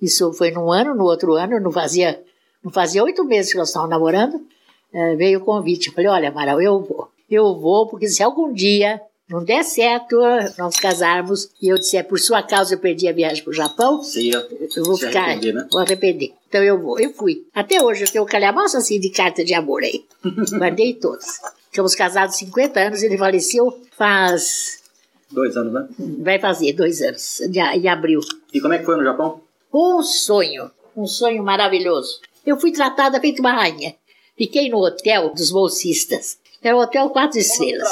Isso 0.00 0.32
foi 0.32 0.50
num 0.50 0.70
ano, 0.70 0.94
no 0.94 1.04
outro 1.04 1.34
ano, 1.34 1.60
não 1.60 1.70
fazia, 1.70 2.22
não 2.62 2.72
fazia 2.72 3.04
oito 3.04 3.24
meses 3.24 3.52
que 3.52 3.58
nós 3.58 3.68
estávamos 3.68 3.90
namorando. 3.90 4.46
Eh, 4.92 5.16
veio 5.16 5.40
o 5.40 5.44
convite. 5.44 5.88
Eu 5.88 5.94
falei, 5.94 6.10
olha, 6.10 6.28
Amaral, 6.28 6.60
eu 6.60 6.80
vou. 6.80 7.08
Eu 7.30 7.58
vou, 7.58 7.86
porque 7.88 8.08
se 8.08 8.22
algum 8.22 8.52
dia 8.52 9.00
não 9.28 9.42
der 9.42 9.64
certo 9.64 10.20
nós 10.58 10.76
casarmos 10.76 11.48
e 11.62 11.68
eu 11.68 11.78
disser, 11.78 12.06
por 12.06 12.18
sua 12.18 12.42
causa 12.42 12.74
eu 12.74 12.78
perdi 12.78 13.08
a 13.08 13.12
viagem 13.12 13.42
pro 13.42 13.52
Japão, 13.52 14.02
Você 14.02 14.20
ia 14.22 14.46
eu 14.76 14.84
vou 14.84 14.96
ficar, 14.98 15.22
arrepender, 15.22 15.54
né? 15.54 15.66
vou 15.70 15.80
arrepender. 15.80 16.32
Então 16.48 16.62
eu 16.62 16.78
vou, 16.78 17.00
eu 17.00 17.10
fui. 17.14 17.46
Até 17.54 17.82
hoje 17.82 18.04
eu 18.04 18.10
tenho 18.10 18.24
um 18.24 18.26
calhamaço 18.26 18.76
assim 18.76 19.00
de 19.00 19.08
carta 19.08 19.42
de 19.42 19.54
amor 19.54 19.82
aí. 19.82 20.04
Guardei 20.58 20.92
todas. 20.94 21.40
Ficamos 21.70 21.94
casados 21.94 22.36
50 22.36 22.78
anos, 22.78 23.02
ele 23.02 23.16
faleceu 23.16 23.80
faz, 23.96 24.82
Dois 25.30 25.56
anos, 25.56 25.72
né? 25.72 25.88
vai 26.18 26.38
fazer 26.38 26.74
dois 26.74 27.00
anos, 27.00 27.40
em 27.40 27.88
abril. 27.88 28.20
E 28.52 28.60
como 28.60 28.74
é 28.74 28.78
que 28.78 28.84
foi 28.84 28.98
no 28.98 29.04
Japão? 29.04 29.40
Um 29.72 30.02
sonho, 30.02 30.70
um 30.94 31.06
sonho 31.06 31.42
maravilhoso. 31.42 32.20
Eu 32.44 32.58
fui 32.60 32.70
tratada 32.72 33.18
feito 33.18 33.40
uma 33.40 33.52
rainha. 33.54 33.94
Fiquei 34.36 34.68
no 34.68 34.78
hotel 34.78 35.32
dos 35.34 35.50
bolsistas. 35.50 36.38
Era 36.62 36.76
um 36.76 36.80
hotel 36.80 37.10
quatro 37.10 37.38
estrelas. 37.38 37.88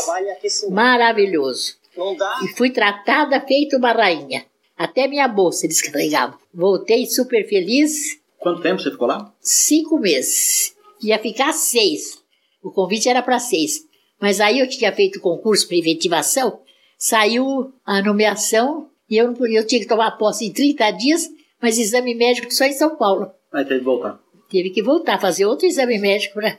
Maravilhoso. 0.70 1.74
E 2.44 2.48
fui 2.56 2.70
tratada 2.70 3.40
feito 3.40 3.76
uma 3.76 3.92
rainha. 3.92 4.44
Até 4.76 5.06
minha 5.06 5.28
bolsa 5.28 5.66
eles 5.66 5.82
carregavam. 5.82 6.38
Voltei 6.54 7.04
super 7.06 7.46
feliz, 7.48 8.18
Quanto 8.38 8.62
tempo 8.62 8.80
você 8.80 8.90
ficou 8.90 9.06
lá? 9.06 9.32
cinco 9.40 9.98
meses. 9.98 10.74
Ia 11.02 11.18
ficar 11.18 11.52
seis. 11.52 12.22
O 12.62 12.70
convite 12.70 13.08
era 13.08 13.22
para 13.22 13.38
seis. 13.38 13.80
Mas 14.20 14.40
aí 14.40 14.58
eu 14.60 14.68
tinha 14.68 14.92
feito 14.92 15.20
concurso 15.20 15.66
para 15.68 15.76
efetivação, 15.76 16.60
saiu 16.98 17.72
a 17.84 18.02
nomeação 18.02 18.88
e 19.08 19.16
eu, 19.16 19.26
não 19.26 19.34
podia- 19.34 19.60
eu 19.60 19.66
tinha 19.66 19.80
que 19.80 19.86
tomar 19.88 20.12
posse 20.12 20.46
em 20.46 20.52
30 20.52 20.90
dias, 20.92 21.28
mas 21.60 21.78
exame 21.78 22.14
médico 22.14 22.52
só 22.52 22.64
em 22.64 22.72
São 22.72 22.96
Paulo. 22.96 23.30
Aí 23.52 23.64
teve 23.64 23.80
que 23.80 23.84
voltar. 23.84 24.20
Teve 24.50 24.70
que 24.70 24.82
voltar, 24.82 25.18
fazer 25.20 25.46
outro 25.46 25.66
exame 25.66 25.98
médico. 25.98 26.34
Pra... 26.34 26.58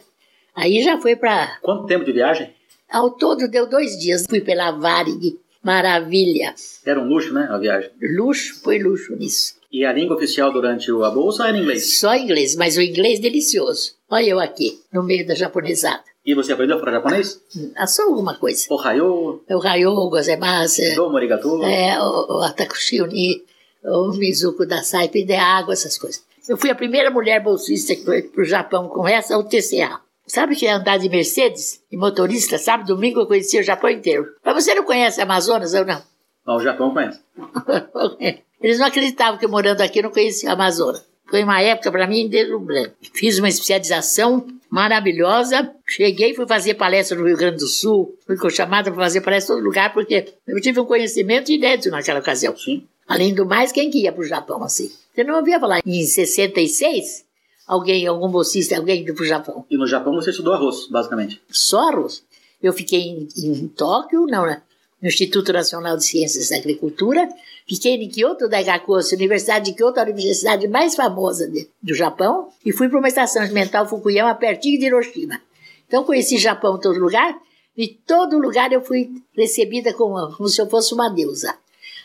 Aí 0.56 0.82
já 0.82 0.98
foi 1.00 1.16
para. 1.16 1.58
Quanto 1.62 1.86
tempo 1.86 2.06
de 2.06 2.12
viagem? 2.14 2.50
Ao 2.90 3.10
todo 3.12 3.48
deu 3.48 3.68
dois 3.70 3.98
dias. 4.00 4.26
Fui 4.30 4.42
pela 4.42 4.72
Varig. 4.72 5.38
Maravilha. 5.64 6.54
Era 6.86 7.00
um 7.00 7.08
luxo, 7.08 7.34
né? 7.34 7.48
A 7.50 7.58
viagem. 7.58 7.90
Luxo, 8.18 8.62
foi 8.64 8.80
luxo 8.80 9.16
nisso. 9.16 9.54
E 9.72 9.86
a 9.86 9.94
língua 9.94 10.16
oficial 10.18 10.52
durante 10.52 10.92
o- 10.92 11.04
a 11.04 11.10
bolsa 11.12 11.48
era 11.48 11.58
inglês. 11.58 11.98
Só 12.00 12.16
inglês, 12.16 12.56
mas 12.56 12.76
o 12.78 12.82
inglês 12.82 13.20
delicioso. 13.20 13.94
Olha 14.10 14.26
eu 14.30 14.40
aqui, 14.40 14.80
no 14.92 15.02
meio 15.04 15.26
da 15.26 15.34
japonesada. 15.34 16.04
E 16.26 16.34
você 16.36 16.52
aprendeu 16.54 16.76
a 16.76 16.80
falar 16.80 16.92
japonês? 16.94 17.40
Ah, 17.76 17.88
Só 17.88 18.04
alguma 18.04 18.36
coisa. 18.36 18.66
O 18.70 18.76
Rayo, 18.76 20.10
gozemasu, 20.10 20.82
domo 20.96 21.16
arigato. 21.18 21.64
é, 21.64 21.98
o, 22.02 22.38
o 22.40 22.42
Atakushi-uni, 22.44 23.44
o 23.84 24.12
Mizuko 24.12 24.66
da 24.66 24.84
Saipe 24.84 25.24
de 25.24 25.34
água, 25.34 25.74
essas 25.74 25.98
coisas. 25.98 26.22
Eu 26.48 26.58
fui 26.58 26.70
a 26.70 26.76
primeira 26.76 27.12
mulher 27.12 27.42
bolsista 27.42 27.96
que 27.96 28.04
foi 28.04 28.24
pro 28.24 28.44
Japão 28.44 28.88
com 28.90 29.08
essa, 29.08 29.38
o 29.38 29.44
TCA. 29.44 30.00
Sabe 30.26 30.56
que 30.56 30.66
é 30.66 30.72
andar 30.72 30.98
de 30.98 31.10
Mercedes 31.10 31.84
e 31.92 31.98
motorista? 31.98 32.58
Sabe, 32.58 32.86
domingo 32.86 33.20
eu 33.20 33.28
conheci 33.28 33.60
o 33.60 33.64
Japão 33.64 33.90
inteiro. 33.90 34.26
Mas 34.44 34.64
você 34.64 34.74
não 34.74 34.84
conhece 34.84 35.22
Amazonas 35.22 35.74
ou 35.74 35.86
não? 35.86 36.02
Ah, 36.46 36.56
o 36.56 36.60
Japão 36.60 36.94
conhece. 36.94 37.20
Eles 38.62 38.80
não 38.80 38.88
acreditavam 38.88 39.40
que 39.40 39.48
morando 39.48 39.82
aqui 39.82 40.00
eu 40.00 40.04
não 40.04 40.12
conhecia 40.12 40.50
a 40.50 40.54
Amazônia. 40.54 41.02
Foi 41.32 41.44
uma 41.44 41.62
época 41.62 41.90
para 41.90 42.06
mim 42.06 42.28
deslumbrante. 42.28 42.94
Fiz 43.14 43.40
uma 43.40 43.48
especialização 43.48 44.46
maravilhosa. 44.70 45.74
Cheguei, 45.88 46.36
fui 46.36 46.46
fazer 46.46 46.74
palestra 46.74 47.18
no 47.18 47.26
Rio 47.26 47.38
Grande 47.38 47.60
do 47.60 47.68
Sul. 47.68 48.18
Fui 48.28 48.38
chamada 48.52 48.92
para 48.92 49.02
fazer 49.02 49.22
palestra 49.22 49.56
em 49.56 49.58
todo 49.58 49.66
lugar 49.66 49.94
porque 49.94 50.34
eu 50.46 50.60
tive 50.60 50.82
um 50.82 50.86
conhecimento 50.86 51.50
inédito 51.50 51.90
naquela 51.90 52.20
ocasião. 52.20 52.56
Sim. 52.58 52.84
Além 53.08 53.34
do 53.34 53.46
mais, 53.46 53.72
quem 53.72 53.90
que 53.90 54.04
ia 54.04 54.12
para 54.12 54.22
o 54.22 54.28
Japão 54.28 54.62
assim? 54.62 54.92
Você 55.16 55.24
não 55.24 55.38
ouvia 55.38 55.58
falar 55.58 55.82
em 55.86 56.04
66? 56.04 57.24
Alguém, 57.66 58.06
algum 58.06 58.28
bolsista, 58.28 58.76
alguém 58.76 59.02
indo 59.02 59.14
para 59.14 59.24
o 59.24 59.28
Japão? 59.28 59.66
E 59.70 59.78
no 59.78 59.88
Japão 59.88 60.14
você 60.14 60.32
estudou 60.32 60.54
arroz, 60.54 60.88
basicamente. 60.90 61.42
Só 61.50 61.90
arroz. 61.90 62.24
Eu 62.62 62.74
fiquei 62.74 63.00
em, 63.00 63.28
em 63.38 63.68
Tóquio, 63.70 64.26
não, 64.28 64.46
né? 64.46 64.62
no 65.02 65.08
Instituto 65.08 65.52
Nacional 65.52 65.98
de 65.98 66.06
Ciências 66.06 66.50
da 66.50 66.58
Agricultura. 66.58 67.28
Fiquei 67.74 67.94
em 67.96 68.10
Kyoto 68.10 68.50
Daigakushi, 68.50 69.16
Universidade 69.16 69.72
de 69.72 69.78
Kyoto, 69.78 70.00
a 70.00 70.04
universidade 70.04 70.68
mais 70.68 70.94
famosa 70.94 71.48
de- 71.48 71.70
do 71.82 71.94
Japão. 71.94 72.50
E 72.66 72.74
fui 72.74 72.90
para 72.90 73.00
uma 73.00 73.08
estação 73.08 73.42
experimental 73.44 73.88
Fukuyama, 73.88 74.36
pertinho 74.36 74.78
de 74.78 74.88
Hiroshima. 74.88 75.40
Então 75.88 76.04
conheci 76.04 76.38
Japão 76.38 76.76
em 76.76 76.82
todo 76.82 77.00
lugar. 77.00 77.40
E 77.78 77.88
todo 77.88 78.38
lugar 78.38 78.74
eu 78.74 78.82
fui 78.82 79.10
recebida 79.34 79.94
como, 79.94 80.36
como 80.36 80.50
se 80.50 80.62
eu 80.62 80.70
fosse 80.70 80.94
uma 80.94 81.08
deusa. 81.08 81.56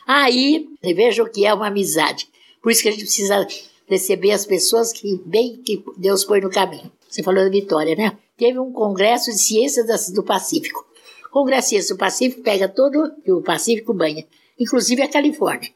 Aí, 0.07 0.69
veja 0.95 1.25
o 1.25 1.29
que 1.29 1.45
é 1.45 1.53
uma 1.53 1.67
amizade. 1.67 2.29
Por 2.63 2.71
isso 2.71 2.83
que 2.83 2.89
a 2.89 2.93
gente 2.93 3.03
precisa 3.03 3.45
receber 3.89 4.31
as 4.31 4.47
pessoas 4.47 4.93
que 4.93 5.21
bem 5.27 5.57
que 5.57 5.83
Deus 5.97 6.25
põe 6.25 6.41
no 6.41 6.49
caminho. 6.51 6.93
Você 7.09 7.25
falou 7.25 7.43
da 7.43 7.51
Vitória, 7.51 7.97
né? 7.97 8.17
Teve 8.37 8.61
um 8.61 8.71
congresso 8.73 9.33
de 9.33 9.39
ciências 9.39 10.11
do 10.11 10.23
Pacífico. 10.23 10.87
Congresso 11.33 11.63
de 11.63 11.69
Ciências 11.71 11.97
do 11.97 11.99
Pacífico 11.99 12.43
pega 12.43 12.69
todo 12.69 13.13
o 13.27 13.43
Pacífico 13.43 13.93
banha, 13.93 14.25
inclusive 14.59 15.03
a 15.03 15.09
Califórnia. 15.09 15.71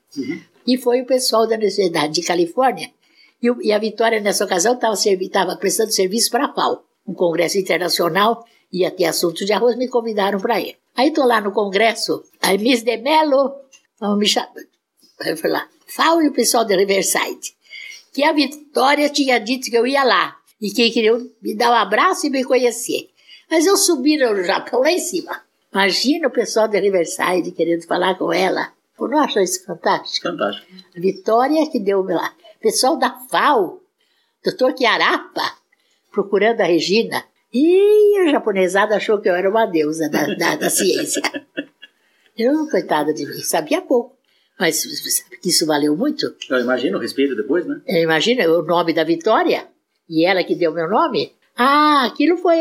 E 0.67 0.77
foi 0.77 1.01
o 1.01 1.07
pessoal 1.07 1.47
da 1.47 1.57
Universidade 1.57 2.15
de 2.15 2.23
Califórnia. 2.23 2.91
E, 3.43 3.69
e 3.69 3.73
a 3.73 3.79
Vitória, 3.79 4.21
nessa 4.21 4.45
ocasião, 4.45 4.79
estava 5.03 5.57
prestando 5.57 5.93
serviço 5.93 6.31
para 6.31 6.47
a 6.47 6.53
FAO, 6.53 6.85
um 7.07 7.15
congresso 7.15 7.59
internacional, 7.59 8.45
ia 8.73 8.91
ter 8.91 9.05
assunto 9.05 9.45
de 9.45 9.53
arroz, 9.53 9.77
me 9.77 9.89
convidaram 9.89 10.39
para 10.39 10.61
ir. 10.61 10.77
Aí 10.97 11.09
estou 11.09 11.25
lá 11.25 11.41
no 11.41 11.53
congresso, 11.53 12.23
a 12.41 12.53
Miss 12.57 12.83
de 12.83 12.97
Mello 12.99 13.55
me 14.17 14.27
chamou. 14.27 14.51
Aí 15.21 15.31
eu 15.31 15.37
fui 15.37 15.51
lá, 15.51 15.69
FAO 15.87 16.23
e 16.23 16.29
o 16.29 16.33
pessoal 16.33 16.65
da 16.65 16.77
Riverside. 16.77 17.55
Que 18.13 18.25
a 18.25 18.33
Vitória 18.33 19.09
tinha 19.09 19.39
dito 19.39 19.71
que 19.71 19.77
eu 19.77 19.87
ia 19.87 20.03
lá 20.05 20.37
e 20.61 20.71
que 20.71 20.91
queriam 20.91 21.27
me 21.41 21.55
dar 21.55 21.71
um 21.71 21.75
abraço 21.75 22.27
e 22.27 22.31
me 22.31 22.45
conhecer. 22.45 23.09
Mas 23.51 23.67
eu 23.67 23.77
subi 23.77 24.17
no 24.17 24.43
Japão 24.45 24.81
lá 24.81 24.91
em 24.91 24.99
cima. 24.99 25.43
Imagina 25.73 26.29
o 26.29 26.33
pessoal 26.33 26.67
da 26.67 26.79
Riverside 26.81 27.53
querendo 27.53 27.87
falar 27.87 28.17
com 28.17 28.33
ela. 28.33 28.73
Eu 28.99 29.09
não 29.09 29.19
achou 29.19 29.41
isso 29.41 29.65
fantástico? 29.65 30.29
Fantástico. 30.29 30.67
A 30.97 31.01
Vitória 31.01 31.71
que 31.71 31.79
deu 31.79 32.03
lá. 32.03 32.35
Pessoal 32.61 32.99
da 32.99 33.11
FAO, 33.31 33.81
doutor 34.45 34.77
Chiarapa, 34.77 35.57
procurando 36.13 36.61
a 36.61 36.65
Regina. 36.65 37.25
E 37.53 38.19
a 38.27 38.31
japonesada 38.31 38.97
achou 38.97 39.21
que 39.21 39.29
eu 39.29 39.35
era 39.35 39.49
uma 39.49 39.67
deusa 39.67 40.09
da, 40.09 40.27
da, 40.35 40.57
da 40.57 40.71
ciência. 40.71 41.23
Eu, 42.37 42.69
coitada 42.69 43.13
de 43.15 43.27
mim, 43.27 43.41
sabia 43.41 43.81
pouco. 43.81 44.17
Mas 44.59 44.83
você 44.85 45.11
sabe 45.11 45.39
que 45.39 45.49
isso 45.49 45.67
valeu 45.67 45.97
muito? 45.97 46.35
Eu 46.51 46.61
imagino 46.61 46.99
o 46.99 47.01
respeito 47.01 47.35
depois, 47.35 47.65
né? 47.67 47.81
É, 47.87 48.03
Imagina 48.03 48.47
o 48.51 48.63
nome 48.63 48.93
da 48.93 49.05
Vitória 49.05 49.67
e 50.09 50.27
ela 50.27 50.45
que 50.45 50.55
deu 50.55 50.73
meu 50.73 50.89
nome. 50.89 51.35
Ah, 51.57 52.05
aquilo 52.07 52.37
foi. 52.37 52.59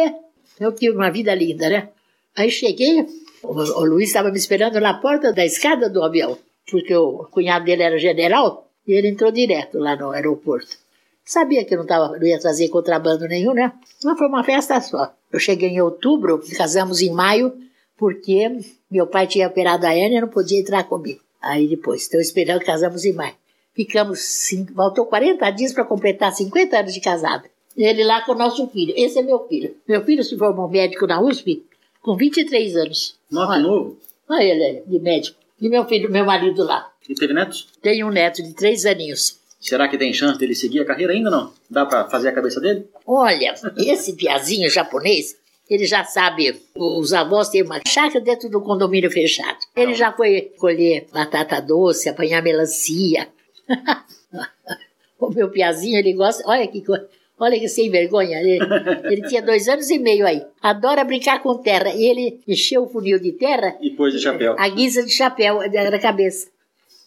Eu 0.59 0.71
tive 0.71 0.95
uma 0.95 1.11
vida 1.11 1.35
linda, 1.35 1.69
né? 1.69 1.89
Aí 2.35 2.49
cheguei, 2.49 3.05
o, 3.43 3.47
o 3.47 3.85
Luiz 3.85 4.09
estava 4.09 4.31
me 4.31 4.37
esperando 4.37 4.79
na 4.79 4.93
porta 4.95 5.33
da 5.33 5.45
escada 5.45 5.89
do 5.89 6.03
avião, 6.03 6.37
porque 6.69 6.95
o 6.95 7.27
cunhado 7.31 7.65
dele 7.65 7.83
era 7.83 7.97
general 7.97 8.69
e 8.87 8.93
ele 8.93 9.09
entrou 9.09 9.31
direto 9.31 9.77
lá 9.77 9.95
no 9.95 10.11
aeroporto. 10.11 10.77
Sabia 11.23 11.63
que 11.63 11.75
não, 11.75 11.85
tava, 11.85 12.17
não 12.17 12.25
ia 12.25 12.39
trazer 12.39 12.69
contrabando 12.69 13.27
nenhum, 13.27 13.53
né? 13.53 13.71
Mas 14.03 14.17
foi 14.17 14.27
uma 14.27 14.43
festa 14.43 14.81
só. 14.81 15.13
Eu 15.31 15.39
cheguei 15.39 15.69
em 15.69 15.81
outubro, 15.81 16.41
casamos 16.57 17.01
em 17.01 17.11
maio, 17.11 17.53
porque 17.95 18.49
meu 18.89 19.05
pai 19.05 19.27
tinha 19.27 19.47
operado 19.47 19.85
a 19.85 19.93
hérnia 19.93 20.17
e 20.17 20.21
não 20.21 20.27
podia 20.27 20.59
entrar 20.59 20.85
comigo. 20.85 21.21
Aí 21.39 21.67
depois, 21.67 22.01
estou 22.01 22.19
esperando, 22.19 22.65
casamos 22.65 23.05
em 23.05 23.13
maio. 23.13 23.35
Ficamos, 23.75 24.21
cinco, 24.21 24.73
faltou 24.73 25.05
40 25.05 25.49
dias 25.51 25.71
para 25.71 25.85
completar 25.85 26.33
50 26.33 26.79
anos 26.79 26.93
de 26.93 26.99
casado. 26.99 27.47
Ele 27.77 28.03
lá 28.03 28.25
com 28.25 28.31
o 28.31 28.37
nosso 28.37 28.67
filho. 28.67 28.93
Esse 28.97 29.19
é 29.19 29.21
meu 29.21 29.47
filho. 29.47 29.75
Meu 29.87 30.03
filho 30.03 30.23
se 30.23 30.35
formou 30.35 30.67
médico 30.67 31.05
na 31.05 31.21
USP 31.21 31.63
com 32.01 32.15
23 32.15 32.75
anos. 32.75 33.15
Nossa, 33.31 33.53
Olha, 33.53 33.61
novo. 33.61 33.97
Olha 34.27 34.43
ele, 34.43 34.83
de 34.85 34.99
médico. 34.99 35.37
E 35.59 35.69
meu 35.69 35.85
filho, 35.85 36.09
meu 36.11 36.25
marido 36.25 36.63
lá. 36.63 36.91
E 37.07 37.13
teve 37.13 37.33
netos? 37.33 37.67
Tem 37.81 38.03
um 38.03 38.09
neto 38.09 38.41
de 38.43 38.53
três 38.53 38.85
aninhos. 38.85 39.39
Será 39.59 39.87
que 39.89 39.97
tem 39.97 40.13
chance 40.13 40.39
dele 40.39 40.55
seguir 40.55 40.79
a 40.79 40.85
carreira 40.85 41.11
ainda 41.11 41.29
não? 41.29 41.51
Dá 41.69 41.85
pra 41.85 42.07
fazer 42.07 42.29
a 42.29 42.31
cabeça 42.31 42.61
dele? 42.61 42.87
Olha, 43.05 43.53
esse 43.77 44.13
piazinho 44.13 44.69
japonês, 44.69 45.35
ele 45.69 45.85
já 45.85 46.03
sabe, 46.05 46.61
os 46.75 47.11
avós 47.11 47.49
têm 47.49 47.63
uma 47.63 47.81
chácara 47.85 48.21
dentro 48.23 48.49
do 48.49 48.61
condomínio 48.61 49.11
fechado. 49.11 49.57
Ele 49.75 49.93
já 49.93 50.13
foi 50.13 50.53
colher 50.57 51.07
batata 51.11 51.61
doce, 51.61 52.07
apanhar 52.07 52.41
melancia. 52.41 53.27
o 55.19 55.29
meu 55.29 55.49
piazinho, 55.49 55.97
ele 55.97 56.13
gosta, 56.13 56.41
olha 56.47 56.65
que 56.67 56.81
coisa. 56.81 57.09
Olha 57.39 57.57
que 57.57 57.69
sem 57.69 57.89
vergonha. 57.89 58.37
Ele, 58.39 58.59
ele 59.09 59.21
tinha 59.27 59.41
dois 59.41 59.67
anos 59.67 59.89
e 59.89 59.97
meio 59.97 60.27
aí. 60.27 60.41
Adora 60.61 61.03
brincar 61.05 61.41
com 61.41 61.57
terra. 61.57 61.93
E 61.95 62.05
ele 62.05 62.41
encheu 62.47 62.83
o 62.83 62.89
funil 62.89 63.19
de 63.19 63.31
terra. 63.31 63.77
E 63.81 63.91
pôs 63.91 64.13
de 64.13 64.19
chapéu. 64.19 64.55
A 64.57 64.67
guisa 64.67 65.03
de 65.03 65.11
chapéu 65.11 65.59
na 65.59 65.99
cabeça. 65.99 66.49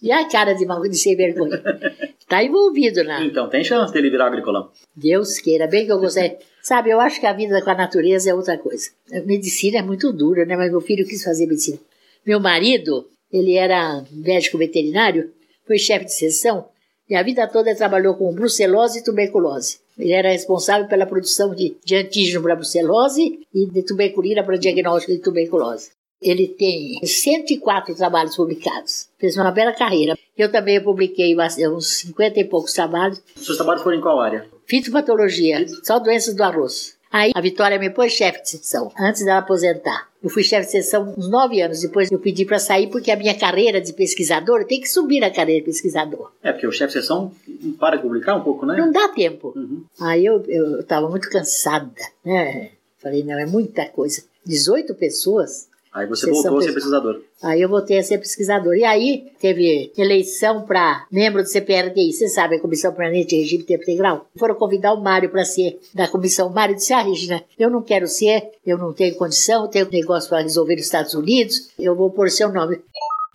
E 0.03 0.11
a 0.11 0.27
cara 0.29 0.55
de, 0.55 0.65
mal, 0.65 0.81
de 0.83 0.97
sem 0.97 1.15
vergonha. 1.15 1.63
Tá 2.33 2.43
envolvido 2.43 3.05
na. 3.05 3.23
Então 3.23 3.47
tem 3.47 3.63
chance 3.63 3.93
dele 3.93 4.09
virar 4.09 4.29
agricolão. 4.29 4.71
Deus 4.97 5.39
queira, 5.39 5.67
bem 5.67 5.85
que 5.85 5.93
eu 5.93 5.99
gostei. 5.99 6.39
Sabe, 6.63 6.89
eu 6.89 6.99
acho 6.99 7.21
que 7.21 7.27
a 7.27 7.33
vida 7.35 7.61
com 7.61 7.69
a 7.69 7.75
natureza 7.75 8.31
é 8.31 8.35
outra 8.35 8.57
coisa. 8.57 8.89
A 9.13 9.21
medicina 9.21 9.81
é 9.81 9.83
muito 9.83 10.11
dura, 10.11 10.47
né? 10.47 10.57
Mas 10.57 10.71
meu 10.71 10.81
filho 10.81 11.05
quis 11.05 11.23
fazer 11.23 11.45
medicina. 11.45 11.79
Meu 12.25 12.41
marido, 12.41 13.07
ele 13.31 13.55
era 13.57 14.03
médico 14.11 14.57
veterinário, 14.57 15.31
foi 15.67 15.77
chefe 15.77 16.07
de 16.07 16.15
seção 16.15 16.72
e 17.09 17.15
a 17.15 17.23
vida 17.23 17.47
toda 17.47 17.71
ele 17.71 17.79
trabalhou 17.79 18.15
com 18.15 18.33
brucelose 18.33 19.01
e 19.01 19.05
tuberculose. 19.05 19.81
Ele 19.99 20.13
era 20.13 20.31
responsável 20.31 20.89
pela 20.89 21.07
produção 21.07 21.55
de, 21.55 21.77
de 21.85 21.97
antígeno 21.97 22.43
para 22.43 22.57
brucelose 22.57 23.41
e 23.53 23.67
de 23.67 23.83
tuberculina 23.83 24.43
para 24.43 24.57
diagnóstico 24.57 25.13
de 25.13 25.19
tuberculose. 25.19 25.91
Ele 26.23 26.47
tem 26.47 27.05
104 27.05 27.97
trabalhos 27.97 28.37
publicados. 28.37 29.09
Fez 29.19 29.37
uma 29.37 29.51
bela 29.51 29.73
carreira. 29.73 30.17
Eu 30.39 30.51
também 30.51 30.83
publiquei 30.83 31.37
uns 31.69 31.87
50 31.99 32.41
e 32.41 32.45
poucos 32.45 32.73
trabalhos. 32.73 33.21
Seus 33.37 33.57
trabalhos 33.57 33.83
foram 33.83 33.99
em 33.99 34.01
qual 34.01 34.21
área? 34.21 34.47
Fitopatologia, 34.67 35.67
só 35.83 35.99
doenças 35.99 36.35
do 36.35 36.43
arroz. 36.43 36.97
Aí 37.13 37.31
a 37.35 37.41
Vitória 37.43 37.79
me 37.79 37.91
pôs 37.91 38.13
chefe 38.13 38.43
de 38.43 38.49
seção, 38.49 38.91
antes 38.99 39.23
dela 39.25 39.41
aposentar. 39.41 40.09
Eu 40.23 40.31
fui 40.31 40.43
chefe 40.43 40.67
de 40.67 40.73
seção 40.73 41.15
uns 41.17 41.29
nove 41.29 41.61
anos, 41.61 41.83
depois 41.83 42.11
eu 42.11 42.19
pedi 42.19 42.47
para 42.47 42.59
sair 42.59 42.89
porque 42.89 43.11
a 43.11 43.17
minha 43.17 43.39
carreira 43.39 43.81
de 43.81 43.93
pesquisador 43.93 44.65
tem 44.65 44.81
que 44.81 44.89
subir 44.89 45.21
na 45.21 45.31
carreira 45.31 45.61
de 45.61 45.67
pesquisador. 45.67 46.33
É, 46.43 46.53
porque 46.53 46.67
o 46.67 46.73
chefe 46.73 46.95
de 46.95 47.01
seção 47.01 47.31
para 47.79 47.97
de 47.97 48.03
publicar 48.03 48.35
um 48.35 48.43
pouco, 48.43 48.65
né? 48.65 48.77
Não 48.79 48.91
dá 48.91 49.09
tempo. 49.09 49.53
Uhum. 49.55 49.85
Aí 50.01 50.25
eu 50.25 50.43
estava 50.81 51.09
muito 51.11 51.29
cansada, 51.29 51.93
né? 52.25 52.71
Falei, 52.99 53.23
não, 53.25 53.39
é 53.39 53.45
muita 53.45 53.85
coisa. 53.87 54.23
18 54.47 54.95
pessoas 54.95 55.69
Aí 55.93 56.07
você 56.07 56.31
voltou 56.31 56.59
a 56.59 56.63
ser 56.63 56.73
pesquisador. 56.73 57.21
Aí 57.43 57.61
eu 57.61 57.69
voltei 57.69 57.99
a 57.99 58.03
ser 58.03 58.17
pesquisador. 58.17 58.75
E 58.75 58.83
aí 58.83 59.31
teve 59.39 59.93
eleição 59.97 60.63
para 60.63 61.07
membro 61.13 61.43
do 61.43 61.49
CPRDI, 61.49 62.13
você 62.13 62.29
sabe, 62.29 62.57
a 62.57 62.61
Comissão 62.61 62.95
Permanente 62.95 63.29
de 63.29 63.43
Regime 63.43 63.63
Tempo 63.63 63.83
Integral. 63.83 64.27
Foram 64.39 64.55
convidar 64.55 64.95
o 64.95 65.03
Mário 65.03 65.29
para 65.29 65.45
ser 65.45 65.79
da 65.93 66.09
comissão. 66.09 66.49
O 66.49 66.55
Mário 66.55 66.75
disse: 66.75 66.95
Ah, 66.95 67.03
Regina, 67.03 67.45
eu 67.59 67.69
não 67.69 67.83
quero 67.83 68.09
ser, 68.09 68.53
eu 68.65 68.79
não 68.79 68.95
tenho 68.95 69.15
condição, 69.17 69.69
tenho 69.69 69.87
um 69.87 69.91
negócio 69.91 70.31
para 70.31 70.43
resolver 70.43 70.77
nos 70.77 70.85
Estados 70.87 71.13
Unidos, 71.13 71.71
eu 71.79 71.95
vou 71.95 72.11
pôr 72.11 72.31
seu 72.31 72.51
nome. 72.51 72.81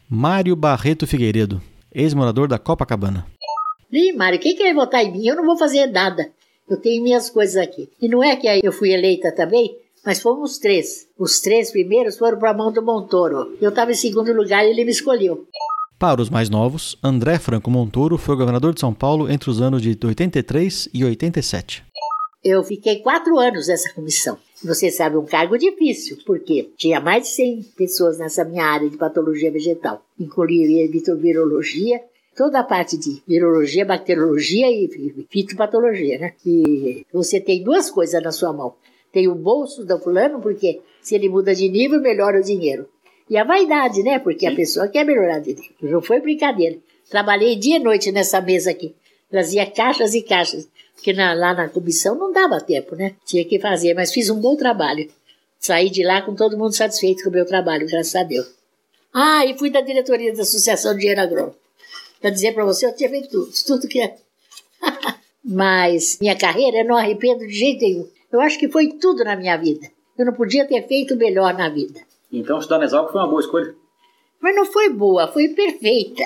Mário 0.10 0.56
Barreto 0.56 1.06
Figueiredo, 1.06 1.62
ex-morador 1.94 2.48
da 2.48 2.58
Copacabana. 2.58 3.28
Ih, 3.92 4.14
Mário, 4.14 4.40
quem 4.40 4.56
quer 4.56 4.74
votar 4.74 5.04
em 5.04 5.12
mim? 5.12 5.28
Eu 5.28 5.36
não 5.36 5.46
vou 5.46 5.58
fazer 5.58 5.86
nada. 5.86 6.28
Eu 6.68 6.78
tenho 6.78 7.04
minhas 7.04 7.30
coisas 7.30 7.56
aqui. 7.56 7.90
E 8.02 8.10
não 8.10 8.24
é 8.24 8.36
que 8.36 8.48
aí 8.48 8.62
eu 8.64 8.72
fui 8.74 8.92
eleita 8.92 9.32
também? 9.32 9.78
Mas 10.08 10.22
fomos 10.22 10.58
três. 10.58 11.06
Os 11.20 11.42
três 11.42 11.70
primeiros 11.70 12.18
foram 12.18 12.40
para 12.40 12.52
a 12.52 12.54
mão 12.54 12.72
do 12.72 12.82
Montoro. 12.82 13.58
Eu 13.60 13.68
estava 13.68 13.92
em 13.92 13.94
segundo 13.94 14.32
lugar 14.32 14.66
e 14.66 14.70
ele 14.70 14.86
me 14.86 14.92
escolheu. 14.92 15.46
Para 16.00 16.22
os 16.22 16.30
mais 16.30 16.50
novos, 16.50 16.98
André 17.04 17.38
Franco 17.38 17.70
Montoro 17.70 18.18
foi 18.18 18.38
governador 18.38 18.74
de 18.74 18.80
São 18.80 18.94
Paulo 18.94 19.30
entre 19.30 19.50
os 19.50 19.60
anos 19.60 19.82
de 19.82 19.98
83 20.02 20.88
e 20.94 21.04
87. 21.04 21.84
Eu 22.42 22.64
fiquei 22.64 23.00
quatro 23.00 23.38
anos 23.38 23.68
nessa 23.68 23.94
comissão. 23.94 24.38
Você 24.64 24.90
sabe, 24.90 25.18
um 25.18 25.26
cargo 25.26 25.58
difícil, 25.58 26.18
porque 26.26 26.70
tinha 26.78 27.02
mais 27.02 27.24
de 27.24 27.30
100 27.32 27.64
pessoas 27.76 28.18
nessa 28.18 28.46
minha 28.46 28.64
área 28.64 28.90
de 28.90 28.96
patologia 28.96 29.52
vegetal. 29.52 30.02
Incluía 30.18 30.90
virologia, 31.20 32.00
toda 32.34 32.62
a 32.62 32.64
parte 32.64 32.98
de 32.98 33.22
virologia, 33.28 33.84
bacteriologia 33.84 34.72
e 34.72 35.28
fitopatologia, 35.30 36.18
né? 36.18 36.34
E 36.46 37.06
você 37.12 37.42
tem 37.42 37.62
duas 37.62 37.92
coisas 37.92 38.24
na 38.24 38.32
sua 38.32 38.54
mão 38.54 38.74
tem 39.18 39.28
o 39.28 39.34
bolso 39.34 39.84
do 39.84 39.98
fulano, 39.98 40.40
porque 40.40 40.80
se 41.02 41.16
ele 41.16 41.28
muda 41.28 41.56
de 41.56 41.68
nível, 41.68 42.00
melhora 42.00 42.40
o 42.40 42.44
dinheiro. 42.44 42.88
E 43.28 43.36
a 43.36 43.44
vaidade, 43.44 44.04
né? 44.04 44.20
Porque 44.20 44.46
a 44.46 44.54
pessoa 44.54 44.88
quer 44.88 45.04
melhorar 45.04 45.40
de 45.40 45.56
nível. 45.56 45.74
Não 45.82 46.04
foi 46.04 46.22
brincadeira. 46.22 46.78
Trabalhei 47.10 47.56
dia 47.56 47.78
e 47.78 47.80
noite 47.80 48.12
nessa 48.12 48.40
mesa 48.40 48.70
aqui. 48.70 48.94
Trazia 49.28 49.66
caixas 49.66 50.14
e 50.14 50.22
caixas. 50.22 50.70
Porque 50.94 51.14
na, 51.14 51.34
lá 51.34 51.56
na 51.56 51.68
comissão 51.68 52.14
não 52.14 52.32
dava 52.32 52.62
tempo, 52.62 52.96
né? 52.96 53.16
Tinha 53.26 53.44
que 53.44 53.60
fazer, 53.60 53.96
mas 53.96 54.14
fiz 54.14 54.30
um 54.30 54.40
bom 54.40 54.56
trabalho. 54.56 55.10
Saí 55.58 55.90
de 55.90 56.04
lá 56.04 56.22
com 56.22 56.36
todo 56.36 56.56
mundo 56.56 56.76
satisfeito 56.76 57.24
com 57.24 57.30
o 57.30 57.34
meu 57.34 57.46
trabalho, 57.48 57.88
graças 57.88 58.14
a 58.14 58.22
Deus. 58.22 58.48
Ah, 59.12 59.44
e 59.48 59.58
fui 59.58 59.72
da 59.72 59.82
diretoria 59.82 60.32
da 60.32 60.44
Associação 60.44 60.92
de 60.92 61.00
Engenheiro 61.00 61.22
Agrônomo. 61.22 61.56
Para 62.22 62.30
dizer 62.30 62.54
para 62.54 62.66
você, 62.66 62.86
eu 62.86 62.96
tinha 62.96 63.10
feito 63.10 63.30
tudo, 63.30 63.52
tudo 63.66 63.88
que 63.88 64.00
é. 64.00 64.16
mas 65.44 66.20
minha 66.22 66.36
carreira 66.36 66.82
eu 66.82 66.86
não 66.86 66.96
arrependo 66.96 67.48
de 67.48 67.54
jeito 67.54 67.82
nenhum. 67.82 68.08
Eu 68.38 68.42
acho 68.42 68.60
que 68.60 68.70
foi 68.70 68.90
tudo 68.90 69.24
na 69.24 69.36
minha 69.36 69.58
vida. 69.58 69.90
Eu 70.16 70.24
não 70.24 70.32
podia 70.32 70.64
ter 70.68 70.88
feito 70.88 71.16
melhor 71.16 71.58
na 71.58 71.70
vida. 71.70 72.02
Então, 72.32 72.60
estudar 72.60 72.78
na 72.78 72.86
Exalc 72.86 73.12
foi 73.12 73.20
uma 73.20 73.28
boa 73.28 73.42
escolha? 73.42 73.76
Mas 74.40 74.56
não 74.56 74.64
foi 74.64 74.90
boa, 74.90 75.28
foi 75.28 75.48
perfeita. 75.50 76.24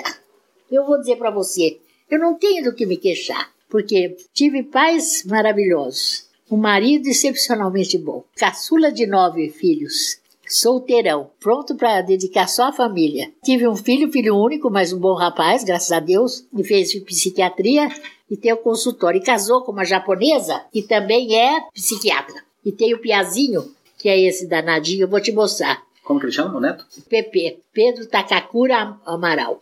Eu 0.70 0.84
vou 0.84 1.00
dizer 1.00 1.16
para 1.16 1.30
você, 1.30 1.80
eu 2.10 2.18
não 2.18 2.34
tenho 2.34 2.64
do 2.64 2.74
que 2.74 2.84
me 2.84 2.98
queixar, 2.98 3.50
porque 3.66 4.14
tive 4.34 4.62
pais 4.62 5.24
maravilhosos, 5.24 6.28
um 6.50 6.58
marido 6.58 7.08
excepcionalmente 7.08 7.96
bom, 7.96 8.22
caçula 8.36 8.92
de 8.92 9.06
nove 9.06 9.48
filhos, 9.48 10.20
solteirão, 10.54 11.30
pronto 11.40 11.74
para 11.74 12.02
dedicar 12.02 12.46
só 12.46 12.68
à 12.68 12.72
família. 12.72 13.32
Tive 13.42 13.66
um 13.66 13.74
filho, 13.74 14.10
filho 14.12 14.36
único, 14.36 14.70
mas 14.70 14.92
um 14.92 14.98
bom 14.98 15.14
rapaz, 15.14 15.64
graças 15.64 15.92
a 15.92 16.00
Deus, 16.00 16.46
e 16.56 16.62
fez 16.62 16.94
psiquiatria 17.04 17.88
e 18.30 18.36
tem 18.36 18.52
o 18.52 18.58
consultório. 18.58 19.20
E 19.20 19.24
casou 19.24 19.62
com 19.62 19.72
uma 19.72 19.84
japonesa 19.84 20.62
que 20.72 20.82
também 20.82 21.38
é 21.38 21.60
psiquiatra. 21.72 22.42
E 22.64 22.70
tem 22.70 22.94
o 22.94 23.00
Piazinho, 23.00 23.74
que 23.98 24.08
é 24.08 24.20
esse 24.20 24.46
danadinho, 24.46 25.02
eu 25.02 25.08
vou 25.08 25.20
te 25.20 25.32
mostrar. 25.32 25.82
Como 26.04 26.18
que 26.18 26.26
ele 26.26 26.32
chama, 26.32 26.56
o 26.56 26.60
neto? 26.60 26.84
PP, 27.08 27.60
Pedro 27.72 28.06
Takakura 28.06 28.98
Amaral. 29.06 29.60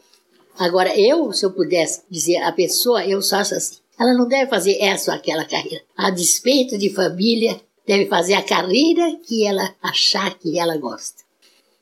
Agora, 0.59 0.99
eu, 0.99 1.33
se 1.33 1.45
eu 1.45 1.53
pudesse 1.53 2.03
dizer 2.11 2.39
a 2.39 2.53
pessoa, 2.53 3.07
eu 3.07 3.23
só 3.23 3.37
acho 3.37 3.55
assim. 3.55 3.79
Ela 3.99 4.15
não 4.15 4.27
deve 4.27 4.49
fazer 4.49 4.79
essa 4.81 5.11
ou 5.11 5.17
aquela 5.17 5.45
carreira. 5.45 5.83
A 5.97 6.11
despeito 6.11 6.79
de 6.79 6.91
família, 6.91 7.61
deve 7.91 8.07
fazer 8.07 8.35
a 8.35 8.43
carreira 8.43 9.17
que 9.27 9.45
ela 9.45 9.75
achar 9.83 10.33
que 10.39 10.57
ela 10.57 10.79
gosta. 10.79 11.25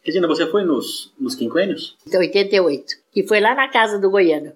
Regina, 0.03 0.27
você 0.27 0.47
foi 0.47 0.65
nos, 0.65 1.13
nos 1.21 1.35
quinquênios? 1.35 1.99
Então, 2.07 2.19
88. 2.21 2.95
E 3.15 3.29
foi 3.29 3.41
lá 3.41 3.55
na 3.55 3.69
casa 3.69 3.99
do 3.99 4.11
Goiano. 4.11 4.53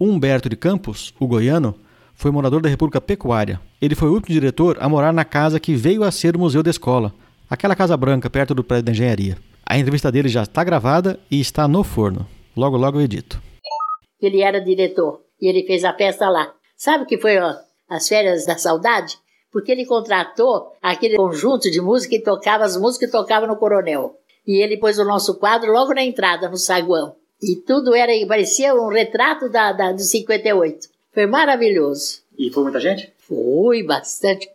Humberto 0.00 0.48
de 0.48 0.56
Campos, 0.56 1.12
o 1.20 1.26
goiano, 1.26 1.74
foi 2.14 2.30
morador 2.30 2.62
da 2.62 2.70
República 2.70 3.02
Pecuária. 3.02 3.60
Ele 3.82 3.94
foi 3.94 4.08
o 4.08 4.14
último 4.14 4.32
diretor 4.32 4.78
a 4.80 4.88
morar 4.88 5.12
na 5.12 5.26
casa 5.26 5.60
que 5.60 5.74
veio 5.74 6.04
a 6.04 6.10
ser 6.10 6.34
o 6.36 6.38
museu 6.38 6.62
da 6.62 6.70
escola, 6.70 7.12
aquela 7.50 7.76
casa 7.76 7.94
branca 7.94 8.30
perto 8.30 8.54
do 8.54 8.64
prédio 8.64 8.86
da 8.86 8.92
engenharia. 8.92 9.36
A 9.66 9.76
entrevista 9.76 10.10
dele 10.10 10.30
já 10.30 10.44
está 10.44 10.64
gravada 10.64 11.20
e 11.30 11.38
está 11.38 11.68
no 11.68 11.84
forno. 11.84 12.26
Logo, 12.56 12.78
logo 12.78 12.98
eu 12.98 13.04
edito. 13.04 13.42
Ele 14.22 14.40
era 14.40 14.58
diretor 14.58 15.20
e 15.38 15.50
ele 15.50 15.66
fez 15.66 15.84
a 15.84 15.92
festa 15.92 16.30
lá. 16.30 16.50
Sabe 16.78 17.04
o 17.04 17.06
que 17.06 17.18
foi 17.18 17.36
ó, 17.38 17.54
as 17.90 18.08
férias 18.08 18.46
da 18.46 18.56
saudade? 18.56 19.18
Porque 19.50 19.72
ele 19.72 19.86
contratou 19.86 20.72
aquele 20.82 21.16
conjunto 21.16 21.70
de 21.70 21.80
música 21.80 22.14
e 22.14 22.22
tocava 22.22 22.64
as 22.64 22.76
músicas 22.76 23.10
que 23.10 23.16
tocava 23.16 23.46
no 23.46 23.56
Coronel. 23.56 24.18
E 24.46 24.62
ele 24.62 24.76
pôs 24.76 24.98
o 24.98 25.04
nosso 25.04 25.38
quadro 25.38 25.72
logo 25.72 25.94
na 25.94 26.02
entrada, 26.02 26.48
no 26.48 26.56
saguão. 26.56 27.14
E 27.42 27.56
tudo 27.56 27.94
era, 27.94 28.12
parecia 28.26 28.74
um 28.74 28.88
retrato 28.88 29.48
da, 29.48 29.72
da, 29.72 29.92
do 29.92 30.00
58. 30.00 30.88
Foi 31.12 31.26
maravilhoso. 31.26 32.22
E 32.36 32.50
foi 32.50 32.62
muita 32.62 32.80
gente? 32.80 33.12
Foi, 33.18 33.82
bastante. 33.82 34.48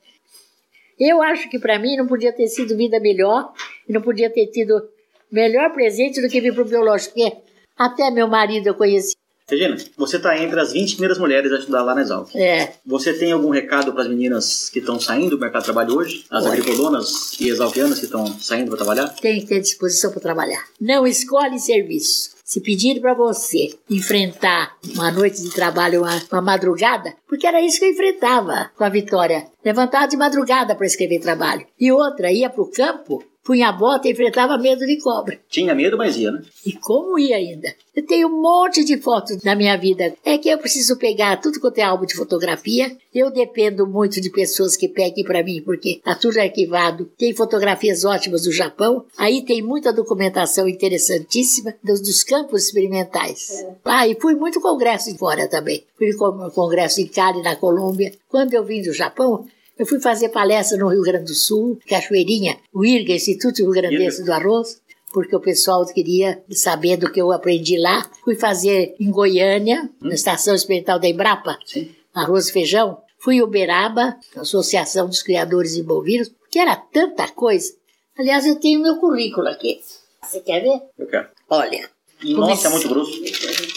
Eu 1.00 1.22
acho 1.22 1.50
que 1.50 1.60
para 1.60 1.80
mim 1.80 1.98
não 1.98 2.08
podia 2.08 2.32
ter 2.32 2.48
sido 2.48 2.78
vida 2.78 3.00
melhor 3.00 3.52
e 3.88 3.94
não 3.94 4.02
podia 4.02 4.30
ter 4.30 4.48
tido 4.48 4.88
melhor 5.32 5.74
presente 5.74 6.22
do 6.22 6.30
que 6.30 6.40
vir 6.40 6.54
pro 6.54 6.66
biológico, 6.66 7.16
porque 7.16 7.38
até 7.76 8.12
meu 8.12 8.28
marido 8.28 8.68
eu 8.68 8.76
conheci. 8.76 9.16
Regina, 9.50 9.78
você 9.98 10.18
está 10.18 10.38
entre 10.38 10.60
as 10.60 10.72
20 10.72 10.94
primeiras 10.94 11.18
mulheres 11.18 11.52
a 11.52 11.58
estudar 11.58 11.84
lá 11.84 11.94
na 11.94 12.02
Exalc. 12.02 12.34
É. 12.36 12.74
Você 12.86 13.14
tem 13.14 13.32
algum 13.32 13.50
recado 13.50 13.92
para 13.92 14.04
as 14.04 14.08
meninas 14.08 14.70
que 14.70 14.80
estão 14.80 15.00
saindo 15.00 15.32
do 15.32 15.40
mercado 15.40 15.62
de 15.62 15.66
trabalho 15.66 15.98
hoje? 15.98 16.26
As 16.30 16.46
agricultonas 16.46 17.40
e 17.40 17.50
exalquianas 17.50 18.00
que 18.00 18.06
estão 18.06 18.26
saindo 18.40 18.70
para 18.70 18.78
trabalhar? 18.78 19.10
Tem 19.10 19.42
que 19.42 19.48
ter 19.48 19.60
disposição 19.60 20.12
para 20.12 20.22
trabalhar. 20.22 20.64
Não 20.80 21.06
escolhe 21.06 21.60
serviço. 21.60 22.34
Se 22.44 22.62
pedir 22.62 23.00
para 23.00 23.14
você 23.14 23.74
enfrentar 23.90 24.78
uma 24.94 25.12
noite 25.12 25.42
de 25.42 25.50
trabalho, 25.50 26.02
uma, 26.02 26.22
uma, 26.32 26.42
madrugada, 26.42 27.14
porque 27.28 27.48
era 27.48 27.62
isso 27.62 27.80
que 27.80 27.86
eu 27.86 27.92
enfrentava 27.92 28.70
com 28.78 28.84
a 28.84 28.90
Vitória. 28.90 29.48
Levantava 29.64 30.08
de 30.08 30.18
madrugada 30.18 30.76
para 30.76 30.86
escrever 30.86 31.20
trabalho. 31.20 31.66
E 31.80 31.92
outra, 31.92 32.32
ia 32.32 32.50
para 32.50 32.62
o 32.62 32.70
campo 32.70 33.24
punha 33.44 33.70
a 33.70 33.72
bota 33.72 34.08
e 34.08 34.12
enfrentava 34.12 34.58
medo 34.58 34.86
de 34.86 34.98
cobra. 35.02 35.40
Tinha 35.50 35.76
medo, 35.76 35.98
mas 35.98 36.16
ia, 36.18 36.32
né? 36.32 36.42
E 36.66 36.72
como 36.74 37.20
ia 37.20 37.36
ainda? 37.36 37.74
Eu 37.96 38.06
tenho 38.06 38.28
um 38.28 38.42
monte 38.42 38.84
de 38.84 38.98
fotos 38.98 39.44
na 39.44 39.56
minha 39.56 39.78
vida. 39.78 40.16
É 40.26 40.38
que 40.38 40.50
eu 40.50 40.58
preciso 40.58 40.98
pegar 40.98 41.38
tudo 41.38 41.60
quanto 41.60 41.78
é 41.78 41.84
álbum 41.84 42.06
de 42.06 42.16
fotografia. 42.16 42.96
Eu 43.14 43.30
dependo 43.30 43.86
muito 43.86 44.20
de 44.20 44.32
pessoas 44.32 44.76
que 44.76 44.88
peguem 44.88 45.24
para 45.24 45.44
mim, 45.44 45.62
porque 45.62 46.02
tá 46.04 46.16
tudo 46.16 46.40
arquivado. 46.40 47.12
Tem 47.18 47.36
fotografias 47.36 48.04
ótimas 48.04 48.44
do 48.44 48.52
Japão. 48.52 49.06
Aí 49.18 49.44
tem 49.44 49.62
muita 49.62 49.94
documentação 49.94 50.68
interessantíssima 50.68 51.76
dos, 51.84 52.02
dos 52.02 52.24
campos 52.24 52.66
experimentais. 52.66 53.52
É. 53.52 53.76
Ah, 53.86 54.08
e 54.08 54.16
fui 54.20 54.34
muito 54.34 54.62
congresso 54.62 55.16
fora 55.18 55.48
também. 55.48 55.84
Fui 55.98 56.12
congresso 56.56 57.02
em 57.02 57.08
Cali, 57.08 57.44
na 57.44 57.56
Colômbia. 57.56 58.12
Quando 58.28 58.54
eu 58.54 58.64
vim 58.64 58.82
do 58.82 58.94
Japão, 58.94 59.46
eu 59.78 59.86
fui 59.86 60.00
fazer 60.00 60.30
palestra 60.30 60.78
no 60.78 60.88
Rio 60.88 61.02
Grande 61.02 61.26
do 61.26 61.34
Sul, 61.34 61.80
Cachoeirinha, 61.88 62.58
o 62.72 62.86
IRGA, 62.86 63.14
Instituto 63.14 63.64
Rio 63.64 63.72
Grandense 63.72 64.24
do 64.24 64.32
Arroz, 64.32 64.82
porque 65.12 65.36
o 65.36 65.40
pessoal 65.40 65.86
queria 65.86 66.44
saber 66.52 66.98
do 66.98 67.12
que 67.12 67.22
eu 67.22 67.32
aprendi 67.32 67.78
lá. 67.78 68.10
Fui 68.24 68.36
fazer 68.36 68.96
em 69.00 69.12
Goiânia, 69.12 69.90
hum. 70.02 70.08
na 70.08 70.16
Estação 70.16 70.56
Experimental 70.56 71.00
da 71.00 71.08
Embrapa, 71.08 71.58
Sim. 71.66 71.92
arroz 72.14 72.50
e 72.50 72.52
feijão. 72.52 72.98
Fui 73.20 73.36
em 73.36 73.42
Uberaba, 73.42 74.18
Associação 74.36 75.08
dos 75.08 75.24
Criadores 75.24 75.76
de 75.76 75.84
Bovinos, 75.84 76.32
que 76.52 76.60
era 76.60 76.76
tanta 76.76 77.28
coisa. 77.30 77.74
Aliás, 78.18 78.46
eu 78.46 78.60
tenho 78.60 78.82
meu 78.82 78.98
currículo 78.98 79.48
aqui. 79.48 79.80
Você 80.22 80.40
quer 80.42 80.62
ver? 80.62 80.82
Eu 80.98 81.08
quero. 81.08 81.28
Olha. 81.50 81.90
Nossa, 82.24 82.68
é 82.68 82.72
muito 82.72 82.90
grosso. 82.90 83.12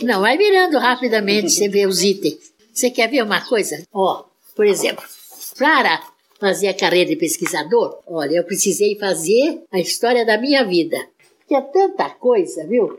Não, 0.02 0.20
vai 0.20 0.36
virando 0.36 0.78
rapidamente, 0.78 1.50
você 1.50 1.68
vê 1.68 1.86
os 1.86 2.02
itens. 2.02 2.52
Você 2.72 2.90
quer 2.90 3.08
ver 3.08 3.22
uma 3.22 3.40
coisa? 3.40 3.82
Ó, 3.92 4.24
por 4.54 4.66
exemplo, 4.66 5.04
para 5.58 6.00
fazer 6.38 6.68
a 6.68 6.74
carreira 6.74 7.10
de 7.10 7.16
pesquisador, 7.16 7.98
olha, 8.06 8.36
eu 8.36 8.44
precisei 8.44 8.98
fazer 8.98 9.62
a 9.72 9.78
história 9.78 10.24
da 10.24 10.38
minha 10.38 10.64
vida. 10.64 10.98
Que 11.48 11.54
é 11.54 11.60
tanta 11.60 12.10
coisa, 12.10 12.66
viu? 12.66 12.98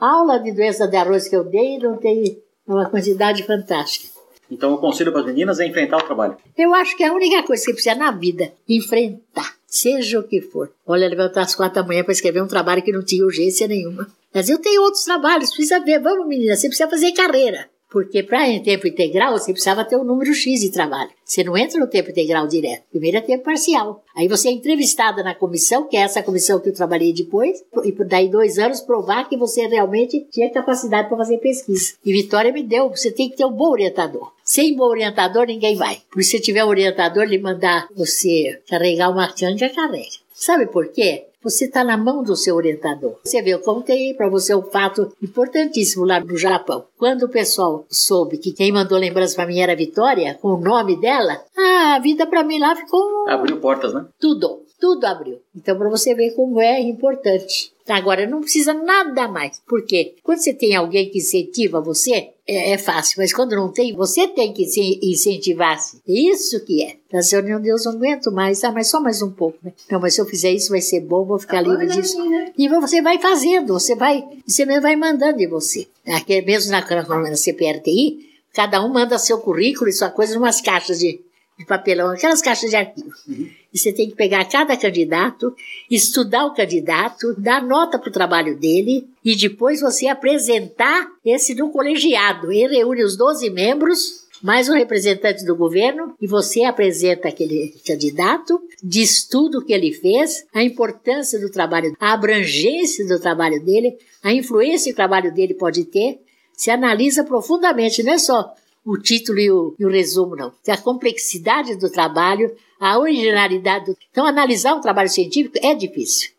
A 0.00 0.14
aula 0.14 0.38
de 0.38 0.52
doença 0.52 0.86
de 0.86 0.96
arroz 0.96 1.28
que 1.28 1.36
eu 1.36 1.44
dei 1.44 1.78
não 1.78 1.96
tem 1.96 2.42
uma 2.66 2.88
quantidade 2.88 3.42
fantástica. 3.44 4.12
Então 4.50 4.74
o 4.74 4.78
conselho 4.78 5.12
para 5.12 5.20
as 5.20 5.26
meninas 5.26 5.60
é 5.60 5.66
enfrentar 5.66 5.96
o 5.98 6.02
trabalho. 6.02 6.36
Eu 6.58 6.74
acho 6.74 6.96
que 6.96 7.02
é 7.02 7.08
a 7.08 7.12
única 7.12 7.42
coisa 7.42 7.64
que 7.64 7.72
precisa 7.72 7.94
na 7.94 8.10
vida, 8.10 8.52
enfrentar, 8.68 9.54
seja 9.66 10.18
o 10.18 10.22
que 10.22 10.40
for. 10.42 10.70
Olha, 10.86 11.08
levantar 11.08 11.42
às 11.42 11.54
quatro 11.54 11.80
da 11.80 11.86
manhã 11.86 12.02
para 12.02 12.12
escrever 12.12 12.42
um 12.42 12.48
trabalho 12.48 12.82
que 12.82 12.92
não 12.92 13.02
tinha 13.02 13.24
urgência 13.24 13.66
nenhuma. 13.66 14.06
Mas 14.34 14.48
eu 14.48 14.58
tenho 14.58 14.82
outros 14.82 15.04
trabalhos, 15.04 15.50
precisa 15.50 15.80
ver. 15.80 16.00
Vamos, 16.00 16.26
menina, 16.26 16.56
você 16.56 16.66
precisa 16.66 16.88
fazer 16.88 17.12
carreira. 17.12 17.68
Porque 17.92 18.22
para 18.22 18.48
em 18.48 18.62
tempo 18.62 18.88
integral 18.88 19.32
você 19.32 19.52
precisava 19.52 19.84
ter 19.84 19.96
um 19.98 20.04
número 20.04 20.32
X 20.32 20.60
de 20.60 20.72
trabalho. 20.72 21.10
Você 21.22 21.44
não 21.44 21.56
entra 21.58 21.78
no 21.78 21.86
tempo 21.86 22.08
integral 22.08 22.46
direto. 22.46 22.84
Primeiro 22.90 23.18
é 23.18 23.20
tempo 23.20 23.44
parcial. 23.44 24.02
Aí 24.16 24.26
você 24.26 24.48
é 24.48 24.52
entrevistada 24.52 25.22
na 25.22 25.34
comissão, 25.34 25.86
que 25.86 25.96
é 25.96 26.00
essa 26.00 26.22
comissão 26.22 26.58
que 26.58 26.70
eu 26.70 26.74
trabalhei 26.74 27.12
depois, 27.12 27.62
e 27.84 27.92
daí 28.04 28.30
dois 28.30 28.58
anos 28.58 28.80
provar 28.80 29.28
que 29.28 29.36
você 29.36 29.66
realmente 29.66 30.26
tinha 30.30 30.50
capacidade 30.50 31.08
para 31.08 31.18
fazer 31.18 31.36
pesquisa. 31.36 31.92
E 32.02 32.12
Vitória 32.12 32.50
me 32.50 32.62
deu, 32.62 32.88
você 32.88 33.12
tem 33.12 33.28
que 33.28 33.36
ter 33.36 33.44
um 33.44 33.52
bom 33.52 33.70
orientador. 33.70 34.32
Sem 34.42 34.74
bom 34.74 34.86
orientador, 34.86 35.46
ninguém 35.46 35.76
vai. 35.76 36.00
Por 36.10 36.22
se 36.22 36.40
tiver 36.40 36.64
um 36.64 36.68
orientador, 36.68 37.24
ele 37.24 37.38
mandar 37.38 37.88
você 37.94 38.58
carregar 38.68 39.10
uma 39.10 39.30
canga, 39.32 39.68
carrega. 39.68 40.22
Sabe 40.32 40.66
por 40.66 40.88
quê? 40.88 41.26
Você 41.42 41.64
está 41.64 41.82
na 41.82 41.96
mão 41.96 42.22
do 42.22 42.36
seu 42.36 42.54
orientador. 42.54 43.18
Você 43.24 43.42
vê, 43.42 43.50
eu 43.50 43.58
contei 43.58 44.14
para 44.14 44.28
você 44.28 44.54
um 44.54 44.62
fato 44.62 45.12
importantíssimo 45.22 46.04
lá 46.04 46.20
no 46.20 46.36
Japão. 46.36 46.84
Quando 46.96 47.24
o 47.24 47.28
pessoal 47.28 47.84
soube 47.90 48.38
que 48.38 48.52
quem 48.52 48.70
mandou 48.70 48.98
lembrança 48.98 49.34
para 49.34 49.46
mim 49.46 49.60
era 49.60 49.74
Vitória, 49.74 50.38
com 50.40 50.48
o 50.48 50.60
nome 50.60 51.00
dela, 51.00 51.42
ah, 51.56 51.96
a 51.96 51.98
vida 51.98 52.26
para 52.26 52.44
mim 52.44 52.58
lá 52.58 52.76
ficou. 52.76 53.28
Abriu 53.28 53.58
portas, 53.58 53.92
né? 53.92 54.04
Tudo, 54.20 54.62
tudo 54.80 55.04
abriu. 55.04 55.38
Então, 55.54 55.76
para 55.76 55.88
você 55.88 56.14
ver 56.14 56.34
como 56.34 56.60
é 56.60 56.80
importante. 56.80 57.72
Agora, 57.88 58.26
não 58.26 58.40
precisa 58.40 58.72
nada 58.72 59.28
mais. 59.28 59.60
Por 59.66 59.84
quê? 59.84 60.14
Quando 60.22 60.38
você 60.38 60.52
tem 60.52 60.74
alguém 60.74 61.08
que 61.08 61.18
incentiva 61.18 61.80
você, 61.80 62.30
é, 62.46 62.72
é, 62.72 62.78
fácil, 62.78 63.16
mas 63.18 63.32
quando 63.32 63.54
não 63.54 63.70
tem, 63.70 63.94
você 63.94 64.26
tem 64.26 64.52
que 64.52 64.64
se 64.66 64.98
incentivar-se. 65.02 66.00
Isso 66.06 66.64
que 66.64 66.82
é. 66.82 66.96
Da 67.12 67.20
reunião, 67.20 67.60
Deus, 67.60 67.84
não 67.84 67.92
aguento 67.92 68.32
mais, 68.32 68.64
ah, 68.64 68.72
mas 68.72 68.88
só 68.88 69.00
mais 69.00 69.22
um 69.22 69.30
pouco, 69.30 69.58
né? 69.62 69.72
Não, 69.90 70.00
mas 70.00 70.14
se 70.14 70.20
eu 70.20 70.26
fizer 70.26 70.50
isso 70.50 70.70
vai 70.70 70.80
ser 70.80 71.00
bom, 71.00 71.24
vou 71.24 71.38
ficar 71.38 71.60
livre 71.60 71.86
disso. 71.86 72.18
Né? 72.28 72.52
E 72.58 72.68
você 72.68 73.00
vai 73.00 73.18
fazendo, 73.20 73.74
você 73.74 73.94
vai, 73.94 74.24
você 74.46 74.64
mesmo 74.64 74.82
vai 74.82 74.96
mandando 74.96 75.40
em 75.40 75.46
você. 75.46 75.86
Aqui, 76.08 76.42
mesmo 76.42 76.72
na, 76.72 76.80
na 76.80 77.36
CPRTI, 77.36 78.28
cada 78.52 78.84
um 78.84 78.88
manda 78.88 79.18
seu 79.18 79.38
currículo 79.38 79.88
e 79.88 79.92
sua 79.92 80.10
coisa 80.10 80.34
em 80.34 80.38
umas 80.38 80.60
caixas 80.60 80.98
de, 80.98 81.20
de 81.58 81.64
papelão, 81.64 82.10
aquelas 82.10 82.42
caixas 82.42 82.70
de 82.70 82.76
arquivo. 82.76 83.10
Uhum. 83.28 83.48
E 83.72 83.78
você 83.78 83.92
tem 83.92 84.10
que 84.10 84.16
pegar 84.16 84.44
cada 84.44 84.76
candidato, 84.76 85.54
estudar 85.90 86.46
o 86.46 86.54
candidato, 86.54 87.34
dar 87.38 87.62
nota 87.62 87.98
para 87.98 88.10
o 88.10 88.12
trabalho 88.12 88.56
dele 88.58 89.06
e 89.24 89.34
depois 89.34 89.80
você 89.80 90.08
apresentar 90.08 91.10
esse 91.24 91.54
no 91.54 91.70
colegiado. 91.70 92.52
Ele 92.52 92.76
reúne 92.76 93.02
os 93.02 93.16
12 93.16 93.48
membros 93.50 94.22
mais 94.42 94.68
um 94.68 94.74
representante 94.74 95.44
do 95.44 95.54
governo 95.54 96.14
e 96.20 96.26
você 96.26 96.64
apresenta 96.64 97.28
aquele 97.28 97.74
candidato, 97.86 98.60
diz 98.82 99.24
tudo 99.24 99.58
o 99.58 99.64
que 99.64 99.72
ele 99.72 99.92
fez, 99.92 100.44
a 100.52 100.62
importância 100.64 101.38
do 101.38 101.48
trabalho, 101.48 101.96
a 102.00 102.12
abrangência 102.12 103.06
do 103.06 103.20
trabalho 103.20 103.64
dele, 103.64 103.96
a 104.22 104.32
influência 104.32 104.86
que 104.86 104.94
o 104.94 104.96
trabalho 104.96 105.32
dele 105.32 105.54
pode 105.54 105.84
ter, 105.84 106.18
se 106.52 106.70
analisa 106.70 107.22
profundamente, 107.22 108.02
não 108.02 108.12
é 108.12 108.18
só 108.18 108.52
o 108.84 108.98
título 108.98 109.38
e 109.38 109.50
o, 109.50 109.74
e 109.78 109.84
o 109.84 109.90
resumo, 109.90 110.36
não. 110.36 110.52
A 110.68 110.76
complexidade 110.76 111.76
do 111.76 111.90
trabalho, 111.90 112.54
a 112.80 112.98
originalidade. 112.98 113.86
Do... 113.86 113.96
Então, 114.10 114.26
analisar 114.26 114.74
um 114.74 114.80
trabalho 114.80 115.08
científico 115.08 115.58
é 115.62 115.74
difícil. 115.74 116.30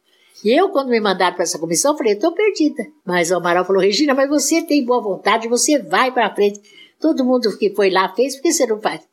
E 0.44 0.52
eu, 0.52 0.70
quando 0.70 0.90
me 0.90 0.99
mandaram 0.99 1.36
para 1.36 1.44
essa 1.44 1.57
comissão, 1.57 1.98
falei, 1.98 2.14
estou 2.14 2.34
perdida. 2.34 2.86
Mas 3.06 3.32
o 3.32 3.36
Amaral 3.36 3.64
falou, 3.64 3.82
Regina, 3.82 4.14
mas 4.14 4.30
você 4.30 4.61
tem 4.61 4.84
boa 4.84 5.02
vontade, 5.02 5.48
você 5.48 5.80
vai 5.80 6.11
para 6.11 6.34
frente. 6.36 6.60
Todo 6.99 7.24
mundo 7.24 7.57
que 7.57 7.70
foi 7.70 7.90
lá 7.90 8.14
fez, 8.14 8.36
por 8.36 8.44
que 8.44 8.52
você 8.52 8.65
não 8.65 8.80
faz? 8.82 9.02
Eu 9.02 9.07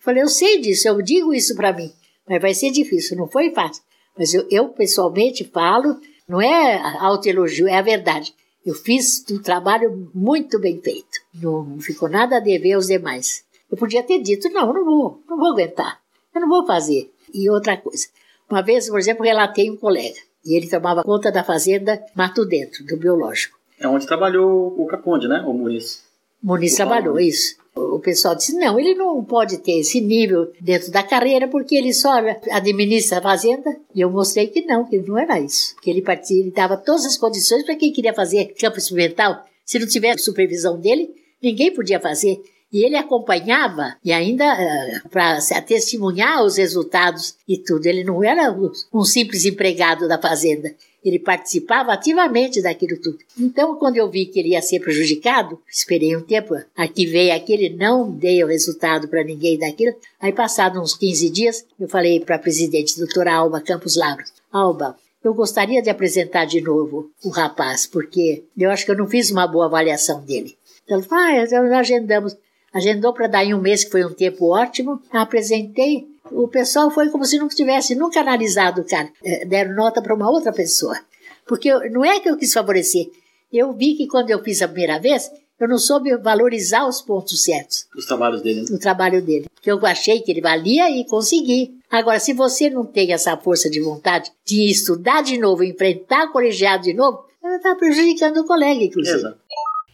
falei, 0.00 0.22
eu 0.22 0.28
sei 0.28 0.60
disso, 0.60 0.88
eu 0.88 1.00
digo 1.00 1.32
isso 1.32 1.54
para 1.54 1.72
mim, 1.72 1.92
mas 2.28 2.42
vai 2.42 2.52
ser 2.52 2.72
difícil, 2.72 3.16
não 3.16 3.28
foi 3.28 3.50
fácil. 3.50 3.82
Mas 4.18 4.34
eu, 4.34 4.46
eu 4.50 4.68
pessoalmente 4.70 5.44
falo, 5.44 6.00
não 6.28 6.42
é 6.42 6.80
autoelogio, 6.98 7.68
é 7.68 7.76
a 7.76 7.82
verdade. 7.82 8.34
Eu 8.64 8.74
fiz 8.74 9.24
um 9.30 9.42
trabalho 9.42 10.10
muito 10.14 10.58
bem 10.60 10.80
feito. 10.80 11.20
Não 11.34 11.80
ficou 11.80 12.08
nada 12.08 12.36
a 12.36 12.40
dever 12.40 12.74
aos 12.74 12.86
demais. 12.86 13.44
Eu 13.70 13.76
podia 13.76 14.02
ter 14.02 14.20
dito, 14.20 14.48
não, 14.50 14.72
não 14.72 14.84
vou, 14.84 15.22
não 15.28 15.36
vou 15.36 15.52
aguentar. 15.52 16.00
Eu 16.34 16.40
não 16.42 16.48
vou 16.48 16.66
fazer. 16.66 17.10
E 17.34 17.50
outra 17.50 17.76
coisa. 17.76 18.06
Uma 18.48 18.62
vez, 18.62 18.88
por 18.88 18.98
exemplo, 18.98 19.24
relatei 19.24 19.70
um 19.70 19.76
colega. 19.76 20.18
E 20.44 20.56
ele 20.56 20.68
tomava 20.68 21.02
conta 21.02 21.32
da 21.32 21.42
fazenda 21.42 22.04
Mato 22.14 22.44
Dentro, 22.44 22.84
do 22.84 22.96
biológico. 22.96 23.58
É 23.80 23.88
onde 23.88 24.06
trabalhou 24.06 24.74
o 24.78 24.86
Caconde, 24.86 25.26
né? 25.26 25.42
O 25.46 25.52
Muniz. 25.52 26.04
Muniz 26.42 26.74
trabalhou, 26.74 27.20
isso. 27.20 27.56
O 27.74 27.98
pessoal 28.00 28.34
disse: 28.34 28.54
não, 28.54 28.78
ele 28.78 28.94
não 28.94 29.24
pode 29.24 29.58
ter 29.58 29.78
esse 29.78 30.00
nível 30.00 30.50
dentro 30.60 30.90
da 30.90 31.02
carreira 31.02 31.48
porque 31.48 31.74
ele 31.74 31.92
só 31.92 32.12
administra 32.50 33.18
a 33.18 33.22
fazenda. 33.22 33.74
E 33.94 34.00
eu 34.00 34.10
mostrei 34.10 34.48
que 34.48 34.62
não, 34.62 34.84
que 34.84 34.98
não 34.98 35.18
era 35.18 35.40
isso. 35.40 35.74
Que 35.80 35.88
ele, 35.88 36.02
partia, 36.02 36.38
ele 36.38 36.50
dava 36.50 36.76
todas 36.76 37.06
as 37.06 37.16
condições 37.16 37.64
para 37.64 37.76
quem 37.76 37.92
queria 37.92 38.12
fazer 38.12 38.54
campo 38.58 38.78
experimental. 38.78 39.44
Se 39.64 39.78
não 39.78 39.86
tivesse 39.86 40.24
supervisão 40.24 40.78
dele, 40.78 41.14
ninguém 41.42 41.72
podia 41.72 42.00
fazer. 42.00 42.42
E 42.72 42.84
ele 42.84 42.96
acompanhava 42.96 43.96
e 44.02 44.12
ainda 44.12 44.44
uh, 44.44 44.60
eh, 44.60 45.02
para 45.10 45.38
testemunhar 45.60 46.42
os 46.42 46.56
resultados 46.56 47.36
e 47.46 47.58
tudo. 47.58 47.86
Ele 47.86 48.02
não 48.02 48.24
era 48.24 48.54
um 48.92 49.04
simples 49.04 49.44
empregado 49.44 50.08
da 50.08 50.18
fazenda. 50.18 50.74
Ele 51.04 51.18
participava 51.18 51.92
ativamente 51.92 52.62
daquilo 52.62 52.96
tudo. 53.00 53.18
Então, 53.38 53.76
quando 53.76 53.96
eu 53.96 54.08
vi 54.08 54.26
que 54.26 54.38
ele 54.38 54.50
ia 54.50 54.62
ser 54.62 54.80
prejudicado, 54.80 55.58
esperei 55.68 56.16
um 56.16 56.22
tempo, 56.22 56.54
arquivei 56.76 57.30
aquele, 57.30 57.70
não 57.70 58.10
dei 58.10 58.42
o 58.42 58.46
resultado 58.46 59.08
para 59.08 59.24
ninguém 59.24 59.58
daquilo. 59.58 59.94
Aí, 60.20 60.32
passados 60.32 60.80
uns 60.80 60.96
15 60.96 61.30
dias, 61.30 61.64
eu 61.78 61.88
falei 61.88 62.20
para 62.20 62.36
a 62.36 62.38
presidente, 62.38 62.98
doutora 62.98 63.34
Alba 63.34 63.60
Campos 63.60 63.96
Lavros, 63.96 64.32
Alba, 64.52 64.96
eu 65.24 65.32
gostaria 65.32 65.80
de 65.80 65.88
apresentar 65.88 66.46
de 66.46 66.60
novo 66.60 67.10
o 67.24 67.28
rapaz, 67.28 67.86
porque 67.86 68.44
eu 68.58 68.70
acho 68.70 68.84
que 68.84 68.90
eu 68.90 68.96
não 68.96 69.06
fiz 69.06 69.30
uma 69.30 69.46
boa 69.46 69.66
avaliação 69.66 70.20
dele. 70.20 70.56
Ela 70.88 71.02
falou, 71.02 71.24
ah, 71.24 71.62
nós 71.62 71.72
agendamos. 71.72 72.36
Agendou 72.72 73.12
para 73.12 73.26
dar 73.26 73.44
em 73.44 73.54
um 73.54 73.60
mês, 73.60 73.84
que 73.84 73.90
foi 73.90 74.04
um 74.04 74.12
tempo 74.12 74.46
ótimo. 74.46 75.00
Apresentei. 75.12 76.06
O 76.34 76.48
pessoal 76.48 76.90
foi 76.90 77.08
como 77.10 77.24
se 77.24 77.38
não 77.38 77.48
tivesse 77.48 77.94
nunca 77.94 78.20
analisado 78.20 78.80
o 78.80 78.86
cara. 78.86 79.08
É, 79.24 79.44
deram 79.44 79.74
nota 79.74 80.02
para 80.02 80.14
uma 80.14 80.30
outra 80.30 80.52
pessoa. 80.52 80.98
Porque 81.46 81.68
eu, 81.68 81.90
não 81.90 82.04
é 82.04 82.20
que 82.20 82.28
eu 82.28 82.36
quis 82.36 82.52
favorecer. 82.52 83.10
Eu 83.52 83.72
vi 83.72 83.94
que 83.94 84.06
quando 84.06 84.30
eu 84.30 84.42
fiz 84.42 84.62
a 84.62 84.68
primeira 84.68 84.98
vez, 84.98 85.30
eu 85.60 85.68
não 85.68 85.78
soube 85.78 86.16
valorizar 86.16 86.86
os 86.86 87.00
pontos 87.00 87.44
certos. 87.44 87.86
Os 87.96 88.06
trabalhos 88.06 88.42
dele. 88.42 88.64
O 88.70 88.78
trabalho 88.78 89.22
dele. 89.22 89.46
Porque 89.54 89.70
eu 89.70 89.84
achei 89.86 90.20
que 90.20 90.30
ele 90.30 90.40
valia 90.40 90.90
e 90.90 91.04
consegui. 91.04 91.78
Agora, 91.90 92.18
se 92.18 92.32
você 92.32 92.70
não 92.70 92.84
tem 92.84 93.12
essa 93.12 93.36
força 93.36 93.70
de 93.70 93.80
vontade 93.80 94.32
de 94.44 94.70
estudar 94.70 95.22
de 95.22 95.38
novo, 95.38 95.62
enfrentar 95.62 96.24
o 96.24 96.32
colegiado 96.32 96.82
de 96.82 96.94
novo, 96.94 97.24
está 97.44 97.74
prejudicando 97.74 98.38
o 98.38 98.46
colega, 98.46 98.82
inclusive. 98.82 99.18
Exato. 99.18 99.38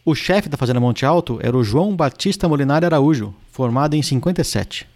O 0.05 0.15
chefe 0.15 0.49
da 0.49 0.57
Fazenda 0.57 0.79
Monte 0.79 1.05
Alto 1.05 1.39
era 1.41 1.55
o 1.55 1.63
João 1.63 1.95
Batista 1.95 2.47
Molinari 2.47 2.85
Araújo, 2.85 3.35
formado 3.51 3.95
em 3.95 4.01
57. 4.01 4.87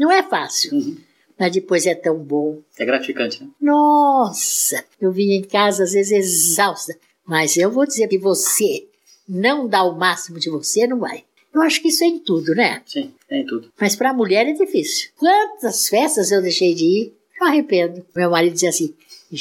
Não 0.00 0.10
é 0.10 0.22
fácil. 0.22 0.72
Uhum. 0.72 0.96
mas 1.38 1.52
depois 1.52 1.84
é 1.84 1.94
tão 1.94 2.16
bom. 2.16 2.58
É 2.78 2.86
gratificante, 2.86 3.44
né? 3.44 3.50
Nossa, 3.60 4.82
eu 4.98 5.12
vinha 5.12 5.36
em 5.36 5.42
casa 5.42 5.84
às 5.84 5.92
vezes 5.92 6.10
exausta, 6.10 6.96
mas 7.26 7.54
eu 7.58 7.70
vou 7.70 7.86
dizer 7.86 8.08
que 8.08 8.16
você 8.16 8.86
não 9.28 9.68
dá 9.68 9.82
o 9.82 9.98
máximo 9.98 10.38
de 10.38 10.48
você, 10.48 10.86
não 10.86 10.98
vai. 10.98 11.24
Eu 11.52 11.60
acho 11.60 11.82
que 11.82 11.88
isso 11.88 12.02
é 12.02 12.06
em 12.06 12.18
tudo, 12.18 12.54
né? 12.54 12.80
Sim, 12.86 13.12
é 13.28 13.40
em 13.40 13.46
tudo. 13.46 13.70
Mas 13.78 13.94
para 13.94 14.08
a 14.10 14.14
mulher 14.14 14.46
é 14.46 14.52
difícil. 14.52 15.10
Quantas 15.18 15.86
festas 15.88 16.30
eu 16.30 16.40
deixei 16.40 16.74
de 16.74 16.84
ir, 16.84 17.14
eu 17.38 17.46
arrependo. 17.46 18.02
Meu 18.16 18.30
marido 18.30 18.54
dizia 18.54 18.70
assim: 18.70 18.94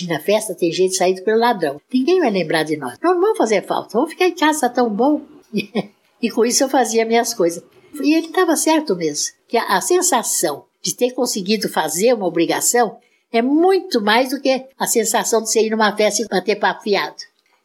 na 0.09 0.19
festa 0.19 0.53
tem 0.53 0.73
gente 0.73 0.95
saindo 0.95 1.23
pelo 1.23 1.39
ladrão. 1.39 1.79
Ninguém 1.93 2.19
vai 2.19 2.31
lembrar 2.31 2.63
de 2.63 2.75
nós. 2.75 2.97
Não 3.01 3.21
vamos 3.21 3.37
fazer 3.37 3.65
falta. 3.65 3.93
Vamos 3.93 4.11
ficar 4.11 4.27
em 4.27 4.35
casa, 4.35 4.67
tá 4.67 4.69
tão 4.69 4.89
bom. 4.89 5.21
e 6.21 6.29
com 6.29 6.45
isso 6.45 6.63
eu 6.63 6.69
fazia 6.69 7.05
minhas 7.05 7.33
coisas. 7.33 7.63
E 8.01 8.13
ele 8.13 8.27
estava 8.27 8.55
certo 8.55 8.95
mesmo. 8.95 9.33
Que 9.47 9.57
a, 9.57 9.77
a 9.77 9.81
sensação 9.81 10.65
de 10.81 10.95
ter 10.95 11.11
conseguido 11.11 11.69
fazer 11.69 12.13
uma 12.13 12.27
obrigação 12.27 12.97
é 13.31 13.41
muito 13.41 14.01
mais 14.01 14.29
do 14.29 14.41
que 14.41 14.65
a 14.77 14.87
sensação 14.87 15.41
de 15.41 15.49
você 15.49 15.61
ir 15.61 15.69
numa 15.69 15.95
festa 15.95 16.23
e 16.23 16.27
bater 16.27 16.57
papo 16.57 16.83
fiado. 16.83 17.17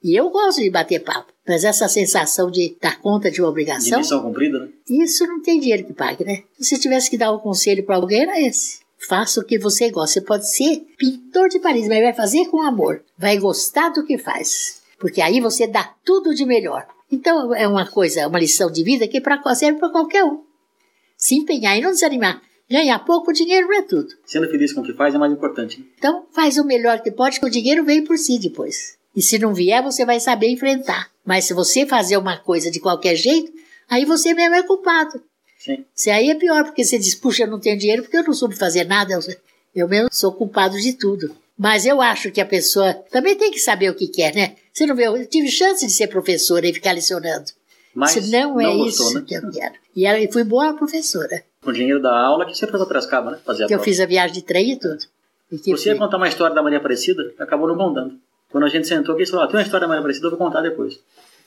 E 0.03 0.15
eu 0.15 0.29
gosto 0.29 0.61
de 0.61 0.69
bater 0.69 1.01
papo, 1.03 1.33
mas 1.49 1.65
essa 1.65 1.89
sensação 1.89 2.51
de 2.51 2.77
dar 2.81 3.01
conta 3.01 3.31
de 3.31 3.41
uma 3.41 3.49
obrigação. 3.49 3.93
De 3.93 4.05
missão 4.05 4.23
cumprida, 4.23 4.59
né? 4.59 4.69
Isso 4.87 5.27
não 5.27 5.41
tem 5.41 5.59
dinheiro 5.59 5.87
que 5.87 5.95
pague, 5.95 6.25
né? 6.25 6.43
Se 6.59 6.65
você 6.65 6.79
tivesse 6.79 7.09
que 7.09 7.17
dar 7.17 7.33
um 7.33 7.39
conselho 7.39 7.83
para 7.85 7.97
alguém, 7.97 8.21
era 8.21 8.39
esse. 8.39 8.81
Faça 8.99 9.41
o 9.41 9.45
que 9.45 9.59
você 9.59 9.91
gosta. 9.91 10.15
Você 10.15 10.21
pode 10.21 10.51
ser 10.51 10.87
pintor 10.99 11.49
de 11.49 11.59
Paris, 11.59 11.89
mas 11.89 12.03
vai 12.03 12.13
fazer 12.13 12.47
com 12.47 12.61
amor. 12.61 13.03
Vai 13.17 13.39
gostar 13.39 13.89
do 13.91 14.05
que 14.05 14.19
faz. 14.19 14.83
Porque 14.99 15.23
aí 15.23 15.41
você 15.41 15.67
dá 15.67 15.95
tudo 16.05 16.35
de 16.35 16.45
melhor. 16.45 16.87
Então 17.10 17.55
é 17.55 17.66
uma 17.68 17.86
coisa, 17.86 18.26
uma 18.26 18.39
lição 18.39 18.70
de 18.70 18.82
vida 18.82 19.06
que 19.06 19.20
pra, 19.20 19.40
serve 19.55 19.78
para 19.78 19.90
qualquer 19.90 20.24
um. 20.24 20.43
Se 21.16 21.35
empenhar 21.35 21.76
e 21.76 21.81
não 21.81 21.90
desanimar. 21.90 22.43
Ganhar 22.68 22.98
pouco 23.01 23.32
dinheiro 23.32 23.68
não 23.68 23.78
é 23.78 23.82
tudo. 23.82 24.09
Sendo 24.24 24.48
feliz 24.48 24.72
com 24.72 24.81
o 24.81 24.85
que 24.85 24.94
faz 24.94 25.14
é 25.14 25.18
mais 25.18 25.32
importante. 25.32 25.81
Né? 25.81 25.86
Então 25.98 26.26
faz 26.32 26.56
o 26.56 26.64
melhor 26.64 27.01
que 27.01 27.10
pode, 27.10 27.39
que 27.39 27.47
o 27.47 27.51
dinheiro 27.51 27.85
vem 27.85 28.02
por 28.02 28.16
si 28.16 28.39
depois. 28.39 28.97
E 29.14 29.22
se 29.22 29.39
não 29.39 29.55
vier, 29.55 29.82
você 29.82 30.05
vai 30.05 30.18
saber 30.18 30.48
enfrentar. 30.48 31.10
Mas 31.24 31.44
se 31.44 31.55
você 31.55 31.86
fazer 31.86 32.16
uma 32.16 32.39
coisa 32.39 32.70
de 32.70 32.81
qualquer 32.81 33.16
jeito, 33.16 33.52
aí 33.89 34.05
você 34.05 34.35
mesmo 34.35 34.55
é 34.56 34.62
culpado. 34.62 35.22
Sim. 35.59 35.85
Se 35.94 36.10
aí 36.10 36.31
é 36.31 36.35
pior, 36.35 36.64
porque 36.64 36.85
você 36.85 36.98
diz, 36.98 37.14
puxa, 37.14 37.44
eu 37.44 37.51
não 37.51 37.60
tenho 37.60 37.78
dinheiro 37.78 38.02
porque 38.02 38.16
eu 38.16 38.24
não 38.24 38.35
soube 38.35 38.56
fazer 38.56 38.85
nada, 38.85 39.18
eu 39.74 39.89
mesmo 39.89 40.09
sou 40.10 40.32
culpado 40.32 40.78
de 40.81 40.94
tudo. 40.94 41.35
Mas 41.56 41.86
eu 41.86 42.01
acho 42.02 42.31
que 42.32 42.40
a 42.40 42.47
pessoa 42.47 42.93
também 43.10 43.36
tem 43.36 43.51
que 43.51 43.59
saber 43.59 43.89
o 43.90 43.94
que 43.94 44.09
quer, 44.09 44.35
né? 44.35 44.56
Você 44.72 44.86
não 44.86 44.97
vê, 44.97 45.06
eu 45.06 45.26
tive 45.28 45.48
chance 45.48 45.86
de 45.86 45.93
ser 45.93 46.09
professora 46.09 46.66
e 46.66 46.74
ficar 46.74 46.93
lecionando. 46.93 47.44
Mas 47.94 48.10
Se 48.12 48.31
não, 48.32 48.60
é 48.60 48.64
gostou, 48.76 49.06
isso 49.06 49.14
né? 49.14 49.24
que 49.26 49.35
eu 49.35 49.51
quero. 49.52 49.74
E 49.94 50.05
ela, 50.05 50.32
fui 50.32 50.43
boa 50.43 50.74
professora. 50.74 51.44
Com 51.62 51.70
o 51.70 51.72
dinheiro 51.72 52.02
da 52.02 52.12
aula 52.18 52.44
que 52.44 52.55
você 52.55 52.66
foi 52.66 52.76
para 52.78 52.86
Piracicaba, 52.86 53.31
né? 53.31 53.39
Fazer 53.44 53.64
a 53.64 53.66
Que 53.68 53.74
eu 53.74 53.78
prova. 53.78 53.85
fiz 53.85 54.01
a 54.01 54.06
viagem 54.06 54.35
de 54.35 54.43
trem 54.43 54.72
e 54.72 54.76
tudo. 54.78 54.98
E 55.52 55.59
Você 55.70 55.90
ia 55.90 55.97
contar 55.97 56.16
uma 56.16 56.26
história 56.28 56.55
da 56.55 56.62
Maria 56.62 56.78
Aparecida, 56.78 57.22
acabou 57.39 57.68
não 57.68 57.76
contando. 57.76 58.18
Quando 58.51 58.64
a 58.64 58.68
gente 58.68 58.89
sentou 58.89 59.14
aqui, 59.14 59.24
você 59.24 59.31
falou, 59.31 59.44
ah, 59.44 59.48
tem 59.48 59.56
uma 59.56 59.62
história 59.62 59.82
da 59.82 59.89
Maria 59.89 60.01
Aparecida, 60.01 60.26
eu 60.26 60.31
vou 60.31 60.39
contar 60.39 60.60
depois. 60.60 60.98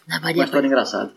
Na 0.07 0.15
Uma 0.17 0.23
Maria 0.23 0.43
história 0.45 0.67
engraçada. 0.67 1.11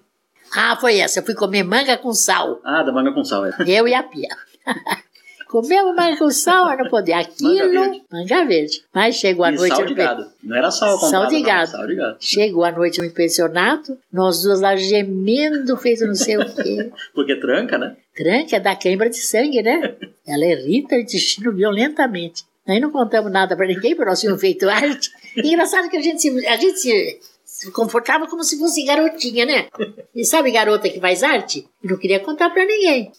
Ah, 0.52 0.76
foi 0.80 0.98
essa. 0.98 1.20
Eu 1.20 1.24
fui 1.24 1.34
comer 1.34 1.62
manga 1.62 1.96
com 1.96 2.12
sal. 2.12 2.60
Ah, 2.64 2.82
da 2.82 2.90
manga 2.90 3.12
com 3.12 3.22
sal, 3.24 3.46
é. 3.46 3.52
Eu 3.66 3.86
e 3.86 3.94
a 3.94 4.02
Pia. 4.02 4.28
Comemos 5.50 5.96
manga 5.96 6.16
com 6.16 6.30
sal, 6.30 6.66
mas 6.66 6.78
não 6.78 6.88
podia. 6.88 7.18
Aquilo, 7.18 8.00
manga 8.08 8.44
verde. 8.44 8.84
Mas 8.94 9.16
chegou 9.16 9.44
a 9.44 9.50
E 9.50 9.56
noite 9.56 9.74
sal 9.74 9.84
de 9.84 9.94
pe- 9.94 10.00
gado. 10.04 10.26
Não 10.44 10.56
era 10.56 10.70
sal 10.70 10.96
Sal 10.96 11.00
comprado, 11.00 11.28
de 11.30 11.36
não, 11.38 11.42
gado. 11.42 11.70
Sal 11.72 11.86
de 11.88 11.94
gado. 11.96 12.16
Chegou 12.20 12.64
a 12.64 12.70
noite 12.70 13.02
no 13.02 13.10
pensionato, 13.10 13.98
nós 14.12 14.42
duas 14.42 14.60
lá 14.60 14.76
gemendo, 14.76 15.76
fez 15.76 16.00
não 16.02 16.14
sei 16.14 16.36
o 16.36 16.54
quê. 16.54 16.92
Porque 17.12 17.34
tranca, 17.34 17.76
né? 17.76 17.96
Tranca 18.14 18.56
é 18.56 18.60
da 18.60 18.76
queimbra 18.76 19.10
de 19.10 19.16
sangue, 19.16 19.60
né? 19.60 19.96
Ela 20.24 20.44
irrita 20.46 20.94
o 20.94 20.98
intestino 21.00 21.52
violentamente. 21.52 22.44
Aí 22.68 22.78
não 22.78 22.92
contamos 22.92 23.32
nada 23.32 23.56
para 23.56 23.66
ninguém, 23.66 23.96
porque 23.96 24.08
nós 24.08 24.20
tínhamos 24.20 24.40
feito 24.40 24.68
arte. 24.68 25.10
E 25.36 25.48
engraçado 25.52 25.88
que 25.90 25.96
a 25.96 26.00
gente, 26.00 26.20
se, 26.22 26.46
a 26.46 26.56
gente 26.56 27.18
se, 27.44 27.72
comportava 27.72 28.28
como 28.28 28.44
se 28.44 28.56
fosse 28.56 28.84
garotinha, 28.84 29.44
né? 29.44 29.66
E 30.14 30.24
sabe 30.24 30.52
garota 30.52 30.88
que 30.88 31.00
faz 31.00 31.24
arte? 31.24 31.66
Não 31.82 31.96
queria 31.98 32.20
contar 32.20 32.50
para 32.50 32.64
ninguém. 32.64 33.10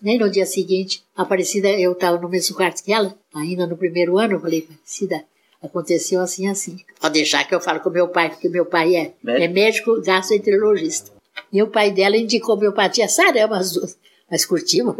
Nem 0.00 0.18
no 0.18 0.30
dia 0.30 0.46
seguinte, 0.46 1.02
Aparecida, 1.16 1.68
eu 1.68 1.92
estava 1.92 2.18
no 2.18 2.28
mesmo 2.28 2.54
quarto 2.54 2.84
que 2.84 2.92
ela, 2.92 3.14
ainda 3.34 3.66
no 3.66 3.76
primeiro 3.76 4.16
ano, 4.16 4.34
eu 4.34 4.40
falei, 4.40 4.60
Aparecida, 4.60 5.24
aconteceu 5.62 6.20
assim, 6.20 6.48
assim. 6.48 6.78
Pode 7.00 7.14
deixar 7.14 7.44
que 7.44 7.54
eu 7.54 7.60
falo 7.60 7.80
com 7.80 7.90
meu 7.90 8.08
pai, 8.08 8.30
porque 8.30 8.48
meu 8.48 8.64
pai 8.64 8.94
é 8.94 9.12
Médico? 9.22 9.44
é 9.44 9.48
médico 9.48 10.02
gastroenterologista. 10.02 11.10
E 11.52 11.62
o 11.62 11.68
pai 11.68 11.90
dela 11.90 12.16
indicou 12.16 12.56
homeopatia 12.56 13.08
sarama 13.08 13.58
as 13.58 13.72
duas. 13.72 13.98
Mas 14.30 14.44
curtimos. 14.44 14.94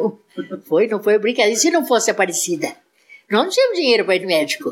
Foi, 0.66 0.86
não 0.86 1.02
foi 1.02 1.18
brincadeira. 1.18 1.56
E 1.56 1.60
se 1.60 1.70
não 1.70 1.86
fosse 1.86 2.10
Aparecida? 2.10 2.74
Nós 3.30 3.44
não 3.44 3.50
tínhamos 3.50 3.78
dinheiro 3.78 4.04
para 4.04 4.16
ir 4.16 4.20
no 4.20 4.26
médico. 4.26 4.70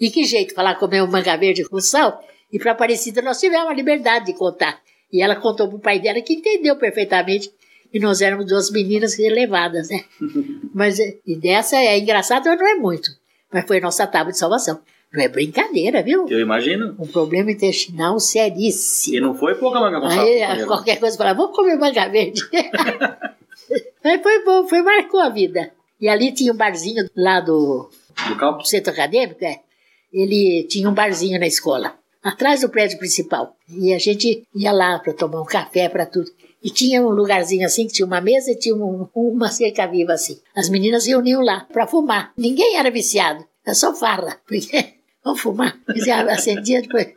E 0.00 0.10
que 0.10 0.24
jeito, 0.24 0.54
falar 0.54 0.76
comer 0.76 1.02
um 1.02 1.06
manga 1.06 1.36
verde 1.36 1.64
com 1.64 1.80
sal? 1.80 2.24
E 2.50 2.58
para 2.58 2.72
Aparecida 2.72 3.20
nós 3.20 3.38
tivemos 3.38 3.68
a 3.68 3.74
liberdade 3.74 4.26
de 4.26 4.32
contar. 4.32 4.80
E 5.12 5.22
ela 5.22 5.36
contou 5.36 5.68
para 5.68 5.76
o 5.76 5.80
pai 5.80 6.00
dela 6.00 6.20
que 6.22 6.32
entendeu 6.32 6.76
perfeitamente. 6.76 7.52
E 7.92 8.00
nós 8.00 8.20
éramos 8.20 8.46
duas 8.46 8.70
meninas 8.70 9.14
relevadas, 9.14 9.88
né? 9.88 10.04
Mas 10.74 10.98
eh, 10.98 11.18
e 11.26 11.36
dessa 11.36 11.76
é 11.76 11.98
engraçado, 11.98 12.46
mas 12.46 12.58
não 12.58 12.66
é 12.66 12.74
muito. 12.74 13.10
Mas 13.52 13.66
foi 13.66 13.80
nossa 13.80 14.06
tábua 14.06 14.32
de 14.32 14.38
salvação. 14.38 14.80
Não 15.12 15.22
é 15.22 15.28
brincadeira, 15.28 16.02
viu? 16.02 16.26
Eu 16.26 16.40
imagino. 16.40 16.96
Um 16.98 17.06
problema 17.06 17.50
intestinal 17.50 18.18
seríssimo. 18.18 19.16
E 19.16 19.20
não 19.20 19.34
foi 19.34 19.54
pouca 19.56 19.78
manga 19.78 20.00
com. 20.00 20.06
Aí 20.06 20.64
qualquer 20.64 20.98
coisa 20.98 21.18
falava, 21.18 21.42
vamos 21.42 21.54
comer 21.54 21.76
manga 21.76 22.08
verde. 22.08 22.40
Mas 24.02 24.22
foi 24.22 24.42
bom, 24.44 24.66
foi, 24.66 24.80
marcou 24.80 25.20
a 25.20 25.28
vida. 25.28 25.70
E 26.00 26.08
ali 26.08 26.32
tinha 26.32 26.52
um 26.52 26.56
barzinho 26.56 27.08
lá 27.14 27.40
do, 27.40 27.90
Do 28.26 28.36
calpo? 28.36 28.62
do 28.62 28.66
centro 28.66 28.90
acadêmico, 28.90 29.44
é. 29.44 29.60
Ele 30.12 30.66
tinha 30.68 30.88
um 30.88 30.94
barzinho 30.94 31.38
na 31.38 31.46
escola, 31.46 31.94
atrás 32.22 32.62
do 32.62 32.68
prédio 32.68 32.98
principal. 32.98 33.54
E 33.68 33.92
a 33.94 33.98
gente 33.98 34.42
ia 34.54 34.72
lá 34.72 34.98
para 34.98 35.12
tomar 35.12 35.40
um 35.40 35.46
café, 35.46 35.88
para 35.88 36.06
tudo. 36.06 36.30
E 36.62 36.70
tinha 36.70 37.02
um 37.02 37.08
lugarzinho 37.10 37.66
assim, 37.66 37.86
que 37.86 37.92
tinha 37.94 38.06
uma 38.06 38.20
mesa 38.20 38.50
e 38.52 38.58
tinha 38.58 38.74
um- 38.74 39.08
uma 39.14 39.48
cerca 39.50 39.86
viva 39.86 40.12
assim. 40.12 40.40
As 40.54 40.68
meninas 40.68 41.06
reuniam 41.06 41.42
lá 41.42 41.66
para 41.72 41.86
fumar. 41.86 42.32
Ninguém 42.36 42.76
era 42.76 42.90
viciado, 42.90 43.44
era 43.64 43.74
só 43.74 43.94
farra. 43.94 44.38
Porque, 44.46 44.94
vamos 45.24 45.40
fumar. 45.40 45.76
Acendia 46.30 46.82
depois. 46.82 47.08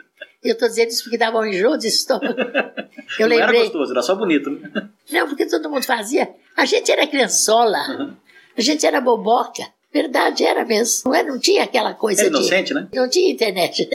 Eu 0.44 0.54
estou 0.54 0.68
dizendo 0.68 0.90
isso 0.90 1.04
porque 1.04 1.18
dava 1.18 1.40
um 1.40 1.46
enjoo 1.46 1.76
de 1.76 1.88
estômago. 1.88 2.36
Eu 3.20 3.28
não 3.28 3.36
era 3.36 3.46
lembrei. 3.48 3.62
gostoso, 3.64 3.92
era 3.92 4.02
só 4.04 4.14
bonito. 4.16 4.50
né? 4.52 4.90
Não, 5.12 5.28
porque 5.28 5.46
todo 5.48 5.70
mundo 5.70 5.84
fazia. 5.84 6.30
A 6.56 6.66
gente 6.66 6.92
era 6.92 7.08
criançola. 7.08 8.16
A 8.56 8.62
gente 8.62 8.86
era 8.86 9.02
boboca. 9.02 9.64
Verdade, 9.92 10.44
era 10.44 10.64
mesmo. 10.66 11.10
Não, 11.10 11.16
é, 11.16 11.24
não 11.24 11.40
tinha 11.40 11.64
aquela 11.64 11.94
coisa 11.96 12.22
Era 12.22 12.30
de... 12.30 12.36
inocente, 12.38 12.74
né? 12.76 12.88
Não 12.94 13.10
tinha 13.10 13.32
internet. 13.32 13.90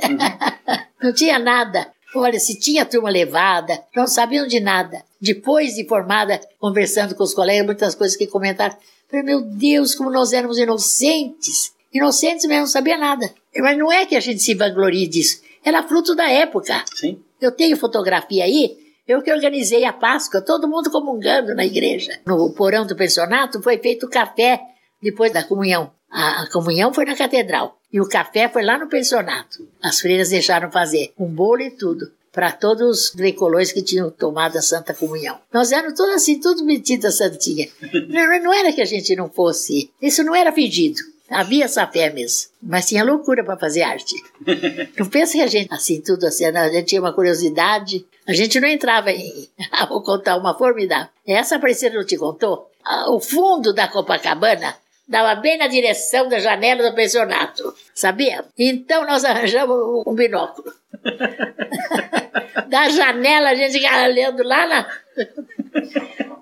não 1.02 1.12
tinha 1.12 1.39
nada. 1.39 1.86
Olha, 2.15 2.41
se 2.41 2.59
tinha 2.59 2.85
turma 2.85 3.11
levada, 3.11 3.82
não 3.95 4.07
sabiam 4.07 4.47
de 4.47 4.61
nada. 4.61 5.03
Depois 5.20 5.74
de 5.74 5.87
formada, 5.87 6.41
conversando 6.59 7.15
com 7.15 7.23
os 7.23 7.35
colegas, 7.35 7.66
muitas 7.66 7.95
coisas 7.95 8.16
que 8.16 8.27
comentaram. 8.27 8.77
Falei, 9.09 9.24
meu 9.24 9.41
Deus, 9.41 9.95
como 9.95 10.11
nós 10.11 10.32
éramos 10.32 10.59
inocentes. 10.59 11.73
Inocentes 11.93 12.47
mesmo, 12.47 12.62
não 12.62 12.66
sabia 12.66 12.97
nada. 12.97 13.32
Mas 13.57 13.78
não 13.78 13.93
é 13.93 14.07
que 14.07 14.16
a 14.16 14.20
gente 14.20 14.41
se 14.41 14.55
vanglorie 14.55 15.07
disso. 15.07 15.41
Era 15.65 15.82
fruto 15.82 16.15
da 16.15 16.28
época. 16.28 16.85
Sim. 16.95 17.20
Eu 17.41 17.53
tenho 17.53 17.77
fotografia 17.77 18.45
aí, 18.45 18.77
eu 19.11 19.23
que 19.23 19.32
organizei 19.32 19.85
a 19.85 19.93
Páscoa, 19.93 20.41
todo 20.41 20.69
mundo 20.69 20.91
comungando 20.91 21.53
na 21.55 21.65
igreja. 21.65 22.20
No 22.24 22.53
porão 22.53 22.87
do 22.87 22.95
pensionato 22.95 23.61
foi 23.61 23.78
feito 23.78 24.09
café 24.09 24.61
depois 25.03 25.32
da 25.32 25.43
comunhão. 25.43 25.91
A, 26.11 26.43
a 26.43 26.51
comunhão 26.51 26.93
foi 26.93 27.05
na 27.05 27.16
catedral 27.16 27.78
e 27.93 28.01
o 28.01 28.09
café 28.09 28.49
foi 28.49 28.65
lá 28.65 28.78
no 28.78 28.89
pensionato. 28.89 29.66
As 29.82 30.01
freiras 30.01 30.31
deixaram 30.31 30.70
fazer 30.70 31.12
um 31.19 31.27
bolo 31.27 31.62
e 31.62 31.70
tudo 31.70 32.11
para 32.32 32.53
todos 32.53 32.89
os 33.07 33.11
grecolois 33.11 33.73
que 33.73 33.82
tinham 33.82 34.11
tomado 34.11 34.57
a 34.57 34.62
Santa 34.62 34.95
Comunhão. 34.95 35.39
Nós 35.53 35.73
éramos 35.73 35.97
todos 35.97 36.15
assim, 36.15 36.41
tudo 36.41 36.65
metida 36.65 37.11
santinha. 37.11 37.69
Não, 38.09 38.43
não 38.43 38.55
era 38.55 38.73
que 38.73 38.81
a 38.81 38.85
gente 38.85 39.15
não 39.16 39.28
fosse, 39.28 39.91
isso 40.01 40.23
não 40.23 40.35
era 40.35 40.53
fingido. 40.53 41.01
Havia 41.28 41.65
essa 41.65 41.87
fé 41.87 42.11
mesmo, 42.11 42.51
mas 42.61 42.87
tinha 42.87 43.05
loucura 43.05 43.45
para 43.45 43.57
fazer 43.57 43.82
arte. 43.82 44.16
Não 44.99 45.07
pensa 45.07 45.35
que 45.35 45.43
a 45.43 45.47
gente, 45.47 45.73
assim, 45.73 46.01
tudo 46.01 46.27
assim, 46.27 46.45
a 46.45 46.69
gente 46.69 46.87
tinha 46.87 47.01
uma 47.01 47.12
curiosidade, 47.12 48.05
a 48.27 48.32
gente 48.32 48.59
não 48.59 48.66
entrava 48.66 49.12
em. 49.12 49.49
Ah, 49.70 49.87
vou 49.87 50.03
contar 50.03 50.37
uma 50.37 50.59
formidável. 50.59 51.09
Essa 51.24 51.55
aparecida 51.57 51.97
não 51.97 52.05
te 52.05 52.16
contou? 52.16 52.69
Ah, 52.85 53.09
O 53.12 53.20
fundo 53.20 53.73
da 53.73 53.87
Copacabana 53.87 54.74
dava 55.11 55.35
bem 55.41 55.59
na 55.59 55.66
direção 55.66 56.28
da 56.28 56.39
janela 56.39 56.89
do 56.89 56.95
pensionato, 56.95 57.74
sabia? 57.93 58.45
Então 58.57 59.05
nós 59.05 59.24
arranjamos 59.24 59.77
um- 60.07 60.15
binóculo. 60.15 60.73
da 62.69 62.89
janela 62.89 63.51
a 63.51 63.55
gente 63.57 63.73
ficava 63.73 64.05
olhando 64.05 64.43
lá 64.45 64.66
na. 64.66 64.89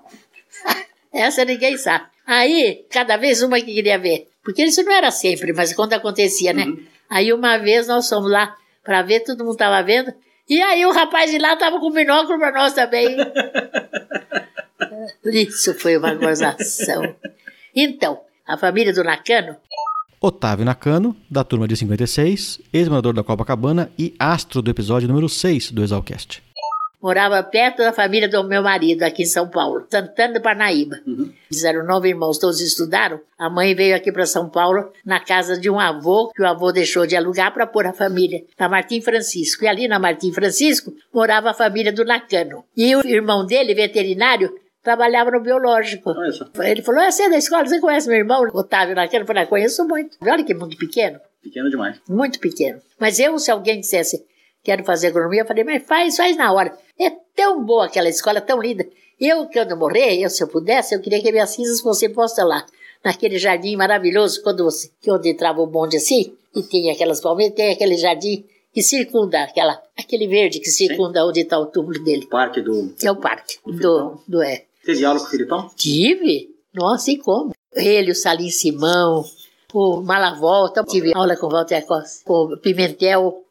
Essa 1.11 1.43
ninguém 1.43 1.75
sabe. 1.77 2.05
Aí, 2.27 2.85
cada 2.91 3.17
vez 3.17 3.41
uma 3.41 3.59
que 3.59 3.73
queria 3.73 3.97
ver. 3.97 4.27
Porque 4.43 4.63
isso 4.63 4.83
não 4.83 4.93
era 4.93 5.09
sempre, 5.09 5.51
mas 5.51 5.73
quando 5.73 5.93
acontecia, 5.93 6.53
né? 6.53 6.65
Aí 7.09 7.33
uma 7.33 7.57
vez 7.57 7.87
nós 7.87 8.07
fomos 8.07 8.29
lá 8.31 8.55
para 8.83 9.01
ver, 9.01 9.21
todo 9.21 9.43
mundo 9.43 9.53
estava 9.53 9.81
vendo. 9.81 10.13
E 10.47 10.61
aí 10.61 10.85
o 10.85 10.91
rapaz 10.91 11.31
de 11.31 11.39
lá 11.39 11.53
estava 11.53 11.79
com 11.79 11.89
binóculo 11.91 12.37
para 12.37 12.51
nós 12.51 12.73
também. 12.73 13.17
Isso 15.25 15.73
foi 15.73 15.97
uma 15.97 16.13
gozação. 16.13 17.15
Então, 17.75 18.21
A 18.49 18.57
família 18.57 18.91
do 18.91 19.03
Nakano? 19.03 19.57
Otávio 20.19 20.65
Nakano, 20.65 21.15
da 21.29 21.43
turma 21.43 21.67
de 21.67 21.77
56, 21.77 22.59
ex-morador 22.73 23.13
da 23.13 23.23
Copacabana 23.23 23.91
e 23.95 24.15
astro 24.17 24.59
do 24.59 24.71
episódio 24.71 25.07
número 25.07 25.29
6 25.29 25.69
do 25.71 25.83
Exalcast. 25.83 26.41
Morava 26.99 27.43
perto 27.43 27.77
da 27.77 27.93
família 27.93 28.27
do 28.27 28.43
meu 28.43 28.63
marido, 28.63 29.03
aqui 29.03 29.21
em 29.21 29.27
São 29.27 29.47
Paulo, 29.47 29.85
Santana 29.87 30.33
do 30.33 30.41
Parnaíba. 30.41 30.99
Uhum. 31.05 31.31
Eles 31.51 31.63
eram 31.63 31.85
nove 31.85 32.09
irmãos, 32.09 32.39
todos 32.39 32.59
estudaram. 32.59 33.21
A 33.37 33.51
mãe 33.51 33.75
veio 33.75 33.95
aqui 33.95 34.11
para 34.11 34.25
São 34.25 34.49
Paulo, 34.49 34.91
na 35.05 35.19
casa 35.19 35.55
de 35.55 35.69
um 35.69 35.79
avô, 35.79 36.31
que 36.35 36.41
o 36.41 36.47
avô 36.47 36.71
deixou 36.71 37.05
de 37.05 37.15
alugar 37.15 37.53
para 37.53 37.67
pôr 37.67 37.85
a 37.85 37.93
família, 37.93 38.43
na 38.57 38.67
Martim 38.67 38.99
Francisco. 38.99 39.63
E 39.63 39.67
ali 39.67 39.87
na 39.87 39.99
Martim 39.99 40.33
Francisco 40.33 40.91
morava 41.13 41.51
a 41.51 41.53
família 41.53 41.93
do 41.93 42.03
Nakano. 42.03 42.65
E 42.75 42.95
o 42.95 43.07
irmão 43.07 43.45
dele, 43.45 43.75
veterinário, 43.75 44.51
trabalhava 44.83 45.31
no 45.31 45.41
biológico. 45.41 46.11
Ele 46.61 46.81
falou: 46.81 47.01
"Ah, 47.01 47.11
Você 47.11 47.23
é 47.23 47.29
da 47.29 47.37
escola, 47.37 47.65
você 47.65 47.79
conhece 47.79 48.07
meu 48.07 48.17
irmão, 48.17 48.43
Otávio 48.53 48.95
Nakano? 48.95 49.23
Eu 49.23 49.27
falei: 49.27 49.43
"Ah, 49.43 49.47
Conheço 49.47 49.87
muito. 49.87 50.17
Olha 50.21 50.43
que 50.43 50.53
mundo 50.53 50.75
pequeno, 50.77 51.19
Pequeno 51.41 51.69
demais. 51.69 51.99
muito 52.07 52.39
pequeno. 52.39 52.81
Mas 52.99 53.19
eu, 53.19 53.37
se 53.39 53.49
alguém 53.51 53.79
dissesse, 53.79 54.25
quero 54.63 54.83
fazer 54.83 55.07
agronomia, 55.07 55.41
eu 55.41 55.45
falei: 55.45 55.63
Mas 55.63 55.83
faz, 55.83 56.15
faz 56.17 56.35
na 56.37 56.51
hora. 56.51 56.75
É 56.99 57.09
tão 57.35 57.63
boa 57.63 57.85
aquela 57.85 58.09
escola, 58.09 58.41
tão 58.41 58.61
linda. 58.61 58.85
Eu, 59.19 59.47
quando 59.49 59.75
morrer, 59.75 60.17
eu, 60.21 60.29
se 60.29 60.41
eu 60.41 60.47
pudesse, 60.47 60.95
eu 60.95 61.01
queria 61.01 61.21
que 61.21 61.31
minhas 61.31 61.49
cinzas 61.49 61.81
fossem 61.81 62.09
postas 62.11 62.45
lá, 62.47 62.65
naquele 63.03 63.37
jardim 63.37 63.75
maravilhoso, 63.75 64.41
quando 64.41 64.63
você, 64.63 64.89
que 65.01 65.11
onde 65.11 65.29
entrava 65.29 65.59
o 65.61 65.67
bonde 65.67 65.97
assim, 65.97 66.33
e 66.55 66.63
tem 66.63 66.89
aquelas 66.89 67.19
palmeiras, 67.19 67.53
tem 67.53 67.71
aquele 67.73 67.97
jardim 67.97 68.45
que 68.73 68.81
circunda 68.81 69.43
aquela, 69.43 69.81
aquele 69.97 70.25
verde 70.25 70.59
que 70.59 70.69
circunda 70.69 71.25
onde 71.25 71.41
está 71.41 71.59
o 71.59 71.65
túmulo 71.65 72.01
dele. 72.01 72.27
Parque 72.27 72.61
do. 72.61 72.93
Que 72.97 73.07
é 73.07 73.11
o 73.11 73.15
parque 73.17 73.57
do, 73.65 74.21
do 74.25 74.41
é. 74.41 74.63
Teve 74.89 75.05
aula 75.05 75.19
com 75.19 75.27
o 75.27 75.29
Filipão? 75.29 75.69
Tive? 75.75 76.49
Nossa, 76.73 77.11
e 77.11 77.17
como? 77.19 77.53
Ele, 77.75 78.09
o 78.09 78.15
Salim 78.15 78.49
Simão, 78.49 79.23
o 79.71 80.01
Malavolta, 80.01 80.83
tive 80.83 81.13
aula 81.13 81.37
com 81.37 81.45
o 81.45 81.51
Walter 81.51 81.85
Costa, 81.85 82.23
o 82.25 82.57
Pimentel. 82.57 83.43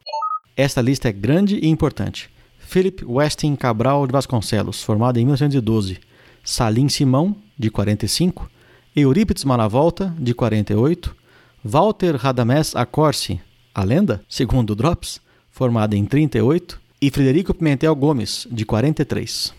Esta 0.57 0.81
lista 0.81 1.07
é 1.07 1.13
grande 1.13 1.55
e 1.55 1.69
importante. 1.69 2.29
Philip 2.59 3.05
Westin 3.05 3.55
Cabral 3.55 4.05
de 4.05 4.11
Vasconcelos, 4.11 4.83
formado 4.83 5.17
em 5.17 5.23
1912. 5.23 5.99
Salim 6.43 6.89
Simão, 6.89 7.33
de 7.57 7.71
45. 7.71 8.51
Eurípides 8.93 9.45
Malavolta, 9.45 10.13
de 10.19 10.33
48. 10.33 11.15
Walter 11.63 12.17
Radamés 12.17 12.75
Acorsi, 12.75 13.39
a 13.73 13.85
lenda, 13.85 14.21
segundo 14.27 14.71
o 14.71 14.75
Drops, 14.75 15.21
formado 15.49 15.93
em 15.93 16.03
38. 16.03 16.81
E 17.01 17.09
Frederico 17.09 17.53
Pimentel 17.53 17.95
Gomes, 17.95 18.45
de 18.51 18.65
43. 18.65 19.57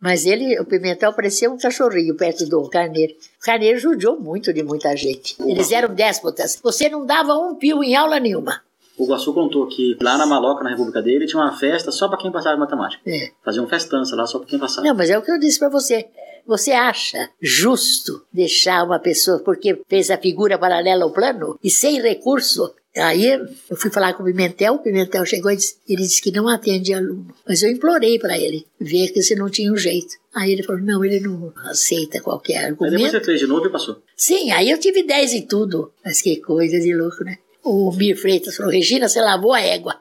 Mas 0.00 0.24
ele, 0.24 0.58
o 0.58 0.64
Pimentel, 0.64 1.12
parecia 1.12 1.50
um 1.50 1.58
cachorrinho 1.58 2.16
perto 2.16 2.46
do 2.46 2.68
Carneiro. 2.70 3.12
O 3.12 3.44
Carneiro 3.44 3.78
judiou 3.78 4.18
muito 4.18 4.52
de 4.52 4.62
muita 4.62 4.96
gente. 4.96 5.36
Eles 5.46 5.70
eram 5.70 5.94
déspotas. 5.94 6.58
Você 6.62 6.88
não 6.88 7.04
dava 7.04 7.34
um 7.34 7.54
pio 7.54 7.84
em 7.84 7.94
aula 7.94 8.18
nenhuma. 8.18 8.62
O 8.96 9.06
Guaçu 9.06 9.32
contou 9.32 9.66
que 9.66 9.96
lá 10.00 10.18
na 10.18 10.26
Maloca, 10.26 10.62
na 10.62 10.70
República 10.70 11.00
dele, 11.00 11.26
tinha 11.26 11.42
uma 11.42 11.56
festa 11.56 11.90
só 11.90 12.08
pra 12.08 12.18
quem 12.18 12.30
passava 12.30 12.56
em 12.56 12.60
matemática. 12.60 13.02
É. 13.06 13.30
Fazia 13.44 13.62
um 13.62 13.68
festança 13.68 14.16
lá 14.16 14.26
só 14.26 14.38
pra 14.38 14.48
quem 14.48 14.58
passava. 14.58 14.86
Não, 14.86 14.94
mas 14.94 15.10
é 15.10 15.18
o 15.18 15.22
que 15.22 15.30
eu 15.30 15.38
disse 15.38 15.58
para 15.58 15.68
você. 15.68 16.06
Você 16.46 16.72
acha 16.72 17.30
justo 17.40 18.24
deixar 18.32 18.84
uma 18.84 18.98
pessoa 18.98 19.38
porque 19.38 19.80
fez 19.88 20.10
a 20.10 20.18
figura 20.18 20.58
paralela 20.58 21.04
ao 21.04 21.12
plano 21.12 21.58
e 21.62 21.70
sem 21.70 22.00
recurso? 22.00 22.74
Aí 22.96 23.24
eu 23.24 23.76
fui 23.76 23.90
falar 23.90 24.14
com 24.14 24.22
o 24.22 24.26
Pimentel, 24.26 24.74
o 24.74 24.78
Pimentel 24.78 25.24
chegou 25.24 25.52
e 25.52 25.56
disse, 25.56 25.76
ele 25.88 26.02
disse 26.02 26.20
que 26.20 26.32
não 26.32 26.48
atende 26.48 26.92
aluno. 26.92 27.32
Mas 27.46 27.62
eu 27.62 27.70
implorei 27.70 28.18
para 28.18 28.36
ele 28.36 28.66
ver 28.80 29.10
que 29.12 29.22
se 29.22 29.36
não 29.36 29.48
tinha 29.48 29.72
um 29.72 29.76
jeito. 29.76 30.16
Aí 30.34 30.50
ele 30.50 30.64
falou, 30.64 30.82
não, 30.82 31.04
ele 31.04 31.20
não 31.20 31.52
aceita 31.66 32.20
qualquer 32.20 32.58
Aí 32.58 32.70
depois 32.70 32.92
argumento. 32.92 33.12
você 33.12 33.24
fez 33.24 33.40
de 33.40 33.46
novo 33.46 33.66
e 33.66 33.70
passou. 33.70 34.02
Sim, 34.16 34.50
aí 34.50 34.70
eu 34.70 34.78
tive 34.78 35.04
10 35.04 35.34
em 35.34 35.42
tudo. 35.46 35.92
Mas 36.04 36.20
que 36.20 36.36
coisa 36.40 36.80
de 36.80 36.92
louco, 36.92 37.22
né? 37.22 37.38
O 37.62 37.92
Mir 37.92 38.16
Freitas 38.16 38.56
falou, 38.56 38.72
Regina, 38.72 39.08
você 39.08 39.20
lavou 39.20 39.52
a 39.52 39.60
égua. 39.60 40.00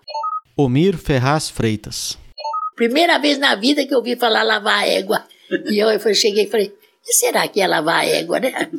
Omir 0.57 0.97
Ferraz 0.97 1.49
Freitas. 1.49 2.17
Primeira 2.75 3.19
vez 3.19 3.37
na 3.37 3.55
vida 3.55 3.85
que 3.85 3.93
eu 3.93 3.99
ouvi 3.99 4.15
falar 4.15 4.43
lavar 4.43 4.83
a 4.83 4.87
égua. 4.87 5.23
E 5.69 5.77
eu, 5.77 5.89
eu 5.89 6.13
cheguei 6.15 6.45
e 6.45 6.49
falei, 6.49 6.73
e 7.07 7.13
será 7.13 7.47
que 7.47 7.61
é 7.61 7.67
lavar 7.67 8.01
a 8.01 8.05
égua, 8.05 8.39
né? 8.39 8.69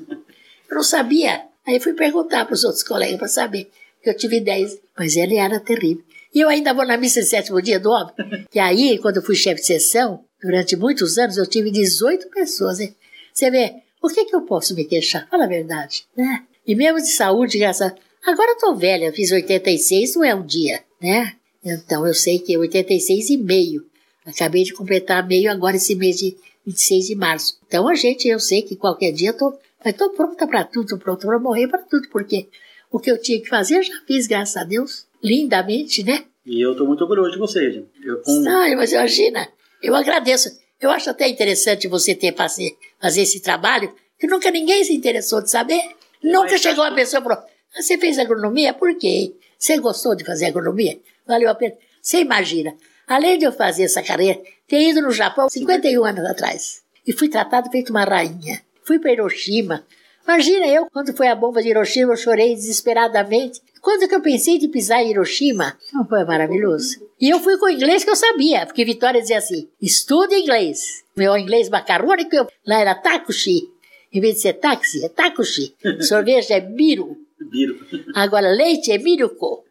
Eu 0.69 0.77
não 0.77 0.83
sabia. 0.83 1.43
Aí 1.67 1.79
fui 1.79 1.93
perguntar 1.93 2.45
para 2.47 2.55
os 2.55 2.65
outros 2.65 2.83
colegas 2.83 3.19
para 3.19 3.29
saber. 3.29 3.71
Que 4.03 4.11
eu 4.11 4.17
tive 4.17 4.41
10, 4.41 4.79
mas 4.97 5.17
ele 5.17 5.37
era 5.37 5.61
terrível. 5.61 6.03
E 6.35 6.41
eu 6.41 6.49
ainda 6.49 6.73
vou 6.73 6.87
na 6.87 6.97
missa 6.97 7.21
de 7.21 7.27
sétimo 7.27 7.61
dia 7.61 7.81
do 7.81 7.91
homem. 7.91 8.15
E 8.55 8.59
aí, 8.59 8.99
quando 8.99 9.17
eu 9.17 9.23
fui 9.23 9.35
chefe 9.35 9.61
de 9.61 9.67
sessão, 9.67 10.25
durante 10.43 10.77
muitos 10.77 11.19
anos, 11.19 11.37
eu 11.37 11.47
tive 11.47 11.71
18 11.71 12.29
pessoas. 12.31 12.79
Né? 12.79 12.95
Você 13.33 13.51
vê, 13.51 13.75
o 14.03 14.09
que, 14.09 14.25
que 14.25 14.35
eu 14.35 14.43
posso 14.43 14.75
me 14.75 14.85
queixar? 14.85 15.29
Fala 15.29 15.45
a 15.45 15.49
verdade, 15.49 16.05
né? 16.17 16.45
E 16.67 16.75
mesmo 16.75 16.99
de 16.99 17.09
saúde, 17.09 17.59
graças 17.59 17.91
a... 17.91 18.31
Agora 18.31 18.53
eu 18.53 18.59
tô 18.59 18.75
velha, 18.75 19.13
fiz 19.13 19.33
86, 19.33 20.17
não 20.17 20.25
é 20.25 20.35
um 20.35 20.45
dia, 20.45 20.81
né? 21.01 21.35
Então 21.65 22.07
eu 22.07 22.15
sei 22.15 22.39
que 22.39 22.55
é 22.55 22.59
86 22.59 23.31
e 23.31 23.37
meio. 23.37 23.85
Acabei 24.25 24.63
de 24.63 24.75
completar 24.75 25.27
meio 25.27 25.51
agora 25.51 25.77
esse 25.77 25.95
mês 25.95 26.17
de 26.17 26.37
26 26.67 27.07
de 27.07 27.15
março. 27.15 27.59
Então 27.67 27.89
a 27.89 27.95
gente, 27.95 28.29
eu 28.29 28.39
sei 28.39 28.63
que 28.63 28.77
qualquer 28.77 29.13
dia 29.13 29.31
eu 29.31 29.37
tô, 29.37 29.59
mas 29.85 29.95
tô 29.95 30.11
pronta 30.11 30.47
para 30.47 30.65
tudo, 30.65 30.89
tô 30.89 30.99
pronta 30.99 31.27
para 31.27 31.39
morrer 31.39 31.69
para 31.69 31.83
tudo, 31.83 32.09
porque 32.11 32.49
o 32.91 32.99
que 32.99 33.11
eu 33.11 33.21
tinha 33.21 33.41
que 33.41 33.49
fazer 33.49 33.79
eu 33.79 33.83
já 33.83 33.95
fiz, 34.07 34.27
graças 34.27 34.57
a 34.57 34.65
Deus, 34.65 35.07
lindamente, 35.23 36.03
né? 36.03 36.25
E 36.45 36.61
eu 36.65 36.75
tô 36.75 36.87
muito 36.87 37.03
orgulhoso 37.03 37.33
de 37.33 37.39
você, 37.39 37.61
Regina. 37.61 37.87
Eu 38.03 38.21
com... 38.23 38.45
Ai, 38.49 38.75
mas 38.75 38.93
imagina, 38.93 39.49
eu 39.83 39.95
agradeço. 39.95 40.51
Eu 40.81 40.91
acho 40.91 41.11
até 41.11 41.29
interessante 41.29 41.87
você 41.87 42.15
ter 42.15 42.35
fazer, 42.35 42.77
fazer 43.01 43.23
esse 43.23 43.41
trabalho, 43.41 43.95
que 44.19 44.27
nunca 44.27 44.51
ninguém 44.51 44.83
se 44.83 44.95
interessou 44.95 45.43
de 45.43 45.51
saber. 45.51 45.81
Nunca 46.23 46.57
chegou 46.59 46.85
uma 46.85 46.95
pessoa 46.95 47.21
e 47.21 47.23
falou, 47.23 47.39
"Ah, 47.39 47.83
você 47.83 47.99
fez 47.99 48.19
agronomia? 48.19 48.73
Por 48.75 48.97
quê? 48.97 49.35
Você 49.59 49.79
gostou 49.79 50.15
de 50.15 50.25
fazer 50.25 50.47
agronomia? 50.47 50.99
Valeu 51.27 51.51
a 51.51 51.55
pena? 51.55 51.75
Você 52.01 52.21
imagina, 52.21 52.75
além 53.07 53.39
de 53.39 53.45
eu 53.45 53.53
fazer 53.53 53.85
essa 53.85 54.03
carreira, 54.03 54.41
ter 54.67 54.89
ido 54.89 55.03
no 55.03 55.11
Japão 55.11 55.49
51 55.49 56.05
anos 56.05 56.25
atrás. 56.25 56.83
E 57.07 57.13
fui 57.13 57.29
tratada 57.29 57.71
feito 57.71 57.91
uma 57.91 58.05
rainha. 58.05 58.63
Fui 58.85 58.99
para 58.99 59.13
Hiroshima. 59.13 59.85
Imagina 60.31 60.65
eu, 60.69 60.87
quando 60.87 61.13
foi 61.13 61.27
a 61.27 61.35
bomba 61.35 61.61
de 61.61 61.71
Hiroshima, 61.71 62.13
eu 62.13 62.17
chorei 62.17 62.55
desesperadamente. 62.55 63.61
Quando 63.83 64.09
que 64.09 64.15
eu 64.15 64.23
pensei 64.23 64.59
de 64.59 64.69
pisar 64.69 65.03
em 65.03 65.11
Hiroshima? 65.11 65.77
Foi 66.09 66.25
maravilhoso. 66.25 67.05
E 67.21 67.29
eu 67.29 67.41
fui 67.41 67.59
com 67.59 67.67
o 67.67 67.71
inglês 67.71 68.05
que 68.05 68.11
eu 68.11 68.15
sabia, 68.15 68.65
porque 68.65 68.85
Vitória 68.85 69.21
dizia 69.21 69.39
assim: 69.39 69.69
estuda 69.83 70.39
inglês. 70.39 71.03
Meu 71.17 71.37
inglês 71.37 71.69
macarrônico, 71.69 72.33
eu, 72.33 72.47
lá 72.65 72.79
era 72.79 72.95
takushi. 72.95 73.69
Em 74.13 74.21
vez 74.21 74.37
de 74.37 74.43
ser 74.43 74.53
táxi, 74.53 75.05
é 75.05 75.09
takushi. 75.09 75.75
Sorvete 76.01 76.53
é 76.53 76.61
biru. 76.61 77.17
Biro. 77.51 77.85
Agora, 78.15 78.53
leite 78.53 78.93
é 78.93 78.99
miruko. 78.99 79.65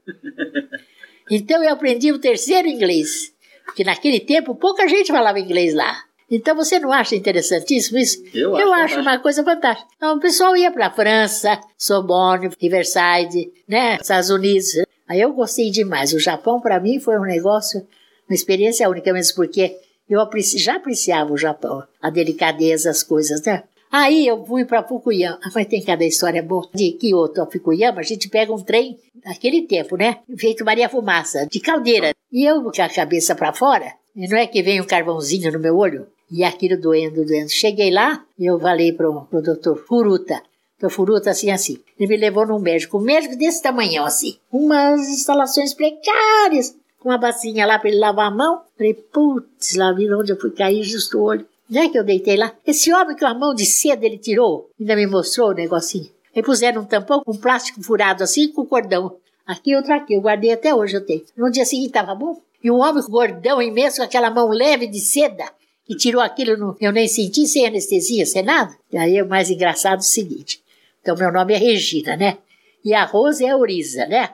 Então 1.31 1.63
eu 1.63 1.71
aprendi 1.71 2.11
o 2.11 2.19
terceiro 2.19 2.67
inglês. 2.67 3.33
Porque 3.63 3.85
naquele 3.85 4.19
tempo 4.19 4.55
pouca 4.55 4.89
gente 4.89 5.07
falava 5.07 5.39
inglês 5.39 5.73
lá. 5.73 6.03
Então 6.29 6.55
você 6.55 6.79
não 6.79 6.91
acha 6.91 7.15
interessantíssimo 7.15 7.97
isso? 7.97 8.23
Eu 8.33 8.55
acho 8.55 8.63
acho 8.63 8.71
fantástico. 8.71 9.01
uma 9.01 9.19
coisa 9.19 9.43
fantástica. 9.43 9.89
Então 9.95 10.17
o 10.17 10.19
pessoal 10.19 10.55
ia 10.55 10.71
para 10.71 10.87
a 10.87 10.91
França, 10.91 11.59
Sorbonne, 11.77 12.49
Riverside, 12.59 13.51
né, 13.67 13.97
Estados 13.99 14.29
Unidos. 14.29 14.67
Aí 15.07 15.19
eu 15.19 15.33
gostei 15.33 15.71
demais. 15.71 16.13
O 16.13 16.19
Japão 16.19 16.61
para 16.61 16.79
mim 16.79 16.99
foi 16.99 17.17
um 17.17 17.23
negócio, 17.23 17.85
uma 18.29 18.35
experiência 18.35 18.87
única 18.89 19.11
mesmo, 19.11 19.35
porque 19.35 19.75
eu 20.09 20.19
já 20.57 20.75
apreciava 20.75 21.33
o 21.33 21.37
Japão, 21.37 21.83
a 22.01 22.09
delicadeza, 22.09 22.89
as 22.89 23.03
coisas, 23.03 23.41
né? 23.43 23.63
Aí 23.91 24.27
eu 24.27 24.45
fui 24.45 24.65
para 24.65 24.83
Fukuyama. 24.83 25.39
Ah, 25.43 25.49
mas 25.53 25.67
tem 25.67 25.83
cada 25.83 26.05
história 26.05 26.43
boa. 26.43 26.67
De 26.73 26.91
Kyoto 26.91 27.41
a 27.41 27.47
Fukuyama, 27.47 27.99
a 27.99 28.03
gente 28.03 28.29
pega 28.29 28.53
um 28.53 28.61
trem, 28.61 28.99
naquele 29.25 29.63
tempo, 29.63 29.97
né? 29.97 30.19
Feito 30.37 30.63
Maria 30.63 30.87
Fumaça, 30.87 31.47
de 31.47 31.59
caldeira. 31.59 32.13
E 32.31 32.45
eu 32.45 32.61
com 32.61 32.81
a 32.81 32.89
cabeça 32.89 33.33
para 33.33 33.51
fora, 33.51 33.93
e 34.15 34.27
não 34.27 34.37
é 34.37 34.45
que 34.45 34.61
vem 34.61 34.79
um 34.79 34.85
carvãozinho 34.85 35.51
no 35.51 35.59
meu 35.59 35.75
olho? 35.75 36.07
E 36.31 36.43
aquilo 36.43 36.79
doendo, 36.79 37.25
doendo. 37.25 37.49
Cheguei 37.49 37.91
lá 37.91 38.23
eu 38.39 38.59
falei 38.59 38.93
pro, 38.93 39.21
pro 39.25 39.41
doutor 39.41 39.77
Furuta. 39.77 40.41
Doutor 40.79 40.95
Furuta, 40.95 41.31
assim, 41.31 41.51
assim. 41.51 41.79
Ele 41.99 42.07
me 42.07 42.17
levou 42.17 42.47
num 42.47 42.59
médico, 42.59 42.97
um 42.97 43.01
médico 43.01 43.35
desse 43.35 43.61
tamanhão, 43.61 44.05
assim. 44.05 44.37
Umas 44.51 45.09
instalações 45.09 45.73
precárias, 45.73 46.75
com 46.99 47.09
uma 47.09 47.17
bacinha 47.17 47.65
lá 47.65 47.77
para 47.77 47.89
ele 47.89 47.99
lavar 47.99 48.27
a 48.27 48.35
mão. 48.35 48.61
Falei, 48.77 48.93
putz, 48.93 49.75
lá 49.75 49.91
vi 49.91 50.11
onde 50.13 50.31
eu 50.31 50.39
fui 50.39 50.51
cair, 50.51 50.83
justo 50.83 51.17
o 51.17 51.23
olho. 51.23 51.45
Não 51.69 51.81
é 51.81 51.89
que 51.89 51.99
eu 51.99 52.03
deitei 52.03 52.37
lá? 52.37 52.53
Esse 52.65 52.93
homem 52.93 53.15
que 53.15 53.25
a 53.25 53.33
mão 53.33 53.53
de 53.53 53.65
seda 53.65 54.05
ele 54.05 54.17
tirou, 54.17 54.69
ainda 54.79 54.95
me 54.95 55.05
mostrou 55.05 55.49
o 55.49 55.53
negocinho. 55.53 56.09
Aí 56.35 56.41
puseram 56.41 56.81
um 56.81 56.85
tampão 56.85 57.21
com 57.23 57.37
plástico 57.37 57.83
furado 57.83 58.23
assim, 58.23 58.47
com 58.47 58.65
cordão. 58.65 59.17
Aqui, 59.45 59.75
outro 59.75 59.93
aqui, 59.93 60.13
eu 60.13 60.21
guardei 60.21 60.51
até 60.51 60.73
hoje, 60.73 60.95
eu 60.95 61.05
tenho. 61.05 61.23
No 61.35 61.51
dia 61.51 61.65
seguinte 61.65 61.91
tava 61.91 62.15
bom. 62.15 62.39
E 62.63 62.71
um 62.71 62.79
homem 62.79 63.03
com 63.03 63.11
gordão 63.11 63.61
imenso, 63.61 63.97
com 63.97 64.03
aquela 64.03 64.29
mão 64.29 64.49
leve 64.49 64.87
de 64.87 64.99
seda, 64.99 65.45
e 65.89 65.95
tirou 65.95 66.21
aquilo, 66.21 66.77
eu 66.79 66.91
nem 66.91 67.07
senti, 67.07 67.47
sem 67.47 67.65
anestesia, 67.65 68.23
sem 68.23 68.43
nada. 68.43 68.77
E 68.93 68.97
aí 68.97 69.19
o 69.19 69.27
mais 69.27 69.49
engraçado 69.49 69.97
é 69.97 70.01
o 70.01 70.03
seguinte. 70.03 70.61
Então, 71.01 71.17
meu 71.17 71.31
nome 71.31 71.55
é 71.55 71.57
Regina, 71.57 72.15
né? 72.15 72.37
E 72.85 72.93
a 72.93 73.03
Rosa 73.03 73.43
é 73.43 73.49
a 73.49 73.57
Oriza, 73.57 74.05
né? 74.05 74.29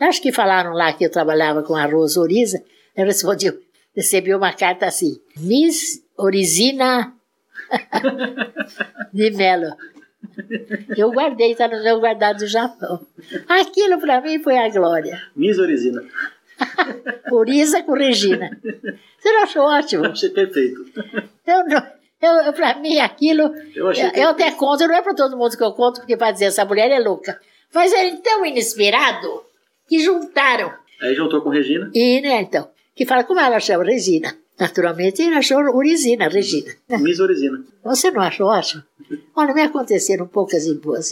Acho 0.00 0.20
que 0.20 0.32
falaram 0.32 0.72
lá 0.72 0.92
que 0.92 1.04
eu 1.04 1.10
trabalhava 1.10 1.62
com 1.62 1.76
a 1.76 1.84
Rosa 1.84 2.20
Oriza. 2.20 2.60
Eu 2.96 3.06
respondi, 3.06 3.52
recebi 3.94 4.34
uma 4.34 4.52
carta 4.52 4.86
assim, 4.86 5.20
Miss 5.36 6.02
Orizina 6.18 7.14
de 9.12 9.30
Melo. 9.30 9.76
Eu 10.96 11.12
guardei, 11.12 11.52
está 11.52 11.68
no 11.68 11.82
meu 11.84 12.00
guardado 12.00 12.38
do 12.38 12.46
Japão. 12.48 13.06
Aquilo 13.48 14.00
para 14.00 14.20
mim 14.20 14.42
foi 14.42 14.58
a 14.58 14.68
glória. 14.68 15.22
Miss 15.36 15.56
Orizina. 15.58 16.02
Uriza 17.32 17.82
com 17.82 17.92
Regina. 17.92 18.50
Você 19.18 19.32
não 19.32 19.42
achou 19.42 19.62
ótimo? 19.62 20.04
Eu 20.04 20.12
achei 20.12 20.30
perfeito. 20.30 20.84
Eu 21.46 21.64
não. 21.66 21.82
Eu, 22.20 22.32
eu, 22.46 22.52
pra 22.52 22.74
mim, 22.78 22.98
aquilo. 22.98 23.50
Eu 23.74 23.88
achei 23.88 24.04
eu, 24.04 24.10
eu 24.14 24.28
até 24.30 24.50
conto, 24.50 24.86
não 24.86 24.94
é 24.94 25.00
para 25.02 25.14
todo 25.14 25.36
mundo 25.36 25.56
que 25.56 25.62
eu 25.62 25.72
conto, 25.72 26.00
porque 26.00 26.16
vai 26.16 26.32
dizer 26.32 26.46
essa 26.46 26.64
mulher 26.64 26.90
é 26.90 26.98
louca. 26.98 27.40
Mas 27.74 27.92
era 27.92 28.14
tão 28.18 28.44
inesperado 28.44 29.42
que 29.88 29.98
juntaram. 30.00 30.72
Aí 31.00 31.14
juntou 31.14 31.40
com 31.40 31.48
Regina. 31.48 31.90
E, 31.94 32.20
né, 32.20 32.42
então, 32.42 32.68
que 32.94 33.06
fala 33.06 33.24
como 33.24 33.40
ela 33.40 33.58
chama 33.58 33.84
Regina. 33.84 34.36
Naturalmente, 34.58 35.22
ele 35.22 35.34
achou 35.36 35.58
Urizina, 35.74 36.28
Regina. 36.28 36.74
Miss 36.98 37.18
Orizina. 37.18 37.64
Você 37.82 38.10
não 38.10 38.20
achou 38.20 38.48
ótimo? 38.48 38.82
Olha, 39.34 39.54
me 39.54 39.62
aconteceram 39.62 40.26
poucas 40.26 40.66
e 40.66 40.74
boas. 40.74 41.10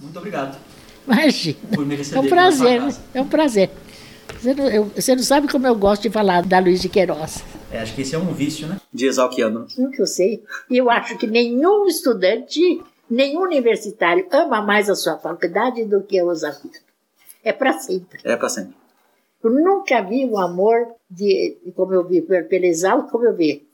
Muito 0.00 0.18
obrigado. 0.18 0.58
Imagina. 1.06 1.58
Por 1.74 1.84
me 1.84 1.96
É 1.96 1.98
um 1.98 2.00
aqui 2.00 2.14
na 2.14 2.22
sua 2.22 2.28
prazer, 2.28 2.80
casa. 2.80 3.00
é 3.14 3.20
um 3.20 3.28
prazer. 3.28 3.70
Você 4.40 4.54
não, 4.54 4.68
eu- 4.68 4.84
você 4.94 5.14
não 5.16 5.22
sabe 5.22 5.48
como 5.50 5.66
eu 5.66 5.74
gosto 5.74 6.02
de 6.02 6.10
falar 6.10 6.42
da 6.46 6.58
Luiz 6.58 6.80
de 6.80 6.88
Queiroz. 6.88 7.42
É, 7.72 7.80
acho 7.80 7.94
que 7.94 8.02
esse 8.02 8.14
é 8.14 8.18
um 8.18 8.32
vício, 8.32 8.66
né? 8.66 8.80
De 8.92 9.06
exalquiano. 9.06 9.66
Nunca 9.76 10.00
eu 10.02 10.06
sei. 10.06 10.42
E 10.70 10.76
eu 10.78 10.88
acho 10.90 11.18
que 11.18 11.26
nenhum 11.26 11.86
estudante, 11.86 12.60
nenhum 13.10 13.40
universitário 13.42 14.26
ama 14.30 14.62
mais 14.62 14.88
a 14.88 14.94
sua 14.94 15.18
faculdade 15.18 15.84
do 15.84 16.02
que 16.02 16.22
os 16.22 16.44
alunos. 16.44 16.80
É 17.44 17.52
para 17.52 17.72
sempre. 17.78 18.20
É 18.24 18.36
pra 18.36 18.48
sempre. 18.48 18.74
Eu 19.42 19.50
nunca 19.50 20.00
vi 20.02 20.24
um 20.24 20.38
amor 20.38 20.88
de, 21.10 21.56
como 21.76 21.94
eu 21.94 22.04
vi, 22.06 22.20
pelo 22.22 22.64
Exalco, 22.64 23.10
como 23.10 23.24
eu 23.24 23.34
vi. 23.36 23.66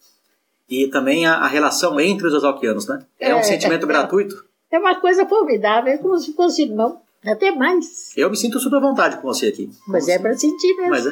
E 0.68 0.88
também 0.88 1.26
a, 1.26 1.34
a 1.36 1.46
relação 1.46 1.98
entre 2.00 2.26
os 2.26 2.34
exalquianos, 2.34 2.86
né? 2.88 3.04
É, 3.20 3.34
um 3.34 3.38
É, 3.38 3.42
sentimento 3.42 3.84
é. 3.84 3.88
gratuito. 3.88 4.44
É 4.70 4.78
uma 4.78 5.00
coisa 5.00 5.26
formidável, 5.26 5.92
é 5.92 5.98
como 5.98 6.18
se 6.18 6.32
fosse 6.34 6.62
irmão, 6.62 7.00
até 7.32 7.50
mais. 7.50 8.12
Eu 8.16 8.30
me 8.30 8.36
sinto 8.36 8.60
super 8.60 8.76
à 8.76 8.80
vontade 8.80 9.16
com 9.16 9.22
você 9.22 9.46
aqui. 9.46 9.70
Mas 9.86 10.08
é 10.08 10.18
para 10.18 10.36
sentir 10.36 10.74
mesmo. 10.76 10.90
Mas 10.90 11.06
é. 11.06 11.10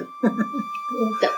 Então, 1.17 1.31